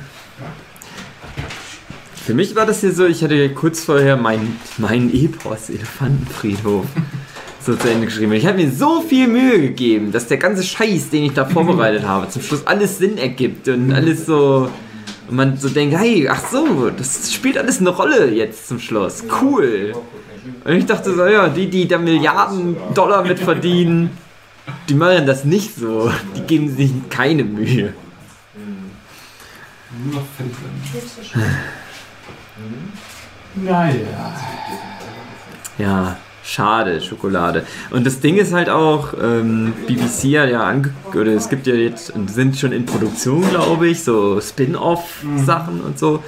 Für 2.25 2.33
mich 2.33 2.55
war 2.55 2.65
das 2.65 2.81
hier 2.81 2.93
so, 2.93 3.05
ich 3.05 3.23
hatte 3.23 3.49
kurz 3.53 3.83
vorher 3.83 4.17
meinen 4.17 4.59
mein 4.77 5.13
Epos 5.13 5.69
Elefantenfriedhof 5.69 6.85
so 7.67 7.75
zu 7.75 7.89
Ende 7.89 8.07
geschrieben. 8.07 8.31
Ich 8.31 8.47
habe 8.47 8.57
mir 8.57 8.71
so 8.71 9.01
viel 9.01 9.27
Mühe 9.27 9.59
gegeben, 9.59 10.11
dass 10.11 10.27
der 10.27 10.37
ganze 10.37 10.63
Scheiß, 10.63 11.09
den 11.09 11.25
ich 11.25 11.33
da 11.33 11.45
vorbereitet 11.49 12.03
habe, 12.03 12.29
zum 12.29 12.41
Schluss 12.41 12.65
alles 12.65 12.97
Sinn 12.97 13.17
ergibt 13.17 13.67
und 13.67 13.91
alles 13.91 14.25
so 14.25 14.69
und 15.27 15.35
man 15.35 15.57
so 15.57 15.67
denkt, 15.67 15.97
hey, 15.97 16.27
ach 16.29 16.41
so, 16.49 16.89
das 16.89 17.33
spielt 17.33 17.57
alles 17.57 17.81
eine 17.81 17.89
Rolle 17.89 18.33
jetzt 18.33 18.69
zum 18.69 18.79
Schluss. 18.79 19.25
Cool. 19.41 19.93
Und 20.63 20.73
ich 20.73 20.85
dachte 20.85 21.13
so, 21.13 21.25
ja, 21.25 21.49
die, 21.49 21.69
die 21.69 21.85
da 21.85 21.97
Milliarden 21.97 22.77
Dollar 22.93 23.25
mit 23.25 23.37
verdienen, 23.39 24.09
die 24.87 24.93
machen 24.93 25.25
das 25.25 25.43
nicht 25.43 25.75
so. 25.75 26.09
Die 26.37 26.41
geben 26.41 26.73
sich 26.73 26.91
keine 27.09 27.43
Mühe. 27.43 27.93
Nur 30.05 30.15
noch 30.15 30.23
werden. 30.39 31.57
Naja. 33.55 34.33
Ja, 35.77 36.17
schade, 36.47 37.01
Schokolade. 37.01 37.65
Und 37.91 38.05
das 38.07 38.19
Ding 38.19 38.37
ist 38.37 38.53
halt 38.53 38.69
auch, 38.69 39.13
ähm, 39.21 39.73
BBC 39.87 40.39
hat 40.39 40.49
ja 40.49 40.63
ange 40.63 40.93
oder 41.13 41.33
es 41.33 41.49
gibt 41.49 41.67
ja 41.67 41.75
jetzt 41.75 42.09
und 42.11 42.29
sind 42.31 42.57
schon 42.57 42.71
in 42.71 42.85
Produktion, 42.85 43.47
glaube 43.49 43.87
ich, 43.87 44.03
so 44.03 44.39
Spin-off-Sachen 44.39 45.81
und 45.81 45.99
so. 45.99 46.23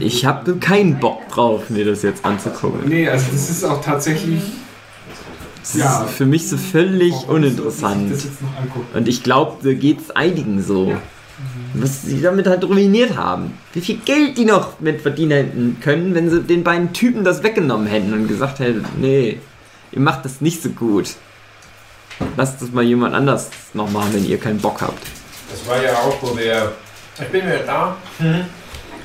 Ich 0.00 0.26
habe 0.26 0.56
keinen 0.56 0.98
Bock 0.98 1.28
drauf, 1.28 1.70
mir 1.70 1.84
das 1.84 2.02
jetzt 2.02 2.24
anzugucken. 2.24 2.88
Nee, 2.88 3.08
also 3.08 3.26
das 3.32 3.48
ist 3.50 3.64
auch 3.64 3.82
tatsächlich 3.82 4.42
Das 5.62 5.74
Ja. 5.74 6.04
ist 6.04 6.12
für 6.14 6.24
mich 6.26 6.48
so 6.48 6.56
völlig 6.56 7.12
uninteressant. 7.28 8.12
Angucken. 8.60 8.86
Und 8.94 9.06
ich 9.08 9.22
glaube, 9.22 9.56
da 9.62 9.72
geht 9.74 10.00
es 10.00 10.10
einigen 10.10 10.62
so. 10.62 10.94
Was 11.74 12.02
sie 12.02 12.20
damit 12.22 12.46
halt 12.46 12.64
ruiniert 12.64 13.16
haben. 13.16 13.52
Wie 13.74 13.80
viel 13.82 13.98
Geld 14.04 14.38
die 14.38 14.44
noch 14.46 14.80
mit 14.80 15.02
verdienen 15.02 15.30
hätten 15.32 15.76
können, 15.80 16.14
wenn 16.14 16.30
sie 16.30 16.40
den 16.42 16.64
beiden 16.64 16.92
Typen 16.94 17.22
das 17.22 17.42
weggenommen 17.42 17.86
hätten 17.86 18.12
und 18.14 18.26
gesagt 18.28 18.58
hätten, 18.60 18.84
nee, 18.98 19.38
ihr 19.92 20.00
macht 20.00 20.24
das 20.24 20.40
nicht 20.40 20.62
so 20.62 20.70
gut. 20.70 21.10
Lasst 22.36 22.60
das 22.60 22.70
mal 22.72 22.82
jemand 22.84 23.14
anders 23.14 23.48
noch 23.74 23.88
machen, 23.90 24.12
wenn 24.14 24.24
ihr 24.26 24.38
keinen 24.38 24.58
Bock 24.58 24.80
habt. 24.80 25.02
Das 25.50 25.66
war 25.68 25.82
ja 25.82 25.94
auch, 25.94 26.16
wo 26.20 26.36
wir. 26.36 26.72
Ich 27.20 27.28
bin 27.28 27.46
wieder 27.46 27.58
da, 27.60 27.96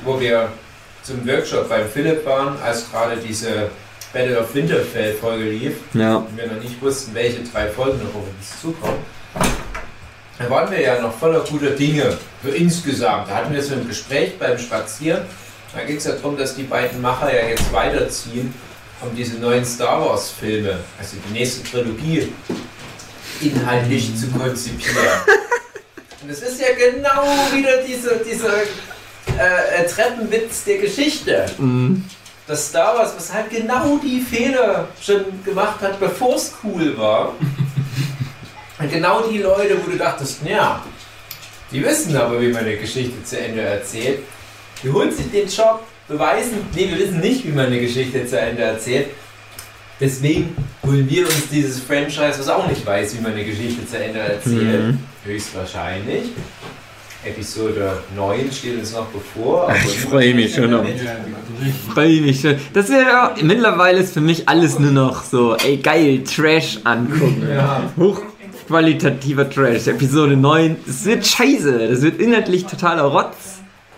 wo 0.04 0.20
wir 0.20 0.48
zum 1.02 1.26
Workshop 1.26 1.68
beim 1.68 1.88
Philipp 1.88 2.24
waren, 2.24 2.56
als 2.62 2.90
gerade 2.90 3.16
diese 3.16 3.70
Battle 4.12 4.38
of 4.40 4.54
Winterfell 4.54 5.14
Folge 5.14 5.50
lief 5.50 5.74
Ja. 5.92 6.16
und 6.16 6.36
wir 6.36 6.46
noch 6.46 6.62
nicht 6.62 6.80
wussten, 6.80 7.12
welche 7.14 7.42
drei 7.42 7.66
Folgen 7.68 7.98
noch 7.98 8.14
auf 8.14 8.22
uns 8.38 8.60
zukommen. 8.60 8.98
da 10.38 10.48
waren 10.50 10.70
wir 10.70 10.80
ja 10.80 11.00
noch 11.00 11.12
voller 11.12 11.40
guter 11.40 11.70
Dinge. 11.70 12.16
So 12.42 12.50
insgesamt. 12.50 13.28
Da 13.28 13.36
hatten 13.36 13.52
wir 13.52 13.62
so 13.62 13.74
ein 13.74 13.86
Gespräch 13.88 14.38
beim 14.38 14.56
Spazieren. 14.58 15.22
Da 15.74 15.82
ging 15.82 15.96
es 15.96 16.04
ja 16.04 16.12
darum, 16.12 16.36
dass 16.36 16.54
die 16.54 16.62
beiden 16.62 17.00
Macher 17.02 17.34
ja 17.34 17.48
jetzt 17.48 17.72
weiterziehen, 17.72 18.54
um 19.04 19.16
diese 19.16 19.38
neuen 19.38 19.64
Star 19.64 20.00
Wars 20.00 20.30
Filme, 20.30 20.78
also 20.98 21.16
die 21.28 21.32
nächste 21.32 21.62
Trilogie, 21.62 22.32
inhaltlich 23.40 24.16
zu 24.16 24.28
konzipieren. 24.28 24.96
Und 26.22 26.30
es 26.30 26.40
ist 26.40 26.60
ja 26.60 26.68
genau 26.74 27.22
wieder 27.52 27.82
dieser, 27.82 28.16
dieser 28.16 28.62
äh, 29.38 29.82
äh, 29.82 29.86
Treppenwitz 29.86 30.64
der 30.64 30.78
Geschichte. 30.78 31.46
Mhm. 31.58 32.04
Das 32.46 32.68
Star 32.68 32.96
Wars, 32.96 33.12
was 33.16 33.32
halt 33.32 33.50
genau 33.50 33.98
die 34.02 34.20
Fehler 34.20 34.88
schon 35.02 35.24
gemacht 35.44 35.80
hat, 35.80 35.98
bevor 36.00 36.36
es 36.36 36.54
cool 36.62 36.96
war. 36.96 37.34
Und 38.78 38.90
genau 38.90 39.22
die 39.28 39.38
Leute, 39.38 39.76
wo 39.84 39.90
du 39.90 39.96
dachtest, 39.96 40.38
ja, 40.44 40.82
die 41.70 41.84
wissen 41.84 42.16
aber, 42.16 42.40
wie 42.40 42.48
man 42.48 42.64
eine 42.64 42.76
Geschichte 42.76 43.22
zu 43.24 43.38
Ende 43.38 43.62
erzählt. 43.62 44.20
Die 44.82 44.90
holen 44.90 45.10
sich 45.10 45.30
den 45.30 45.48
Job, 45.48 45.82
beweisen, 46.08 46.58
nee, 46.74 46.88
wir 46.90 46.98
wissen 46.98 47.20
nicht, 47.20 47.46
wie 47.46 47.52
man 47.52 47.66
eine 47.66 47.80
Geschichte 47.80 48.26
zu 48.26 48.38
Ende 48.38 48.62
erzählt. 48.62 49.08
Deswegen 50.00 50.56
holen 50.84 51.08
wir 51.08 51.24
uns 51.24 51.48
dieses 51.50 51.80
Franchise, 51.80 52.38
was 52.38 52.48
auch 52.48 52.66
nicht 52.68 52.84
weiß, 52.84 53.16
wie 53.16 53.22
man 53.22 53.32
eine 53.32 53.44
Geschichte 53.44 53.86
zu 53.86 54.02
Ende 54.02 54.18
erzählt. 54.18 54.86
Mhm. 54.86 54.98
Höchstwahrscheinlich. 55.24 56.24
Episode 57.24 58.02
9 58.14 58.52
steht 58.52 58.78
uns 58.78 58.92
noch 58.92 59.06
bevor. 59.06 59.72
Ich 59.86 60.00
freue 60.00 60.34
mich 60.34 60.54
schon 60.54 60.74
richtig. 60.74 61.08
Freue 61.94 62.20
mich 62.20 62.40
schon. 62.40 62.56
Das 62.74 62.90
ist 62.90 62.94
ja 62.94 63.34
mittlerweile 63.40 64.00
ist 64.00 64.12
für 64.12 64.20
mich 64.20 64.48
alles 64.48 64.78
nur 64.78 64.90
noch 64.90 65.22
so, 65.22 65.56
ey 65.56 65.78
geil, 65.78 66.22
Trash 66.24 66.80
angucken. 66.84 67.48
Ja. 67.48 67.90
Hochqualitativer 67.96 69.48
Trash. 69.48 69.86
Episode 69.86 70.36
9. 70.36 70.76
Das 70.86 71.04
wird 71.06 71.26
scheiße. 71.26 71.88
Das 71.88 72.02
wird 72.02 72.20
inhaltlich 72.20 72.66
totaler 72.66 73.04
Rotz. 73.04 73.43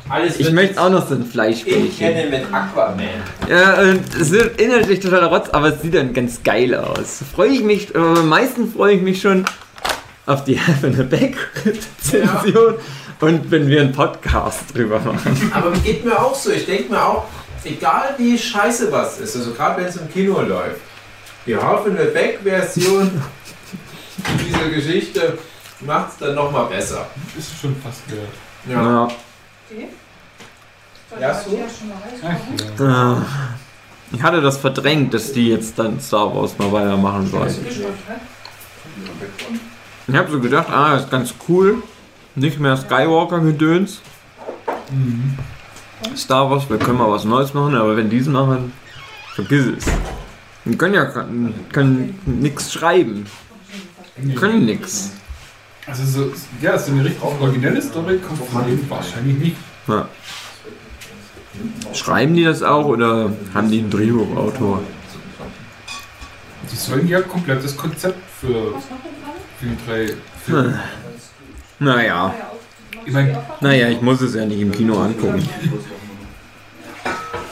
Alles 0.08 0.38
Ich 0.38 0.52
möchte 0.52 0.80
auch 0.80 0.90
noch 0.90 1.08
so 1.08 1.14
ein 1.14 1.22
in 1.22 1.26
Fleischbällchen. 1.26 1.98
Canon 1.98 2.30
mit 2.30 2.44
Aquaman. 2.52 3.08
Ja, 3.48 3.80
und 3.80 4.14
es 4.20 4.30
wird 4.30 4.60
inhaltlich 4.60 5.00
totaler 5.00 5.26
Rotz, 5.26 5.48
aber 5.50 5.68
es 5.74 5.82
sieht 5.82 5.94
dann 5.94 6.12
ganz 6.12 6.42
geil 6.44 6.74
aus. 6.76 7.22
Freue 7.34 7.50
ich 7.50 7.62
mich, 7.62 7.94
aber 7.94 8.20
am 8.20 8.28
meisten 8.28 8.72
freue 8.72 8.94
ich 8.94 9.02
mich 9.02 9.20
schon 9.20 9.44
auf 10.26 10.44
die 10.44 10.54
Heaven 10.58 11.00
a 11.00 11.02
Back 11.02 11.36
Rezension 11.64 12.74
und 13.20 13.50
wenn 13.50 13.66
wir 13.68 13.80
einen 13.80 13.92
Podcast 13.92 14.60
drüber 14.74 15.00
machen. 15.00 15.50
Aber 15.52 15.72
geht 15.72 16.04
mir 16.04 16.20
auch 16.20 16.34
so. 16.34 16.50
Ich 16.50 16.66
denke 16.66 16.92
mir 16.92 17.04
auch, 17.04 17.24
egal 17.64 18.14
wie 18.18 18.38
scheiße 18.38 18.92
was 18.92 19.18
ist, 19.18 19.36
also 19.36 19.52
gerade 19.52 19.80
wenn 19.80 19.88
es 19.88 19.96
im 19.96 20.08
Kino 20.12 20.40
läuft, 20.40 20.80
die 21.46 21.56
Hafen 21.56 21.96
Beck 21.96 22.40
Version 22.42 23.22
dieser 24.46 24.68
Geschichte 24.68 25.38
macht 25.80 26.12
es 26.12 26.18
dann 26.18 26.34
nochmal 26.34 26.66
besser. 26.66 27.06
Ist 27.36 27.60
schon 27.60 27.76
fast 27.82 28.06
gehört. 28.08 28.28
Ja. 28.68 29.06
Ja. 29.06 29.08
Soll 29.68 31.20
Ja, 31.20 31.40
ich 31.40 32.78
so? 32.78 32.84
ja. 32.84 33.12
Äh, 33.18 33.20
Ich 34.12 34.22
hatte 34.22 34.40
das 34.40 34.59
verdrängt, 34.59 35.12
dass 35.14 35.32
die 35.32 35.48
jetzt 35.48 35.78
dann 35.78 36.01
Star 36.01 36.34
Wars 36.34 36.56
mal 36.59 36.70
weitermachen 36.72 37.28
sollen. 37.28 37.55
Ich 40.09 40.14
habe 40.16 40.30
so 40.30 40.40
gedacht, 40.40 40.68
ah, 40.70 40.97
ist 40.97 41.10
ganz 41.10 41.34
cool. 41.48 41.82
Nicht 42.36 42.60
mehr 42.60 42.76
Skywalker-Gedöns. 42.76 44.01
Mhm. 44.90 45.36
Star 46.16 46.48
Wars, 46.51 46.68
wir 46.70 46.78
können 46.78 46.98
mal 46.98 47.10
was 47.10 47.24
Neues 47.24 47.52
machen, 47.55 47.74
aber 47.74 47.97
wenn 47.97 48.09
die 48.09 48.18
es 48.18 48.26
machen, 48.26 48.72
vergiss 49.34 49.66
es. 49.78 49.86
Die 50.64 50.76
können 50.76 50.94
ja 50.94 51.05
können 51.72 52.18
nichts 52.26 52.72
schreiben. 52.72 53.26
Die 54.16 54.34
können 54.34 54.66
nix. 54.66 55.12
Also 55.86 56.04
so, 56.04 56.32
ja, 56.60 56.76
so 56.76 56.92
eine 56.92 57.04
richtig 57.04 57.22
originelle 57.22 57.80
Story 57.80 58.18
kommt 58.18 58.66
denen 58.66 58.90
wahrscheinlich 58.90 59.38
nicht. 59.38 59.56
Ja. 59.86 60.08
Schreiben 61.94 62.34
die 62.34 62.44
das 62.44 62.62
auch 62.62 62.86
oder 62.86 63.30
haben 63.54 63.70
die 63.70 63.78
einen 63.78 63.90
Drehbuchautor? 63.90 64.82
Die 66.70 66.76
sollen 66.76 67.08
ja 67.08 67.20
komplett 67.20 67.62
das 67.64 67.76
Konzept 67.76 68.18
für, 68.40 68.74
für 69.58 69.66
die 69.66 69.76
drei 69.86 70.14
Filme. 70.44 70.80
Naja, 71.78 72.34
Ich 73.04 73.12
meine, 73.12 73.38
naja, 73.60 73.88
ich 73.88 74.00
muss 74.02 74.20
es 74.20 74.34
ja 74.34 74.44
nicht 74.44 74.60
im 74.60 74.72
Kino 74.72 75.00
angucken. 75.00 75.48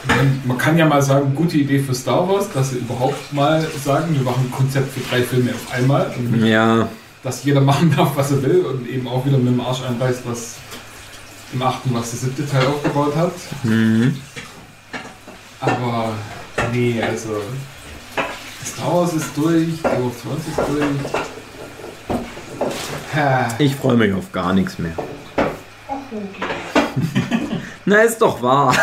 mein, 0.07 0.41
man 0.45 0.57
kann 0.57 0.77
ja 0.77 0.85
mal 0.85 1.01
sagen, 1.01 1.33
gute 1.33 1.57
Idee 1.57 1.79
für 1.79 1.95
Star 1.95 2.27
Wars, 2.27 2.51
dass 2.51 2.71
sie 2.71 2.77
überhaupt 2.79 3.31
mal 3.31 3.65
sagen, 3.83 4.13
wir 4.13 4.21
machen 4.21 4.45
ein 4.47 4.51
Konzept 4.51 4.91
für 4.93 4.99
drei 5.09 5.21
Filme 5.23 5.51
auf 5.51 5.73
einmal 5.73 6.11
Ja, 6.43 6.89
dass 7.25 7.43
jeder 7.43 7.59
machen 7.59 7.93
darf, 7.95 8.15
was 8.15 8.31
er 8.31 8.41
will 8.43 8.63
und 8.65 8.87
eben 8.87 9.07
auch 9.07 9.25
wieder 9.25 9.39
mit 9.39 9.47
dem 9.47 9.59
Arsch 9.59 9.81
einreißt, 9.81 10.21
was 10.25 10.57
im 11.51 11.59
achten, 11.61 11.93
was 11.93 12.11
der 12.11 12.19
siebte 12.19 12.47
Teil 12.47 12.65
aufgebaut 12.67 13.13
hat. 13.15 13.33
mhm. 13.63 14.15
Aber 15.59 16.13
nee, 16.71 17.01
also 17.01 17.41
Star 18.63 18.93
Wars 18.93 19.13
ist 19.13 19.35
durch, 19.35 19.81
Game 19.81 20.05
of 20.05 20.21
Thrones 20.21 20.47
ist 20.47 20.57
durch. 20.57 20.83
Ha. 23.15 23.47
ich 23.57 23.75
freue 23.75 23.95
mich 23.95 24.13
auf 24.13 24.31
gar 24.31 24.53
nichts 24.53 24.77
mehr. 24.77 24.93
Na, 27.85 28.01
ist 28.01 28.21
doch 28.21 28.39
wahr. 28.41 28.75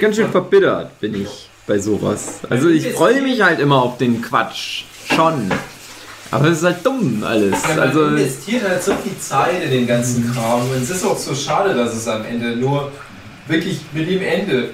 Ganz 0.00 0.16
schön 0.16 0.32
verbittert 0.32 0.98
bin 0.98 1.22
ich 1.22 1.51
bei 1.66 1.78
sowas. 1.78 2.40
Also 2.48 2.68
ich 2.68 2.88
freue 2.92 3.22
mich 3.22 3.40
halt 3.42 3.60
immer 3.60 3.82
auf 3.82 3.98
den 3.98 4.20
Quatsch. 4.22 4.84
Schon. 5.14 5.50
Aber 6.30 6.46
es 6.48 6.58
ist 6.58 6.64
halt 6.64 6.84
dumm 6.86 7.22
alles. 7.26 7.62
Ja, 7.62 7.68
man 7.68 7.78
Also 7.80 8.04
investiert 8.06 8.66
halt 8.66 8.82
so 8.82 8.94
viel 8.94 9.18
Zeit 9.18 9.62
in 9.64 9.70
den 9.70 9.86
ganzen 9.86 10.32
Kram 10.32 10.62
und 10.62 10.82
es 10.82 10.88
ist 10.90 11.04
auch 11.04 11.18
so 11.18 11.34
schade, 11.34 11.74
dass 11.74 11.94
es 11.94 12.08
am 12.08 12.24
Ende 12.24 12.56
nur 12.56 12.90
wirklich 13.46 13.80
mit 13.92 14.08
dem 14.08 14.22
Ende 14.22 14.70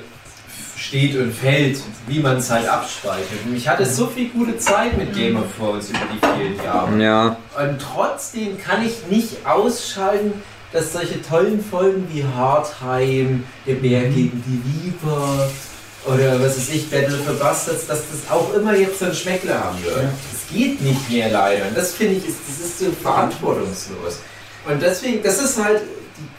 steht 0.76 1.16
und 1.16 1.32
fällt, 1.34 1.80
wie 2.06 2.20
man 2.20 2.36
es 2.36 2.48
halt 2.50 2.68
abspeichert. 2.68 3.44
Und 3.44 3.56
ich 3.56 3.66
hatte 3.68 3.84
so 3.84 4.06
viel 4.06 4.28
gute 4.28 4.56
Zeit 4.58 4.96
mit 4.96 5.12
Game 5.12 5.36
of 5.36 5.46
Thrones 5.58 5.90
über 5.90 5.98
die 6.12 6.40
vielen 6.40 6.64
Jahre. 6.64 7.02
ja, 7.02 7.36
Und 7.58 7.78
trotzdem 7.80 8.56
kann 8.62 8.86
ich 8.86 9.06
nicht 9.10 9.44
ausschalten, 9.44 10.34
dass 10.72 10.92
solche 10.92 11.20
tollen 11.22 11.64
Folgen 11.64 12.06
wie 12.12 12.22
Hardheim, 12.24 13.42
Der 13.66 13.74
Bär 13.74 14.02
gegen 14.02 14.42
die 14.46 14.62
Viper 14.86 15.50
oder 16.08 16.40
was 16.40 16.56
weiß 16.56 16.70
ich, 16.70 16.90
Battle 16.90 17.18
for 17.18 17.34
Bastards, 17.34 17.86
dass 17.86 17.98
das 17.98 18.30
auch 18.30 18.54
immer 18.54 18.74
jetzt 18.74 18.98
so 18.98 19.06
ein 19.06 19.14
Schmeckler 19.14 19.62
haben 19.62 19.82
wird. 19.84 19.96
Ja. 19.96 20.02
Das 20.32 20.56
geht 20.56 20.80
nicht 20.80 21.10
mehr 21.10 21.30
leider. 21.30 21.68
Und 21.68 21.76
das 21.76 21.92
finde 21.92 22.14
ich, 22.14 22.28
ist, 22.28 22.38
das 22.48 22.66
ist 22.66 22.78
so 22.78 22.86
verantwortungslos. 23.02 24.20
Und 24.66 24.82
deswegen, 24.82 25.22
das 25.22 25.42
ist 25.42 25.62
halt 25.62 25.82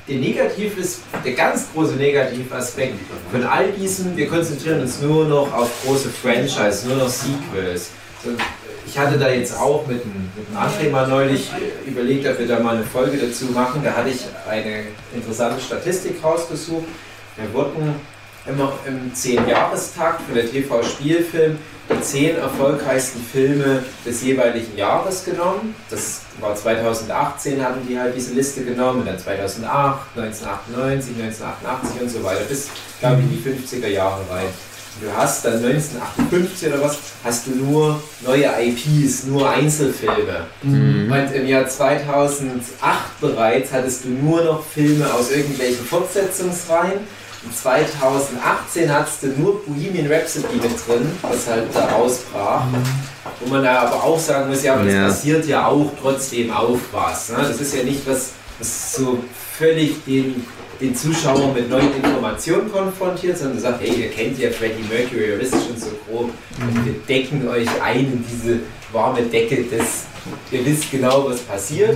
der 0.07 0.17
Negativ 0.17 0.77
ist, 0.77 1.01
der 1.23 1.33
ganz 1.33 1.67
große 1.73 1.93
Negativaspekt 1.93 2.95
von 3.31 3.43
all 3.43 3.71
diesem, 3.71 4.17
wir 4.17 4.27
konzentrieren 4.27 4.81
uns 4.81 4.99
nur 5.01 5.25
noch 5.25 5.53
auf 5.53 5.69
große 5.85 6.09
Franchise, 6.09 6.87
nur 6.87 6.97
noch 6.97 7.09
Sequels. 7.09 7.91
Ich 8.85 8.97
hatte 8.97 9.19
da 9.19 9.29
jetzt 9.29 9.55
auch 9.55 9.85
mit 9.85 10.03
dem, 10.03 10.31
mit 10.35 10.47
dem 10.49 10.57
André 10.57 10.89
mal 10.89 11.07
neulich 11.07 11.51
äh, 11.51 11.87
überlegt, 11.87 12.27
ob 12.27 12.39
wir 12.39 12.47
da 12.47 12.59
mal 12.59 12.75
eine 12.75 12.83
Folge 12.83 13.17
dazu 13.17 13.45
machen. 13.45 13.81
Da 13.83 13.95
hatte 13.95 14.09
ich 14.09 14.21
eine 14.49 14.87
interessante 15.13 15.61
Statistik 15.61 16.15
rausgesucht. 16.23 16.87
Wir 17.37 17.53
wurden 17.53 17.95
immer 18.49 18.73
im 18.85 19.11
10-Jahrestakt 19.13 20.21
für 20.27 20.35
den 20.35 20.49
TV-Spielfilm 20.49 21.57
die 21.89 22.01
10 22.01 22.37
erfolgreichsten 22.37 23.21
Filme 23.21 23.83
des 24.05 24.21
jeweiligen 24.21 24.77
Jahres 24.77 25.25
genommen. 25.25 25.75
Das 25.89 26.21
war 26.39 26.55
2018, 26.55 27.63
hatten 27.63 27.87
die 27.87 27.99
halt 27.99 28.15
diese 28.15 28.33
Liste 28.33 28.63
genommen, 28.63 29.03
dann 29.05 29.17
2008, 29.17 29.99
1998, 30.15 31.15
1988 31.23 32.01
und 32.01 32.09
so 32.09 32.23
weiter, 32.23 32.41
bis, 32.47 32.69
glaube 32.99 33.21
ich, 33.21 33.23
in 33.23 33.29
die 33.31 33.67
50er 33.67 33.87
Jahre 33.87 34.21
rein. 34.29 34.45
Und 34.45 35.07
Du 35.07 35.15
hast 35.15 35.45
dann 35.45 35.63
1958 35.63 36.67
oder 36.67 36.81
was, 36.81 36.97
hast 37.23 37.47
du 37.47 37.51
nur 37.51 38.01
neue 38.25 38.49
IPs, 38.61 39.25
nur 39.25 39.49
Einzelfilme. 39.49 40.47
Mhm. 40.61 41.09
Und 41.09 41.33
im 41.33 41.47
Jahr 41.47 41.67
2008 41.67 43.21
bereits 43.21 43.71
hattest 43.71 44.03
du 44.03 44.09
nur 44.09 44.43
noch 44.43 44.65
Filme 44.65 45.11
aus 45.13 45.31
irgendwelchen 45.31 45.85
Fortsetzungsreihen. 45.85 46.99
Und 47.43 47.55
2018 47.55 48.93
hattest 48.93 49.23
du 49.23 49.27
nur 49.27 49.63
Bohemian 49.65 50.11
Rhapsody 50.11 50.55
mit 50.55 50.71
drin, 50.87 51.09
was 51.21 51.47
halt 51.47 51.67
da 51.73 51.85
rausbrach. 51.87 52.63
Wo 53.39 53.49
man 53.49 53.63
da 53.63 53.79
aber 53.83 54.03
auch 54.03 54.19
sagen 54.19 54.49
muss, 54.49 54.61
ja, 54.63 54.73
aber 54.73 54.83
das 54.83 54.93
Ja. 54.93 55.05
passiert 55.07 55.45
ja 55.45 55.67
auch 55.67 55.91
trotzdem 56.01 56.51
auf 56.51 56.79
was. 56.91 57.29
Ne? 57.29 57.37
Das 57.37 57.61
ist 57.61 57.73
ja 57.75 57.83
nicht 57.83 58.05
was, 58.05 58.31
was 58.59 58.93
so 58.93 59.23
völlig 59.57 60.03
den, 60.03 60.45
den 60.81 60.93
Zuschauer 60.93 61.53
mit 61.53 61.69
neuen 61.69 61.95
Informationen 61.95 62.69
konfrontiert, 62.69 63.37
sondern 63.37 63.55
du 63.55 63.61
sagst, 63.63 63.81
hey, 63.81 63.93
ihr 63.93 64.09
kennt 64.11 64.37
ja 64.37 64.49
Freddie 64.51 64.83
Mercury, 64.89 65.29
ihr 65.29 65.39
wisst 65.39 65.53
schon 65.53 65.77
so 65.77 65.91
grob, 66.09 66.31
und 66.59 66.85
wir 66.85 66.93
decken 67.07 67.47
euch 67.47 67.67
ein 67.81 67.99
in 67.99 68.25
diese 68.29 68.59
warme 68.91 69.21
Decke 69.21 69.63
des, 69.63 70.03
ihr 70.51 70.65
wisst 70.65 70.91
genau, 70.91 71.29
was 71.29 71.39
passiert. 71.39 71.95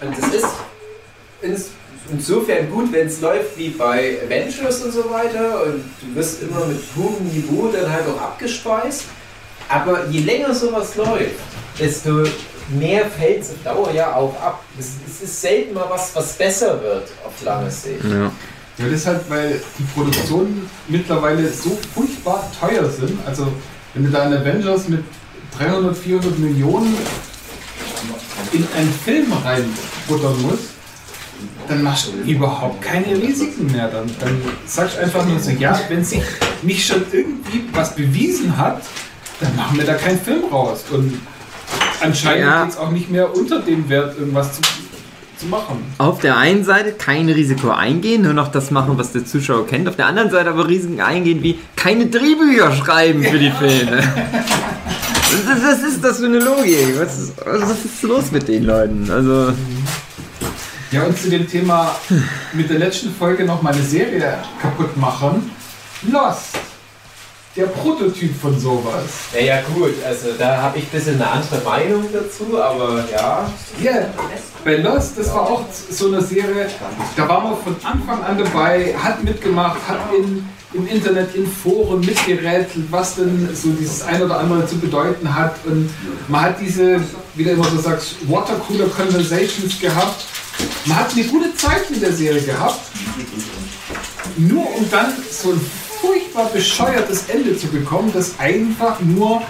Und 0.00 0.16
das 0.16 0.32
ist 0.32 0.46
ins, 1.42 1.70
insofern 2.10 2.70
gut, 2.70 2.92
wenn 2.92 3.06
es 3.06 3.20
läuft 3.20 3.56
wie 3.56 3.70
bei 3.70 4.18
Avengers 4.24 4.82
und 4.82 4.92
so 4.92 5.10
weiter 5.10 5.64
und 5.64 5.84
du 6.00 6.14
wirst 6.14 6.42
immer 6.42 6.66
mit 6.66 6.80
hohem 6.96 7.26
Niveau 7.28 7.68
dann 7.68 7.90
halt 7.90 8.04
auch 8.08 8.20
abgespeist. 8.20 9.04
Aber 9.68 10.06
je 10.06 10.20
länger 10.20 10.54
sowas 10.54 10.94
läuft, 10.96 11.34
desto 11.78 12.24
mehr 12.68 13.06
fällt 13.06 13.42
es 13.42 13.50
auf 13.50 13.56
Dauer 13.64 13.92
ja 13.92 14.14
auch 14.14 14.40
ab. 14.40 14.62
Es, 14.78 14.92
es 15.06 15.22
ist 15.22 15.40
selten 15.40 15.74
mal 15.74 15.86
was, 15.88 16.14
was 16.14 16.32
besser 16.34 16.80
wird 16.82 17.08
auf 17.24 17.42
lange 17.44 17.70
Sicht. 17.70 18.04
Ja. 18.04 18.30
Ja, 18.78 18.84
das 18.84 19.00
ist 19.00 19.06
halt, 19.06 19.20
weil 19.28 19.60
die 19.78 19.84
Produktionen 19.94 20.68
mittlerweile 20.86 21.48
so 21.50 21.78
furchtbar 21.94 22.50
teuer 22.60 22.88
sind. 22.90 23.18
Also, 23.26 23.48
wenn 23.94 24.04
du 24.04 24.10
da 24.10 24.24
einen 24.24 24.34
Avengers 24.34 24.88
mit 24.88 25.02
300, 25.56 25.96
400 25.96 26.38
Millionen 26.38 26.94
in 28.52 28.68
einen 28.76 28.92
Film 28.92 29.32
reinbuttern 29.32 30.42
musst, 30.42 30.75
dann 31.68 31.82
machst 31.82 32.08
du 32.08 32.30
überhaupt 32.30 32.82
keine 32.82 33.16
Risiken 33.20 33.70
mehr. 33.72 33.88
Dann, 33.88 34.06
dann 34.20 34.40
sagst 34.66 34.96
du 34.96 35.00
einfach 35.02 35.24
nur 35.26 35.38
so, 35.38 35.50
ja, 35.50 35.78
wenn 35.88 36.04
sich 36.04 36.22
nicht 36.62 36.86
schon 36.86 37.02
irgendwie 37.12 37.64
was 37.72 37.94
bewiesen 37.94 38.56
hat, 38.56 38.82
dann 39.40 39.54
machen 39.56 39.78
wir 39.78 39.84
da 39.84 39.94
keinen 39.94 40.18
Film 40.20 40.44
raus. 40.50 40.84
Und 40.90 41.20
anscheinend 42.00 42.44
Ja. 42.46 42.62
geht 42.64 42.72
es 42.72 42.78
auch 42.78 42.90
nicht 42.90 43.10
mehr 43.10 43.34
unter 43.36 43.60
dem 43.60 43.88
Wert, 43.88 44.18
irgendwas 44.18 44.54
zu, 44.54 44.62
zu 45.38 45.46
machen. 45.46 45.82
Auf 45.98 46.20
der 46.20 46.36
einen 46.36 46.64
Seite 46.64 46.92
kein 46.92 47.28
Risiko 47.28 47.70
eingehen, 47.70 48.22
nur 48.22 48.32
noch 48.32 48.48
das 48.48 48.70
machen, 48.70 48.96
was 48.96 49.12
der 49.12 49.24
Zuschauer 49.26 49.66
kennt. 49.66 49.88
Auf 49.88 49.96
der 49.96 50.06
anderen 50.06 50.30
Seite 50.30 50.50
aber 50.50 50.68
Risiken 50.68 51.00
eingehen, 51.00 51.42
wie 51.42 51.58
keine 51.76 52.06
Drehbücher 52.06 52.72
schreiben 52.72 53.22
für 53.22 53.38
die 53.38 53.50
Filme. 53.50 54.02
Was, 55.62 55.82
ist 55.82 56.02
das 56.02 56.18
für 56.18 56.26
eine 56.26 56.38
Logik? 56.38 56.98
Was 56.98 57.18
ist, 57.18 57.32
was 57.44 57.84
ist 57.84 58.02
los 58.02 58.30
mit 58.32 58.48
den 58.48 58.64
Leuten? 58.64 59.10
Also, 59.10 59.52
Ja, 60.92 61.02
und 61.02 61.18
zu 61.18 61.28
dem 61.28 61.48
Thema 61.48 61.96
mit 62.52 62.70
der 62.70 62.78
letzten 62.78 63.12
Folge 63.12 63.44
noch 63.44 63.60
mal 63.60 63.72
eine 63.72 63.82
Serie 63.82 64.38
kaputt 64.62 64.96
machen. 64.96 65.50
Lost. 66.02 66.58
Der 67.56 67.66
Prototyp 67.66 68.38
von 68.38 68.58
sowas. 68.58 69.04
Naja 69.34 69.62
gut, 69.74 69.94
also 70.06 70.28
da 70.38 70.60
habe 70.60 70.78
ich 70.78 70.84
ein 70.84 70.90
bisschen 70.90 71.14
eine 71.14 71.28
andere 71.28 71.60
Meinung 71.62 72.04
dazu, 72.12 72.60
aber 72.62 73.04
ja. 73.10 73.50
Ja, 73.82 73.92
bei 74.62 74.76
Lost, 74.76 75.18
das 75.18 75.32
war 75.32 75.42
auch 75.42 75.64
so 75.90 76.08
eine 76.08 76.20
Serie, 76.20 76.68
da 77.16 77.28
war 77.28 77.40
man 77.40 77.56
von 77.56 77.74
Anfang 77.82 78.22
an 78.22 78.38
dabei, 78.38 78.94
hat 79.02 79.24
mitgemacht, 79.24 79.78
hat 79.88 80.00
in, 80.16 80.46
im 80.72 80.86
Internet, 80.86 81.34
in 81.34 81.46
Foren 81.46 82.00
mitgerätselt, 82.00 82.86
was 82.90 83.16
denn 83.16 83.48
so 83.54 83.70
dieses 83.70 84.02
ein 84.02 84.22
oder 84.22 84.40
andere 84.40 84.66
zu 84.66 84.78
bedeuten 84.78 85.34
hat. 85.34 85.56
Und 85.64 85.90
man 86.28 86.42
hat 86.42 86.60
diese, 86.60 87.00
wie 87.34 87.44
du 87.44 87.50
immer 87.50 87.64
so 87.64 87.78
sagst, 87.78 88.16
Watercooler 88.28 88.88
Conversations 88.88 89.80
gehabt. 89.80 90.24
Man 90.86 90.98
hat 90.98 91.12
eine 91.12 91.24
gute 91.24 91.54
Zeit 91.54 91.90
mit 91.90 92.02
der 92.02 92.12
Serie 92.12 92.42
gehabt. 92.42 92.80
Nur 94.36 94.74
um 94.76 94.90
dann 94.90 95.12
so 95.30 95.52
ein 95.52 95.60
furchtbar 96.00 96.50
bescheuertes 96.52 97.24
Ende 97.28 97.56
zu 97.56 97.68
bekommen, 97.68 98.10
das 98.12 98.38
einfach 98.38 99.00
nur 99.00 99.42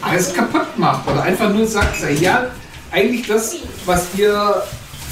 alles 0.00 0.32
kaputt 0.32 0.78
macht 0.78 1.06
oder 1.08 1.22
einfach 1.22 1.52
nur 1.52 1.66
sagt, 1.66 1.96
ja, 2.20 2.46
eigentlich 2.90 3.26
das, 3.26 3.56
was 3.84 4.06
ihr 4.16 4.62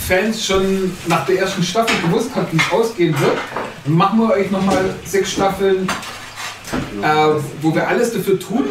Fans 0.09 0.47
schon 0.47 0.91
nach 1.07 1.27
der 1.27 1.41
ersten 1.41 1.63
Staffel 1.63 1.95
gewusst 2.01 2.31
habt, 2.35 2.51
wie 2.55 2.57
es 2.57 2.73
ausgehen 2.73 3.15
wird, 3.21 3.37
machen 3.85 4.19
wir 4.21 4.31
euch 4.31 4.51
nochmal 4.51 4.95
sechs 5.05 5.33
Staffeln, 5.33 5.87
äh, 7.03 7.07
wo 7.61 7.75
wir 7.75 7.87
alles 7.87 8.15
dafür 8.15 8.41
tun, 8.41 8.65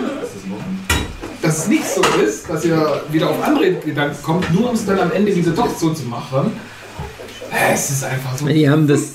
dass 1.43 1.59
es 1.59 1.67
nicht 1.67 1.87
so 1.87 2.01
ist, 2.25 2.49
dass 2.49 2.65
ihr 2.65 3.03
wieder 3.11 3.29
auf 3.29 3.43
andere 3.43 3.71
Gedanken 3.75 4.17
kommt, 4.23 4.51
nur 4.51 4.69
um 4.69 4.75
es 4.75 4.83
dann 4.87 4.99
am 4.99 5.11
Ende 5.11 5.35
wieder 5.35 5.51
doch 5.51 5.69
so 5.77 5.93
zu 5.93 6.05
machen. 6.05 6.53
Äh, 7.51 7.73
Es 7.75 7.91
ist 7.91 8.03
einfach 8.03 8.35
so. 8.35 8.47
Die 8.47 8.67
haben 8.67 8.87
das-. 8.87 9.13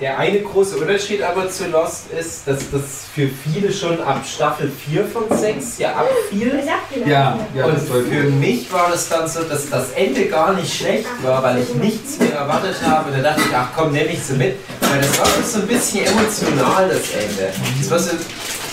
Der 0.00 0.18
eine 0.18 0.40
große 0.40 0.76
Unterschied 0.76 1.22
aber 1.22 1.48
zu 1.48 1.68
Lost 1.68 2.10
ist, 2.10 2.48
dass 2.48 2.68
das 2.72 3.04
für 3.14 3.28
viele 3.28 3.72
schon 3.72 4.00
ab 4.02 4.22
Staffel 4.26 4.68
4 4.68 5.04
von 5.06 5.24
6 5.30 5.78
ja 5.78 5.92
abfiel. 5.94 6.62
Ja, 7.06 7.38
ja, 7.54 7.64
Und 7.66 7.78
für 7.78 8.24
mich 8.24 8.72
war 8.72 8.90
das 8.90 9.08
dann 9.08 9.28
so, 9.28 9.44
dass 9.44 9.70
das 9.70 9.92
Ende 9.92 10.26
gar 10.26 10.52
nicht 10.54 10.74
schlecht 10.76 11.06
war, 11.22 11.42
weil 11.44 11.62
ich 11.62 11.72
nichts 11.74 12.18
mehr 12.18 12.34
erwartet 12.34 12.74
habe. 12.84 13.12
Da 13.12 13.22
dachte 13.22 13.42
ich, 13.48 13.54
ach 13.54 13.68
komm, 13.76 13.92
nehme 13.92 14.10
ich 14.10 14.22
sie 14.22 14.34
mit. 14.34 14.56
Weil 14.80 15.00
das 15.00 15.16
war 15.16 15.26
so 15.44 15.60
ein 15.60 15.68
bisschen 15.68 16.04
emotional, 16.06 16.88
das 16.88 17.10
Ende. 17.12 17.52
Das 17.78 17.90
war 17.90 17.98
so 18.00 18.10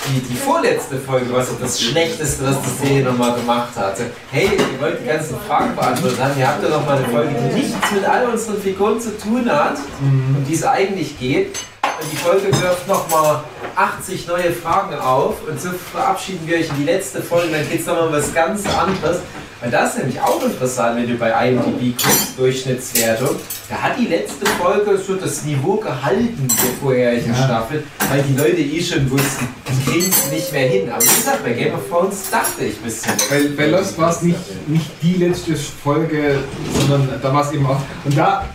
die, 0.07 0.19
die 0.21 0.35
vorletzte 0.35 0.97
Folge, 0.97 1.31
war 1.33 1.43
so 1.43 1.53
das 1.59 1.81
Schlechteste, 1.81 2.45
was 2.45 2.57
die 2.61 2.87
Serie 2.87 3.03
nochmal 3.03 3.33
gemacht 3.35 3.75
hatte. 3.75 4.11
Hey, 4.31 4.45
ihr 4.45 4.81
wollt 4.81 5.01
die 5.01 5.05
ganzen 5.05 5.37
Fragen 5.47 5.75
beantwortet 5.75 6.19
haben. 6.19 6.39
Ihr 6.39 6.47
habt 6.47 6.63
ja 6.63 6.69
noch 6.69 6.85
mal 6.85 6.97
eine 6.97 7.07
Folge, 7.07 7.33
die 7.33 7.59
nichts 7.59 7.91
mit 7.91 8.05
all 8.05 8.25
unseren 8.27 8.61
Figuren 8.61 8.99
zu 8.99 9.17
tun 9.17 9.49
hat, 9.49 9.77
um 10.01 10.43
die 10.47 10.53
es 10.53 10.63
eigentlich 10.63 11.19
geht. 11.19 11.57
Und 11.83 12.11
die 12.11 12.17
Folge 12.17 12.47
wirft 12.47 12.87
nochmal 12.87 13.43
80 13.75 14.27
neue 14.27 14.51
Fragen 14.51 14.95
auf 14.95 15.47
und 15.47 15.61
so 15.61 15.69
verabschieden 15.91 16.47
wir 16.47 16.57
euch 16.57 16.69
in 16.69 16.77
die 16.77 16.85
letzte 16.85 17.21
Folge. 17.21 17.51
Dann 17.51 17.69
geht 17.69 17.81
es 17.81 17.85
nochmal 17.85 18.07
um 18.07 18.13
was 18.13 18.33
ganz 18.33 18.63
anderes. 18.67 19.19
Und 19.63 19.71
das 19.71 19.91
ist 19.91 19.97
nämlich 19.99 20.19
auch 20.19 20.43
interessant, 20.43 20.97
wenn 20.97 21.07
du 21.07 21.15
bei 21.15 21.29
IMDb 21.49 21.95
guckst, 21.95 22.37
Durchschnittswertung. 22.37 23.35
Da 23.69 23.75
hat 23.75 23.91
die 23.99 24.07
letzte 24.07 24.45
Folge 24.59 24.97
so 24.97 25.15
das 25.15 25.43
Niveau 25.43 25.75
gehalten 25.75 26.47
der 26.47 26.71
vorherigen 26.81 27.31
Ja. 27.31 27.45
Staffel, 27.45 27.83
weil 28.09 28.23
die 28.23 28.35
Leute 28.35 28.57
eh 28.57 28.81
schon 28.83 29.09
wussten, 29.11 29.47
die 29.69 29.89
kriegen 29.91 30.09
es 30.09 30.31
nicht 30.31 30.51
mehr 30.51 30.67
hin. 30.67 30.89
Aber 30.91 31.01
wie 31.03 31.07
gesagt, 31.07 31.43
bei 31.43 31.53
Game 31.53 31.75
of 31.75 31.87
Thrones 31.89 32.29
dachte 32.31 32.65
ich 32.65 32.77
bis 32.79 33.03
zum 33.03 33.11
Bei, 33.29 33.43
bei 33.55 33.67
Lost 33.67 33.97
war 33.99 34.09
es 34.09 34.23
nicht, 34.23 34.39
nicht 34.67 34.89
die 35.03 35.13
letzte 35.13 35.55
Folge, 35.55 36.39
sondern 36.79 37.09
da 37.21 37.31
war 37.33 37.45
es 37.45 37.51
eben 37.53 37.65
auch. 37.67 37.79
Und 38.03 38.17
da 38.17 38.45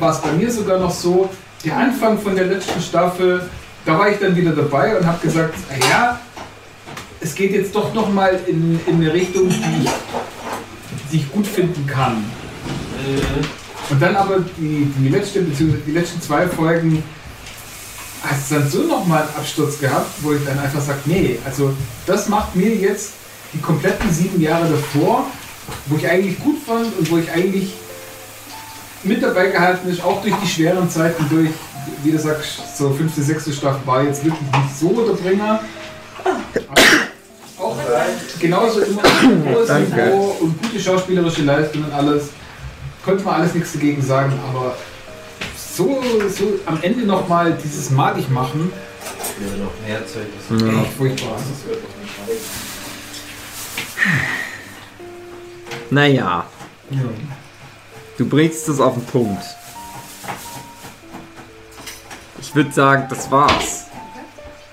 war 0.00 0.10
es 0.12 0.18
bei 0.22 0.32
mir 0.32 0.50
sogar 0.50 0.78
noch 0.78 0.90
so, 0.90 1.28
der 1.64 1.76
Anfang 1.76 2.18
von 2.18 2.34
der 2.34 2.46
letzten 2.46 2.80
Staffel, 2.80 3.46
da 3.84 3.98
war 3.98 4.08
ich 4.08 4.18
dann 4.18 4.34
wieder 4.34 4.52
dabei 4.52 4.96
und 4.98 5.06
habe 5.06 5.18
gesagt, 5.20 5.54
"Ah 5.70 5.86
ja, 5.90 6.20
es 7.20 7.34
geht 7.34 7.52
jetzt 7.52 7.74
doch 7.74 7.92
nochmal 7.92 8.38
in, 8.46 8.80
in 8.86 8.94
eine 8.96 9.12
Richtung, 9.12 9.48
die 9.48 9.84
ich, 9.84 9.90
die 11.10 11.16
ich 11.18 11.30
gut 11.30 11.46
finden 11.46 11.86
kann. 11.86 12.24
Und 13.88 14.02
dann 14.02 14.16
aber 14.16 14.38
die, 14.56 14.92
die 14.98 15.08
letzte, 15.08 15.42
beziehungsweise 15.42 15.82
die 15.86 15.92
letzten 15.92 16.20
zwei 16.20 16.48
Folgen 16.48 17.02
hat 18.22 18.38
es 18.38 18.48
dann 18.48 18.68
so 18.68 18.82
nochmal 18.82 19.22
einen 19.22 19.36
Absturz 19.36 19.78
gehabt, 19.78 20.10
wo 20.22 20.32
ich 20.32 20.44
dann 20.44 20.58
einfach 20.58 20.80
sage, 20.80 20.98
nee, 21.04 21.38
also 21.44 21.72
das 22.06 22.28
macht 22.28 22.56
mir 22.56 22.74
jetzt 22.74 23.12
die 23.52 23.60
kompletten 23.60 24.12
sieben 24.12 24.40
Jahre 24.40 24.68
davor, 24.68 25.26
wo 25.86 25.96
ich 25.96 26.08
eigentlich 26.08 26.38
gut 26.40 26.56
fand 26.66 26.96
und 26.98 27.10
wo 27.10 27.18
ich 27.18 27.30
eigentlich 27.30 27.74
mit 29.04 29.22
dabei 29.22 29.48
gehalten 29.48 29.88
ist, 29.88 30.02
auch 30.02 30.20
durch 30.22 30.34
die 30.42 30.48
schweren 30.48 30.90
Zeiten 30.90 31.24
durch, 31.30 31.50
wie 32.02 32.10
du 32.10 32.18
sagst, 32.18 32.76
so 32.76 32.90
fünfte, 32.90 33.22
sechste 33.22 33.52
Staffel 33.52 33.86
war 33.86 34.02
jetzt 34.02 34.24
wirklich 34.24 34.50
nicht 34.50 34.78
so 34.78 35.06
der 35.06 35.12
Bringer. 35.12 35.60
Auch 37.86 38.40
genauso 38.40 38.80
immer 38.80 39.02
ein 39.04 39.44
hohes. 39.44 39.68
Niveau 39.68 40.36
und 40.40 40.62
gute 40.62 40.80
schauspielerische 40.80 41.42
Leistung 41.42 41.84
und 41.84 41.92
alles. 41.92 42.30
Konnte 43.04 43.24
man 43.24 43.40
alles 43.40 43.54
nichts 43.54 43.72
dagegen 43.72 44.02
sagen, 44.02 44.32
aber 44.48 44.76
so, 45.76 46.02
so 46.28 46.58
am 46.66 46.78
Ende 46.82 47.04
nochmal 47.04 47.56
dieses 47.62 47.90
malig 47.90 48.28
machen, 48.30 48.72
noch 49.58 49.86
mehr 49.86 50.06
Zeug. 50.06 50.26
ja. 50.50 50.82
echt 50.82 50.92
furchtbar. 50.94 51.36
naja, 55.90 56.46
du 58.16 58.26
bringst 58.26 58.68
es 58.68 58.80
auf 58.80 58.94
den 58.94 59.04
Punkt. 59.04 59.44
Ich 62.40 62.54
würde 62.54 62.72
sagen, 62.72 63.06
das 63.08 63.30
war's. 63.30 63.85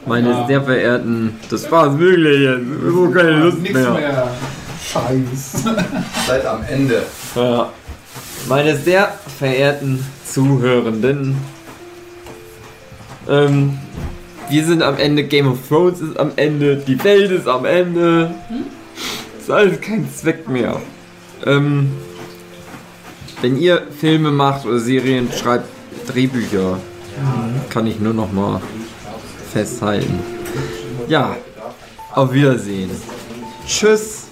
Meine 0.05 0.29
Ja. 0.31 0.47
sehr 0.47 0.61
verehrten, 0.61 1.37
das 1.49 1.71
war's 1.71 1.97
wirklich 1.97 2.41
jetzt. 2.41 2.65
So 2.93 3.09
keine 3.09 3.31
Lust 3.43 3.59
Nichts 3.59 3.73
mehr. 3.79 3.91
mehr. 3.91 4.27
Scheiß. 4.85 5.63
Seid 6.27 6.45
am 6.45 6.63
Ende. 6.69 7.03
Ja. 7.35 7.69
Meine 8.49 8.75
sehr 8.75 9.13
verehrten 9.39 10.05
Zuhörenden, 10.25 11.37
ähm, 13.29 13.77
wir 14.49 14.65
sind 14.65 14.83
am 14.83 14.97
Ende, 14.97 15.23
Game 15.23 15.47
of 15.47 15.59
Thrones 15.69 16.01
ist 16.01 16.19
am 16.19 16.31
Ende, 16.35 16.75
die 16.75 17.01
Welt 17.03 17.31
ist 17.31 17.47
am 17.47 17.63
Ende. 17.63 18.31
Ist 19.39 19.49
alles 19.49 19.79
kein 19.79 20.07
Zweck 20.13 20.49
mehr. 20.49 20.81
Ähm, 21.45 21.91
wenn 23.41 23.57
ihr 23.57 23.83
Filme 23.99 24.31
macht 24.31 24.65
oder 24.65 24.79
Serien, 24.79 25.29
schreibt 25.31 25.65
Drehbücher. 26.07 26.77
Kann 27.69 27.87
ich 27.87 27.99
nur 27.99 28.13
noch 28.13 28.31
mal 28.33 28.61
festhalten. 29.53 30.19
Ja, 31.07 31.35
auf 32.13 32.33
Wiedersehen. 32.33 32.89
Tschüss. 33.67 34.23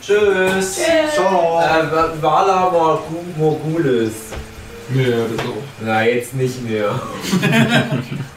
Tschüss. 0.00 0.80
Ciao. 1.14 1.60
Äh, 1.60 2.22
Vala 2.22 2.68
Morgu- 2.70 3.24
Morgulis. 3.36 4.12
Ja, 4.94 5.04
das 5.36 5.46
auch. 5.46 5.62
Na, 5.80 6.04
jetzt 6.04 6.34
nicht 6.34 6.62
mehr. 6.68 6.90